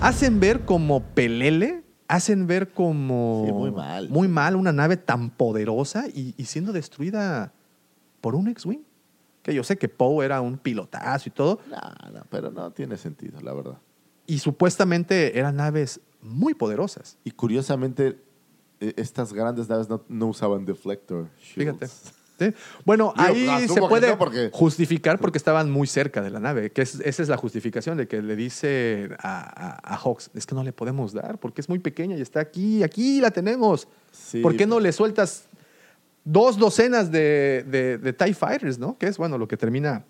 Hacen 0.00 0.38
ver 0.38 0.64
como 0.64 1.00
pelele, 1.00 1.82
hacen 2.06 2.46
ver 2.46 2.72
como... 2.72 3.46
Sí, 3.46 3.52
muy 3.52 3.70
mal. 3.72 4.08
Muy 4.10 4.28
mal 4.28 4.54
una 4.54 4.72
nave 4.72 4.96
tan 4.96 5.30
poderosa 5.30 6.06
y, 6.06 6.34
y 6.36 6.44
siendo 6.44 6.72
destruida 6.72 7.52
por 8.20 8.36
un 8.36 8.46
X-Wing. 8.46 8.87
Que 9.48 9.54
yo 9.54 9.64
sé 9.64 9.78
que 9.78 9.88
Poe 9.88 10.26
era 10.26 10.42
un 10.42 10.58
pilotazo 10.58 11.26
y 11.30 11.32
todo. 11.32 11.58
No, 11.70 12.10
no, 12.12 12.22
pero 12.28 12.50
no 12.50 12.70
tiene 12.70 12.98
sentido, 12.98 13.40
la 13.40 13.54
verdad. 13.54 13.78
Y 14.26 14.40
supuestamente 14.40 15.38
eran 15.38 15.56
naves 15.56 16.00
muy 16.20 16.52
poderosas. 16.52 17.16
Y 17.24 17.30
curiosamente, 17.30 18.18
eh, 18.80 18.92
estas 18.98 19.32
grandes 19.32 19.66
naves 19.70 19.88
no, 19.88 20.02
no 20.10 20.26
usaban 20.26 20.66
deflector. 20.66 21.28
shields. 21.40 21.80
Fíjate. 21.80 21.86
¿sí? 22.38 22.54
Bueno, 22.84 23.14
Digo, 23.16 23.52
ahí 23.52 23.66
se 23.68 23.80
puede 23.80 24.16
porque- 24.18 24.50
justificar 24.52 25.18
porque 25.18 25.38
estaban 25.38 25.70
muy 25.70 25.86
cerca 25.86 26.20
de 26.20 26.28
la 26.28 26.40
nave. 26.40 26.70
Que 26.70 26.82
es- 26.82 27.00
esa 27.00 27.22
es 27.22 27.28
la 27.30 27.38
justificación 27.38 27.96
de 27.96 28.06
que 28.06 28.20
le 28.20 28.36
dice 28.36 29.08
a, 29.18 29.40
a, 29.78 29.94
a 29.94 29.96
Hawks, 29.96 30.30
es 30.34 30.44
que 30.44 30.54
no 30.54 30.62
le 30.62 30.74
podemos 30.74 31.14
dar 31.14 31.38
porque 31.38 31.62
es 31.62 31.68
muy 31.70 31.78
pequeña 31.78 32.16
y 32.18 32.20
está 32.20 32.40
aquí, 32.40 32.82
aquí 32.82 33.20
la 33.22 33.30
tenemos. 33.30 33.88
Sí, 34.12 34.42
¿Por 34.42 34.56
qué 34.58 34.66
no 34.66 34.78
le 34.78 34.92
sueltas 34.92 35.47
dos 36.30 36.58
docenas 36.58 37.10
de, 37.10 37.64
de, 37.68 37.98
de 37.98 38.12
TIE 38.12 38.34
Fighters, 38.34 38.78
no? 38.78 38.98
Que 38.98 39.06
es, 39.06 39.16
bueno, 39.18 39.38
lo 39.38 39.48
que 39.48 39.56
termina 39.56 40.04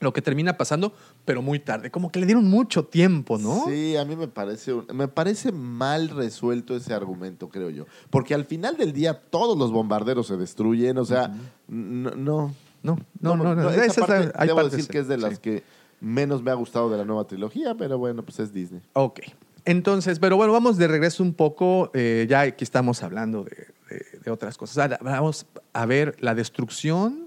lo 0.00 0.12
que 0.12 0.20
termina 0.20 0.56
pasando, 0.56 0.92
pero 1.24 1.42
muy 1.42 1.60
tarde. 1.60 1.92
Como 1.92 2.10
que 2.10 2.18
le 2.18 2.26
dieron 2.26 2.44
mucho 2.50 2.84
tiempo, 2.86 3.38
¿no? 3.38 3.66
Sí, 3.68 3.96
a 3.96 4.04
mí 4.04 4.16
me 4.16 4.26
parece, 4.26 4.74
me 4.92 5.06
parece 5.06 5.52
mal 5.52 6.08
resuelto 6.08 6.74
ese 6.74 6.92
argumento, 6.92 7.48
creo 7.48 7.70
yo. 7.70 7.86
Porque 8.10 8.34
al 8.34 8.44
final 8.44 8.76
del 8.76 8.92
día 8.92 9.14
todos 9.14 9.56
los 9.56 9.70
bombarderos 9.70 10.26
se 10.26 10.36
destruyen, 10.36 10.98
o 10.98 11.04
sea, 11.04 11.32
no, 11.68 12.10
no. 12.16 12.52
No, 12.82 12.96
no, 13.20 13.36
no. 13.36 13.54
no, 13.54 13.70
esa 13.70 13.84
esa 13.84 13.86
es 13.92 13.96
la- 13.98 14.06
parte 14.06 14.32
hay 14.34 14.48
debo 14.48 14.64
decir 14.68 14.88
que 14.88 14.98
es 14.98 15.06
de 15.06 15.18
las 15.18 15.34
sí. 15.34 15.38
que 15.40 15.62
menos 16.00 16.42
me 16.42 16.50
ha 16.50 16.54
gustado 16.54 16.90
de 16.90 16.98
la 16.98 17.04
nueva 17.04 17.24
trilogía, 17.28 17.76
pero 17.76 17.96
bueno, 17.96 18.24
pues 18.24 18.40
es 18.40 18.52
Disney. 18.52 18.80
Ok. 18.94 19.20
Entonces, 19.64 20.18
pero 20.18 20.36
bueno, 20.36 20.52
vamos 20.52 20.78
de 20.78 20.88
regreso 20.88 21.22
un 21.22 21.32
poco. 21.34 21.92
eh, 21.94 22.26
ya 22.28 22.40
aquí 22.40 22.64
estamos 22.64 23.04
hablando 23.04 23.44
de, 23.44 23.68
de- 23.92 24.20
de 24.24 24.30
otras 24.30 24.56
cosas. 24.58 24.98
Vamos 25.00 25.46
a 25.72 25.86
ver 25.86 26.16
la 26.20 26.34
destrucción 26.34 27.26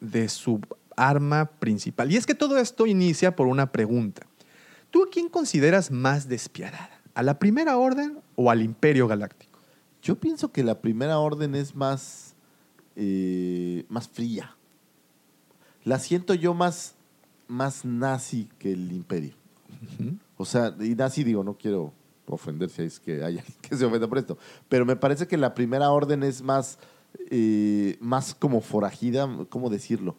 de 0.00 0.28
su 0.28 0.60
arma 0.96 1.46
principal. 1.46 2.10
Y 2.12 2.16
es 2.16 2.26
que 2.26 2.34
todo 2.34 2.58
esto 2.58 2.86
inicia 2.86 3.36
por 3.36 3.46
una 3.46 3.72
pregunta. 3.72 4.26
¿Tú 4.90 5.04
a 5.04 5.10
quién 5.10 5.28
consideras 5.28 5.90
más 5.90 6.28
despiadada? 6.28 7.00
¿A 7.14 7.22
la 7.22 7.38
Primera 7.38 7.76
Orden 7.76 8.18
o 8.36 8.50
al 8.50 8.62
Imperio 8.62 9.06
Galáctico? 9.06 9.58
Yo 10.02 10.16
pienso 10.16 10.50
que 10.50 10.64
la 10.64 10.80
primera 10.80 11.18
orden 11.18 11.54
es 11.54 11.74
más, 11.74 12.34
eh, 12.96 13.84
más 13.88 14.08
fría. 14.08 14.56
La 15.84 15.98
siento 15.98 16.32
yo 16.34 16.54
más, 16.54 16.94
más 17.48 17.84
nazi 17.84 18.48
que 18.58 18.72
el 18.72 18.90
imperio. 18.92 19.34
O 20.38 20.44
sea, 20.46 20.74
y 20.80 20.94
nazi 20.94 21.22
digo, 21.24 21.44
no 21.44 21.54
quiero 21.54 21.92
ofender 22.34 22.70
si 22.70 22.82
es 22.82 23.00
que 23.00 23.22
hay 23.24 23.38
alguien 23.38 23.56
que 23.60 23.76
se 23.76 23.84
ofenda 23.84 24.08
por 24.08 24.18
esto, 24.18 24.38
pero 24.68 24.84
me 24.86 24.96
parece 24.96 25.26
que 25.26 25.36
la 25.36 25.54
primera 25.54 25.90
orden 25.90 26.22
es 26.22 26.42
más, 26.42 26.78
eh, 27.30 27.96
más 28.00 28.34
como 28.34 28.60
forajida, 28.60 29.28
¿cómo 29.48 29.70
decirlo? 29.70 30.16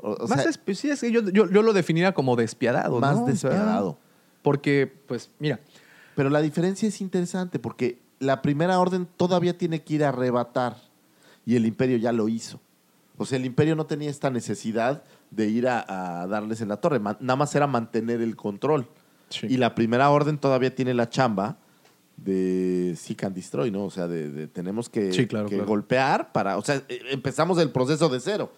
O, 0.00 0.12
o 0.12 0.28
más 0.28 0.42
sea, 0.42 0.52
sí, 0.74 0.90
es 0.90 1.00
que 1.00 1.10
yo, 1.10 1.22
yo- 1.30 1.48
yo 1.50 1.62
lo 1.62 1.72
definiría 1.72 2.12
como 2.12 2.36
despiadado. 2.36 2.98
Más 3.00 3.16
¿no? 3.16 3.24
O 3.24 3.34
sea, 3.36 3.50
despiadado. 3.50 3.98
porque, 4.42 4.92
pues, 5.06 5.30
mira, 5.38 5.60
Pero 6.14 6.30
la 6.30 6.40
diferencia 6.42 6.86
es 6.88 7.00
interesante 7.00 7.58
porque 7.58 7.98
la 8.20 8.40
primera 8.42 8.78
orden 8.78 9.06
todavía 9.16 9.56
tiene 9.58 9.82
que 9.82 9.94
ir 9.94 10.04
a 10.04 10.10
arrebatar 10.10 10.76
y 11.46 11.56
el 11.56 11.66
imperio 11.66 11.96
ya 11.96 12.12
lo 12.12 12.28
hizo. 12.28 12.60
O 13.16 13.24
sea, 13.26 13.36
el 13.38 13.44
imperio 13.46 13.76
no 13.76 13.86
tenía 13.86 14.10
esta 14.10 14.30
necesidad 14.30 15.02
de 15.30 15.46
ir 15.48 15.66
a, 15.68 15.84
a 16.22 16.26
darles 16.26 16.60
en 16.60 16.68
la 16.68 16.76
torre, 16.78 17.00
nada 17.00 17.36
más 17.36 17.54
era 17.54 17.66
mantener 17.66 18.20
el 18.20 18.36
control. 18.36 18.88
Y 19.42 19.56
la 19.56 19.74
primera 19.74 20.10
orden 20.10 20.38
todavía 20.38 20.74
tiene 20.74 20.94
la 20.94 21.08
chamba 21.08 21.58
de 22.16 22.94
seek 22.96 23.24
and 23.24 23.34
destroy, 23.34 23.70
¿no? 23.70 23.84
O 23.84 23.90
sea, 23.90 24.06
de, 24.06 24.30
de 24.30 24.46
tenemos 24.46 24.88
que, 24.88 25.12
Sí, 25.12 25.26
claro, 25.26 25.48
que 25.48 25.56
claro. 25.56 25.68
golpear 25.68 26.32
para, 26.32 26.56
o 26.58 26.62
sea, 26.62 26.76
eh, 26.88 27.00
empezamos 27.10 27.58
el 27.58 27.70
proceso 27.70 28.08
de 28.08 28.20
cero. 28.20 28.52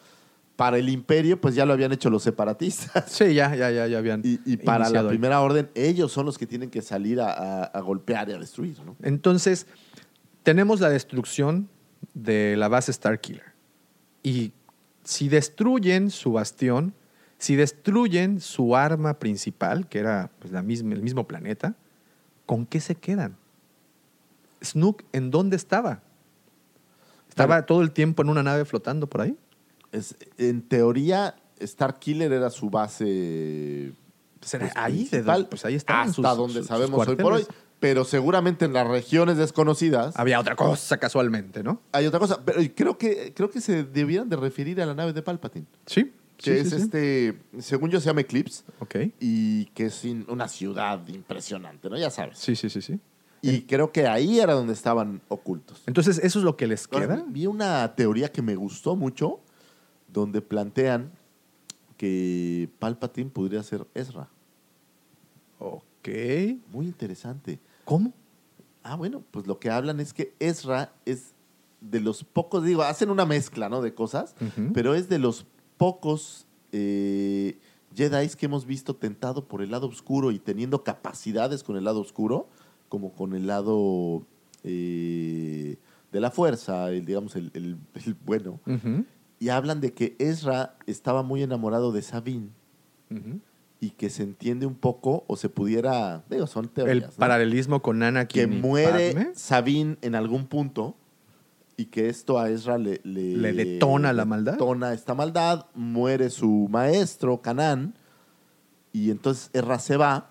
Para 0.57 0.79
el 0.79 0.89
imperio, 0.89 1.39
pues 1.39 1.55
ya 1.55 1.67
lo 1.67 1.75
habían 1.75 1.93
hecho 1.93 2.09
los 2.09 2.23
separatistas. 2.23 3.05
sí, 3.13 3.35
ya, 3.35 3.55
ya, 3.55 3.71
ya, 3.71 3.87
ya 3.87 3.99
habían. 3.99 4.23
Y, 4.25 4.41
y 4.47 4.57
para 4.57 4.89
la 4.89 5.01
ahí. 5.01 5.09
primera 5.09 5.41
orden, 5.43 5.69
ellos 5.75 6.13
son 6.13 6.25
los 6.27 6.39
que 6.39 6.47
tienen 6.47 6.71
que 6.71 6.81
salir 6.81 7.21
a, 7.21 7.31
a- 7.31 7.65
a 7.65 7.81
golpear 7.81 8.29
y 8.31 8.33
a 8.33 8.39
destruir, 8.39 8.77
¿no? 8.85 8.97
Entonces, 9.03 9.67
tenemos 10.43 10.81
la 10.81 10.89
destrucción 10.89 11.69
de 12.15 12.57
la 12.57 12.69
base 12.69 12.91
Starkiller. 12.93 13.53
Y 14.23 14.53
si 15.05 15.29
destruyen 15.29 16.11
su 16.11 16.33
bastión, 16.33 16.95
si 17.39 17.57
destruyen 17.57 18.41
su 18.41 18.77
arma 18.77 19.19
principal, 19.19 19.89
que 19.89 19.99
era 19.99 20.31
pues, 20.39 20.53
la 20.53 20.63
misma, 20.63 20.95
el 20.95 21.03
mismo 21.03 21.27
planeta, 21.27 21.75
¿con 22.47 22.67
qué 22.67 22.81
se 22.81 22.95
quedan? 22.95 23.37
Snook, 24.65 25.03
¿en 25.13 25.31
dónde 25.31 25.57
estaba? 25.57 26.03
¿Estaba 27.29 27.67
todo 27.67 27.83
el 27.83 27.91
tiempo 27.91 28.23
en 28.23 28.31
una 28.31 28.43
nave 28.43 28.65
flotando 28.65 29.07
por 29.07 29.21
ahí? 29.21 29.37
Es, 29.93 30.17
en 30.39 30.63
teoría, 30.63 31.37
Starkiller 31.61 32.33
era 32.33 32.49
su 32.51 32.71
base. 32.71 33.93
Pues 34.41 34.55
era 34.55 34.67
pues, 34.67 34.77
ahí, 34.77 35.05
de 35.09 35.45
pues 35.49 35.65
ahí 35.67 35.75
estaban 35.75 36.09
Hasta 36.09 36.15
sus- 36.15 36.25
donde 36.37 36.53
sus- 36.55 36.63
sus 36.63 36.67
sabemos 36.69 37.07
hoy 37.07 37.17
por 37.17 37.33
hoy. 37.35 37.47
Pero 37.79 38.07
seguramente 38.07 38.65
en 38.65 38.73
las 38.73 38.89
regiones 38.89 39.37
desconocidas 39.37 40.17
Había 40.19 40.41
otra 40.41 40.57
cosa 40.57 40.97
casualmente, 40.97 41.63
¿no? 41.63 41.83
hay 41.93 42.07
otra 42.07 42.19
cosa. 42.19 42.41
Pero 42.43 42.59
creo 42.75 42.97
que, 42.97 43.35
creo 43.37 43.51
que 43.51 43.61
se 43.61 43.85
debieran 43.85 44.31
de 44.31 44.37
referir 44.37 44.81
a 44.81 44.87
la 44.87 44.95
nave 44.95 45.13
de 45.13 45.21
Palpatine. 45.21 45.67
Sí. 45.85 46.11
Que 46.37 46.55
sí, 46.55 46.61
es 46.61 46.71
sí, 46.71 46.77
sí. 46.77 46.83
este, 46.83 47.39
según 47.61 47.91
yo 47.91 48.01
se 48.01 48.07
llama 48.07 48.21
Eclipse. 48.21 48.65
Ok. 48.81 48.97
Y 49.21 49.67
que 49.67 49.87
es 49.87 50.05
una 50.29 50.49
ciudad 50.49 51.07
impresionante, 51.09 51.89
¿no? 51.89 51.97
Ya 51.97 52.11
sabes. 52.11 52.39
Sí, 52.39 52.55
sí, 52.57 52.69
sí, 52.69 52.83
sí. 52.83 53.01
Y 53.43 53.63
creo 53.63 53.93
que 53.93 54.07
ahí 54.07 54.41
era 54.41 54.55
donde 54.55 54.73
estaban 54.73 55.21
ocultos. 55.29 55.83
Entonces, 55.87 56.19
¿eso 56.19 56.39
es 56.39 56.45
lo 56.45 56.57
que 56.57 56.67
les 56.67 56.89
queda? 56.89 57.25
vi 57.29 57.47
una 57.47 57.95
teoría 57.95 58.33
que 58.33 58.43
me 58.43 58.57
gustó 58.57 58.97
mucho, 58.97 59.41
donde 60.13 60.43
plantean 60.43 61.13
que 61.97 62.69
Palpatine 62.79 63.31
podría 63.31 63.63
ser 63.63 63.87
Ezra. 63.95 64.29
Ok. 65.59 66.09
Muy 66.73 66.87
interesante. 66.87 67.61
¿Cómo? 67.85 68.13
Ah, 68.83 68.97
bueno, 68.97 69.23
pues 69.31 69.47
lo 69.47 69.59
que 69.59 69.71
hablan 69.71 70.01
es 70.01 70.13
que 70.13 70.35
Ezra 70.39 70.93
es 71.05 71.35
de 71.81 72.01
los 72.01 72.25
pocos, 72.25 72.65
digo, 72.65 72.83
hacen 72.83 73.11
una 73.11 73.27
mezcla, 73.27 73.69
¿no? 73.69 73.83
De 73.83 73.95
cosas, 73.95 74.35
pero 74.73 74.95
es 74.95 75.09
de 75.09 75.19
los 75.19 75.47
pocos 75.77 76.47
eh, 76.73 77.59
Jedi 77.95 78.29
que 78.31 78.47
hemos 78.47 78.67
visto 78.67 78.95
tentado 78.97 79.45
por 79.47 79.63
el 79.63 79.71
lado 79.71 79.87
oscuro 79.89 80.31
y 80.31 80.39
teniendo 80.39 80.85
capacidades 80.85 81.63
con 81.63 81.77
el 81.77 81.85
lado 81.85 82.01
oscuro, 82.01 82.49
como 82.89 83.13
con 83.13 83.35
el 83.35 83.47
lado 83.47 84.23
eh, 84.65 85.77
de 86.13 86.21
la 86.21 86.31
fuerza, 86.31 86.91
el, 86.91 87.05
digamos, 87.05 87.37
el, 87.37 87.51
el- 87.55 87.77
el 88.05 88.15
bueno. 88.25 88.61
Y 89.39 89.49
hablan 89.51 89.81
de 89.81 89.93
que 89.93 90.17
Ezra 90.19 90.77
estaba 90.87 91.23
muy 91.23 91.43
enamorado 91.43 91.93
de 91.93 92.03
Sabine 92.03 92.49
y 93.81 93.91
que 93.91 94.09
se 94.11 94.23
entiende 94.23 94.67
un 94.67 94.75
poco, 94.75 95.25
o 95.27 95.37
se 95.37 95.49
pudiera, 95.49 96.25
digo, 96.31 96.47
son 96.47 96.65
El 96.65 96.71
teorías. 96.71 97.11
¿no? 97.11 97.17
paralelismo 97.19 97.83
con 97.83 98.03
Anakin 98.03 98.41
que 98.41 98.47
muere 98.47 99.13
Padme. 99.13 99.31
Sabine 99.35 99.97
en 100.03 100.15
algún 100.15 100.47
punto 100.47 100.97
y 101.77 101.87
que 101.87 102.09
esto 102.09 102.39
a 102.39 102.51
Ezra 102.51 102.79
le, 102.79 103.01
le, 103.05 103.37
Le 103.37 103.53
detona 103.53 104.13
la 104.13 104.25
maldad. 104.25 104.53
Detona 104.53 104.93
esta 104.93 105.15
maldad, 105.15 105.67
muere 105.75 106.31
su 106.31 106.69
maestro, 106.71 107.43
Canán, 107.43 107.95
y 108.93 109.11
entonces 109.11 109.51
Ezra 109.53 109.79
se 109.79 109.97
va 109.97 110.31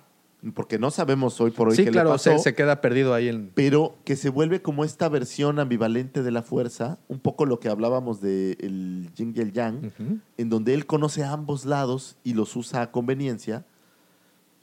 porque 0.53 0.77
no 0.77 0.91
sabemos 0.91 1.41
hoy 1.41 1.49
por 1.49 1.69
hoy 1.69 1.75
Sí, 1.75 1.85
qué 1.85 1.91
claro, 1.91 2.09
le 2.09 2.13
pasó. 2.15 2.31
se, 2.37 2.39
se 2.39 2.55
queda 2.55 2.79
perdido 2.79 3.15
ahí 3.15 3.29
en... 3.29 3.49
pero 3.55 3.95
que 4.03 4.15
se 4.15 4.29
vuelve 4.29 4.61
como 4.61 4.83
esta 4.85 5.09
versión 5.09 5.57
ambivalente 5.59 6.21
de 6.21 6.29
la 6.29 6.43
fuerza, 6.43 6.99
un 7.07 7.19
poco 7.19 7.45
lo 7.47 7.59
que 7.59 7.67
hablábamos 7.67 8.21
del 8.21 8.55
el 8.59 9.09
yin 9.15 9.33
y 9.35 9.39
el 9.39 9.53
yang, 9.53 9.91
en 10.37 10.49
donde 10.49 10.75
él 10.75 10.85
conoce 10.85 11.23
a 11.23 11.31
ambos 11.31 11.65
lados 11.65 12.17
y 12.23 12.33
los 12.33 12.55
usa 12.55 12.83
a 12.83 12.91
conveniencia, 12.91 13.65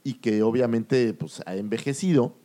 y 0.04 0.14
que 0.14 0.42
obviamente 0.42 1.14
pues, 1.14 1.42
ha 1.46 1.56
envejecido. 1.56 2.36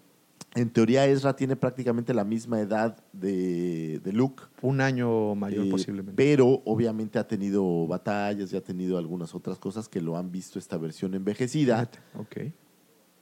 En 0.56 0.70
teoría, 0.72 1.06
Ezra 1.06 1.36
tiene 1.36 1.56
prácticamente 1.56 2.14
la 2.14 2.24
misma 2.24 2.60
edad 2.60 2.98
de, 3.14 4.00
de 4.04 4.14
Luke. 4.14 4.44
Un 4.62 4.82
año 4.82 5.36
mayor 5.36 5.68
eh, 5.68 5.70
posiblemente. 5.70 6.14
Pero 6.16 6.62
obviamente 6.66 7.20
ha 7.20 7.28
tenido 7.28 7.86
batallas 7.86 8.52
y 8.52 8.58
ha 8.58 8.64
tenido 8.64 8.98
algunas 8.98 9.36
otras 9.36 9.60
cosas 9.60 9.88
que 9.88 10.02
lo 10.02 10.18
han 10.18 10.32
visto 10.32 10.58
esta 10.58 10.78
versión 10.78 11.14
envejecida 11.14 11.90
Ok. 12.18 12.38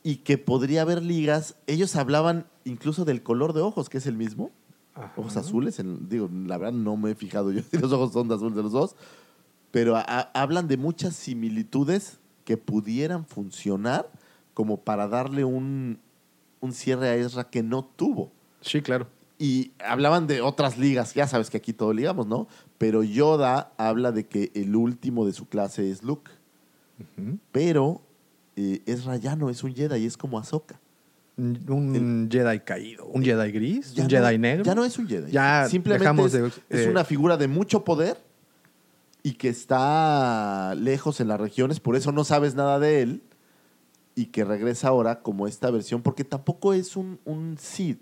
y 0.04 0.18
que 0.18 0.38
podría 0.38 0.84
haber 0.84 1.02
ligas. 1.04 1.56
Ellos 1.68 1.96
hablaban 1.98 2.46
incluso 2.64 3.04
del 3.04 3.22
color 3.22 3.52
de 3.54 3.62
ojos, 3.62 3.90
que 3.90 3.98
es 3.98 4.06
el 4.08 4.16
mismo. 4.16 4.52
Ojos 5.18 5.36
azules. 5.36 5.78
en- 5.80 6.08
digo, 6.08 6.30
la 6.32 6.58
verdad 6.58 6.74
no 6.74 6.96
me 6.96 7.12
he 7.12 7.16
fijado 7.16 7.52
yo 7.52 7.62
si 7.70 7.78
los 7.78 7.92
ojos 7.92 8.14
son 8.14 8.30
de 8.30 8.36
azul 8.36 8.56
de 8.56 8.64
los 8.64 8.72
dos. 8.72 8.96
Pero 9.72 9.98
a- 9.98 10.06
a- 10.08 10.32
hablan 10.42 10.70
de 10.70 10.78
muchas 10.78 11.16
similitudes 11.18 12.20
que 12.46 12.56
pudieran 12.56 13.26
funcionar 13.26 14.10
como 14.54 14.78
para 14.86 15.10
darle 15.10 15.44
un, 15.44 16.00
un 16.66 16.74
cierre 16.74 17.08
a 17.10 17.16
Ezra 17.16 17.46
que 17.50 17.64
no 17.64 17.84
tuvo. 17.86 18.32
Sí, 18.62 18.82
claro. 18.82 19.08
Y 19.38 19.72
hablaban 19.80 20.28
de 20.28 20.42
otras 20.42 20.78
ligas, 20.78 21.14
ya 21.14 21.28
sabes 21.28 21.50
que 21.50 21.58
aquí 21.58 21.74
todo 21.74 21.92
ligamos, 21.94 22.26
¿no? 22.28 22.48
Pero 22.78 23.04
Yoda 23.04 23.72
habla 23.78 24.12
de 24.12 24.26
que 24.28 24.52
el 24.56 24.76
último 24.76 25.26
de 25.26 25.34
su 25.34 25.48
clase 25.48 25.90
es 25.92 26.04
Luke. 26.04 26.32
Pero 27.52 28.02
eh, 28.56 28.82
Ezra 28.86 29.18
ya 29.18 29.36
no 29.36 29.50
es 29.50 29.64
un 29.64 29.74
Jedi, 29.76 30.06
es 30.06 30.18
como 30.18 30.40
Ahsoka. 30.40 30.80
Un 31.38 32.30
Jedi 32.32 32.60
caído. 32.62 33.06
Un 33.08 33.22
Jedi 33.24 33.52
gris. 33.52 33.94
Un 33.98 34.04
no- 34.04 34.10
Jedi 34.10 34.38
negro. 34.38 34.64
Ya 34.64 34.74
no 34.76 34.86
es 34.86 34.98
un 34.98 35.08
Jedi. 35.08 35.32
Ya 35.32 35.68
Simplemente 35.70 36.26
es, 36.26 36.32
de- 36.32 36.48
es 36.70 36.86
eh, 36.86 36.90
una 36.90 37.04
figura 37.04 37.36
de 37.36 37.50
mucho 37.50 37.84
poder 37.84 38.18
y 39.22 39.34
que 39.34 39.50
está 39.50 40.76
lejos 40.76 41.20
en 41.20 41.28
las 41.28 41.40
regiones, 41.42 41.80
por 41.80 41.96
eso 41.98 42.12
no 42.14 42.24
sabes 42.24 42.56
nada 42.56 42.80
de 42.80 43.02
él 43.02 43.22
y 44.16 44.28
que 44.28 44.46
regresa 44.46 44.88
ahora 44.88 45.22
como 45.22 45.46
esta 45.48 45.70
versión, 45.72 46.02
porque 46.02 46.24
tampoco 46.24 46.74
es 46.74 46.96
un, 46.96 47.20
un 47.26 47.58
Sith. 47.60 48.00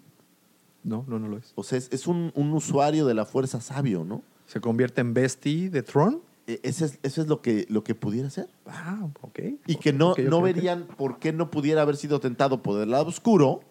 No, 0.83 1.05
no, 1.07 1.17
no 1.17 1.27
lo 1.27 1.37
es. 1.37 1.53
O 1.55 1.63
sea, 1.63 1.77
es, 1.77 1.89
es 1.91 2.07
un, 2.07 2.31
un 2.35 2.51
usuario 2.53 3.05
de 3.05 3.13
la 3.13 3.25
fuerza 3.25 3.61
sabio, 3.61 4.03
¿no? 4.03 4.21
Se 4.45 4.59
convierte 4.61 5.01
en 5.01 5.13
bestie 5.13 5.69
de 5.69 5.81
Throne. 5.81 6.19
E- 6.45 6.59
Ese 6.63 6.85
es, 6.85 6.99
eso 7.03 7.21
es 7.21 7.27
lo 7.27 7.41
que, 7.41 7.65
lo 7.69 7.83
que 7.83 7.95
pudiera 7.95 8.29
ser. 8.29 8.49
Ah, 8.67 9.07
ok. 9.21 9.39
Y 9.65 9.77
que 9.77 9.93
no, 9.93 10.13
no 10.29 10.41
verían 10.41 10.85
por 10.97 11.19
qué 11.19 11.31
no 11.31 11.49
pudiera 11.49 11.81
haber 11.81 11.95
sido 11.95 12.19
tentado 12.19 12.61
por 12.61 12.81
el 12.81 12.91
lado 12.91 13.05
oscuro, 13.07 13.61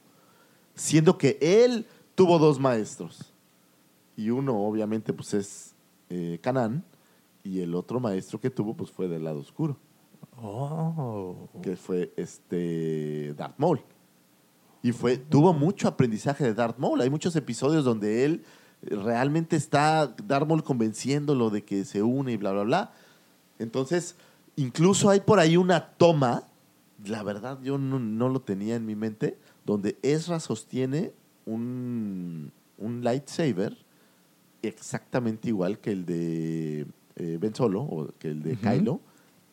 siendo 0.75 1.19
que 1.19 1.39
él 1.41 1.87
tuvo 2.15 2.39
dos 2.39 2.59
maestros. 2.59 3.33
Y 4.17 4.31
uno, 4.31 4.57
obviamente, 4.59 5.13
pues 5.13 5.35
es 5.35 5.75
eh, 6.09 6.39
Canán, 6.43 6.83
y 7.45 7.61
el 7.61 7.75
otro 7.75 8.01
maestro 8.01 8.41
que 8.41 8.51
tuvo, 8.51 8.75
pues 8.75 8.91
fue 8.91 9.07
del 9.09 9.25
lado 9.25 9.41
oscuro, 9.41 9.77
Oh. 10.43 11.49
que 11.63 11.77
fue 11.77 12.13
este 12.17 13.35
Darth 13.35 13.59
Maul. 13.59 13.81
Y 14.83 14.91
fue, 14.91 15.17
tuvo 15.17 15.53
mucho 15.53 15.87
aprendizaje 15.87 16.43
de 16.43 16.55
Darth 16.55 16.79
Maul. 16.79 17.01
Hay 17.01 17.11
muchos 17.11 17.37
episodios 17.37 17.85
donde 17.85 18.25
él 18.25 18.45
eh, 18.83 18.97
realmente 18.97 19.55
está, 19.55 20.09
Darth 20.27 20.49
Maul 20.49 20.65
convenciéndolo 20.65 21.51
de 21.51 21.63
que 21.63 21.85
se 21.85 22.03
une 22.03 22.33
y 22.33 22.37
bla, 22.37 22.53
bla, 22.53 22.65
bla. 22.65 22.93
Entonces, 23.61 24.17
incluso 24.57 25.09
hay 25.09 25.21
por 25.21 25.39
ahí 25.39 25.57
una 25.57 25.91
toma, 25.91 26.43
la 27.05 27.23
verdad 27.23 27.61
yo 27.63 27.79
no, 27.79 28.01
no 28.01 28.29
lo 28.29 28.41
tenía 28.41 28.75
en 28.75 28.85
mi 28.85 28.97
mente, 28.97 29.39
donde 29.65 29.97
Ezra 30.03 30.41
sostiene 30.41 31.13
un, 31.47 32.51
un 32.79 33.05
lightsaber 33.05 33.77
exactamente 34.63 35.49
igual 35.49 35.79
que 35.79 35.93
el 35.93 36.07
de 36.07 36.87
eh, 37.17 37.39
Ben 37.41 37.55
Solo 37.55 37.83
o 37.83 38.09
que 38.19 38.29
el 38.29 38.43
de. 38.43 38.57
Kylo, 38.57 39.01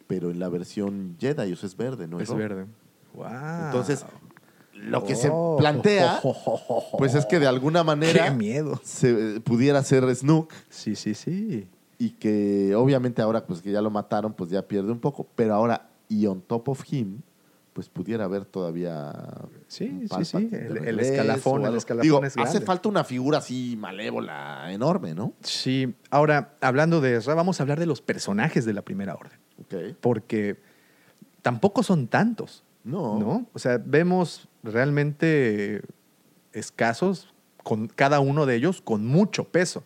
pero 0.09 0.31
en 0.31 0.39
la 0.39 0.49
versión 0.49 1.15
Jedi, 1.19 1.53
o 1.53 1.55
sea, 1.55 1.67
es 1.67 1.77
verde, 1.77 2.07
¿no? 2.07 2.19
Es 2.19 2.33
verde. 2.33 2.65
Wow. 3.13 3.27
Entonces, 3.65 4.03
lo 4.73 5.03
que 5.03 5.15
se 5.15 5.29
Oh. 5.31 5.55
plantea, 5.59 6.19
pues 6.97 7.13
es 7.13 7.27
que 7.27 7.37
de 7.37 7.45
alguna 7.45 7.83
manera 7.83 8.25
Qué 8.25 8.31
miedo. 8.35 8.79
se 8.83 9.39
pudiera 9.41 9.83
ser 9.83 10.03
Snook 10.15 10.51
Sí, 10.69 10.95
sí, 10.95 11.13
sí. 11.13 11.67
y 11.99 12.09
que 12.11 12.73
obviamente 12.75 13.21
ahora 13.21 13.45
pues 13.45 13.61
que 13.61 13.71
ya 13.71 13.81
lo 13.83 13.91
mataron, 13.91 14.33
pues 14.33 14.49
ya 14.49 14.63
pierde 14.67 14.91
un 14.91 14.99
poco, 14.99 15.27
pero 15.35 15.53
ahora 15.53 15.89
y 16.07 16.25
on 16.25 16.41
top 16.41 16.69
of 16.69 16.83
him, 16.91 17.19
pues 17.79 17.87
pudiera 17.87 18.25
haber 18.25 18.43
todavía 18.43 19.13
Sí, 19.69 20.01
sí, 20.17 20.25
sí. 20.25 20.49
El- 20.51 20.99
escalafón, 20.99 21.65
el 21.65 21.77
escalafón 21.77 22.03
Digo, 22.03 22.25
es 22.25 22.35
hace 22.35 22.59
falta 22.59 22.89
una 22.89 23.05
figura 23.05 23.37
así 23.37 23.77
malévola, 23.79 24.69
enorme, 24.73 25.15
¿no? 25.15 25.31
Sí. 25.39 25.95
Ahora, 26.09 26.57
hablando 26.59 26.99
de 26.99 27.15
Ezra, 27.15 27.35
vamos 27.35 27.57
a 27.57 27.63
hablar 27.63 27.79
de 27.79 27.85
los 27.85 28.01
personajes 28.01 28.65
de 28.65 28.73
la 28.73 28.81
Primera 28.81 29.15
Orden. 29.15 29.39
Ok. 29.61 29.95
Porque 30.01 30.59
tampoco 31.41 31.81
son 31.81 32.07
tantos. 32.07 32.65
No. 32.83 33.17
¿no? 33.17 33.47
O 33.53 33.59
sea, 33.59 33.77
vemos 33.77 34.49
realmente 34.61 35.81
escasos, 36.51 37.33
con 37.63 37.87
cada 37.87 38.19
uno 38.19 38.45
de 38.45 38.55
ellos 38.55 38.81
con 38.81 39.05
mucho 39.05 39.45
peso. 39.45 39.85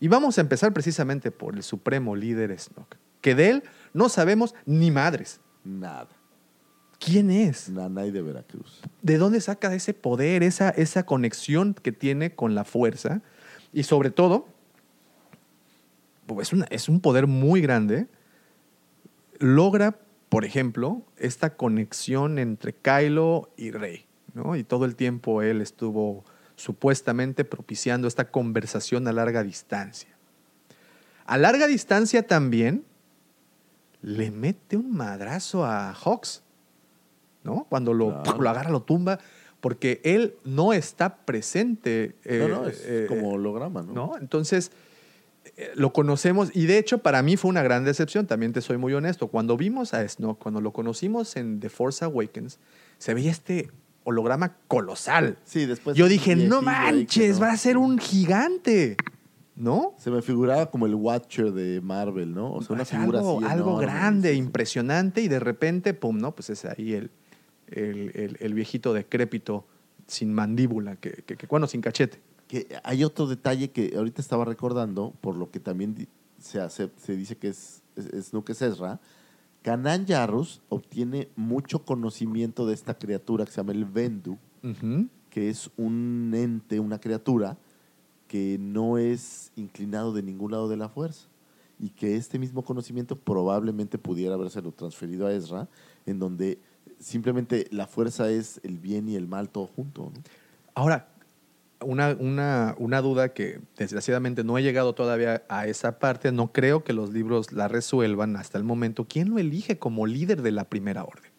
Y 0.00 0.08
vamos 0.08 0.36
a 0.36 0.42
empezar 0.42 0.74
precisamente 0.74 1.30
por 1.30 1.56
el 1.56 1.62
supremo 1.62 2.14
líder 2.14 2.58
Snoke, 2.58 2.98
que 3.22 3.34
de 3.34 3.48
él 3.48 3.62
no 3.94 4.10
sabemos 4.10 4.54
ni 4.66 4.90
madres. 4.90 5.40
Nada. 5.64 6.08
¿Quién 6.98 7.30
es? 7.30 7.68
Nanay 7.68 8.10
de 8.10 8.22
Veracruz. 8.22 8.80
¿De 9.02 9.18
dónde 9.18 9.40
saca 9.40 9.72
ese 9.74 9.94
poder, 9.94 10.42
esa, 10.42 10.70
esa 10.70 11.04
conexión 11.04 11.74
que 11.74 11.92
tiene 11.92 12.34
con 12.34 12.54
la 12.54 12.64
fuerza? 12.64 13.20
Y 13.72 13.82
sobre 13.82 14.10
todo, 14.10 14.46
pues, 16.26 16.48
es, 16.48 16.52
una- 16.52 16.66
es 16.70 16.88
un 16.88 17.00
poder 17.00 17.26
muy 17.26 17.60
grande. 17.60 18.06
Logra, 19.38 19.98
por 20.28 20.44
ejemplo, 20.44 21.02
esta 21.18 21.56
conexión 21.56 22.38
entre 22.38 22.72
Kylo 22.74 23.50
y 23.56 23.70
Rey. 23.70 24.06
¿no? 24.34 24.56
Y 24.56 24.64
todo 24.64 24.84
el 24.84 24.96
tiempo 24.96 25.42
él 25.42 25.60
estuvo 25.60 26.24
supuestamente 26.56 27.44
propiciando 27.44 28.08
esta 28.08 28.30
conversación 28.30 29.06
a 29.08 29.12
larga 29.12 29.42
distancia. 29.42 30.10
A 31.26 31.36
larga 31.38 31.66
distancia 31.66 32.26
también 32.26 32.84
le 34.02 34.30
mete 34.30 34.76
un 34.76 34.92
madrazo 34.92 35.64
a 35.64 35.92
Hawks. 35.92 36.42
¿No? 37.46 37.66
Cuando 37.70 37.94
lo, 37.94 38.22
Claro. 38.24 38.42
lo 38.42 38.50
agarra, 38.50 38.70
lo 38.70 38.82
tumba, 38.82 39.18
porque 39.60 40.00
él 40.04 40.34
no 40.44 40.72
está 40.74 41.16
presente. 41.24 42.16
eh, 42.24 42.46
no, 42.48 42.62
no, 42.62 42.68
es 42.68 42.82
eh, 42.84 43.06
como 43.08 43.30
holograma, 43.30 43.82
¿no? 43.82 43.92
¿no? 43.94 44.12
Entonces, 44.20 44.70
eh, 45.56 45.70
lo 45.76 45.92
conocemos 45.92 46.50
y 46.54 46.66
de 46.66 46.76
hecho 46.78 46.98
para 46.98 47.22
mí 47.22 47.36
fue 47.36 47.48
una 47.48 47.62
gran 47.62 47.84
decepción, 47.84 48.26
también 48.26 48.52
te 48.52 48.60
soy 48.60 48.76
muy 48.76 48.92
honesto. 48.92 49.28
Cuando 49.28 49.56
vimos 49.56 49.94
a 49.94 50.06
Snoke, 50.06 50.38
cuando 50.42 50.60
lo 50.60 50.72
conocimos 50.72 51.36
en 51.36 51.60
The 51.60 51.68
Force 51.70 52.04
Awakens, 52.04 52.58
se 52.98 53.14
veía 53.14 53.30
este 53.30 53.70
holograma 54.04 54.56
colosal. 54.68 55.38
Sí, 55.44 55.64
después. 55.66 55.96
Yo 55.96 56.06
dije, 56.08 56.36
no 56.36 56.62
manches, 56.62 57.36
no". 57.36 57.46
va 57.46 57.52
a 57.52 57.56
ser 57.56 57.76
un 57.78 57.98
gigante, 57.98 58.96
¿no? 59.56 59.94
Se 59.98 60.10
me 60.10 60.20
figuraba 60.22 60.70
como 60.70 60.86
el 60.86 60.94
Watcher 60.94 61.52
de 61.52 61.80
Marvel, 61.80 62.34
¿no? 62.34 62.52
O 62.52 62.62
sea, 62.62 62.74
una 62.74 62.82
Es 62.82 62.90
figura 62.90 63.18
algo, 63.20 63.38
así. 63.38 63.46
algo 63.50 63.70
enorme, 63.70 63.86
grande, 63.86 64.28
sí, 64.28 64.34
sí. 64.34 64.38
impresionante 64.40 65.20
y 65.22 65.28
de 65.28 65.40
repente, 65.40 65.94
pum, 65.94 66.18
¿no? 66.18 66.34
Pues 66.34 66.50
es 66.50 66.64
ahí 66.66 66.92
el, 66.92 67.10
el, 67.68 68.10
el- 68.14 68.36
el 68.40 68.54
viejito 68.54 68.92
decrépito 68.92 69.66
sin 70.06 70.32
mandíbula, 70.32 70.96
que, 70.96 71.10
que- 71.26 71.36
que- 71.36 71.46
bueno, 71.46 71.66
sin 71.66 71.80
cachete. 71.80 72.20
Que 72.48 72.68
hay 72.84 73.02
otro 73.02 73.26
detalle 73.26 73.70
que 73.72 73.94
ahorita 73.96 74.20
estaba 74.22 74.44
recordando, 74.44 75.12
por 75.20 75.36
lo 75.36 75.50
que 75.50 75.58
también 75.58 76.06
se, 76.38 76.60
hace, 76.60 76.90
se 76.96 77.16
dice 77.16 77.36
que 77.36 77.48
es, 77.48 77.82
es, 77.96 78.32
es 78.32 78.62
Ezra. 78.62 79.00
Kanan 79.62 80.06
Yarrus 80.06 80.60
obtiene 80.68 81.28
mucho 81.34 81.84
conocimiento 81.84 82.64
de 82.66 82.74
esta 82.74 82.94
criatura 82.96 83.44
que 83.44 83.50
se 83.50 83.56
llama 83.56 83.72
el 83.72 83.84
Vendu, 83.84 84.38
que 85.30 85.50
es 85.50 85.70
un 85.76 86.30
ente, 86.34 86.78
una 86.78 87.00
criatura 87.00 87.58
que 88.28 88.58
no 88.60 88.96
es 88.98 89.50
inclinado 89.56 90.12
de 90.12 90.22
ningún 90.22 90.52
lado 90.52 90.68
de 90.68 90.76
la 90.76 90.88
fuerza. 90.88 91.26
Y 91.80 91.90
que 91.90 92.16
este 92.16 92.38
mismo 92.38 92.64
conocimiento 92.64 93.16
probablemente 93.16 93.98
pudiera 93.98 94.34
habérselo 94.34 94.70
transferido 94.72 95.26
a 95.26 95.32
Ezra, 95.32 95.68
en 96.06 96.18
donde 96.20 96.58
simplemente 96.98 97.66
la 97.70 97.86
fuerza 97.86 98.30
es 98.30 98.60
el 98.64 98.78
bien 98.78 99.08
y 99.08 99.16
el 99.16 99.28
mal 99.28 99.48
todo 99.48 99.66
junto. 99.66 100.10
¿no? 100.14 100.22
Ahora, 100.74 101.08
una, 101.80 102.16
una, 102.18 102.74
una 102.78 103.02
duda 103.02 103.34
que 103.34 103.60
desgraciadamente 103.76 104.44
no 104.44 104.56
he 104.56 104.62
llegado 104.62 104.94
todavía 104.94 105.42
a 105.48 105.66
esa 105.66 105.98
parte, 105.98 106.32
no 106.32 106.52
creo 106.52 106.84
que 106.84 106.92
los 106.92 107.12
libros 107.12 107.52
la 107.52 107.68
resuelvan 107.68 108.36
hasta 108.36 108.56
el 108.58 108.64
momento. 108.64 109.06
¿Quién 109.06 109.30
lo 109.30 109.38
elige 109.38 109.78
como 109.78 110.06
líder 110.06 110.42
de 110.42 110.52
la 110.52 110.64
primera 110.64 111.04
orden? 111.04 111.30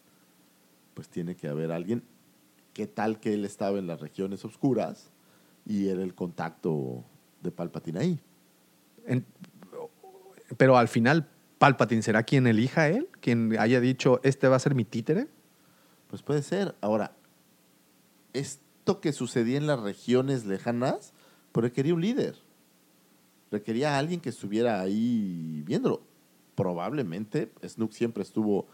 pues 0.94 1.08
tiene 1.08 1.36
que 1.36 1.46
haber 1.46 1.70
alguien. 1.70 2.02
¿Qué 2.74 2.88
tal 2.88 3.20
que 3.20 3.32
él 3.32 3.44
estaba 3.44 3.78
en 3.78 3.86
las 3.86 4.00
regiones 4.00 4.44
oscuras 4.44 5.10
y 5.64 5.86
era 5.86 6.02
el 6.02 6.12
contacto 6.12 7.04
de 7.40 7.52
Palpatine 7.52 8.00
ahí? 8.00 8.20
En- 9.06 9.24
pero 10.56 10.76
al 10.76 10.88
final, 10.88 11.28
¿Palpatine 11.58 12.02
será 12.02 12.24
quien 12.24 12.48
elija 12.48 12.80
a 12.82 12.88
él? 12.88 13.08
¿Quien 13.20 13.56
haya 13.60 13.80
dicho, 13.80 14.18
este 14.24 14.48
va 14.48 14.56
a 14.56 14.58
ser 14.58 14.74
mi 14.74 14.84
títere? 14.84 15.28
Pues 16.08 16.22
puede 16.22 16.42
ser. 16.42 16.74
Ahora, 16.80 17.12
esto 18.32 19.00
que 19.00 19.12
sucedía 19.12 19.58
en 19.58 19.66
las 19.66 19.80
regiones 19.80 20.44
lejanas, 20.46 21.12
pues 21.52 21.64
requería 21.64 21.94
un 21.94 22.00
líder. 22.00 22.36
Requería 23.50 23.94
a 23.94 23.98
alguien 23.98 24.20
que 24.20 24.30
estuviera 24.30 24.80
ahí 24.80 25.62
viéndolo. 25.66 26.02
Probablemente 26.54 27.52
Snook 27.66 27.92
siempre 27.92 28.22
estuvo 28.22 28.66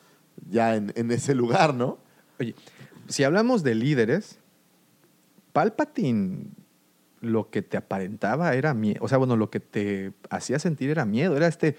ya 0.48 0.77
en, 0.77 0.93
en 0.97 1.11
ese 1.11 1.35
lugar, 1.35 1.74
¿no? 1.74 1.98
Oye, 2.40 2.55
si 3.09 3.24
hablamos 3.24 3.62
de 3.62 3.74
líderes, 3.74 4.39
Palpatine 5.52 6.47
lo 7.20 7.51
que 7.51 7.62
te 7.62 7.77
aparentaba 7.77 8.55
era 8.55 8.74
miedo. 8.74 8.98
O 9.02 9.09
sea, 9.09 9.19
bueno, 9.19 9.36
lo 9.36 9.51
que 9.51 9.61
te 9.61 10.12
hacía 10.31 10.59
sentir 10.59 10.90
era 10.90 11.05
miedo. 11.05 11.36
Era 11.36 11.47
este 11.47 11.77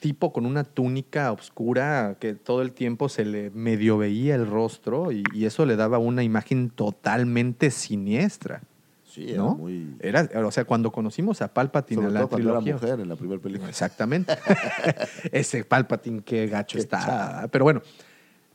tipo 0.00 0.32
con 0.32 0.46
una 0.46 0.64
túnica 0.64 1.32
oscura 1.32 2.16
que 2.20 2.34
todo 2.34 2.62
el 2.62 2.72
tiempo 2.72 3.08
se 3.08 3.24
le 3.24 3.50
medio 3.50 3.98
veía 3.98 4.34
el 4.34 4.46
rostro 4.46 5.12
y, 5.12 5.22
y 5.34 5.44
eso 5.44 5.66
le 5.66 5.76
daba 5.76 5.98
una 5.98 6.22
imagen 6.22 6.70
totalmente 6.70 7.70
siniestra. 7.70 8.62
Sí, 9.04 9.30
era 9.30 9.38
¿no? 9.38 9.54
muy... 9.54 9.96
Era, 10.00 10.28
o 10.46 10.50
sea, 10.50 10.64
cuando 10.64 10.92
conocimos 10.92 11.40
a 11.40 11.52
Palpatine 11.52 12.02
Sobre 12.02 12.08
en 12.08 12.14
la 12.14 12.26
todo 12.26 12.38
era 12.38 12.60
mujer 12.60 13.00
en 13.00 13.08
la 13.08 13.16
primera 13.16 13.40
película. 13.40 13.68
Exactamente. 13.68 14.36
Ese 15.32 15.64
Palpatine, 15.64 16.22
qué 16.22 16.46
gacho 16.46 16.76
Qué 16.76 16.82
está. 16.82 17.00
chava. 17.00 17.48
Pero 17.50 17.64
bueno, 17.64 17.82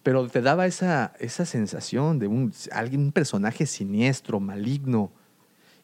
pero 0.03 0.27
te 0.27 0.41
daba 0.41 0.65
esa, 0.67 1.13
esa 1.19 1.45
sensación 1.45 2.19
de 2.19 2.27
un, 2.27 2.53
alguien, 2.71 3.01
un 3.01 3.11
personaje 3.11 3.65
siniestro, 3.65 4.39
maligno. 4.39 5.11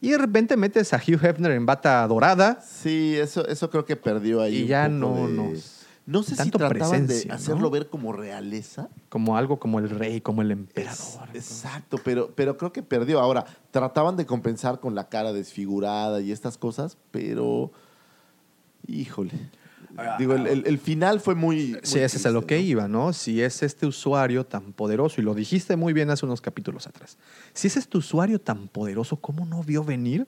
Y 0.02 0.12
de 0.12 0.18
repente 0.18 0.56
metes 0.56 0.94
a 0.94 0.98
Hugh 0.98 1.20
Hefner 1.24 1.52
en 1.52 1.66
bata 1.66 2.08
dorada 2.08 2.62
Sí, 2.66 3.16
eso, 3.18 3.46
eso 3.48 3.70
creo 3.70 3.84
que 3.86 3.96
perdió 3.98 4.42
ahí. 4.42 4.60
y 4.60 4.62
un 4.64 4.68
ya 4.68 4.84
poco 4.86 4.96
no 4.96 5.28
de- 5.28 5.34
nos. 5.34 5.76
No 6.06 6.24
sé 6.24 6.36
si 6.36 6.50
trataban 6.50 7.06
de 7.06 7.26
¿no? 7.26 7.34
hacerlo 7.36 7.70
ver 7.70 7.88
como 7.88 8.14
realeza. 8.14 8.90
Como 9.10 9.38
algo 9.38 9.60
como 9.60 9.78
el 9.78 9.90
rey, 9.92 10.22
como 10.22 10.42
el 10.42 10.50
Es- 10.52 10.58
emperador. 10.58 11.30
exacto, 11.36 12.00
pero, 12.04 12.32
pero 12.36 12.58
creo 12.58 12.74
que 12.74 12.82
perdió. 12.82 13.20
Ahora, 13.20 13.46
trataban 13.70 14.16
de 14.18 14.26
compensar 14.26 14.80
con 14.80 14.96
la 14.96 15.08
cara 15.10 15.34
desfigurada 15.34 16.20
y 16.22 16.32
estas 16.32 16.58
cosas, 16.58 16.98
pero. 17.12 17.72
Híjole. 18.88 19.34
Digo, 20.18 20.34
el, 20.36 20.48
el- 20.48 20.64
el 20.68 20.78
final 20.80 21.20
fue 21.20 21.36
muy. 21.36 21.78
Sí, 21.84 21.96
muy 21.96 22.04
ese 22.04 22.18
es 22.18 22.26
a 22.26 22.32
lo 22.32 22.46
que 22.46 22.56
¿no? 22.56 22.62
iba, 22.62 22.88
¿no? 22.88 23.14
Si 23.14 23.42
es 23.42 23.64
este 23.64 23.86
usuario 23.86 24.46
tan 24.46 24.74
poderoso, 24.74 25.22
y 25.22 25.24
lo 25.24 25.34
dijiste 25.36 25.76
muy 25.76 25.94
bien 25.94 26.10
hace 26.10 26.26
unos 26.26 26.42
capítulos 26.42 26.88
atrás, 26.88 27.18
si 27.54 27.68
es 27.68 27.78
este 27.78 27.98
usuario 27.98 28.40
tan 28.40 28.68
poderoso, 28.68 29.18
¿cómo 29.18 29.46
no 29.46 29.64
vio 29.64 29.84
venir 29.84 30.28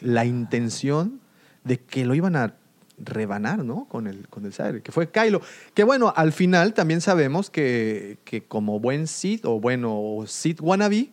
la 0.00 0.24
intención 0.24 1.20
de 1.64 1.78
que 1.78 2.04
lo 2.04 2.14
iban 2.14 2.36
a 2.36 2.54
rebanar, 2.98 3.64
¿no? 3.64 3.86
Con 3.88 4.06
el, 4.06 4.28
con 4.28 4.44
el 4.46 4.52
sable, 4.52 4.82
que 4.82 4.92
fue 4.92 5.10
Kylo. 5.10 5.40
Que 5.74 5.82
bueno, 5.84 6.12
al 6.16 6.32
final 6.32 6.74
también 6.74 7.00
sabemos 7.00 7.50
que, 7.50 8.18
que 8.24 8.42
como 8.44 8.78
buen 8.80 9.06
Sith, 9.06 9.44
o 9.44 9.58
bueno, 9.60 10.24
Sith 10.26 10.60
wannabe, 10.60 11.10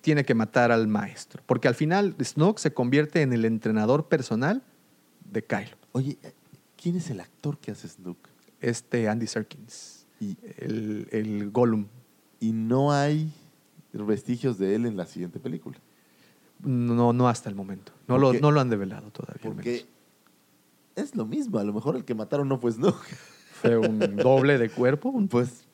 tiene 0.00 0.24
que 0.24 0.34
matar 0.34 0.70
al 0.72 0.86
maestro. 0.86 1.42
Porque 1.46 1.68
al 1.68 1.74
final 1.74 2.14
Snoke 2.22 2.58
se 2.60 2.72
convierte 2.74 3.22
en 3.22 3.32
el 3.32 3.44
entrenador 3.44 4.06
personal 4.08 4.62
de 5.30 5.42
Kylo. 5.44 5.76
Oye, 5.92 6.18
¿quién 6.84 6.96
es 6.96 7.08
el 7.08 7.18
actor 7.20 7.56
que 7.56 7.70
hace 7.70 7.88
Snook? 7.88 8.18
Este 8.60 9.08
Andy 9.08 9.26
Serkins. 9.26 10.04
Y, 10.20 10.36
el, 10.58 11.08
el 11.12 11.50
Gollum. 11.50 11.86
y 12.40 12.52
no 12.52 12.92
hay 12.92 13.32
vestigios 13.92 14.58
de 14.58 14.74
él 14.74 14.84
en 14.84 14.94
la 14.98 15.06
siguiente 15.06 15.40
película. 15.40 15.78
No, 16.62 17.14
no 17.14 17.26
hasta 17.26 17.48
el 17.48 17.54
momento. 17.54 17.92
No, 18.06 18.16
¿Por 18.16 18.20
lo, 18.20 18.32
no 18.34 18.50
lo 18.50 18.60
han 18.60 18.68
develado 18.68 19.10
todavía. 19.10 19.40
Porque 19.42 19.70
menos. 19.70 19.86
es 20.94 21.16
lo 21.16 21.24
mismo. 21.24 21.58
A 21.58 21.64
lo 21.64 21.72
mejor 21.72 21.96
el 21.96 22.04
que 22.04 22.14
mataron 22.14 22.48
no 22.48 22.58
fue 22.58 22.70
Snook. 22.72 22.96
Fue 23.62 23.78
un 23.78 23.98
doble 24.16 24.58
de 24.58 24.68
cuerpo. 24.68 25.08
un- 25.08 25.28
Pues. 25.28 25.64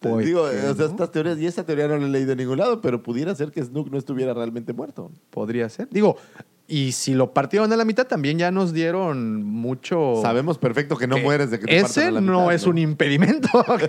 ¿Por 0.00 0.24
digo, 0.24 0.42
o 0.42 0.50
sea, 0.50 0.86
estas 0.86 1.12
teorías, 1.12 1.38
y 1.38 1.46
esa 1.46 1.64
teoría 1.64 1.86
no 1.86 1.96
la 1.98 2.06
he 2.06 2.10
leído 2.10 2.32
en 2.32 2.38
ningún 2.38 2.56
lado, 2.58 2.80
pero 2.80 3.02
pudiera 3.04 3.34
ser 3.36 3.52
que 3.52 3.62
Snook 3.62 3.88
no 3.90 3.98
estuviera 3.98 4.34
realmente 4.34 4.72
muerto. 4.72 5.12
Podría 5.30 5.68
ser. 5.68 5.88
Digo, 5.90 6.16
y 6.70 6.92
si 6.92 7.14
lo 7.14 7.34
partieron 7.34 7.72
a 7.72 7.76
la 7.76 7.84
mitad, 7.84 8.06
también 8.06 8.38
ya 8.38 8.52
nos 8.52 8.72
dieron 8.72 9.42
mucho. 9.42 10.20
Sabemos 10.22 10.56
perfecto 10.56 10.96
que 10.96 11.08
no 11.08 11.16
que 11.16 11.22
mueres 11.22 11.50
de 11.50 11.58
que 11.58 11.66
te 11.66 11.76
Ese 11.76 12.04
a 12.04 12.10
la 12.12 12.20
no 12.20 12.52
es 12.52 12.64
un 12.64 12.78
impedimento, 12.78 13.48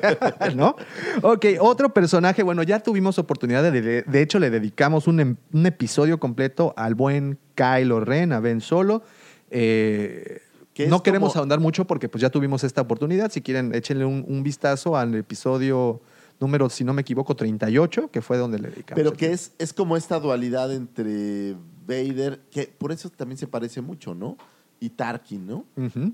¿no? 0.55 0.75
Ok, 1.21 1.45
otro 1.59 1.93
personaje. 1.93 2.41
Bueno, 2.41 2.63
ya 2.63 2.79
tuvimos 2.79 3.19
oportunidad 3.19 3.71
de. 3.71 4.01
De, 4.01 4.21
hecho, 4.21 4.39
le 4.39 4.49
dedicamos 4.49 5.05
un, 5.05 5.19
em- 5.19 5.35
un 5.53 5.65
episodio 5.67 6.19
completo 6.19 6.73
al 6.75 6.95
buen 6.95 7.37
Kylo 7.53 7.99
Ren, 7.99 8.33
a 8.33 8.39
Ben 8.39 8.61
Solo. 8.61 9.03
Eh, 9.51 10.41
no 10.87 11.03
queremos 11.03 11.33
como- 11.33 11.41
ahondar 11.41 11.59
mucho 11.59 11.85
porque 11.85 12.09
pues 12.09 12.21
ya 12.23 12.31
tuvimos 12.31 12.63
esta 12.63 12.81
oportunidad. 12.81 13.31
Si 13.31 13.41
quieren, 13.41 13.75
échenle 13.75 14.05
un, 14.05 14.25
un 14.27 14.41
vistazo 14.41 14.97
al 14.97 15.13
episodio 15.13 16.01
número, 16.39 16.67
si 16.71 16.83
no 16.83 16.93
me 16.93 17.01
equivoco, 17.03 17.35
38, 17.35 18.09
que 18.11 18.21
fue 18.21 18.37
donde 18.37 18.57
le 18.57 18.69
dedicamos. 18.69 18.95
Pero 19.01 19.13
que 19.13 19.31
es, 19.31 19.51
es 19.59 19.71
como 19.73 19.95
esta 19.95 20.19
dualidad 20.19 20.73
entre 20.73 21.55
Vader, 21.85 22.41
que 22.51 22.67
por 22.77 22.91
eso 22.91 23.09
también 23.09 23.37
se 23.37 23.47
parece 23.47 23.81
mucho, 23.81 24.13
¿no? 24.15 24.37
Y 24.79 24.89
Tarkin, 24.89 25.45
¿no? 25.45 25.65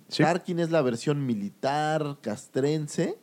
Sí. 0.09 0.23
Tarkin 0.23 0.59
es 0.59 0.71
la 0.71 0.81
versión 0.81 1.25
militar, 1.25 2.17
castrense, 2.21 3.17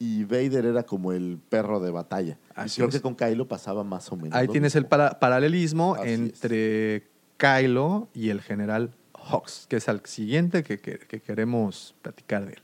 y 0.00 0.24
Vader 0.24 0.66
era 0.66 0.82
como 0.84 1.12
el 1.12 1.38
perro 1.48 1.80
de 1.80 1.90
batalla. 1.90 2.38
Y 2.50 2.52
Así 2.60 2.76
creo 2.76 2.88
es. 2.88 2.94
que 2.96 3.00
con 3.00 3.14
Kylo 3.14 3.46
pasaba 3.48 3.84
más 3.84 4.10
o 4.12 4.16
menos. 4.16 4.34
Ahí 4.34 4.48
tienes 4.48 4.74
el 4.76 4.86
para- 4.86 5.18
paralelismo 5.20 5.94
Así 5.94 6.10
es. 6.10 6.18
entre 6.20 7.08
Kylo 7.36 8.08
y 8.14 8.30
el 8.30 8.40
general 8.40 8.94
Hawks, 9.14 9.66
que 9.68 9.76
es 9.76 9.88
el 9.88 10.00
siguiente 10.04 10.62
que, 10.62 10.78
que- 10.78 10.98
que 10.98 11.20
queremos 11.20 11.94
platicar 12.02 12.46
de 12.46 12.52
él. 12.54 12.62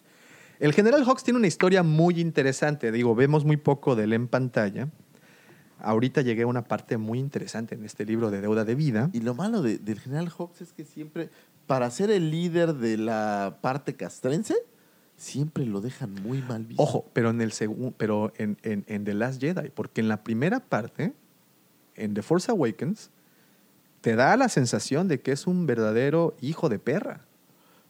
El 0.60 0.72
general 0.72 1.04
Hawks 1.04 1.24
tiene 1.24 1.38
una 1.38 1.48
historia 1.48 1.82
muy 1.82 2.20
interesante. 2.20 2.90
Digo, 2.92 3.14
vemos 3.14 3.44
muy 3.44 3.56
poco 3.56 3.96
de 3.96 4.04
él 4.04 4.12
en 4.12 4.28
pantalla. 4.28 4.88
Ahorita 5.84 6.22
llegué 6.22 6.42
a 6.42 6.46
una 6.46 6.64
parte 6.64 6.96
muy 6.96 7.18
interesante 7.18 7.74
en 7.74 7.84
este 7.84 8.04
libro 8.04 8.30
de 8.30 8.40
Deuda 8.40 8.64
de 8.64 8.74
Vida. 8.74 9.10
Y 9.12 9.20
lo 9.20 9.34
malo 9.34 9.62
de- 9.62 9.78
del 9.78 10.00
general 10.00 10.28
Hawks 10.30 10.60
es 10.62 10.72
que 10.72 10.84
siempre, 10.84 11.30
para 11.66 11.90
ser 11.90 12.10
el 12.10 12.30
líder 12.30 12.74
de 12.74 12.96
la 12.98 13.58
parte 13.60 13.94
castrense, 13.94 14.54
siempre 15.16 15.64
lo 15.66 15.80
dejan 15.80 16.12
muy 16.22 16.42
mal 16.42 16.64
visto. 16.64 16.82
Ojo, 16.82 17.06
pero 17.12 17.30
en 17.30 17.40
el 17.40 17.52
segundo, 17.52 17.94
pero 17.96 18.32
en, 18.36 18.56
en- 18.62 18.84
en 18.88 19.04
The 19.04 19.14
Last 19.14 19.40
Jedi, 19.40 19.70
porque 19.70 20.00
en 20.00 20.08
la 20.08 20.24
primera 20.24 20.60
parte, 20.60 21.12
en 21.96 22.14
The 22.14 22.22
Force 22.22 22.50
Awakens, 22.50 23.10
te 24.00 24.16
da 24.16 24.36
la 24.36 24.48
sensación 24.48 25.06
de 25.08 25.20
que 25.20 25.32
es 25.32 25.46
un 25.46 25.66
verdadero 25.66 26.34
hijo 26.40 26.68
de 26.68 26.78
perra. 26.78 27.20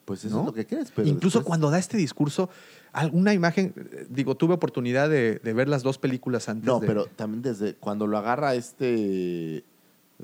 Pues 0.04 0.24
eso 0.24 0.34
¿no? 0.36 0.40
es 0.42 0.46
lo 0.48 0.52
que 0.52 0.66
crees. 0.66 0.90
Pero 0.90 1.08
Incluso 1.08 1.38
después- 1.38 1.46
cuando 1.48 1.70
da 1.70 1.78
este 1.78 1.96
discurso, 1.96 2.50
alguna 2.94 3.34
imagen, 3.34 3.74
digo, 4.08 4.36
tuve 4.36 4.54
oportunidad 4.54 5.10
de, 5.10 5.40
de 5.42 5.52
ver 5.52 5.68
las 5.68 5.82
dos 5.82 5.98
películas 5.98 6.48
antes. 6.48 6.64
No, 6.66 6.80
de- 6.80 6.86
pero 6.86 7.06
también 7.06 7.42
desde 7.42 7.74
cuando 7.74 8.06
lo 8.06 8.16
agarra 8.16 8.54
este 8.54 9.64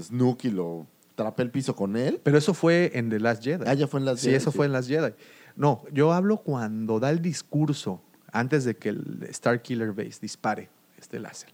Snook 0.01 0.45
y 0.45 0.51
lo 0.51 0.87
trapa 1.15 1.43
el 1.43 1.51
piso 1.51 1.77
con 1.77 1.97
él. 1.97 2.21
Pero 2.23 2.39
eso 2.39 2.55
fue 2.55 2.93
en 2.95 3.11
The 3.11 3.21
Last 3.21 3.43
Jedi. 3.45 3.65
Ah, 3.67 3.75
ya 3.75 3.87
fue 3.87 4.01
en 4.01 4.07
Last 4.07 4.21
sí, 4.21 4.27
Jedi, 4.27 4.37
eso 4.37 4.51
sí. 4.51 4.57
fue 4.57 4.67
en 4.67 4.73
Last 4.73 4.89
Jedi. 4.89 5.13
No, 5.57 5.83
yo 5.93 6.13
hablo 6.13 6.39
cuando 6.39 6.99
da 7.01 7.11
el 7.11 7.21
discurso 7.21 8.01
antes 8.33 8.65
de 8.65 8.77
que 8.77 8.89
el 8.91 9.27
Star 9.31 9.61
Killer 9.61 9.93
Base 9.93 10.19
dispare 10.23 10.71
este 10.99 11.19
láser. 11.19 11.51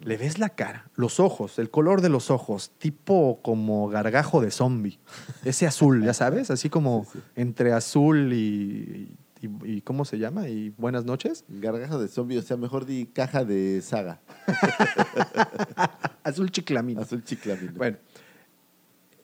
Le 0.00 0.16
ves 0.16 0.38
la 0.38 0.48
cara, 0.48 0.88
los 0.96 1.20
ojos, 1.20 1.58
el 1.58 1.68
color 1.70 2.00
de 2.00 2.08
los 2.08 2.30
ojos, 2.30 2.72
tipo 2.78 3.38
como 3.42 3.88
gargajo 3.90 4.40
de 4.40 4.50
zombie. 4.50 4.98
Ese 5.44 5.66
azul, 5.66 6.02
ya 6.02 6.14
sabes, 6.14 6.50
así 6.50 6.70
como 6.70 7.06
entre 7.36 7.72
azul 7.74 8.32
y, 8.32 9.14
y- 9.46 9.76
y- 9.76 9.80
¿Cómo 9.82 10.04
se 10.04 10.18
llama? 10.18 10.48
Y 10.48 10.70
buenas 10.76 11.04
noches. 11.04 11.44
Gargajo 11.48 11.98
de 11.98 12.08
zombie, 12.08 12.38
o 12.38 12.42
sea, 12.42 12.56
mejor 12.56 12.84
di 12.86 13.06
caja 13.06 13.44
de 13.44 13.80
saga. 13.82 14.20
Azul 16.24 16.50
chiclamino. 16.50 17.00
Azul 17.02 17.22
chiclamino. 17.24 17.72
Bueno, 17.76 17.96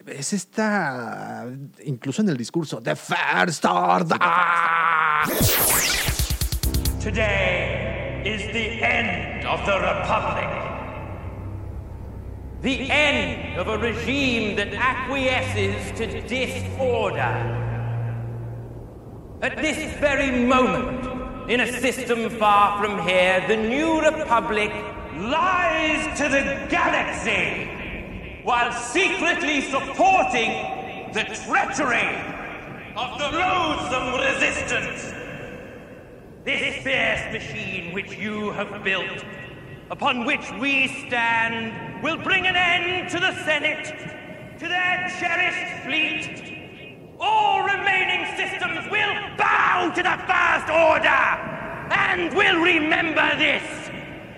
es 0.07 0.33
esta, 0.33 1.47
incluso 1.85 2.23
en 2.23 2.29
el 2.31 2.37
discurso, 2.37 2.81
The 2.83 2.97
First 2.97 3.65
Order. 3.65 4.19
Today 7.03 8.23
is 8.25 8.43
the 8.53 8.83
end 8.85 9.47
of 9.47 9.65
the 9.65 9.79
Republic. 9.79 10.49
The 12.63 12.91
end 12.91 13.59
of 13.59 13.69
a 13.69 13.79
regime 13.79 14.55
that 14.57 14.75
acquiesces 14.75 15.93
to 15.97 16.07
disorder. 16.29 17.60
At 19.43 19.57
this 19.57 19.99
very 19.99 20.45
moment, 20.45 21.51
in 21.51 21.61
a 21.61 21.81
system 21.81 22.29
far 22.29 22.77
from 22.79 23.09
here, 23.09 23.43
the 23.49 23.57
new 23.57 24.03
Republic 24.03 24.71
lies 25.17 26.19
to 26.19 26.29
the 26.29 26.67
galaxy 26.69 28.43
while 28.45 28.71
secretly 28.71 29.62
supporting 29.62 30.51
the 31.15 31.25
treachery 31.47 32.07
of 32.95 33.19
the 33.19 33.31
loathsome 33.39 34.21
resistance. 34.21 35.15
This 36.45 36.83
fierce 36.85 37.33
machine 37.33 37.95
which 37.95 38.12
you 38.19 38.51
have 38.51 38.85
built, 38.85 39.25
upon 39.91 40.27
which 40.27 40.53
we 40.61 41.07
stand, 41.07 42.03
will 42.03 42.19
bring 42.19 42.47
an 42.47 42.57
end 42.57 43.09
to 43.09 43.19
the 43.19 43.33
Senate, 43.47 43.87
to 44.59 44.69
their 44.69 45.09
cherished 45.19 45.85
fleet. 45.87 46.50
All 47.21 47.63
remaining 47.65 48.25
systems 48.37 48.91
will 48.91 49.15
bow 49.37 49.91
to 49.95 50.03
the 50.03 50.17
First 50.27 50.69
Order 50.71 51.23
and 51.91 52.33
will 52.35 52.63
remember 52.63 53.37
this. 53.37 53.63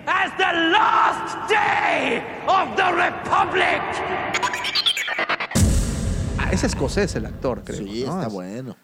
as 0.05 0.31
the 0.37 0.51
last 0.71 1.47
day 1.49 2.21
of 2.45 2.75
the 2.75 2.91
Republic! 2.91 3.79
Ah, 6.37 6.49
es 6.51 6.63
escocés 6.65 7.15
el 7.15 7.25
actor, 7.25 7.63
creo. 7.63 7.77
Sí, 7.79 8.03
¿no? 8.05 8.11
está 8.15 8.27
Es- 8.27 8.33
bueno. 8.33 8.75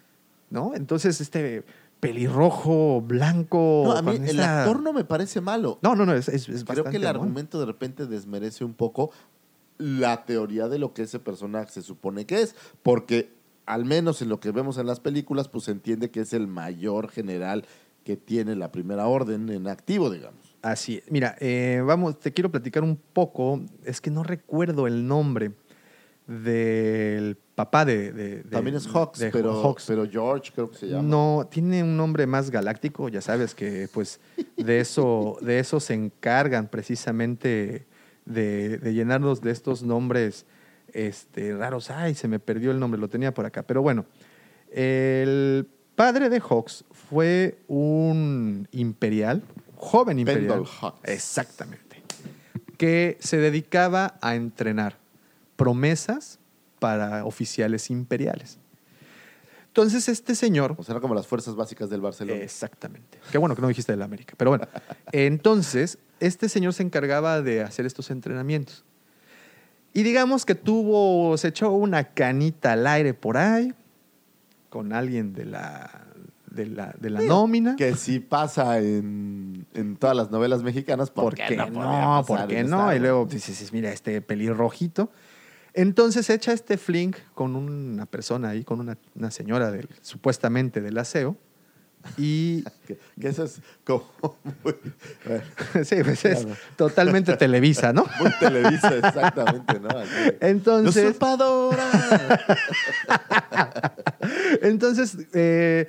¿No? 0.50 0.72
Entonces, 0.76 1.20
este 1.20 1.66
pelirrojo, 2.00 3.02
blanco. 3.02 3.84
No, 3.86 3.92
a 3.98 4.02
mí 4.02 4.14
con 4.18 4.28
el 4.30 4.40
esa- 4.40 4.62
actor 4.64 4.82
no 4.82 4.94
me 4.94 5.04
parece 5.04 5.42
malo. 5.42 5.78
No, 5.82 5.94
no, 5.96 6.06
no, 6.06 6.14
es, 6.14 6.30
es, 6.30 6.48
es 6.48 6.64
Creo 6.64 6.86
que 6.86 6.92
el 6.96 7.04
bueno. 7.04 7.10
argumento 7.10 7.60
de 7.60 7.66
repente 7.66 8.06
desmerece 8.06 8.64
un 8.64 8.74
poco 8.74 9.12
la 9.78 10.24
teoría 10.26 10.70
de 10.70 10.80
lo 10.80 10.94
que 10.94 11.02
ese 11.04 11.20
personaje 11.20 11.70
se 11.72 11.82
supone 11.82 12.26
que 12.26 12.42
es, 12.42 12.56
porque 12.82 13.34
al 13.70 13.86
menos 13.86 14.22
en 14.22 14.30
lo 14.30 14.40
que 14.40 14.52
vemos 14.52 14.78
en 14.80 14.88
las 14.88 15.00
películas, 15.00 15.48
pues 15.48 15.66
se 15.66 15.72
entiende 15.72 16.10
que 16.10 16.22
es 16.22 16.34
el 16.34 16.48
mayor 16.48 17.10
general 17.10 17.66
que 18.04 18.18
tiene 18.18 18.56
la 18.56 18.72
primera 18.72 19.06
orden 19.08 19.50
en 19.50 19.68
activo, 19.68 20.10
digamos. 20.10 20.56
Así, 20.64 20.98
es. 20.98 21.12
mira, 21.12 21.36
eh, 21.40 21.82
vamos, 21.86 22.20
te 22.20 22.34
quiero 22.34 22.50
platicar 22.50 22.84
un 22.84 22.98
poco, 23.14 23.62
es 23.86 24.02
que 24.02 24.10
no 24.10 24.24
recuerdo 24.24 24.88
el 24.88 25.08
nombre 25.08 25.52
del 26.28 27.38
papá 27.56 27.86
de... 27.86 28.12
de- 28.12 28.36
de- 28.38 28.50
También 28.50 28.76
es 28.76 28.88
Hawks, 28.88 29.20
de 29.20 29.32
pero, 29.32 29.62
Hawks. 29.62 29.86
pero 29.88 30.08
George 30.10 30.52
creo 30.54 30.70
que 30.70 30.78
se 30.78 30.88
llama. 30.88 31.04
No, 31.08 31.48
tiene 31.50 31.84
un 31.84 31.98
nombre 31.98 32.26
más 32.28 32.50
galáctico, 32.52 33.10
ya 33.10 33.22
sabes 33.22 33.56
que 33.56 33.88
pues 33.94 34.20
de 34.58 34.80
eso, 34.80 35.38
de 35.42 35.60
eso 35.60 35.80
se 35.80 35.94
encargan 35.96 36.68
precisamente 36.68 37.86
de, 38.26 38.78
de 38.78 38.94
llenarnos 38.94 39.42
de 39.42 39.52
estos 39.52 39.82
nombres 39.84 40.46
este, 40.94 41.56
raros. 41.56 41.90
Ay, 41.90 42.16
se 42.16 42.28
me 42.28 42.40
perdió 42.40 42.72
el 42.72 42.80
nombre, 42.80 43.00
lo 43.00 43.08
tenía 43.08 43.34
por 43.34 43.46
acá. 43.46 43.64
Pero 43.64 43.82
bueno, 43.82 44.06
el 44.72 45.68
padre 45.96 46.30
de 46.30 46.40
Hawks 46.40 46.86
fue 46.92 47.60
un 47.68 48.68
imperial, 48.72 49.44
joven 49.76 50.20
imperial. 50.20 50.66
Hawks. 50.66 51.00
Exactamente. 51.04 52.04
Que 52.78 53.18
se 53.20 53.38
dedicaba 53.38 54.18
a 54.22 54.36
entrenar 54.36 54.98
promesas 55.56 56.40
para 56.80 57.26
oficiales 57.26 57.90
imperiales. 57.90 58.58
Entonces 59.68 60.10
este 60.10 60.36
señor... 60.36 60.76
O 60.78 60.84
sea, 60.84 60.94
era 60.94 61.02
como 61.02 61.14
las 61.14 61.28
fuerzas 61.28 61.56
básicas 61.56 61.90
del 61.90 62.02
Barcelona. 62.02 62.42
Exactamente. 62.42 63.20
Qué 63.32 63.38
bueno 63.38 63.56
que 63.56 63.62
no 63.62 63.68
dijiste 63.68 63.92
del 63.92 64.02
América. 64.02 64.34
Pero 64.38 64.52
bueno, 64.52 64.68
entonces 65.12 66.00
este 66.20 66.50
señor 66.50 66.74
se 66.74 66.84
encargaba 66.84 67.42
de 67.42 67.62
hacer 67.62 67.86
estos 67.86 68.10
entrenamientos. 68.10 68.84
Y 69.94 70.04
digamos 70.04 70.46
que 70.46 70.56
tuvo, 70.56 71.38
se 71.38 71.50
echó 71.50 71.72
una 71.72 72.04
canita 72.04 72.74
al 72.74 72.86
aire 72.88 73.14
por 73.14 73.38
ahí 73.38 73.74
con 74.70 74.94
alguien 74.94 75.34
de 75.34 75.46
la, 75.46 75.90
de 76.50 76.68
la, 76.68 76.94
de 77.00 77.10
la 77.10 77.22
nómina. 77.22 77.76
Que 77.76 77.96
si 77.96 78.20
pasa 78.20 78.80
en, 78.80 79.66
en 79.74 79.96
todas 79.96 80.16
las 80.16 80.32
novelas 80.32 80.64
mexicanas, 80.64 81.10
¿por, 81.10 81.36
¿Por 81.36 81.36
qué 81.36 81.56
no? 81.56 82.24
¿Por 82.28 82.48
qué 82.48 82.64
no? 82.64 82.96
Y 82.96 83.00
luego 83.00 83.26
dices, 83.26 83.74
mira, 83.74 83.92
este 83.92 84.22
pelirrojito. 84.22 85.12
Entonces 85.74 86.30
echa 86.30 86.52
este 86.52 86.78
flink 86.78 87.18
con 87.34 87.56
una 87.56 88.06
persona 88.06 88.50
ahí, 88.50 88.64
con 88.64 88.80
una, 88.80 88.98
una 89.16 89.32
señora 89.32 89.72
del, 89.72 89.88
supuestamente 90.02 90.82
del 90.82 90.98
aseo. 90.98 91.38
Y 92.18 92.64
Que, 92.88 92.98
que 93.20 93.28
eso 93.28 93.44
es 93.44 93.60
como 93.84 94.10
muy, 94.64 94.74
bueno, 95.26 95.44
sí, 95.84 95.98
pues 96.04 96.24
es 96.26 96.40
Claro. 96.46 96.56
totalmente 96.78 97.36
Televisa, 97.38 97.92
¿no? 97.94 98.06
muy 98.20 98.32
Televisa, 98.40 98.96
exactamente, 98.96 99.80
¿no? 99.80 99.90
Así. 99.90 100.10
Entonces, 100.40 101.04
¡Usurpadora! 101.04 102.40
entonces 104.62 105.18
eh, 105.34 105.88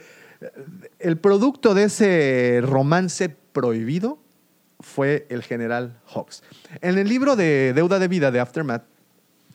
el 0.99 1.16
producto 1.19 1.74
de 1.74 1.85
ese 1.85 2.61
romance 2.65 3.28
prohibido 3.53 4.19
fue 4.81 5.27
el 5.31 5.43
general 5.43 5.99
Hawks. 6.15 6.43
En 6.81 6.99
el 6.99 7.09
libro 7.09 7.37
de 7.37 7.73
Deuda 7.74 7.99
de 7.99 8.09
Vida 8.09 8.31
de 8.31 8.41
Aftermath, 8.41 8.85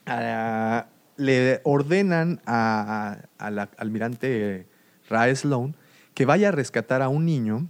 ah, 0.05 0.85
le 1.17 1.61
ordenan 1.63 2.41
a- 2.45 3.17
al 3.37 3.69
almirante 3.77 4.67
Rae 5.09 5.35
Sloan 5.35 5.75
que 6.15 6.25
vaya 6.25 6.47
a 6.47 6.51
rescatar 6.51 7.03
a 7.03 7.09
un 7.09 7.25
niño, 7.25 7.67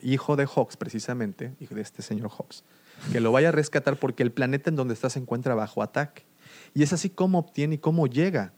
hijo 0.00 0.36
de 0.36 0.46
Hawks 0.46 0.78
precisamente, 0.78 1.52
hijo 1.60 1.74
de 1.74 1.82
este 1.82 2.00
señor 2.00 2.30
Hawks, 2.30 2.64
que 3.12 3.20
lo 3.20 3.32
vaya 3.32 3.48
a 3.48 3.52
rescatar 3.52 3.96
porque 3.96 4.22
el 4.22 4.32
planeta 4.32 4.70
en 4.70 4.76
donde 4.76 4.94
está 4.94 5.10
se 5.10 5.18
encuentra 5.18 5.54
bajo 5.54 5.82
ataque. 5.82 6.24
Y 6.72 6.84
es 6.84 6.92
así 6.92 7.10
como 7.10 7.38
obtiene 7.38 7.74
y 7.74 7.78
cómo 7.78 8.06
llega 8.06 8.52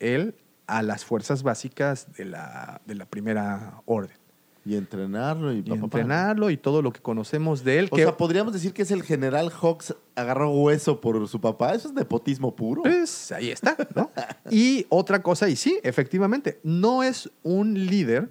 él 0.00 0.34
a 0.66 0.82
las 0.82 1.04
fuerzas 1.04 1.42
básicas 1.42 2.12
de 2.16 2.24
la, 2.24 2.80
de 2.86 2.94
la 2.94 3.04
primera 3.04 3.82
orden. 3.84 4.16
y 4.64 4.76
entrenarlo 4.76 5.52
y, 5.52 5.62
Y 5.66 5.72
entrenarlo 5.72 6.50
y 6.50 6.56
todo 6.56 6.80
lo 6.80 6.90
que 6.90 7.00
conocemos 7.00 7.64
de 7.64 7.80
él. 7.80 7.88
O 7.90 7.96
que, 7.96 8.04
sea, 8.04 8.16
podríamos 8.16 8.54
decir 8.54 8.72
que 8.72 8.82
es 8.82 8.90
el 8.90 9.02
general 9.02 9.50
Hawks 9.50 9.94
agarró 10.14 10.50
hueso 10.50 11.00
por 11.00 11.28
su 11.28 11.40
papá. 11.40 11.74
Eso 11.74 11.88
es 11.88 11.94
nepotismo 11.94 12.56
puro. 12.56 12.82
Pues 12.82 13.32
ahí 13.32 13.50
está, 13.50 13.76
¿no? 13.94 14.10
y 14.50 14.86
otra 14.88 15.22
cosa, 15.22 15.48
y 15.48 15.56
sí, 15.56 15.78
efectivamente, 15.82 16.58
no 16.62 17.02
es 17.02 17.30
un 17.42 17.74
líder 17.74 18.30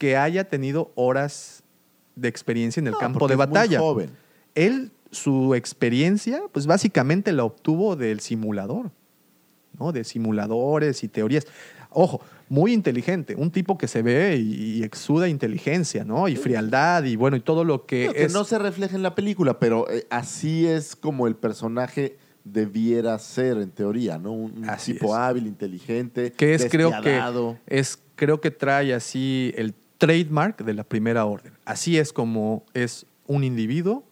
que 0.00 0.16
haya 0.16 0.44
tenido 0.48 0.92
horas 0.94 1.62
de 2.16 2.28
experiencia 2.28 2.80
en 2.80 2.86
el 2.86 2.94
No, 2.94 2.98
campo 2.98 3.28
de 3.28 3.34
es 3.34 3.38
muy 3.38 3.46
batalla. 3.46 3.78
joven. 3.80 4.10
Él, 4.54 4.92
su 5.10 5.54
experiencia, 5.54 6.40
pues 6.52 6.66
básicamente 6.66 7.32
la 7.32 7.44
obtuvo 7.44 7.96
del 7.96 8.20
simulador, 8.20 8.92
¿no? 9.78 9.92
De 9.92 10.04
simuladores 10.04 11.04
y 11.04 11.08
teorías. 11.08 11.46
Ojo, 11.90 12.22
muy 12.48 12.72
inteligente, 12.72 13.34
un 13.36 13.50
tipo 13.50 13.76
que 13.76 13.88
se 13.88 14.00
ve 14.00 14.38
y, 14.38 14.78
y 14.78 14.84
exuda 14.84 15.28
inteligencia, 15.28 16.02
¿no? 16.02 16.28
Y 16.28 16.36
frialdad 16.36 17.04
y 17.04 17.16
bueno, 17.16 17.36
y 17.36 17.40
todo 17.40 17.62
lo 17.64 17.84
que 17.84 18.00
Digo 18.00 18.14
que 18.14 18.28
no 18.30 18.44
se 18.44 18.58
refleja 18.58 18.96
en 18.96 19.02
la 19.02 19.14
película, 19.14 19.58
pero 19.58 19.86
eh, 19.90 20.06
así 20.08 20.66
es 20.66 20.96
como 20.96 21.26
el 21.26 21.36
personaje 21.36 22.16
debiera 22.42 23.18
ser 23.18 23.58
en 23.58 23.70
teoría, 23.70 24.16
¿no? 24.16 24.32
Un, 24.32 24.66
Así 24.66 24.94
tipo 24.94 25.08
es. 25.08 25.12
hábil, 25.20 25.46
inteligente, 25.46 26.32
que 26.32 26.54
es 26.54 26.66
creo 26.70 26.90
que 27.02 27.20
es 27.66 27.98
creo 28.16 28.40
que 28.40 28.50
trae 28.50 28.94
así 28.94 29.52
el 29.56 29.74
trademark 30.00 30.64
de 30.64 30.74
la 30.74 30.82
primera 30.82 31.24
orden. 31.26 31.52
Así 31.64 31.96
es 31.98 32.12
como 32.12 32.64
es 32.74 33.06
un 33.26 33.44
individuo 33.44 34.02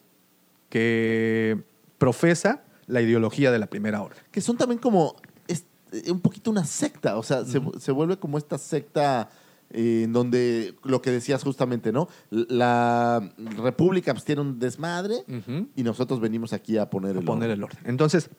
que 0.69 1.59
profesa 1.99 2.63
la 2.87 3.01
ideología 3.03 3.51
de 3.51 3.59
la 3.59 3.67
primera 3.67 4.01
orden. 4.03 4.19
que 4.31 4.41
son 4.41 4.57
también 4.57 4.79
como 4.79 5.17
es- 5.49 5.65
eh, 5.93 6.11
un 6.11 6.21
poquito 6.21 6.51
una 6.51 6.65
secta, 6.65 7.17
o 7.17 7.23
sea, 7.23 7.45
se, 7.45 7.61
se 7.79 7.93
vuelve 7.93 8.19
como 8.19 8.39
esta 8.39 8.59
secta 8.59 9.29
eh, 9.71 10.03
en 10.05 10.13
donde 10.13 10.75
lo 10.85 11.03
que 11.03 11.11
decías 11.11 11.43
justamente, 11.43 11.93
¿no? 11.93 12.09
La 12.31 13.21
República 13.59 14.13
pues, 14.15 14.25
tiene 14.25 14.41
un 14.43 14.59
desmadre 14.59 15.17
y 15.77 15.83
nosotros 15.83 16.21
venimos 16.21 16.53
aquí 16.55 16.79
a 16.79 16.89
poner 16.89 17.17
el 17.17 17.25
poner 17.25 17.51
orden. 17.51 17.59
el 17.59 17.65
orden. 17.65 17.79
Entonces, 17.85 18.31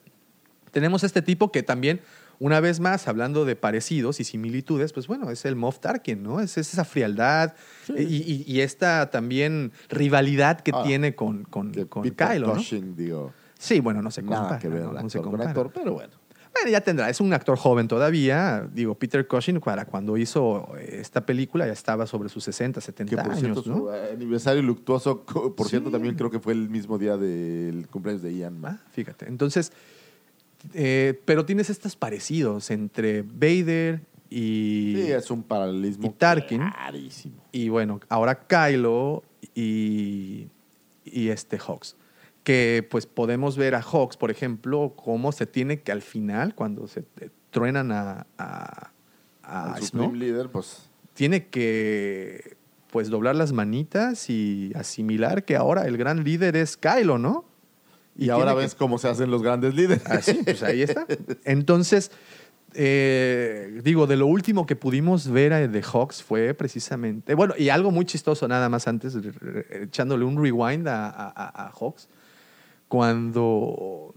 tenemos 0.72 1.04
este 1.04 1.22
tipo 1.22 1.52
que 1.52 1.62
también, 1.62 2.00
una 2.40 2.58
vez 2.58 2.80
más, 2.80 3.06
hablando 3.06 3.44
de 3.44 3.54
parecidos 3.54 4.18
y 4.18 4.24
similitudes, 4.24 4.92
pues 4.92 5.06
bueno, 5.06 5.30
es 5.30 5.44
el 5.44 5.54
Moff 5.54 5.78
Tarkin, 5.78 6.22
¿no? 6.22 6.40
Es, 6.40 6.58
es 6.58 6.72
esa 6.72 6.84
frialdad 6.84 7.54
y, 7.96 8.02
y- 8.02 8.44
y 8.46 8.60
esta 8.62 9.10
también 9.10 9.70
rivalidad 9.90 10.60
que 10.60 10.72
Ah, 10.74 10.82
tiene 10.82 11.14
con, 11.14 11.44
con, 11.44 11.70
Que 11.70 11.86
con 11.86 12.02
Peter 12.02 12.28
Kylo, 12.28 12.46
¿no? 12.48 12.54
Cushing, 12.54 12.96
digo, 12.96 13.32
Sí, 13.58 13.78
bueno, 13.80 14.00
no 14.02 14.10
se 14.10 14.22
nada 14.22 14.38
compara. 14.38 14.58
que 14.58 14.68
ver 14.68 14.82
¿no? 14.84 14.92
No 14.94 14.98
se 15.10 15.18
actor 15.18 15.22
con 15.22 15.30
compara. 15.32 15.50
actor, 15.50 15.70
pero 15.72 15.92
bueno. 15.92 16.14
Bueno, 16.52 16.68
ya 16.70 16.80
tendrá. 16.80 17.08
Es 17.08 17.20
un 17.20 17.32
actor 17.32 17.56
joven 17.56 17.86
todavía. 17.86 18.68
Digo, 18.74 18.96
Peter 18.96 19.24
Cushing, 19.28 19.60
para 19.60 19.84
cuando 19.84 20.16
hizo 20.16 20.66
esta 20.80 21.24
película, 21.24 21.64
ya 21.66 21.72
estaba 21.72 22.06
sobre 22.08 22.28
sus 22.28 22.42
60, 22.42 22.80
70 22.80 23.10
Que 23.10 23.22
por 23.22 23.32
años, 23.32 23.40
cierto, 23.62 23.62
¿no? 23.70 23.76
su 23.76 23.90
aniversario 23.90 24.60
luctuoso, 24.62 25.24
por 25.24 25.66
Sí. 25.66 25.70
cierto, 25.70 25.90
también 25.92 26.16
creo 26.16 26.28
que 26.30 26.40
fue 26.40 26.52
el 26.54 26.68
mismo 26.68 26.98
día 26.98 27.16
del 27.16 27.86
cumpleaños 27.88 28.22
de 28.22 28.34
Ian. 28.34 28.58
Ah, 28.64 28.78
fíjate. 28.92 29.28
Entonces, 29.28 29.70
eh, 30.74 31.20
pero 31.24 31.44
tienes 31.44 31.70
estos 31.70 31.96
parecidos 31.96 32.70
entre 32.70 33.22
Vader 33.22 34.02
y, 34.28 34.94
Sí, 34.96 35.12
es 35.12 35.30
un 35.30 35.42
paralelismo 35.42 36.06
y 36.06 36.10
Tarkin. 36.10 36.70
clarísimo. 36.70 37.42
Y 37.52 37.68
bueno, 37.68 38.00
ahora 38.08 38.46
Kylo 38.46 39.22
y, 39.54 40.48
y 41.04 41.28
este 41.28 41.58
Hawks. 41.58 41.96
Que 42.44 42.86
pues 42.88 43.06
podemos 43.06 43.56
ver 43.56 43.74
a 43.74 43.82
Hawks, 43.82 44.16
por 44.16 44.30
ejemplo, 44.30 44.94
cómo 44.96 45.32
se 45.32 45.46
tiene 45.46 45.80
que 45.80 45.92
al 45.92 46.02
final, 46.02 46.54
cuando 46.54 46.86
se 46.86 47.00
eh, 47.20 47.30
truenan 47.50 47.92
a, 47.92 48.26
a, 48.38 48.92
a 49.42 49.76
El 49.78 50.18
Leader, 50.18 50.48
pues 50.48 50.88
tiene 51.14 51.48
que 51.48 52.56
pues 52.90 53.08
doblar 53.10 53.36
las 53.36 53.52
manitas 53.52 54.30
y 54.30 54.72
asimilar 54.74 55.44
que 55.44 55.56
ahora 55.56 55.86
el 55.86 55.96
gran 55.96 56.24
líder 56.24 56.56
es 56.56 56.76
Kylo, 56.76 57.18
¿no? 57.18 57.44
Y, 58.16 58.28
ahora 58.30 58.52
que- 58.52 58.58
ves 58.58 58.74
cómo 58.74 58.98
se 58.98 59.08
hacen 59.08 59.30
los 59.30 59.42
grandes 59.42 59.74
líderes. 59.74 60.02
Ah, 60.06 60.20
sí, 60.20 60.40
pues 60.44 60.62
ahí 60.62 60.82
está. 60.82 61.06
Entonces, 61.44 62.10
eh, 62.74 63.80
digo, 63.82 64.06
de 64.06 64.16
lo 64.16 64.26
último 64.26 64.66
que 64.66 64.76
pudimos 64.76 65.28
ver 65.28 65.52
eh, 65.52 65.68
de 65.68 65.82
Hawks 65.82 66.22
fue 66.22 66.54
precisamente, 66.54 67.34
bueno, 67.34 67.54
y 67.58 67.68
algo 67.70 67.90
muy 67.90 68.04
chistoso 68.04 68.46
nada 68.46 68.68
más 68.68 68.86
antes, 68.88 69.16
echándole 69.70 70.24
un 70.24 70.42
rewind 70.42 70.86
a, 70.88 71.08
a- 71.08 71.72
Hawks, 71.80 72.08
cuando 72.88 74.14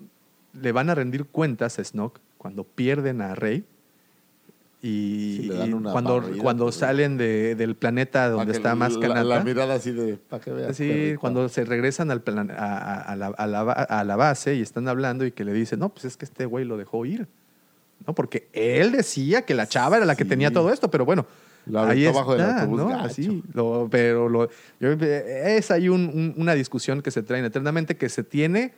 le 0.60 0.72
van 0.72 0.90
a 0.90 0.96
rendir 0.96 1.26
cuentas 1.26 1.80
a 1.80 1.84
Snoke, 1.84 2.20
cuando 2.38 2.64
pierden 2.64 3.22
a 3.22 3.36
Rey, 3.36 3.64
Y, 4.86 5.38
Sí, 5.44 5.50
cuando, 5.94 6.22
cuando 6.42 6.66
pues. 6.66 6.76
salen 6.76 7.16
de- 7.16 7.56
del 7.56 7.76
planeta 7.78 8.28
donde 8.30 8.52
que 8.52 8.58
está 8.58 8.76
más 8.76 8.98
canata. 8.98 9.24
la 9.24 9.42
mirada 9.42 9.76
así 9.76 9.92
de, 9.92 10.18
para 10.18 10.44
que 10.44 10.52
veas. 10.52 10.76
Sí, 10.76 11.16
cuando 11.22 11.48
se 11.48 11.64
regresan 11.64 12.12
al 12.12 12.22
plan- 12.22 12.52
a, 12.52 12.56
a- 12.78 13.02
a 13.02 13.16
la, 13.16 13.28
a 13.28 13.48
la 13.48 13.64
ba- 13.64 13.72
a 13.72 14.04
la 14.04 14.16
base 14.18 14.56
y 14.56 14.62
están 14.62 14.90
hablando 14.90 15.26
y 15.26 15.32
que 15.32 15.46
le 15.46 15.54
dicen, 15.54 15.80
no, 15.80 15.88
pues 15.88 16.04
es 16.04 16.18
que 16.18 16.26
este 16.26 16.46
güey 16.46 16.66
lo 16.66 16.76
dejó 16.76 17.06
ir. 17.06 17.28
¿No? 18.06 18.14
Porque 18.14 18.50
él 18.52 18.92
decía 18.92 19.44
que 19.44 19.54
la 19.54 19.68
chava 19.68 19.96
era 19.96 20.06
la 20.06 20.18
que 20.18 20.24
Sí. 20.26 20.30
tenía 20.30 20.52
todo 20.52 20.74
esto, 20.74 20.92
pero 20.92 21.06
bueno, 21.06 21.26
La 21.66 21.88
ahí 21.88 22.06
abajo 22.06 22.34
del 22.34 22.42
está, 22.42 22.64
autobús 22.64 22.80
¿no? 22.82 23.00
Así, 23.00 23.42
lo- 23.54 23.88
pero 23.90 24.28
lo- 24.28 24.50
yo- 24.82 24.92
es 24.92 25.72
ahí 25.72 25.88
un- 25.88 26.10
un- 26.14 26.34
una 26.36 26.56
discusión 26.56 27.02
que 27.02 27.12
se 27.12 27.24
traen 27.24 27.46
eternamente 27.46 27.96
que 27.96 28.10
se 28.10 28.26
tiene 28.26 28.74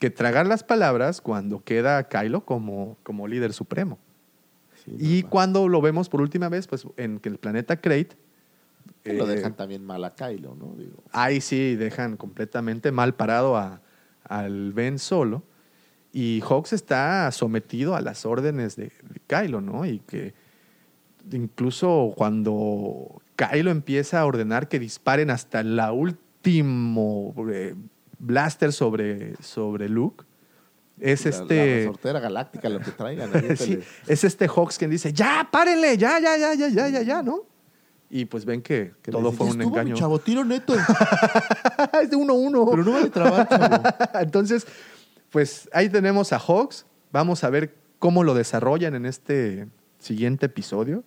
que 0.00 0.10
tragar 0.10 0.48
las 0.48 0.64
palabras 0.64 1.20
cuando 1.20 1.62
queda 1.62 2.08
Kylo 2.08 2.40
como, 2.44 2.96
como 3.04 3.28
líder 3.28 3.52
supremo. 3.52 4.00
Sí, 4.96 5.18
Y 5.18 5.22
cuando 5.22 5.68
lo 5.68 5.80
vemos 5.80 6.08
por 6.08 6.20
última 6.20 6.48
vez, 6.48 6.66
pues 6.66 6.86
en 6.96 7.20
el 7.22 7.38
planeta 7.38 7.76
Crate. 7.80 8.16
Que 9.02 9.12
lo 9.14 9.28
eh, 9.28 9.36
dejan 9.36 9.54
también 9.56 9.84
mal 9.84 10.04
a 10.04 10.14
Kylo, 10.14 10.54
¿no? 10.54 10.74
Digo, 10.76 11.02
Ahí 11.12 11.40
sí 11.40 11.76
dejan 11.76 12.16
completamente 12.16 12.90
mal 12.92 13.14
parado 13.14 13.56
a- 13.56 13.80
al 14.24 14.72
Ben 14.72 14.98
Solo. 14.98 15.42
Y 16.12 16.40
Hawks 16.48 16.72
está 16.72 17.30
sometido 17.32 17.94
a 17.94 18.00
las 18.00 18.24
órdenes 18.26 18.76
de, 18.76 18.84
de 18.84 19.20
Kylo, 19.26 19.60
¿no? 19.60 19.84
Y 19.84 20.00
que 20.00 20.34
incluso 21.30 22.12
cuando 22.16 23.20
Kylo 23.36 23.70
empieza 23.70 24.20
a 24.20 24.26
ordenar 24.26 24.68
que 24.68 24.78
disparen 24.78 25.30
hasta 25.30 25.62
la 25.62 25.92
último 25.92 27.34
eh, 27.52 27.74
blaster 28.18 28.72
sobre, 28.72 29.36
sobre 29.42 29.88
Luke, 29.88 30.24
es 31.00 31.24
la- 31.24 31.30
La 31.30 31.36
este. 31.42 31.76
resortera 31.76 32.20
galáctica, 32.20 32.68
lo 32.68 32.80
que 32.80 32.90
traigan. 32.92 33.30
Sí, 33.56 33.78
es 34.06 34.24
este 34.24 34.48
Hawks 34.48 34.78
quien 34.78 34.90
dice, 34.90 35.12
ya, 35.12 35.48
párenle, 35.50 35.96
ya, 35.96 36.18
ya, 36.20 36.36
ya, 36.36 36.54
ya, 36.54 36.68
ya, 36.68 36.88
ya, 36.88 37.02
ya, 37.02 37.22
¿no? 37.22 37.42
Y 38.10 38.24
pues 38.24 38.44
ven 38.46 38.62
que, 38.62 38.92
todo 39.10 39.32
fue 39.32 39.46
"Ya 39.48 39.52
un 39.54 39.60
estuvo, 39.60 39.74
mi 39.74 39.80
engaño. 39.80 39.94
Chavo, 39.96 40.18
tiro 40.18 40.44
neto. 40.44 40.74
es 42.02 42.10
de 42.10 42.16
uno 42.16 42.32
a 42.32 42.36
uno. 42.36 42.66
Pero 42.70 42.82
no 42.84 42.92
vale 42.92 43.10
chavo. 43.10 43.36
Entonces, 44.20 44.66
pues 45.30 45.68
ahí 45.72 45.88
tenemos 45.90 46.32
a 46.32 46.38
Hawks. 46.38 46.86
Vamos 47.12 47.44
a 47.44 47.50
ver 47.50 47.74
cómo 47.98 48.24
lo 48.24 48.32
desarrollan 48.34 48.94
en 48.94 49.04
este 49.06 49.66
siguiente 49.98 50.46
episodio. 50.46 51.04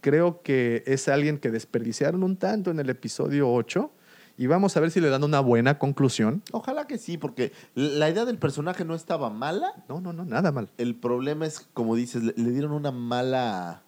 Creo 0.00 0.40
que 0.42 0.84
es 0.86 1.08
alguien 1.08 1.38
que 1.38 1.50
desperdiciaron 1.50 2.22
un 2.22 2.36
tanto 2.36 2.70
en 2.70 2.78
el 2.80 2.88
episodio 2.88 3.52
8 3.52 3.90
y 4.38 4.46
vamos 4.46 4.76
a 4.76 4.80
ver 4.80 4.92
si 4.92 5.00
le 5.00 5.10
dan 5.10 5.24
una 5.24 5.40
buena 5.40 5.78
conclusión. 5.78 6.42
Ojalá 6.52 6.86
que 6.86 6.96
sí, 6.96 7.18
porque 7.18 7.52
la 7.74 8.08
idea 8.08 8.24
del 8.24 8.38
personaje 8.38 8.84
no 8.84 8.94
estaba 8.94 9.30
mala. 9.30 9.72
No, 9.88 10.00
no, 10.00 10.12
no, 10.12 10.24
nada 10.24 10.52
mal. 10.52 10.68
El 10.78 10.94
problema 10.94 11.44
es, 11.44 11.66
como 11.74 11.96
dices, 11.96 12.22
le, 12.22 12.50
dieron 12.50 12.70
una 12.70 12.92
mala... 12.92 13.82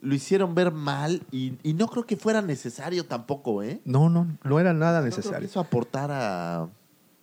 Lo 0.00 0.14
hicieron 0.14 0.54
ver 0.54 0.72
mal 0.72 1.22
y, 1.30 1.54
y 1.62 1.74
no 1.74 1.88
creo 1.88 2.06
que 2.06 2.16
fuera 2.16 2.40
necesario 2.40 3.04
tampoco, 3.04 3.62
¿eh? 3.62 3.80
No, 3.84 4.08
no, 4.08 4.38
no 4.44 4.60
era 4.60 4.72
nada 4.72 5.00
No 5.00 5.06
creo 5.06 5.10
que 5.10 5.16
necesario. 5.18 5.46
eso 5.46 5.60
aportara 5.60 6.68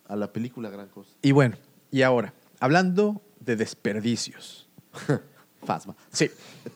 a 0.07 0.15
la 0.15 0.31
película 0.31 0.69
gran 0.69 0.89
cosa. 0.89 1.09
Y 1.23 1.31
bueno, 1.31 1.55
y 1.89 2.03
ahora, 2.03 2.33
hablando 2.59 3.21
de 3.39 3.55
desperdicios. 3.55 4.67
Fasma. 5.63 5.95
Sí, 6.11 6.29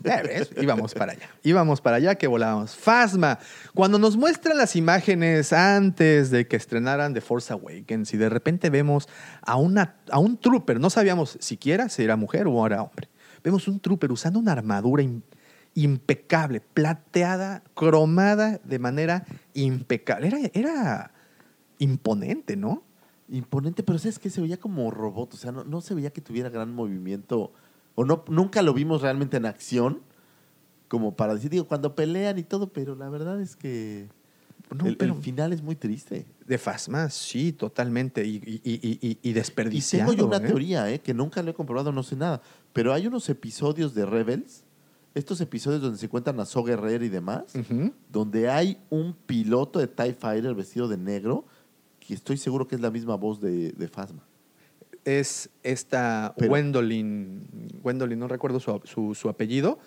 ya 0.03 0.22
ves, 0.23 0.49
íbamos 0.59 0.93
para 0.93 1.11
allá. 1.14 1.30
Íbamos 1.43 1.81
para 1.81 1.97
allá 1.97 2.15
que 2.15 2.27
volábamos. 2.27 2.76
Fasma, 2.76 3.39
cuando 3.73 3.99
nos 3.99 4.18
muestran 4.18 4.57
las 4.57 4.76
imágenes 4.76 5.53
antes 5.53 6.31
de 6.31 6.47
que 6.47 6.55
estrenaran 6.55 7.14
The 7.14 7.22
Force 7.22 7.51
Awakens 7.53 8.14
y 8.14 8.18
de 8.18 8.30
repente 8.30 8.69
vemos 8.69 9.07
a, 9.41 9.55
una, 9.57 9.95
a 10.11 10.19
un 10.19 10.38
trooper, 10.38 10.80
no 10.80 10.89
sabíamos 10.89 11.38
siquiera 11.39 11.89
si 11.89 12.03
era 12.03 12.15
mujer 12.15 12.47
o 12.47 12.65
era 12.65 12.81
hombre. 12.81 13.09
Vemos 13.43 13.68
un 13.68 13.80
trooper 13.80 14.11
usando 14.11 14.39
una 14.39 14.51
armadura 14.53 15.03
im- 15.03 15.22
impecable, 15.76 16.59
plateada, 16.59 17.61
cromada 17.76 18.59
de 18.64 18.80
manera 18.80 19.26
impecable. 19.53 20.27
Era, 20.27 20.39
era 20.53 21.11
imponente, 21.80 22.55
¿no? 22.55 22.84
Imponente, 23.30 23.84
pero 23.84 23.99
¿sabes 23.99 24.19
qué? 24.19 24.30
Se 24.30 24.41
veía 24.41 24.57
como 24.57 24.89
robot, 24.89 25.34
o 25.34 25.38
sea, 25.38 25.51
no, 25.51 25.64
no 25.64 25.81
se 25.81 25.93
veía 25.93 26.11
que 26.11 26.22
tuviera 26.22 26.49
gran 26.49 26.73
movimiento, 26.73 27.53
o 27.99 28.06
no, 28.06 28.24
nunca 28.30 28.61
lo 28.61 28.74
vimos 28.76 29.02
realmente 29.02 29.38
en 29.38 29.45
acción, 29.48 30.02
como 30.88 31.15
para 31.15 31.34
decir, 31.34 31.49
digo, 31.49 31.68
cuando 31.68 31.95
pelean 31.95 32.38
y 32.38 32.44
todo, 32.44 32.68
pero 32.72 32.95
la 32.95 33.10
verdad 33.10 33.41
es 33.41 33.56
que 33.56 34.07
No, 34.69 34.84
el, 34.86 34.91
el 34.91 34.98
pero- 34.98 35.15
final 35.15 35.52
es 35.52 35.64
muy 35.64 35.76
triste. 35.76 36.26
De 36.45 36.57
Fasma, 36.57 37.10
sí, 37.10 37.52
totalmente. 37.53 38.24
Y, 38.26 38.36
y, 38.38 38.61
y, 38.64 38.99
y- 39.02 39.18
y 39.22 39.30
Y 39.30 39.34
desperdiciado. 39.34 40.11
tengo 40.11 40.22
yo 40.22 40.28
una 40.28 40.38
¿eh? 40.38 40.48
teoría, 40.48 40.90
¿eh? 40.91 40.99
que 41.02 41.14
nunca 41.14 41.41
lo 41.41 41.52
he 41.52 41.53
comprobado, 41.53 41.91
no 41.91 42.03
sé 42.03 42.15
nada, 42.15 42.41
pero 42.72 42.94
hay 42.94 43.07
unos 43.07 43.28
episodios 43.30 43.94
de 43.95 44.06
Rebels, 44.06 44.64
estos 45.15 45.41
episodios 45.41 45.82
donde 45.82 45.98
se 45.98 46.07
cuentan 46.07 46.40
a 46.40 46.45
So 46.45 46.64
Guerrero 46.64 47.03
y 47.03 47.10
demás, 47.10 47.45
donde 48.11 48.49
hay 48.52 48.78
un 48.91 49.14
piloto 49.26 49.80
de 49.80 49.88
TIE 49.88 50.14
Fighter 50.14 50.53
vestido 50.53 50.88
de 50.88 50.98
negro, 50.98 51.45
que 51.99 52.14
estoy 52.14 52.38
seguro 52.38 52.68
que 52.68 52.76
es 52.76 52.82
la 52.82 52.91
misma 52.91 53.15
voz 53.15 53.41
de, 53.41 53.72
de 53.72 53.88
Phasma. 53.88 54.22
Es 55.07 55.49
esta 55.63 56.34
Pero- 56.38 56.49
Gwendolyn, 56.49 57.47
Gwendolyn, 57.81 58.19
no 58.19 58.27
recuerdo 58.27 58.59
su, 58.59 58.81
su- 58.84 59.15
su 59.15 59.29
apellido. 59.29 59.79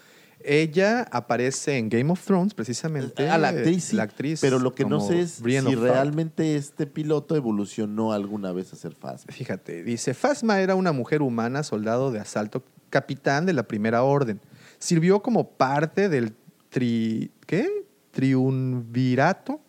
Ella 0.43 1.03
aparece 1.13 1.77
en 1.77 1.91
Game 1.91 2.11
of 2.11 2.25
Thrones, 2.25 2.55
precisamente. 2.55 3.29
A 3.29 3.37
la 3.37 3.49
actriz, 3.49 3.85
sí, 3.85 3.97
la 3.97 4.05
actriz 4.05 4.41
pero 4.41 4.59
lo 4.59 4.75
que 4.75 4.87
no 4.87 5.01
sé 5.01 5.21
es 5.21 5.43
Brienne 5.43 5.69
si 5.69 5.77
realmente 5.77 6.57
este 6.57 6.87
piloto 6.87 7.37
evolucionó 7.37 8.15
alguna 8.15 8.51
vez 8.53 8.73
a 8.73 8.77
ser 8.77 8.95
Phasma. 8.95 9.31
Fíjate, 9.35 9.83
dice, 9.85 10.15
Fasma 10.15 10.61
era 10.61 10.75
una 10.77 10.93
mujer 10.93 11.21
humana, 11.21 11.63
soldado 11.63 12.11
de 12.11 12.21
asalto, 12.21 12.65
capitán 12.89 13.45
de 13.45 13.53
la 13.53 13.65
Primera 13.65 14.03
Orden. 14.03 14.41
Sirvió 14.79 15.21
como 15.21 15.51
parte 15.51 16.09
del 16.09 16.33
tri... 16.71 17.31
¿Qué? 17.47 17.69
Triunvirato. 18.11 19.61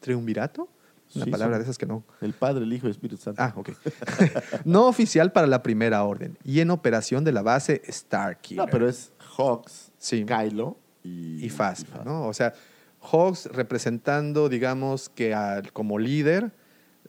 ¿Triunvirato? 0.00 0.68
Una 1.14 1.24
Sí, 1.24 1.30
palabra 1.30 1.56
de 1.58 1.64
esas 1.64 1.76
que 1.78 1.86
no... 1.86 2.04
El 2.20 2.32
Padre, 2.34 2.64
el 2.64 2.72
Hijo 2.72 2.86
y 2.86 2.90
el 2.90 2.92
Espíritu 2.92 3.20
Santo. 3.22 3.42
Ah, 3.42 3.52
ok. 3.56 3.70
no 4.64 4.86
oficial 4.86 5.32
para 5.32 5.46
la 5.46 5.62
Primera 5.62 6.04
Orden 6.04 6.38
y 6.44 6.60
en 6.60 6.70
operación 6.70 7.24
de 7.24 7.32
la 7.32 7.42
base 7.42 7.82
Starkiller. 7.88 8.64
no, 8.64 8.70
pero 8.70 8.88
es 8.88 9.12
Hawks, 9.36 9.90
Sí. 9.98 10.24
Kylo 10.24 10.76
y, 11.02 11.44
y 11.44 11.48
Phasma, 11.50 12.02
¿no? 12.04 12.26
O 12.26 12.32
sea, 12.34 12.52
Hawks 13.00 13.46
representando, 13.46 14.48
digamos, 14.48 15.08
que 15.08 15.34
al- 15.34 15.72
como 15.72 15.98
líder, 15.98 16.52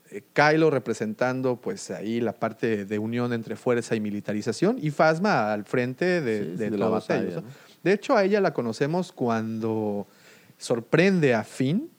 eh, 0.10 0.24
Kylo 0.34 0.70
representando, 0.72 1.58
pues 1.62 1.92
ahí 1.92 2.20
la 2.22 2.34
parte 2.34 2.86
de 2.86 3.00
unión 3.00 3.34
entre 3.34 3.56
fuerza 3.56 3.96
y 3.96 4.00
militarización, 4.00 4.78
y 4.82 4.90
Phasma 4.92 5.54
al 5.54 5.64
frente 5.66 6.22
de, 6.22 6.40
Sí, 6.40 6.46
de 6.58 6.70
de 6.70 6.78
la 6.78 6.86
todos 6.88 7.08
batalla, 7.08 7.22
ellos. 7.30 7.44
¿no? 7.44 7.50
¿no? 7.50 7.56
De 7.84 7.94
hecho, 7.94 8.16
a 8.16 8.24
ella 8.24 8.42
la 8.42 8.54
conocemos 8.54 9.12
cuando 9.12 10.08
sorprende 10.58 11.34
a 11.34 11.44
Finn, 11.44 11.90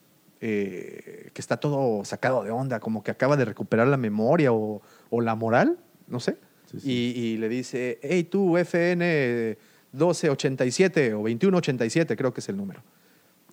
eh, 0.44 1.30
que 1.32 1.40
está 1.40 1.56
todo 1.56 2.04
sacado 2.04 2.42
de 2.42 2.50
onda, 2.50 2.80
como 2.80 3.04
que 3.04 3.12
acaba 3.12 3.36
de 3.36 3.44
recuperar 3.44 3.86
la 3.86 3.96
memoria 3.96 4.52
o, 4.52 4.82
o 5.08 5.20
la 5.20 5.36
moral, 5.36 5.78
no 6.08 6.18
sé. 6.18 6.36
Sí, 6.68 6.80
sí. 6.80 6.90
Y, 6.90 7.20
y 7.20 7.36
le 7.36 7.48
dice, 7.48 8.00
hey 8.02 8.24
tú, 8.24 8.58
FN 8.58 9.56
1287 9.92 11.14
o 11.14 11.18
2187, 11.18 12.16
creo 12.16 12.34
que 12.34 12.40
es 12.40 12.48
el 12.48 12.56
número. 12.56 12.82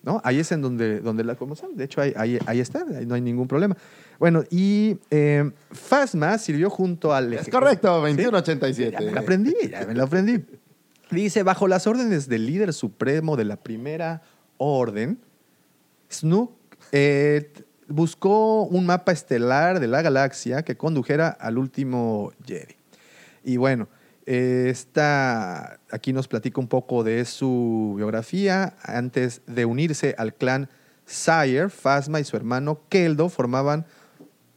¿No? 0.02 0.20
Ahí 0.24 0.40
es 0.40 0.50
en 0.50 0.62
donde, 0.62 1.00
donde 1.00 1.22
la 1.22 1.36
conocemos. 1.36 1.76
De 1.76 1.84
hecho, 1.84 2.00
ahí, 2.00 2.12
ahí, 2.16 2.38
ahí 2.46 2.58
está, 2.58 2.84
ahí 2.96 3.06
no 3.06 3.14
hay 3.14 3.20
ningún 3.20 3.46
problema. 3.46 3.76
Bueno, 4.18 4.42
y 4.50 4.96
eh, 5.10 5.48
Fasma 5.70 6.38
sirvió 6.38 6.70
junto 6.70 7.14
al... 7.14 7.34
Es 7.34 7.48
correcto, 7.50 7.86
¿Sí? 8.06 8.16
2187. 8.16 8.90
Ya 8.90 9.00
me 9.00 9.12
lo 9.12 9.20
aprendí, 9.20 9.54
ya 9.70 9.86
me 9.86 9.94
lo 9.94 10.04
aprendí. 10.04 10.42
Dice, 11.12 11.44
bajo 11.44 11.68
las 11.68 11.86
órdenes 11.86 12.28
del 12.28 12.46
líder 12.46 12.72
supremo 12.72 13.36
de 13.36 13.44
la 13.44 13.56
primera 13.56 14.22
orden, 14.56 15.20
Snook 16.10 16.59
eh, 16.92 17.52
buscó 17.88 18.62
un 18.62 18.86
mapa 18.86 19.12
estelar 19.12 19.80
de 19.80 19.86
la 19.86 20.02
galaxia 20.02 20.62
que 20.62 20.76
condujera 20.76 21.28
al 21.28 21.58
último 21.58 22.32
Jedi. 22.46 22.76
Y 23.44 23.56
bueno, 23.56 23.88
eh, 24.26 24.68
esta, 24.68 25.80
aquí 25.90 26.12
nos 26.12 26.28
platica 26.28 26.60
un 26.60 26.68
poco 26.68 27.02
de 27.02 27.24
su 27.24 27.94
biografía. 27.96 28.74
Antes 28.82 29.42
de 29.46 29.64
unirse 29.64 30.14
al 30.18 30.34
clan 30.34 30.68
Sire, 31.06 31.68
Phasma 31.68 32.20
y 32.20 32.24
su 32.24 32.36
hermano 32.36 32.82
Keldo 32.88 33.28
formaban 33.28 33.86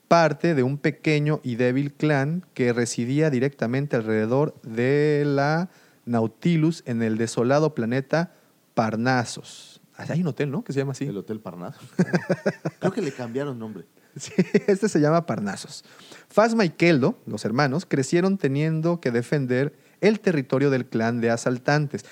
parte 0.07 0.53
de 0.53 0.61
un 0.61 0.77
pequeño 0.77 1.39
y 1.41 1.55
débil 1.55 1.93
clan 1.93 2.45
que 2.53 2.72
residía 2.72 3.31
directamente 3.31 3.95
alrededor 3.95 4.53
de 4.61 5.23
la 5.26 5.69
Nautilus 6.05 6.84
en 6.85 7.01
el 7.01 7.18
desolado 7.18 7.73
planeta 7.73 8.31
Parnasos. 8.76 9.72
Ah, 9.98 10.06
Hay 10.10 10.22
un 10.22 10.28
hotel, 10.28 10.49
¿no? 10.49 10.64
Que 10.64 10.74
se 10.74 10.80
llama 10.80 10.94
así. 10.94 11.06
El 11.06 11.18
Hotel 11.18 11.40
Parnaso. 11.40 11.80
Creo 12.80 12.91
que 12.91 13.02
le 13.02 13.11
cambiaron 13.11 13.60
nombre. 13.60 13.86
Sí, 14.15 14.34
este 14.68 14.90
se 14.90 14.99
llama 14.99 15.26
Parnasos. 15.26 15.84
Fasma 16.30 16.65
y 16.65 16.70
Keldo, 16.70 17.18
los 17.26 17.45
hermanos, 17.45 17.86
crecieron 17.86 18.38
teniendo 18.38 18.99
que 18.99 19.11
defender 19.11 19.76
el 20.02 20.20
territorio 20.20 20.70
del 20.70 20.86
clan 20.86 21.22
de 21.22 21.30
asaltantes. 21.30 22.06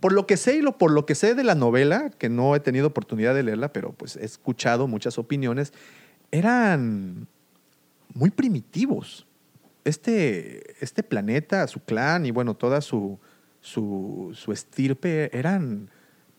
Por 0.00 0.12
lo 0.12 0.26
que 0.26 0.36
sé 0.36 0.56
y 0.56 0.62
lo, 0.62 0.78
por 0.78 0.90
lo 0.90 1.06
que 1.06 1.14
sé 1.14 1.34
de 1.34 1.44
la 1.44 1.54
novela, 1.54 2.10
que 2.10 2.28
no 2.28 2.56
he 2.56 2.60
tenido 2.60 2.88
oportunidad 2.88 3.34
de 3.34 3.44
leerla, 3.44 3.72
pero 3.72 3.92
pues 3.92 4.16
he 4.16 4.24
escuchado 4.24 4.88
muchas 4.88 5.18
opiniones, 5.18 5.72
eran 6.32 7.28
muy 8.14 8.30
primitivos. 8.30 9.26
Este, 9.84 10.82
este 10.84 11.02
planeta, 11.02 11.66
su 11.66 11.80
clan 11.80 12.26
y 12.26 12.30
bueno, 12.30 12.54
toda 12.54 12.80
su, 12.80 13.18
su, 13.60 14.30
su 14.34 14.52
estirpe 14.52 15.36
eran 15.36 15.90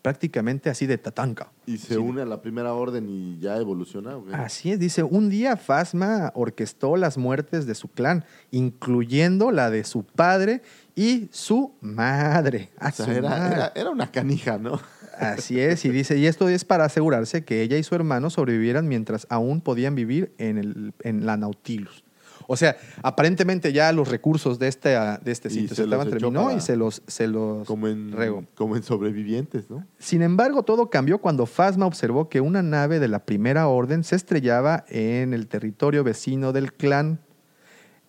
prácticamente 0.04 0.68
así 0.68 0.84
de 0.84 0.98
tatanca. 0.98 1.50
Y 1.64 1.78
se 1.78 1.96
une 1.96 2.20
a 2.20 2.26
la 2.26 2.42
primera 2.42 2.74
orden 2.74 3.08
y 3.08 3.38
ya 3.38 3.56
evoluciona. 3.56 4.18
Así 4.34 4.70
es, 4.70 4.78
dice, 4.78 5.02
un 5.02 5.30
día 5.30 5.56
Fasma 5.56 6.30
orquestó 6.34 6.96
las 6.96 7.16
muertes 7.16 7.64
de 7.64 7.74
su 7.74 7.88
clan, 7.88 8.22
incluyendo 8.50 9.50
la 9.50 9.70
de 9.70 9.82
su 9.84 10.04
padre 10.04 10.60
y 10.94 11.28
su 11.32 11.72
madre. 11.80 12.68
A 12.78 12.88
O 12.88 12.92
sea, 12.92 13.06
su 13.06 13.12
era, 13.12 13.30
madre. 13.30 13.54
era- 13.56 13.72
era 13.74 13.88
una 13.90 14.10
canija, 14.10 14.58
¿no? 14.58 14.78
Así 15.18 15.58
es, 15.58 15.82
y 15.86 15.88
dice, 15.88 16.18
y 16.18 16.26
esto 16.26 16.50
es 16.50 16.66
para 16.66 16.84
asegurarse 16.84 17.42
que 17.46 17.62
ella 17.62 17.78
y 17.78 17.82
su 17.82 17.94
hermano 17.94 18.28
sobrevivieran 18.28 18.86
mientras 18.86 19.26
aún 19.30 19.62
podían 19.62 19.94
vivir 19.94 20.34
en, 20.36 20.58
el, 20.58 20.92
en 21.00 21.24
la 21.24 21.38
Nautilus. 21.38 22.03
O 22.46 22.56
sea, 22.56 22.76
aparentemente 23.02 23.72
ya 23.72 23.92
los 23.92 24.08
recursos 24.08 24.58
de 24.58 24.68
este, 24.68 24.96
ah, 24.96 25.20
de 25.22 25.32
este 25.32 25.50
sitio 25.50 25.74
se 25.74 25.84
estaban 25.84 26.10
terminó 26.10 26.54
y 26.54 26.60
se 26.60 26.76
los, 26.76 27.02
se 27.06 27.26
los 27.26 27.66
Como 27.66 27.88
en, 27.88 28.12
regó. 28.12 28.44
como 28.54 28.76
en 28.76 28.82
sobrevivientes, 28.82 29.70
¿no? 29.70 29.86
Sin 29.98 30.22
embargo, 30.22 30.62
todo 30.62 30.90
cambió 30.90 31.18
cuando 31.18 31.46
Fasma 31.46 31.86
observó 31.86 32.28
que 32.28 32.40
una 32.40 32.62
nave 32.62 32.98
de 33.00 33.08
la 33.08 33.24
Primera 33.24 33.68
Orden 33.68 34.04
se 34.04 34.16
estrellaba 34.16 34.84
en 34.88 35.32
el 35.32 35.48
territorio 35.48 36.04
vecino 36.04 36.52
del 36.52 36.72
clan, 36.72 37.20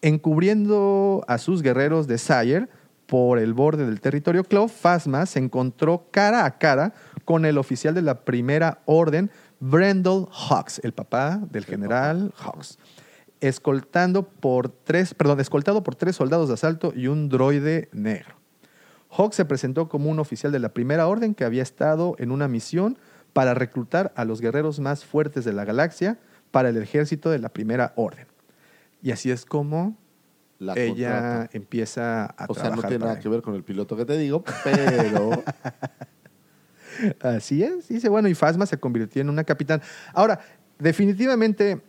encubriendo 0.01 1.23
a 1.27 1.37
sus 1.37 1.61
guerreros 1.61 2.07
de 2.07 2.17
Sire 2.17 2.67
por 3.05 3.39
el 3.39 3.53
borde 3.53 3.85
del 3.85 4.01
territorio 4.01 4.43
Clove. 4.43 4.71
Fasma 4.71 5.25
se 5.25 5.39
encontró 5.39 6.07
cara 6.11 6.45
a 6.45 6.57
cara 6.57 6.93
con 7.23 7.45
el 7.45 7.57
oficial 7.57 7.93
de 7.93 8.01
la 8.01 8.25
Primera 8.25 8.81
Orden, 8.85 9.31
Brendel 9.59 10.25
Hawks, 10.31 10.79
el 10.83 10.93
papá 10.93 11.39
del 11.49 11.65
general 11.65 12.33
Hawks, 12.37 12.77
escoltando 13.41 14.23
por 14.27 14.69
tres, 14.69 15.13
perdón, 15.13 15.39
escoltado 15.39 15.83
por 15.83 15.95
tres 15.95 16.15
soldados 16.15 16.47
de 16.47 16.55
asalto 16.55 16.93
y 16.95 17.07
un 17.07 17.29
droide 17.29 17.89
negro. 17.91 18.35
Hawk 19.09 19.33
se 19.33 19.45
presentó 19.45 19.87
como 19.87 20.09
un 20.09 20.19
oficial 20.19 20.51
de 20.51 20.59
la 20.59 20.69
Primera 20.69 21.07
Orden 21.07 21.35
que 21.35 21.45
había 21.45 21.63
estado 21.63 22.15
en 22.19 22.31
una 22.31 22.47
misión 22.47 22.97
para 23.33 23.53
reclutar 23.53 24.13
a 24.15 24.25
los 24.25 24.41
guerreros 24.41 24.79
más 24.79 25.05
fuertes 25.05 25.45
de 25.45 25.53
la 25.53 25.65
galaxia 25.65 26.19
para 26.51 26.69
el 26.69 26.77
ejército 26.77 27.29
de 27.29 27.39
la 27.39 27.49
Primera 27.49 27.93
Orden. 27.95 28.27
Y 29.01 29.11
así 29.11 29.31
es 29.31 29.45
como 29.45 29.97
La 30.57 30.73
ella 30.77 31.11
contrata. 31.11 31.49
empieza 31.53 32.25
a 32.25 32.45
O 32.47 32.53
sea, 32.55 32.63
no 32.63 32.69
trabajar 32.69 32.89
tiene 32.89 33.05
nada 33.05 33.19
que 33.19 33.29
ver 33.29 33.41
con 33.41 33.55
el 33.55 33.63
piloto 33.63 33.95
que 33.95 34.05
te 34.05 34.17
digo, 34.17 34.43
pero 34.63 35.43
Así 37.21 37.63
es, 37.63 37.89
dice, 37.89 38.09
bueno, 38.09 38.27
y 38.27 38.35
Fasma 38.35 38.65
se 38.65 38.77
convirtió 38.77 39.21
en 39.21 39.29
una 39.29 39.43
capitán. 39.43 39.81
Ahora, 40.13 40.39
definitivamente 40.79 41.81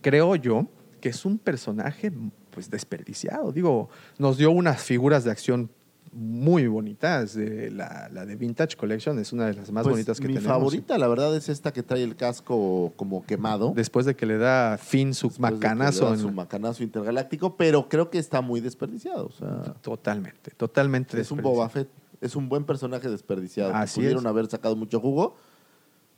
creo 0.00 0.36
yo 0.36 0.66
que 1.00 1.08
es 1.10 1.24
un 1.24 1.38
personaje 1.38 2.12
pues 2.50 2.70
desperdiciado. 2.70 3.52
Digo, 3.52 3.88
nos 4.18 4.36
dio 4.36 4.50
unas 4.50 4.82
figuras 4.82 5.24
de 5.24 5.30
acción 5.30 5.70
muy 6.12 6.66
bonitas. 6.66 7.34
de 7.34 7.70
la, 7.70 8.08
la 8.12 8.26
de 8.26 8.34
Vintage 8.34 8.76
Collection 8.76 9.18
es 9.20 9.32
una 9.32 9.46
de 9.46 9.54
las 9.54 9.70
más 9.70 9.84
pues, 9.84 9.92
bonitas 9.94 10.18
que 10.18 10.26
mi 10.26 10.34
tenemos. 10.34 10.52
favorita, 10.52 10.98
la 10.98 11.06
verdad, 11.06 11.34
es 11.36 11.48
esta 11.48 11.72
que 11.72 11.82
trae 11.84 12.02
el 12.02 12.16
casco 12.16 12.92
como 12.96 13.24
quemado. 13.24 13.72
Después 13.76 14.04
de 14.06 14.16
que 14.16 14.26
le 14.26 14.36
da 14.36 14.76
fin 14.76 15.14
su 15.14 15.28
Después 15.28 15.52
de 15.52 15.58
que 15.60 15.68
le 15.68 15.74
macanazo. 15.74 16.10
da 16.10 16.16
su 16.16 16.30
macanazo 16.32 16.82
intergaláctico, 16.82 17.56
pero 17.56 17.88
creo 17.88 18.10
que 18.10 18.18
está 18.18 18.40
muy 18.40 18.60
desperdiciado. 18.60 19.26
O 19.26 19.32
sea, 19.32 19.74
Totalmente, 19.80 20.50
totalmente. 20.56 21.20
es 21.20 21.30
un. 21.30 21.40
Boba 21.42 21.68
Fett. 21.68 21.88
Es 22.20 22.36
un 22.36 22.50
buen 22.50 22.64
personaje 22.64 23.08
desperdiciado. 23.08 23.72
Así 23.74 24.00
Pudieron 24.00 24.24
es. 24.24 24.26
haber 24.26 24.46
sacado 24.48 24.76
mucho 24.76 25.00
jugo, 25.00 25.36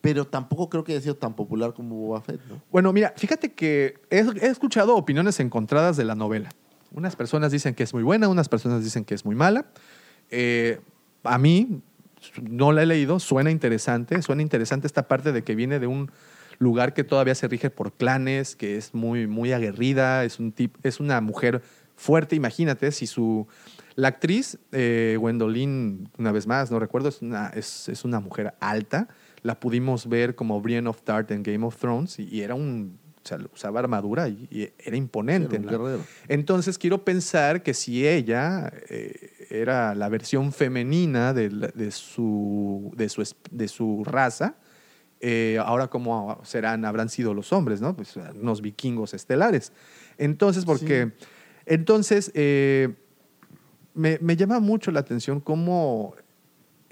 pero 0.03 0.27
tampoco 0.27 0.69
creo 0.69 0.85
que 0.85 0.93
haya 0.93 1.01
sido 1.01 1.17
tan 1.17 1.35
popular 1.35 1.73
como 1.73 1.95
Boba 1.95 2.21
Fett, 2.21 2.41
¿no? 2.51 2.61
Bueno, 2.71 2.93
mira, 2.93 3.15
fíjate 3.17 3.53
que 3.53 3.95
he, 4.11 4.19
he 4.19 4.49
escuchado 4.49 4.97
opiniones 4.97 5.41
encontradas 5.41 5.97
de 5.97 6.05
la 6.05 6.15
novela. 6.15 6.51
Unas 6.91 7.17
personas 7.17 7.53
dicen 7.53 7.75
que 7.75 7.85
es 7.85 7.95
muy 7.95 8.03
buena, 8.03 8.29
unas 8.29 8.49
personas 8.49 8.85
dicen 8.85 9.05
que 9.05 9.15
es 9.15 9.25
muy 9.25 9.35
mala. 9.35 9.65
Eh, 10.31 10.81
a 11.23 11.39
mí, 11.39 11.81
no 12.43 12.73
la 12.73 12.83
he 12.83 12.87
leído, 12.87 13.21
suena 13.21 13.51
interesante, 13.51 14.21
suena 14.23 14.43
interesante 14.43 14.89
esta 14.89 15.07
parte 15.07 15.33
de 15.33 15.43
que 15.43 15.55
viene 15.55 15.79
de 15.79 15.87
un 15.87 16.11
lugar 16.59 16.95
que 16.95 17.05
todavía 17.05 17.35
se 17.35 17.49
rige 17.49 17.71
por 17.71 17.93
clanes, 17.93 18.57
que 18.57 18.77
es 18.77 18.95
muy, 18.95 19.27
muy 19.27 19.53
aguerrida, 19.53 20.25
es, 20.25 20.39
un 20.39 20.53
tip, 20.53 20.77
es 20.83 21.01
una 21.01 21.21
mujer 21.21 21.63
fuerte, 21.97 22.37
imagínate, 22.37 22.91
si 22.93 23.07
su... 23.07 23.47
La 23.95 24.09
actriz, 24.09 24.59
eh, 24.73 25.19
Gwendolyn, 25.21 26.09
una 26.17 26.33
vez 26.33 26.47
más, 26.47 26.71
no 26.71 26.79
recuerdo, 26.79 27.11
es 27.11 27.21
una, 27.21 27.49
es, 27.49 27.91
es 27.91 28.07
una 28.07 28.21
mujer 28.21 28.55
alta. 28.59 29.09
La 29.43 29.59
pudimos 29.59 30.09
ver 30.09 30.35
como 30.35 30.61
Brienne 30.61 30.89
of 30.89 31.03
Tart 31.03 31.31
en 31.31 31.43
Game 31.43 31.65
of 31.67 31.77
Thrones 31.77 32.19
y, 32.19 32.29
y 32.29 32.43
era 32.43 32.55
un... 32.55 33.01
O 33.25 33.29
sea, 33.29 33.39
usaba 33.55 33.79
armadura 33.79 34.29
y, 34.29 34.49
y 34.51 34.69
era 34.79 34.97
imponente. 34.97 35.55
Era 35.55 35.65
un 35.65 35.71
guerrero. 35.71 36.05
entonces 36.27 36.77
quiero 36.77 37.05
pensar 37.05 37.63
que 37.63 37.73
si 37.73 38.05
ella 38.05 38.73
eh, 38.89 39.47
era 39.49 39.95
la 39.95 40.09
versión 40.09 40.53
femenina 40.53 41.33
de, 41.33 41.49
su, 41.93 42.93
de, 42.97 43.09
su, 43.09 43.23
de 43.53 43.69
su 43.69 44.03
raza, 44.05 44.57
eh, 45.21 45.57
ahora 45.65 45.87
cómo 45.87 46.41
serán, 46.43 46.85
habrán 46.85 47.09
sido 47.09 47.33
los 47.33 47.53
hombres, 47.53 47.81
¿no? 47.81 47.95
Pues 47.95 48.17
unos 48.17 48.61
vikingos 48.61 49.15
estelares. 49.15 49.73
Entonces, 50.19 50.65
porque... 50.65 51.13
Entonces, 51.65 52.33
eh, 52.35 52.95
me, 53.95 54.19
me 54.21 54.37
llama 54.37 54.61
mucho 54.61 54.91
la 54.91 55.01
atención 55.01 55.41
cómo 55.41 56.15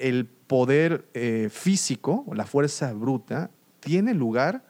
el 0.00 0.26
poder 0.26 1.08
eh, 1.14 1.48
físico, 1.50 2.24
la 2.34 2.46
fuerza 2.46 2.92
bruta, 2.92 3.50
tiene 3.80 4.14
lugar 4.14 4.64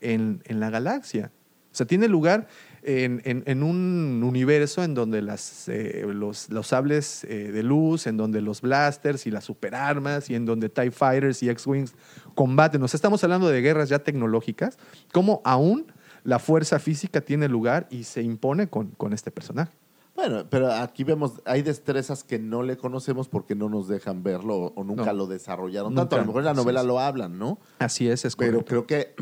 en, 0.00 0.42
en 0.46 0.60
la 0.60 0.70
galaxia. 0.70 1.32
O 1.72 1.74
sea, 1.78 1.86
tiene 1.86 2.08
lugar 2.08 2.48
en, 2.82 3.20
en- 3.24 3.42
en 3.46 3.62
un 3.62 4.22
universo 4.24 4.82
en 4.82 4.94
donde 4.94 5.20
las, 5.22 5.68
eh, 5.68 6.04
los, 6.08 6.48
los 6.50 6.66
sables 6.68 7.24
eh, 7.24 7.52
de 7.52 7.62
luz, 7.62 8.06
en 8.06 8.16
donde 8.16 8.40
los 8.40 8.60
blasters 8.62 9.26
y 9.26 9.30
las 9.30 9.44
superarmas, 9.44 10.30
y 10.30 10.34
en 10.34 10.44
donde 10.46 10.68
TIE 10.70 10.90
Fighters 10.90 11.42
y 11.42 11.50
X-Wings 11.50 11.94
combaten. 12.34 12.82
O 12.82 12.88
sea, 12.88 12.96
estamos 12.96 13.22
hablando 13.22 13.48
de 13.48 13.60
guerras 13.60 13.88
ya 13.90 13.98
tecnológicas, 13.98 14.78
como 15.12 15.40
aún 15.44 15.92
la 16.24 16.38
fuerza 16.38 16.78
física 16.78 17.20
tiene 17.20 17.48
lugar 17.48 17.86
y 17.90 18.04
se 18.04 18.22
impone 18.22 18.68
con, 18.68 18.88
con 18.92 19.12
este 19.12 19.30
personaje. 19.30 19.72
Bueno, 20.18 20.44
pero 20.50 20.72
aquí 20.72 21.04
vemos, 21.04 21.40
hay 21.44 21.62
destrezas 21.62 22.24
que 22.24 22.40
no 22.40 22.64
le 22.64 22.76
conocemos 22.76 23.28
porque 23.28 23.54
no 23.54 23.68
nos 23.68 23.86
dejan 23.86 24.24
verlo 24.24 24.56
o, 24.56 24.72
o 24.74 24.82
nunca 24.82 25.12
No. 25.12 25.12
lo 25.12 25.26
desarrollaron 25.28 25.94
Nunca, 25.94 26.08
tanto. 26.08 26.16
A 26.16 26.18
lo 26.22 26.26
mejor 26.26 26.40
en 26.40 26.46
la 26.46 26.54
novela 26.54 26.82
lo 26.82 26.98
hablan, 26.98 27.38
¿no? 27.38 27.60
Así 27.78 28.08
es, 28.08 28.24
es 28.24 28.34
Pero 28.34 28.64
correcto. 28.64 28.84
creo 28.84 28.86
que 28.88 29.14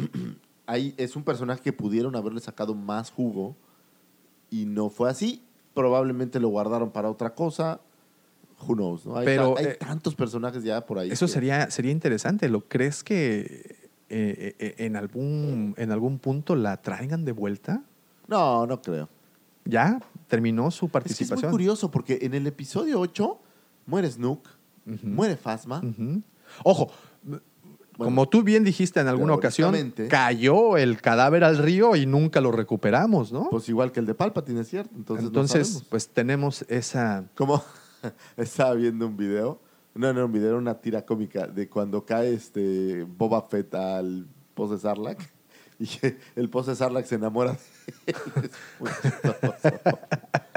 ahí 0.66 0.94
es 0.96 1.14
un 1.14 1.22
personaje 1.22 1.60
que 1.60 1.74
pudieron 1.74 2.16
haberle 2.16 2.40
sacado 2.40 2.74
más 2.74 3.10
jugo 3.10 3.54
y 4.48 4.64
no 4.64 4.88
fue 4.88 5.10
así. 5.10 5.42
Probablemente 5.74 6.40
lo 6.40 6.48
guardaron 6.48 6.90
para 6.90 7.10
otra 7.10 7.34
cosa. 7.34 7.78
Who 8.66 8.74
knows, 8.74 9.04
¿no? 9.04 9.18
Hay, 9.18 9.26
Pero, 9.26 9.54
hay 9.58 9.66
eh, 9.66 9.74
tantos 9.78 10.14
personajes 10.14 10.64
ya 10.64 10.86
por 10.86 10.98
ahí. 10.98 11.10
Eso 11.10 11.26
que- 11.26 11.32
sería, 11.32 11.70
sería 11.70 11.92
interesante. 11.92 12.48
¿Lo 12.48 12.62
crees 12.68 13.04
que 13.04 13.76
eh, 14.08 14.56
eh, 14.58 14.74
en, 14.78 14.96
algún, 14.96 15.74
en 15.76 15.92
algún 15.92 16.18
punto 16.18 16.56
la 16.56 16.80
traigan 16.80 17.26
de 17.26 17.32
vuelta? 17.32 17.82
No, 18.28 18.66
no 18.66 18.80
creo. 18.80 19.10
¿Ya? 19.66 20.00
¿Terminó 20.28 20.70
su 20.70 20.74
Es 20.74 20.80
que 20.80 20.86
es 20.86 20.92
participación? 20.92 21.50
muy 21.50 21.58
curioso 21.58 21.90
porque 21.90 22.18
en 22.22 22.34
el 22.34 22.46
episodio 22.46 23.00
8 23.00 23.38
muere 23.86 24.10
Snook, 24.10 24.48
muere 25.02 25.36
Phasma. 25.36 25.80
Ujú. 25.80 26.22
Ojo, 26.64 26.90
como 27.96 28.28
tú 28.28 28.42
bien 28.42 28.64
dijiste 28.64 29.00
en 29.00 29.08
alguna 29.08 29.34
ocasión, 29.34 29.94
cayó 30.08 30.76
el 30.76 31.00
cadáver 31.00 31.44
al 31.44 31.58
río 31.58 31.96
y 31.96 32.06
nunca 32.06 32.40
lo 32.40 32.52
recuperamos, 32.52 33.32
¿no? 33.32 33.48
Pues 33.50 33.68
igual 33.68 33.92
que 33.92 34.00
el 34.00 34.06
de 34.06 34.14
Palpatine, 34.14 34.60
es 34.60 34.68
cierto. 34.68 34.94
Entonces, 34.94 35.26
Entonces, 35.26 35.84
pues 35.88 36.08
tenemos 36.08 36.64
esa... 36.68 37.24
Como 37.34 37.62
estaba 38.36 38.74
viendo 38.74 39.06
un 39.06 39.16
video, 39.16 39.60
no, 39.94 40.12
no, 40.12 40.26
un 40.26 40.32
video, 40.32 40.48
era 40.48 40.58
una 40.58 40.74
tira 40.74 41.06
cómica 41.06 41.46
de 41.46 41.68
cuando 41.68 42.04
cae 42.04 42.34
este 42.34 43.04
Boba 43.04 43.42
Fett 43.42 43.74
al 43.74 44.26
pose 44.54 44.78
Sarlacc 44.78 45.20
y 45.78 45.88
el 46.34 46.50
pose 46.50 46.76
Sarlacc 46.76 47.06
se 47.06 47.14
enamora 47.14 47.52
de 47.52 47.58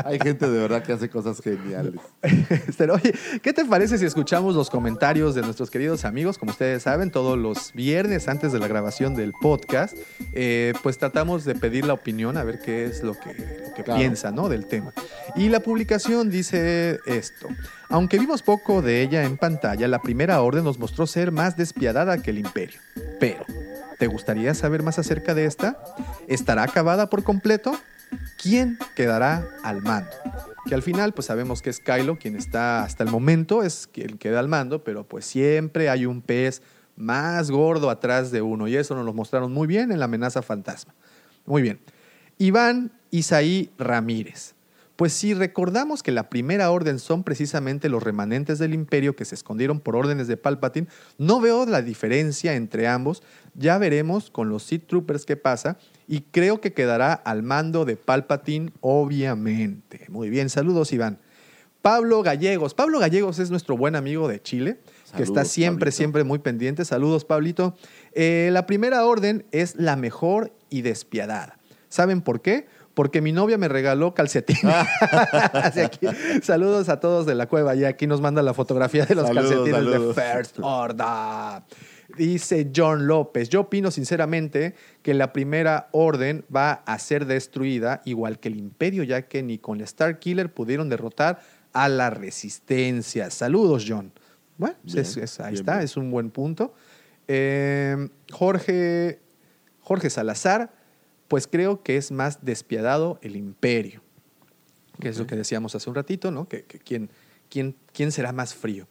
Hay 0.06 0.18
gente 0.19 0.49
de 0.49 0.57
verdad 0.60 0.81
que 0.84 0.93
hace 0.93 1.10
cosas 1.10 1.41
geniales. 1.41 1.99
Pero, 2.77 2.95
oye, 2.95 3.14
¿qué 3.41 3.51
te 3.53 3.65
parece 3.65 3.97
si 3.97 4.06
escuchamos 4.06 4.56
los 4.56 4.69
comentarios 4.69 5.35
de 5.35 5.41
nuestros 5.41 5.69
queridos 5.69 6.06
amigos? 6.06 6.38
Como 6.38 6.51
ustedes 6.51 6.84
saben, 6.84 7.11
todos 7.11 7.38
los 7.38 7.73
viernes 7.73 8.27
antes 8.27 8.51
de 8.51 8.60
la 8.60 8.68
grabación 8.68 9.15
del 9.15 9.34
podcast, 9.41 9.95
eh, 10.34 10.73
pues 10.84 10.97
tratamos 10.97 11.43
de 11.45 11.56
pedir 11.56 11.85
la 11.85 11.93
opinión, 11.93 12.38
a 12.38 12.43
ver 12.43 12.60
qué 12.60 12.85
es 12.85 13.03
lo 13.03 13.14
que, 13.14 13.30
lo 13.34 13.73
que 13.76 13.84
Claro. 13.84 13.99
piensa 13.99 14.31
¿no? 14.31 14.47
del 14.49 14.65
tema. 14.65 14.93
Y 15.35 15.49
la 15.49 15.60
publicación 15.60 16.30
dice 16.30 16.99
esto. 17.06 17.47
Aunque 17.89 18.19
vimos 18.19 18.41
poco 18.41 18.81
de 18.81 19.01
ella 19.01 19.23
en 19.23 19.38
pantalla, 19.38 19.88
la 19.88 20.01
primera 20.01 20.41
orden 20.41 20.64
nos 20.64 20.80
mostró 20.80 21.07
ser 21.07 21.31
más 21.31 21.57
despiadada 21.57 22.22
que 22.22 22.31
el 22.31 22.39
imperio. 22.39 22.80
Pero, 23.19 23.45
¿te 23.99 24.07
gustaría 24.07 24.55
saber 24.55 24.81
más 24.81 24.97
acerca 24.97 25.35
de 25.35 25.45
esta? 25.45 25.77
¿Estará 26.27 26.63
acabada 26.63 27.09
por 27.09 27.23
completo? 27.23 27.77
¿Quién 28.41 28.80
quedará 28.95 29.47
al 29.61 29.81
mando? 29.81 30.09
Que 30.65 30.73
al 30.73 30.81
final, 30.81 31.13
pues 31.13 31.27
sabemos 31.27 31.61
que 31.61 31.69
es 31.69 31.80
Kylo 31.80 32.17
quien 32.17 32.35
está 32.35 32.84
hasta 32.84 33.03
el 33.03 33.11
momento, 33.11 33.61
es 33.61 33.88
quien 33.91 34.17
queda 34.17 34.39
al 34.39 34.47
mando, 34.47 34.84
pero 34.84 35.03
pues 35.03 35.26
siempre 35.26 35.89
hay 35.89 36.05
un 36.05 36.21
pez 36.21 36.61
más 36.95 37.51
gordo 37.51 37.89
atrás 37.89 38.31
de 38.31 38.41
uno. 38.41 38.67
Y 38.67 38.77
eso 38.77 38.95
nos 38.95 39.05
lo 39.05 39.13
mostraron 39.13 39.51
muy 39.51 39.67
bien 39.67 39.91
en 39.91 39.99
la 39.99 40.05
amenaza 40.05 40.41
fantasma. 40.41 40.95
Muy 41.45 41.61
bien. 41.61 41.80
Iván 42.38 42.91
Isaí 43.11 43.71
Ramírez. 43.77 44.55
Pues 44.99 45.13
si 45.13 45.34
recordamos 45.34 46.03
que 46.03 46.11
la 46.11 46.30
primera 46.30 46.69
orden 46.71 46.99
son 46.99 47.23
precisamente 47.23 47.88
los 47.88 48.03
remanentes 48.03 48.59
del 48.59 48.73
imperio 48.73 49.15
que 49.15 49.23
se 49.23 49.34
escondieron 49.34 49.80
por 49.80 49.95
órdenes 49.95 50.27
de 50.27 50.35
Palpatine, 50.35 50.89
no 51.17 51.39
veo 51.39 51.65
la 51.65 51.81
diferencia 51.81 52.53
entre 52.55 52.85
ambos. 52.85 53.23
Ya 53.53 53.77
veremos 53.77 54.30
con 54.30 54.49
los 54.49 54.63
Sith 54.63 54.88
Troopers 54.88 55.26
qué 55.26 55.38
pasa 55.38 55.77
y 56.05 56.23
creo 56.31 56.59
que 56.59 56.73
quedará 56.73 57.13
al 57.13 57.43
mando 57.43 57.85
de 57.85 57.95
Palpatine, 57.95 58.73
obviamente. 58.81 60.05
Muy 60.09 60.30
bien, 60.30 60.49
saludos 60.49 60.91
Iván. 60.91 61.19
Pablo 61.81 62.21
Gallegos. 62.21 62.73
Pablo 62.73 62.99
Gallegos 62.99 63.39
es 63.39 63.49
nuestro 63.51 63.77
buen 63.77 63.95
amigo 63.95 64.27
de 64.27 64.41
Chile, 64.41 64.81
que 65.15 65.23
está 65.23 65.45
siempre, 65.45 65.85
Pablito. 65.85 65.95
siempre 65.95 66.23
muy 66.26 66.39
pendiente. 66.39 66.84
Saludos, 66.84 67.23
Pablito. 67.23 67.73
Eh, 68.11 68.49
la 68.51 68.65
primera 68.65 69.05
orden 69.05 69.45
es 69.53 69.77
la 69.77 69.95
mejor 69.95 70.51
y 70.69 70.81
despiadada. 70.81 71.57
¿Saben 71.88 72.21
por 72.21 72.41
qué? 72.41 72.67
Porque 72.99 73.21
mi 73.21 73.31
novia 73.31 73.57
me 73.57 73.69
regaló 73.69 74.13
calcetines. 74.13 74.65
Aquí, 75.53 76.05
saludos 76.43 76.89
a 76.89 76.99
todos 76.99 77.26
de 77.26 77.34
la 77.34 77.47
cueva. 77.47 77.73
Y 77.73 77.85
aquí 77.85 78.07
nos 78.07 78.19
manda 78.19 78.41
la 78.41 78.53
fotografía 78.53 79.05
de 79.05 79.15
los 79.15 79.26
Saludos, 79.26 79.45
calcetines 79.51 79.76
saludos. 79.85 80.15
de 80.17 80.21
First 80.21 80.57
Order. 80.59 81.63
Dice 82.17 82.69
John 82.76 83.07
López, 83.07 83.47
yo 83.47 83.61
opino 83.61 83.89
sinceramente 83.89 84.76
que 85.01 85.13
la 85.13 85.31
primera 85.31 85.88
orden 85.93 86.43
va 86.53 86.73
a 86.85 86.99
ser 86.99 87.26
destruida 87.26 88.01
igual 88.03 88.38
que 88.38 88.49
el 88.49 88.57
imperio, 88.57 89.03
ya 89.03 89.21
que 89.30 89.43
ni 89.43 89.59
con 89.59 89.80
Star 89.80 90.19
Killer 90.19 90.53
pudieron 90.53 90.89
derrotar 90.89 91.39
a 91.71 91.88
la 91.88 92.09
resistencia. 92.09 93.30
Saludos, 93.30 93.85
John. 93.88 94.11
Bueno, 94.57 94.76
pues 94.81 94.93
Bien, 94.95 95.05
es- 95.05 95.15
es- 95.15 95.39
ahí 95.39 95.51
bien, 95.53 95.61
está, 95.61 95.73
bien. 95.76 95.85
es 95.85 95.95
un 95.95 96.11
buen 96.11 96.31
punto. 96.31 96.73
Eh, 97.30 98.09
Jorge, 98.30 99.19
Jorge 99.80 100.09
Salazar, 100.09 100.73
pues 101.30 101.47
creo 101.47 101.81
que 101.81 101.95
es 101.95 102.11
más 102.11 102.43
despiadado 102.43 103.19
el 103.22 103.38
imperio, 103.38 104.01
que 104.99 105.07
es 105.07 105.18
lo 105.18 105.26
que 105.26 105.38
decíamos 105.38 105.73
hace 105.76 105.89
un 105.89 105.95
ratito, 105.95 106.31
¿no? 106.31 106.49
Que, 106.49 106.65
que 106.65 106.80
quién, 106.80 107.10
quién, 107.49 107.76
¿Quién 107.93 108.11
será 108.11 108.34
más 108.34 108.53
frío? 108.53 108.88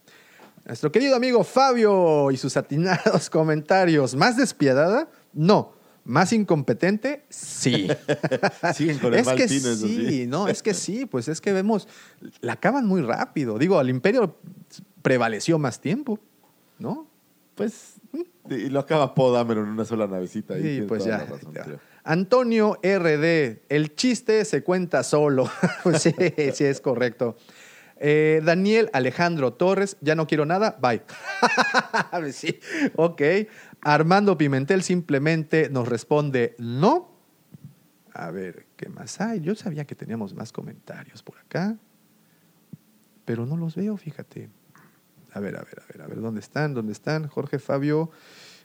Nuestro 0.65 0.93
querido 0.93 1.17
amigo 1.17 1.45
Fabio 1.45 2.31
y 2.31 2.37
sus 2.37 2.57
atinados 2.57 3.31
comentarios. 3.31 4.15
¿Más 4.15 4.37
despiadada? 4.37 5.09
No. 5.33 5.73
¿Más 6.05 6.33
incompetente? 6.33 7.25
Sí. 7.29 7.89
Siguen 8.75 8.99
con 8.99 9.13
el 9.13 9.21
es 9.21 9.27
mal 9.27 9.37
que 9.37 9.47
tino, 9.47 9.69
eso 9.69 9.87
sí, 9.87 10.27
no, 10.27 10.49
es 10.49 10.63
que 10.63 10.73
sí, 10.73 11.05
pues 11.05 11.29
es 11.29 11.41
que 11.41 11.53
vemos, 11.53 11.87
la 12.41 12.55
acaban 12.55 12.87
muy 12.87 13.03
rápido. 13.03 13.59
Digo, 13.59 13.79
al 13.79 13.91
imperio 13.91 14.37
prevaleció 15.03 15.59
más 15.59 15.81
tiempo, 15.81 16.19
¿no? 16.79 17.09
Pues, 17.55 17.95
y 18.49 18.71
lo 18.71 18.81
acaba 18.81 19.15
Podameron 19.15 19.67
en 19.67 19.73
una 19.73 19.85
sola 19.85 20.07
navecita. 20.07 20.57
Sí, 20.57 20.83
pues 20.89 21.05
razón, 21.05 21.53
ya. 21.53 21.79
Antonio 22.09 22.79
RD, 22.83 23.65
el 23.69 23.95
chiste 23.95 24.47
se 24.47 24.63
cuenta 24.63 25.03
solo. 25.03 25.51
Pues 25.83 26.01
sí, 26.01 26.15
sí, 26.55 26.65
es 26.65 26.81
correcto. 26.81 27.37
Eh, 27.99 28.41
Daniel 28.43 28.89
Alejandro 28.95 29.53
Torres, 29.53 29.99
ya 30.01 30.15
no 30.15 30.27
quiero 30.27 30.47
nada, 30.47 30.79
bye. 30.81 31.03
sí, 32.33 32.59
ok. 32.97 33.21
Armando 33.83 34.39
Pimentel 34.39 34.83
simplemente 34.83 35.69
nos 35.69 35.87
responde 35.87 36.57
no. 36.57 37.15
A 38.15 38.31
ver, 38.31 38.65
¿qué 38.77 38.89
más 38.89 39.21
hay? 39.21 39.43
Yo 39.43 39.55
sabía 39.55 39.85
que 39.85 39.95
teníamos 39.95 40.33
más 40.33 40.51
comentarios 40.51 41.23
por 41.23 41.37
acá, 41.39 41.77
pero 43.27 43.45
no 43.45 43.59
los 43.59 43.77
veo, 43.77 43.99
fíjate. 43.99 44.49
A 45.35 45.41
ver, 45.41 45.57
a 45.57 45.63
ver, 45.63 45.83
a 45.83 45.93
ver, 45.93 46.03
a 46.03 46.07
ver, 46.07 46.21
¿dónde 46.23 46.41
están? 46.41 46.73
¿Dónde 46.73 46.93
están? 46.93 47.29
Jorge 47.29 47.59
Fabio. 47.59 48.11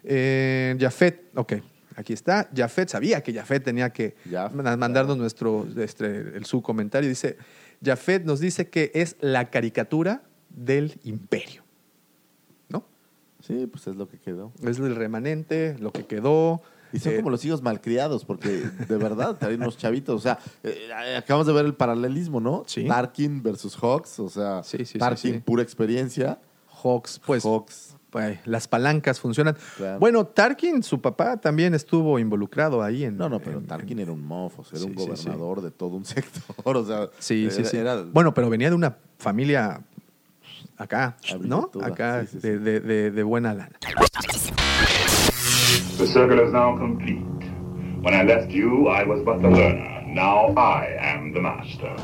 Eh, 0.05 0.77
Jafet, 0.79 1.29
ok, 1.35 1.53
aquí 1.95 2.13
está. 2.13 2.49
Jafet, 2.55 2.89
sabía 2.89 3.21
que 3.21 3.33
Jafet 3.33 3.63
tenía 3.63 3.91
que 3.91 4.15
mandarnos 4.53 5.17
nuestro, 5.17 5.67
este, 5.77 6.05
el, 6.37 6.45
su 6.45 6.61
comentario. 6.61 7.09
Dice, 7.09 7.37
Jafet 7.83 8.23
nos 8.25 8.39
dice 8.39 8.69
que 8.69 8.91
es 8.93 9.15
la 9.21 9.49
caricatura 9.49 10.23
del 10.49 10.99
imperio. 11.03 11.63
¿No? 12.69 12.85
Sí, 13.41 13.67
pues 13.67 13.87
es 13.87 13.95
lo 13.95 14.07
que 14.07 14.17
quedó. 14.19 14.51
Es 14.63 14.79
el 14.79 14.95
remanente, 14.95 15.75
lo 15.79 15.91
que 15.91 16.05
quedó. 16.05 16.61
Y 16.91 16.99
son 16.99 17.13
Eh, 17.13 17.17
como 17.17 17.31
los 17.31 17.43
hijos 17.43 17.63
malcriados, 17.63 18.23
porque 18.23 18.49
de 18.87 18.97
verdad 18.97 19.35
traen 19.37 19.61
unos 19.61 19.77
chavitos. 19.77 20.15
O 20.15 20.19
sea, 20.19 20.37
eh, 20.61 20.89
acabamos 21.17 21.47
de 21.47 21.53
ver 21.53 21.65
el 21.65 21.73
paralelismo, 21.73 22.39
¿no? 22.39 22.63
Sí. 22.67 22.85
Tarkin 22.87 23.41
versus 23.41 23.75
Hawks. 23.75 24.19
O 24.19 24.29
sea, 24.29 24.61
Sí, 24.63 24.77
sí, 24.79 24.85
sí, 24.85 24.99
Tarkin, 24.99 25.33
sí. 25.33 25.39
pura 25.39 25.63
experiencia. 25.63 26.39
Hawks, 26.83 27.19
pues, 27.25 27.43
Hawks. 27.43 27.92
Pues, 28.13 28.39
las 28.45 28.67
palancas 28.67 29.19
funcionan. 29.19 29.57
Claro. 29.75 29.99
Bueno, 29.99 30.25
Tarkin, 30.25 30.83
su 30.83 31.01
papá, 31.01 31.35
también 31.37 31.73
estuvo 31.73 32.19
involucrado 32.19 32.81
ahí 32.83 33.03
en... 33.05 33.17
No, 33.17 33.27
no, 33.27 33.39
pero 33.39 33.57
en- 33.57 33.65
Tarkin 33.65 33.97
era 33.99 34.11
un 34.11 34.23
mofo, 34.23 34.63
era 34.69 34.79
Sí, 34.79 34.85
un 34.85 34.91
sí, 34.93 34.99
sí. 34.99 35.09
gobernador 35.25 35.61
de 35.61 35.71
todo 35.71 35.95
un 35.97 36.05
sector. 36.05 36.77
O 36.77 36.85
sea, 36.85 37.09
Sí, 37.19 37.49
sí, 37.49 37.61
era- 37.61 37.69
sí. 37.69 37.77
era- 37.77 38.01
Bueno, 38.03 38.33
pero 38.33 38.49
venía 38.49 38.69
de 38.69 38.75
una 38.75 38.95
familia 39.17 39.81
acá, 40.77 41.17
¿no? 41.41 41.71
Acá 41.81 42.21
sí, 42.21 42.27
sí, 42.33 42.39
sí. 42.39 42.47
de, 42.47 42.59
de- 42.59 42.79
de- 42.79 43.11
de 43.11 43.23
buena 43.23 43.53
lana. 43.55 43.71
The 45.97 46.05
circle 46.07 46.43
is 46.45 46.51
now 46.53 46.77
complete. 46.77 47.25
When 48.03 48.13
I 48.13 48.23
left 48.23 48.51
you, 48.51 48.89
I 48.89 49.03
was 49.05 49.21
but 49.23 49.41
the 49.41 49.49
learner. 49.49 50.03
Now 50.07 50.53
I 50.55 50.85
am 50.99 51.33
the 51.33 51.39
master. 51.41 51.95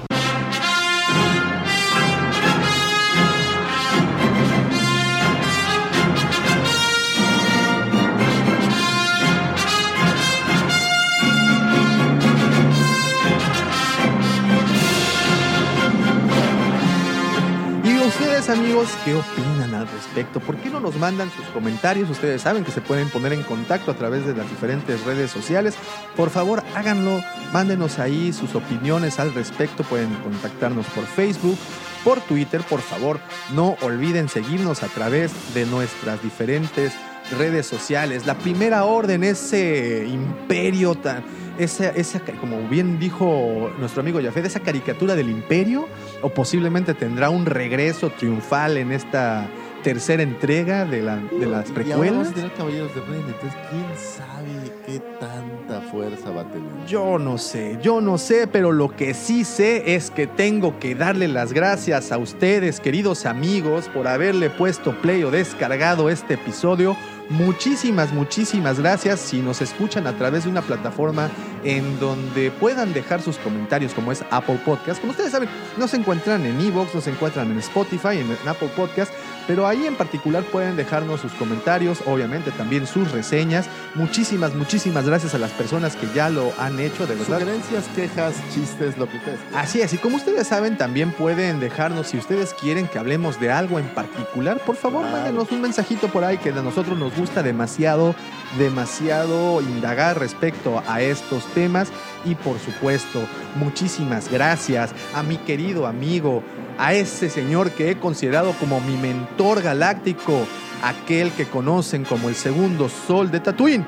Ustedes, 18.40 18.57
amigos, 18.57 18.90
¿qué 19.03 19.16
opinan 19.16 19.74
al 19.74 19.88
respecto? 19.88 20.40
¿Por 20.40 20.56
qué 20.57 20.70
no 20.70 20.80
nos 20.80 20.95
mandan 20.95 21.30
sus 21.32 21.45
comentarios? 21.48 22.10
Ustedes 22.10 22.41
saben 22.41 22.64
que 22.64 22.72
se 22.72 22.80
pueden 22.80 23.10
poner 23.10 23.34
en 23.34 23.44
contacto 23.44 23.91
a 23.91 23.95
través 23.95 24.26
de 24.26 24.34
las 24.34 24.49
diferentes 24.49 25.03
redes 25.03 25.30
sociales. 25.30 25.76
Por 26.16 26.30
favor, 26.30 26.64
háganlo. 26.74 27.22
Mándenos 27.52 27.99
ahí 27.99 28.32
sus 28.32 28.56
opiniones 28.56 29.20
al 29.20 29.34
respecto. 29.34 29.84
Pueden 29.84 30.14
contactarnos 30.16 30.86
por 30.88 31.06
Facebook, 31.06 31.57
por 32.06 32.22
Twitter. 32.22 32.61
Por 32.61 32.80
favor, 32.80 33.20
no 33.53 33.76
olviden 33.82 34.30
seguirnos 34.30 34.84
a 34.84 34.88
través 34.88 35.53
de 35.53 35.66
nuestras 35.66 36.24
diferentes 36.24 36.94
redes 37.38 37.66
sociales. 37.68 38.26
La 38.26 38.36
primera 38.36 38.86
orden, 38.86 39.24
ese 39.24 40.07
imperio 40.07 40.95
tan... 40.95 41.24
Esa, 41.57 41.90
esa, 41.90 42.22
como 42.40 42.70
bien 42.70 42.99
dijo 42.99 43.70
nuestro 43.80 43.99
amigo 43.99 44.22
Jafet, 44.24 44.45
esa 44.45 44.61
caricatura 44.61 45.14
del 45.16 45.30
imperio, 45.30 45.90
o 46.22 46.30
posiblemente 46.30 46.94
tendrá 46.94 47.30
un 47.30 47.46
regreso 47.46 48.10
triunfal 48.12 48.78
en 48.78 48.91
esta 48.91 49.48
tercera 49.84 50.22
entrega 50.24 50.84
de, 50.86 51.02
la, 51.02 51.16
de 51.18 51.46
las 51.46 51.70
Y 51.70 51.72
ahora 51.72 51.74
precuelas. 51.74 52.28
a 52.28 52.34
tener 52.34 52.54
Caballeros 52.54 52.94
de 52.96 53.02
Ren, 53.02 53.24
entonces 53.28 53.60
quién 53.70 53.86
sabe 53.96 54.72
qué 54.86 55.00
tanta 55.20 55.82
fuerza 55.90 56.32
va 56.32 56.41
a 56.41 56.52
tener. 56.52 56.68
Yo 56.86 57.18
no 57.18 57.38
sé, 57.38 57.78
yo 57.82 58.02
no 58.02 58.18
sé, 58.18 58.48
pero 58.48 58.74
lo 58.74 58.94
que 58.96 59.14
sí 59.14 59.46
sé 59.46 59.96
es 59.96 60.12
que 60.12 60.28
tengo 60.28 60.80
que 60.80 60.96
darle 60.96 61.30
las 61.30 61.54
gracias 61.54 62.12
a 62.12 62.18
ustedes, 62.18 62.82
queridos 62.82 63.26
amigos, 63.26 63.88
por 63.94 64.08
haberle 64.10 64.50
puesto 64.50 64.94
play 65.02 65.24
o 65.24 65.32
descargado 65.32 66.10
este 66.10 66.34
episodio. 66.34 66.98
Muchísimas, 67.30 68.11
muchísimas 68.11 68.80
gracias 68.80 69.19
si 69.19 69.39
nos 69.39 69.61
escuchan 69.61 70.07
a 70.07 70.18
través 70.18 70.45
de 70.45 70.49
una 70.49 70.64
plataforma 70.64 71.30
en 71.64 71.99
donde 71.99 72.49
puedan 72.49 72.91
dejar 72.91 73.22
sus 73.22 73.38
comentarios, 73.38 73.93
como 73.93 74.11
es 74.11 74.23
Apple 74.31 74.60
Podcast. 74.65 74.99
Como 74.99 75.11
ustedes 75.11 75.31
saben, 75.31 75.47
nos 75.77 75.93
encuentran 75.93 76.43
en 76.47 76.60
Evox, 76.60 76.95
nos 76.95 77.06
encuentran 77.06 77.51
en 77.51 77.60
Spotify, 77.60 78.18
en, 78.18 78.35
Apple 78.47 78.69
Podcast, 78.76 79.14
pero 79.50 79.66
ahí 79.66 79.88
en 79.88 79.96
particular 79.96 80.44
pueden 80.44 80.76
dejarnos 80.76 81.22
sus 81.22 81.32
comentarios, 81.34 82.04
obviamente 82.06 82.52
también 82.52 82.86
sus 82.86 83.12
reseñas. 83.12 83.66
Muchísimas, 83.96 84.54
muchísimas 84.54 85.08
gracias 85.08 85.34
a 85.34 85.40
las 85.40 85.50
personas 85.50 85.96
que 85.96 86.08
ya 86.14 86.30
lo 86.30 86.54
han 86.60 86.80
hecho, 86.80 87.08
de 87.08 87.16
verdad. 87.16 87.40
Sugerencias, 87.40 87.86
quejas, 87.96 88.36
chistes, 88.54 88.96
lo 89.00 89.10
que 89.10 89.18
ustedes 89.18 89.40
quieran. 89.40 89.66
Así 89.66 89.82
es, 89.82 89.92
y 89.92 89.98
como 89.98 90.18
ustedes 90.18 90.46
saben, 90.48 90.78
también 90.78 91.12
pueden 91.14 91.60
dejarnos, 91.60 92.10
si 92.10 92.18
ustedes 92.20 92.54
quieren 92.54 92.88
que 92.88 93.00
hablemos 93.00 93.40
de 93.40 93.50
algo 93.50 93.80
en 93.80 93.88
particular, 93.88 94.60
por 94.60 94.76
favor, 94.76 95.02
Claro. 95.02 95.18
mándenos 95.18 95.52
un 95.52 95.62
mensajito 95.62 96.10
por 96.10 96.24
ahí 96.24 96.38
que 96.38 96.50
a 96.50 96.62
nosotros 96.62 96.96
nos 97.00 97.16
gusta 97.16 97.42
demasiado, 97.42 98.14
demasiado 98.60 99.62
indagar 99.62 100.20
respecto 100.20 100.84
a 100.88 101.02
estos 101.02 101.44
temas. 101.56 101.88
Y 102.24 102.36
por 102.36 102.60
supuesto, 102.60 103.20
muchísimas 103.56 104.30
gracias 104.30 104.92
a 105.16 105.24
mi 105.24 105.38
querido 105.38 105.88
amigo, 105.88 106.44
a 106.78 106.94
ese 106.94 107.30
señor 107.30 107.72
que 107.72 107.90
he 107.92 107.98
considerado 107.98 108.54
como 108.60 108.80
mi 108.82 108.96
mentor 108.98 109.39
galáctico, 109.40 110.45
aquel 110.84 111.32
que 111.32 111.45
conocen 111.45 112.03
como 112.03 112.30
el 112.30 112.36
segundo 112.36 112.90
sol 112.90 113.32
de 113.32 113.40
Tatooine. 113.40 113.86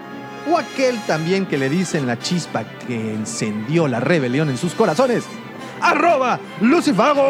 O 0.50 0.58
aquel 0.58 0.98
también 1.06 1.46
que 1.46 1.58
le 1.58 1.70
dicen 1.70 2.08
la 2.08 2.18
chispa 2.18 2.64
que 2.88 3.14
encendió 3.14 3.88
la 3.88 4.00
rebelión 4.00 4.50
en 4.50 4.58
sus 4.58 4.74
corazones. 4.74 5.26
¡Arroba 5.82 6.40
Lucifago! 6.62 7.22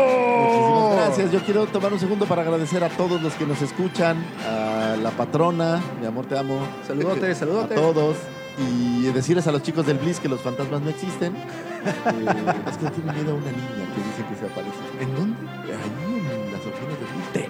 Muchísimas 0.43 1.07
gracias. 1.07 1.31
Yo 1.31 1.39
quiero 1.43 1.65
tomar 1.65 1.91
un 1.91 1.99
segundo 1.99 2.25
para 2.25 2.43
agradecer 2.43 2.83
a 2.83 2.89
todos 2.89 3.21
los 3.21 3.33
que 3.33 3.45
nos 3.45 3.61
escuchan, 3.61 4.23
a 4.47 4.95
la 5.01 5.09
patrona, 5.11 5.81
mi 5.99 6.05
amor, 6.07 6.25
te 6.25 6.37
amo. 6.37 6.59
Saludotes, 6.87 7.37
saludotes. 7.39 7.77
A 7.77 7.81
todos. 7.81 8.17
Y 8.57 9.03
decirles 9.11 9.47
a 9.47 9.51
los 9.51 9.63
chicos 9.63 9.85
del 9.85 9.97
Blitz 9.97 10.19
que 10.19 10.29
los 10.29 10.41
fantasmas 10.41 10.81
no 10.81 10.89
existen. 10.89 11.33
Eh, 11.83 12.53
es 12.69 12.77
que 12.77 12.91
tienen 12.91 13.15
miedo 13.15 13.31
a 13.31 13.35
una 13.35 13.51
niña 13.51 13.89
que 13.95 14.03
dicen 14.03 14.25
que 14.29 14.35
se 14.35 14.45
aparece. 14.45 14.77
¿En 14.99 15.15
dónde? 15.15 15.30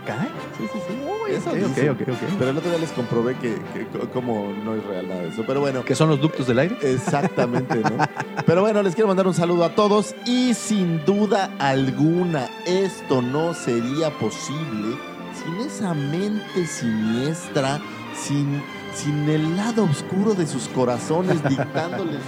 Cae? 0.06 0.28
Sí, 0.57 0.65
sí, 0.72 0.80
sí. 0.88 0.94
Uy, 1.06 1.32
Eso 1.36 1.49
ok, 1.49 1.56
dicen. 1.56 1.90
ok, 1.90 2.02
ok, 2.02 2.10
ok. 2.10 2.36
Pero 2.40 2.52
el 2.52 2.57
otro 2.57 2.69
día 2.69 2.80
les 2.80 2.91
comprobé 2.91 3.36
que, 3.36 3.56
que 3.73 3.88
co- 3.88 4.10
como 4.11 4.53
no 4.64 4.76
es 4.76 4.84
real 4.86 5.07
nada 5.07 5.22
de 5.22 5.30
eso. 5.30 5.44
Pero 5.48 5.60
bueno. 5.61 5.84
¿Que 5.84 5.95
son 5.95 6.10
los 6.10 6.19
ductos 6.22 6.48
del 6.48 6.60
aire? 6.60 6.78
Exactamente, 6.82 7.76
¿no? 7.78 7.98
Pero 8.45 8.61
bueno, 8.61 8.82
les 8.84 8.95
quiero 8.95 9.07
mandar 9.07 9.28
un 9.28 9.34
saludo 9.34 9.64
a 9.65 9.76
todos 9.76 10.15
y 10.26 10.53
sin 10.53 11.03
duda 11.06 11.49
alguna 11.60 12.49
esto 12.65 13.22
no 13.22 13.53
sería 13.53 14.10
posible 14.19 14.95
sin 15.44 15.56
esa 15.65 15.94
mente 15.94 16.68
siniestra, 16.68 17.80
sin, 18.15 18.61
sin 18.94 19.30
el 19.30 19.56
lado 19.56 19.84
oscuro 19.86 20.34
de 20.34 20.45
sus 20.45 20.68
corazones 20.68 21.41
dictándoles 21.49 22.19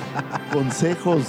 consejos 0.52 1.24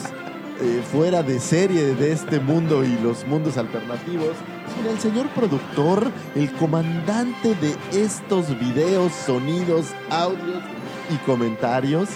eh, 0.61 0.83
fuera 0.93 1.23
de 1.23 1.41
serie 1.41 1.95
de 1.95 2.13
este 2.13 2.39
mundo 2.39 2.85
y 2.85 2.97
los 3.03 3.27
mundos 3.27 3.57
alternativos, 3.59 4.31
sin 4.75 4.87
el 4.87 4.99
señor 4.99 5.29
productor, 5.29 6.11
el 6.35 6.53
comandante 6.53 7.55
de 7.55 7.77
estos 7.93 8.59
videos, 8.59 9.13
sonidos, 9.13 9.87
audios 10.11 10.63
y 11.11 11.17
comentarios, 11.27 12.09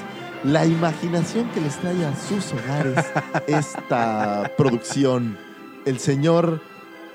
la 0.45 0.67
imaginación 0.67 1.49
que 1.51 1.61
les 1.61 1.77
trae 1.79 2.05
a 2.05 2.15
sus 2.17 2.53
hogares 2.53 3.05
esta 3.47 4.53
producción, 4.57 5.39
el 5.85 5.99
señor 5.99 6.61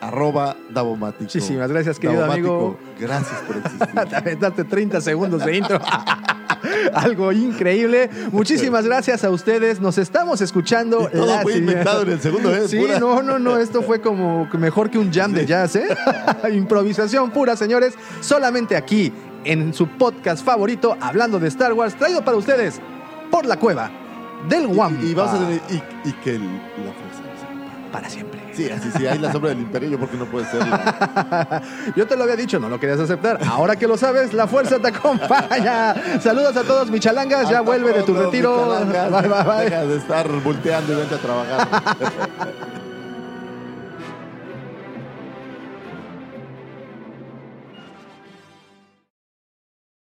arroba 0.07 0.55
Davomático. 0.69 1.23
Muchísimas 1.23 1.69
gracias, 1.71 1.99
querido 1.99 2.21
Davomático, 2.21 2.53
amigo. 2.55 2.79
Gracias 2.99 3.41
por 3.41 3.57
existir. 3.57 4.09
Te 4.09 4.15
aventaste 4.15 4.63
30 4.63 5.01
segundos 5.01 5.45
de 5.45 5.57
intro. 5.57 5.79
Algo 6.93 7.31
increíble. 7.31 8.09
Muchísimas 8.31 8.85
gracias 8.85 9.23
a 9.23 9.29
ustedes. 9.29 9.79
Nos 9.81 9.97
estamos 9.97 10.41
escuchando. 10.41 11.09
Y 11.11 11.15
todo 11.17 11.39
fue 11.41 11.57
inventado 11.57 12.03
en 12.03 12.09
el 12.11 12.21
segundo, 12.21 12.53
¿eh? 12.55 12.67
Sí, 12.67 12.77
Pura- 12.79 12.99
no, 12.99 13.21
no, 13.21 13.39
no. 13.39 13.57
Esto 13.57 13.81
fue 13.81 14.01
como 14.01 14.47
mejor 14.53 14.89
que 14.89 14.97
un 14.97 15.11
jam 15.11 15.33
de 15.33 15.45
jazz, 15.45 15.75
¿eh? 15.75 15.87
Improvisación 16.53 17.31
pura, 17.31 17.55
señores. 17.55 17.95
Solamente 18.21 18.75
aquí, 18.75 19.11
en 19.43 19.73
su 19.73 19.87
podcast 19.87 20.43
favorito, 20.45 20.97
hablando 21.01 21.39
de 21.39 21.47
Star 21.49 21.73
Wars, 21.73 21.95
traído 21.95 22.23
para 22.23 22.37
ustedes 22.37 22.79
por 23.31 23.45
la 23.45 23.57
cueva 23.57 23.91
del 24.47 24.67
Wampa. 24.67 25.03
Y, 25.03 25.09
y 25.11 25.13
vamos 25.13 25.33
a 25.35 25.39
tener, 25.39 25.61
y, 25.69 26.09
y 26.09 26.13
que 26.23 26.35
el- 26.35 26.41
la 26.43 26.93
fuerza. 26.93 27.21
Para 27.91 28.09
siempre. 28.09 28.39
Sí, 28.55 28.69
así 28.69 28.91
sí, 28.95 29.07
hay 29.07 29.17
la 29.17 29.31
sombra 29.31 29.49
del 29.49 29.59
imperio, 29.59 29.89
yo 29.89 29.99
porque 29.99 30.17
no 30.17 30.25
puede 30.25 30.45
ser 30.45 30.61
Yo 31.95 32.05
te 32.05 32.15
lo 32.15 32.23
había 32.23 32.35
dicho, 32.35 32.59
no 32.59 32.69
lo 32.69 32.79
querías 32.79 32.99
aceptar. 32.99 33.39
Ahora 33.47 33.75
que 33.75 33.87
lo 33.87 33.97
sabes, 33.97 34.33
la 34.33 34.47
fuerza 34.47 34.79
te 34.79 34.89
acompaña. 34.89 35.95
Saludos 36.21 36.55
a 36.57 36.63
todos, 36.63 36.91
Michalangas. 36.91 37.49
Ya 37.49 37.61
vuelve 37.61 37.93
de 37.93 38.03
tu 38.03 38.13
retiro. 38.13 38.79
Bye, 38.85 39.27
bye, 39.27 39.43
bye. 39.43 39.65
Deja 39.65 39.85
de 39.85 39.97
estar 39.97 40.27
volteando 40.43 40.93
y 40.93 40.95
vente 40.95 41.15
a 41.15 41.17
trabajar. 41.17 42.73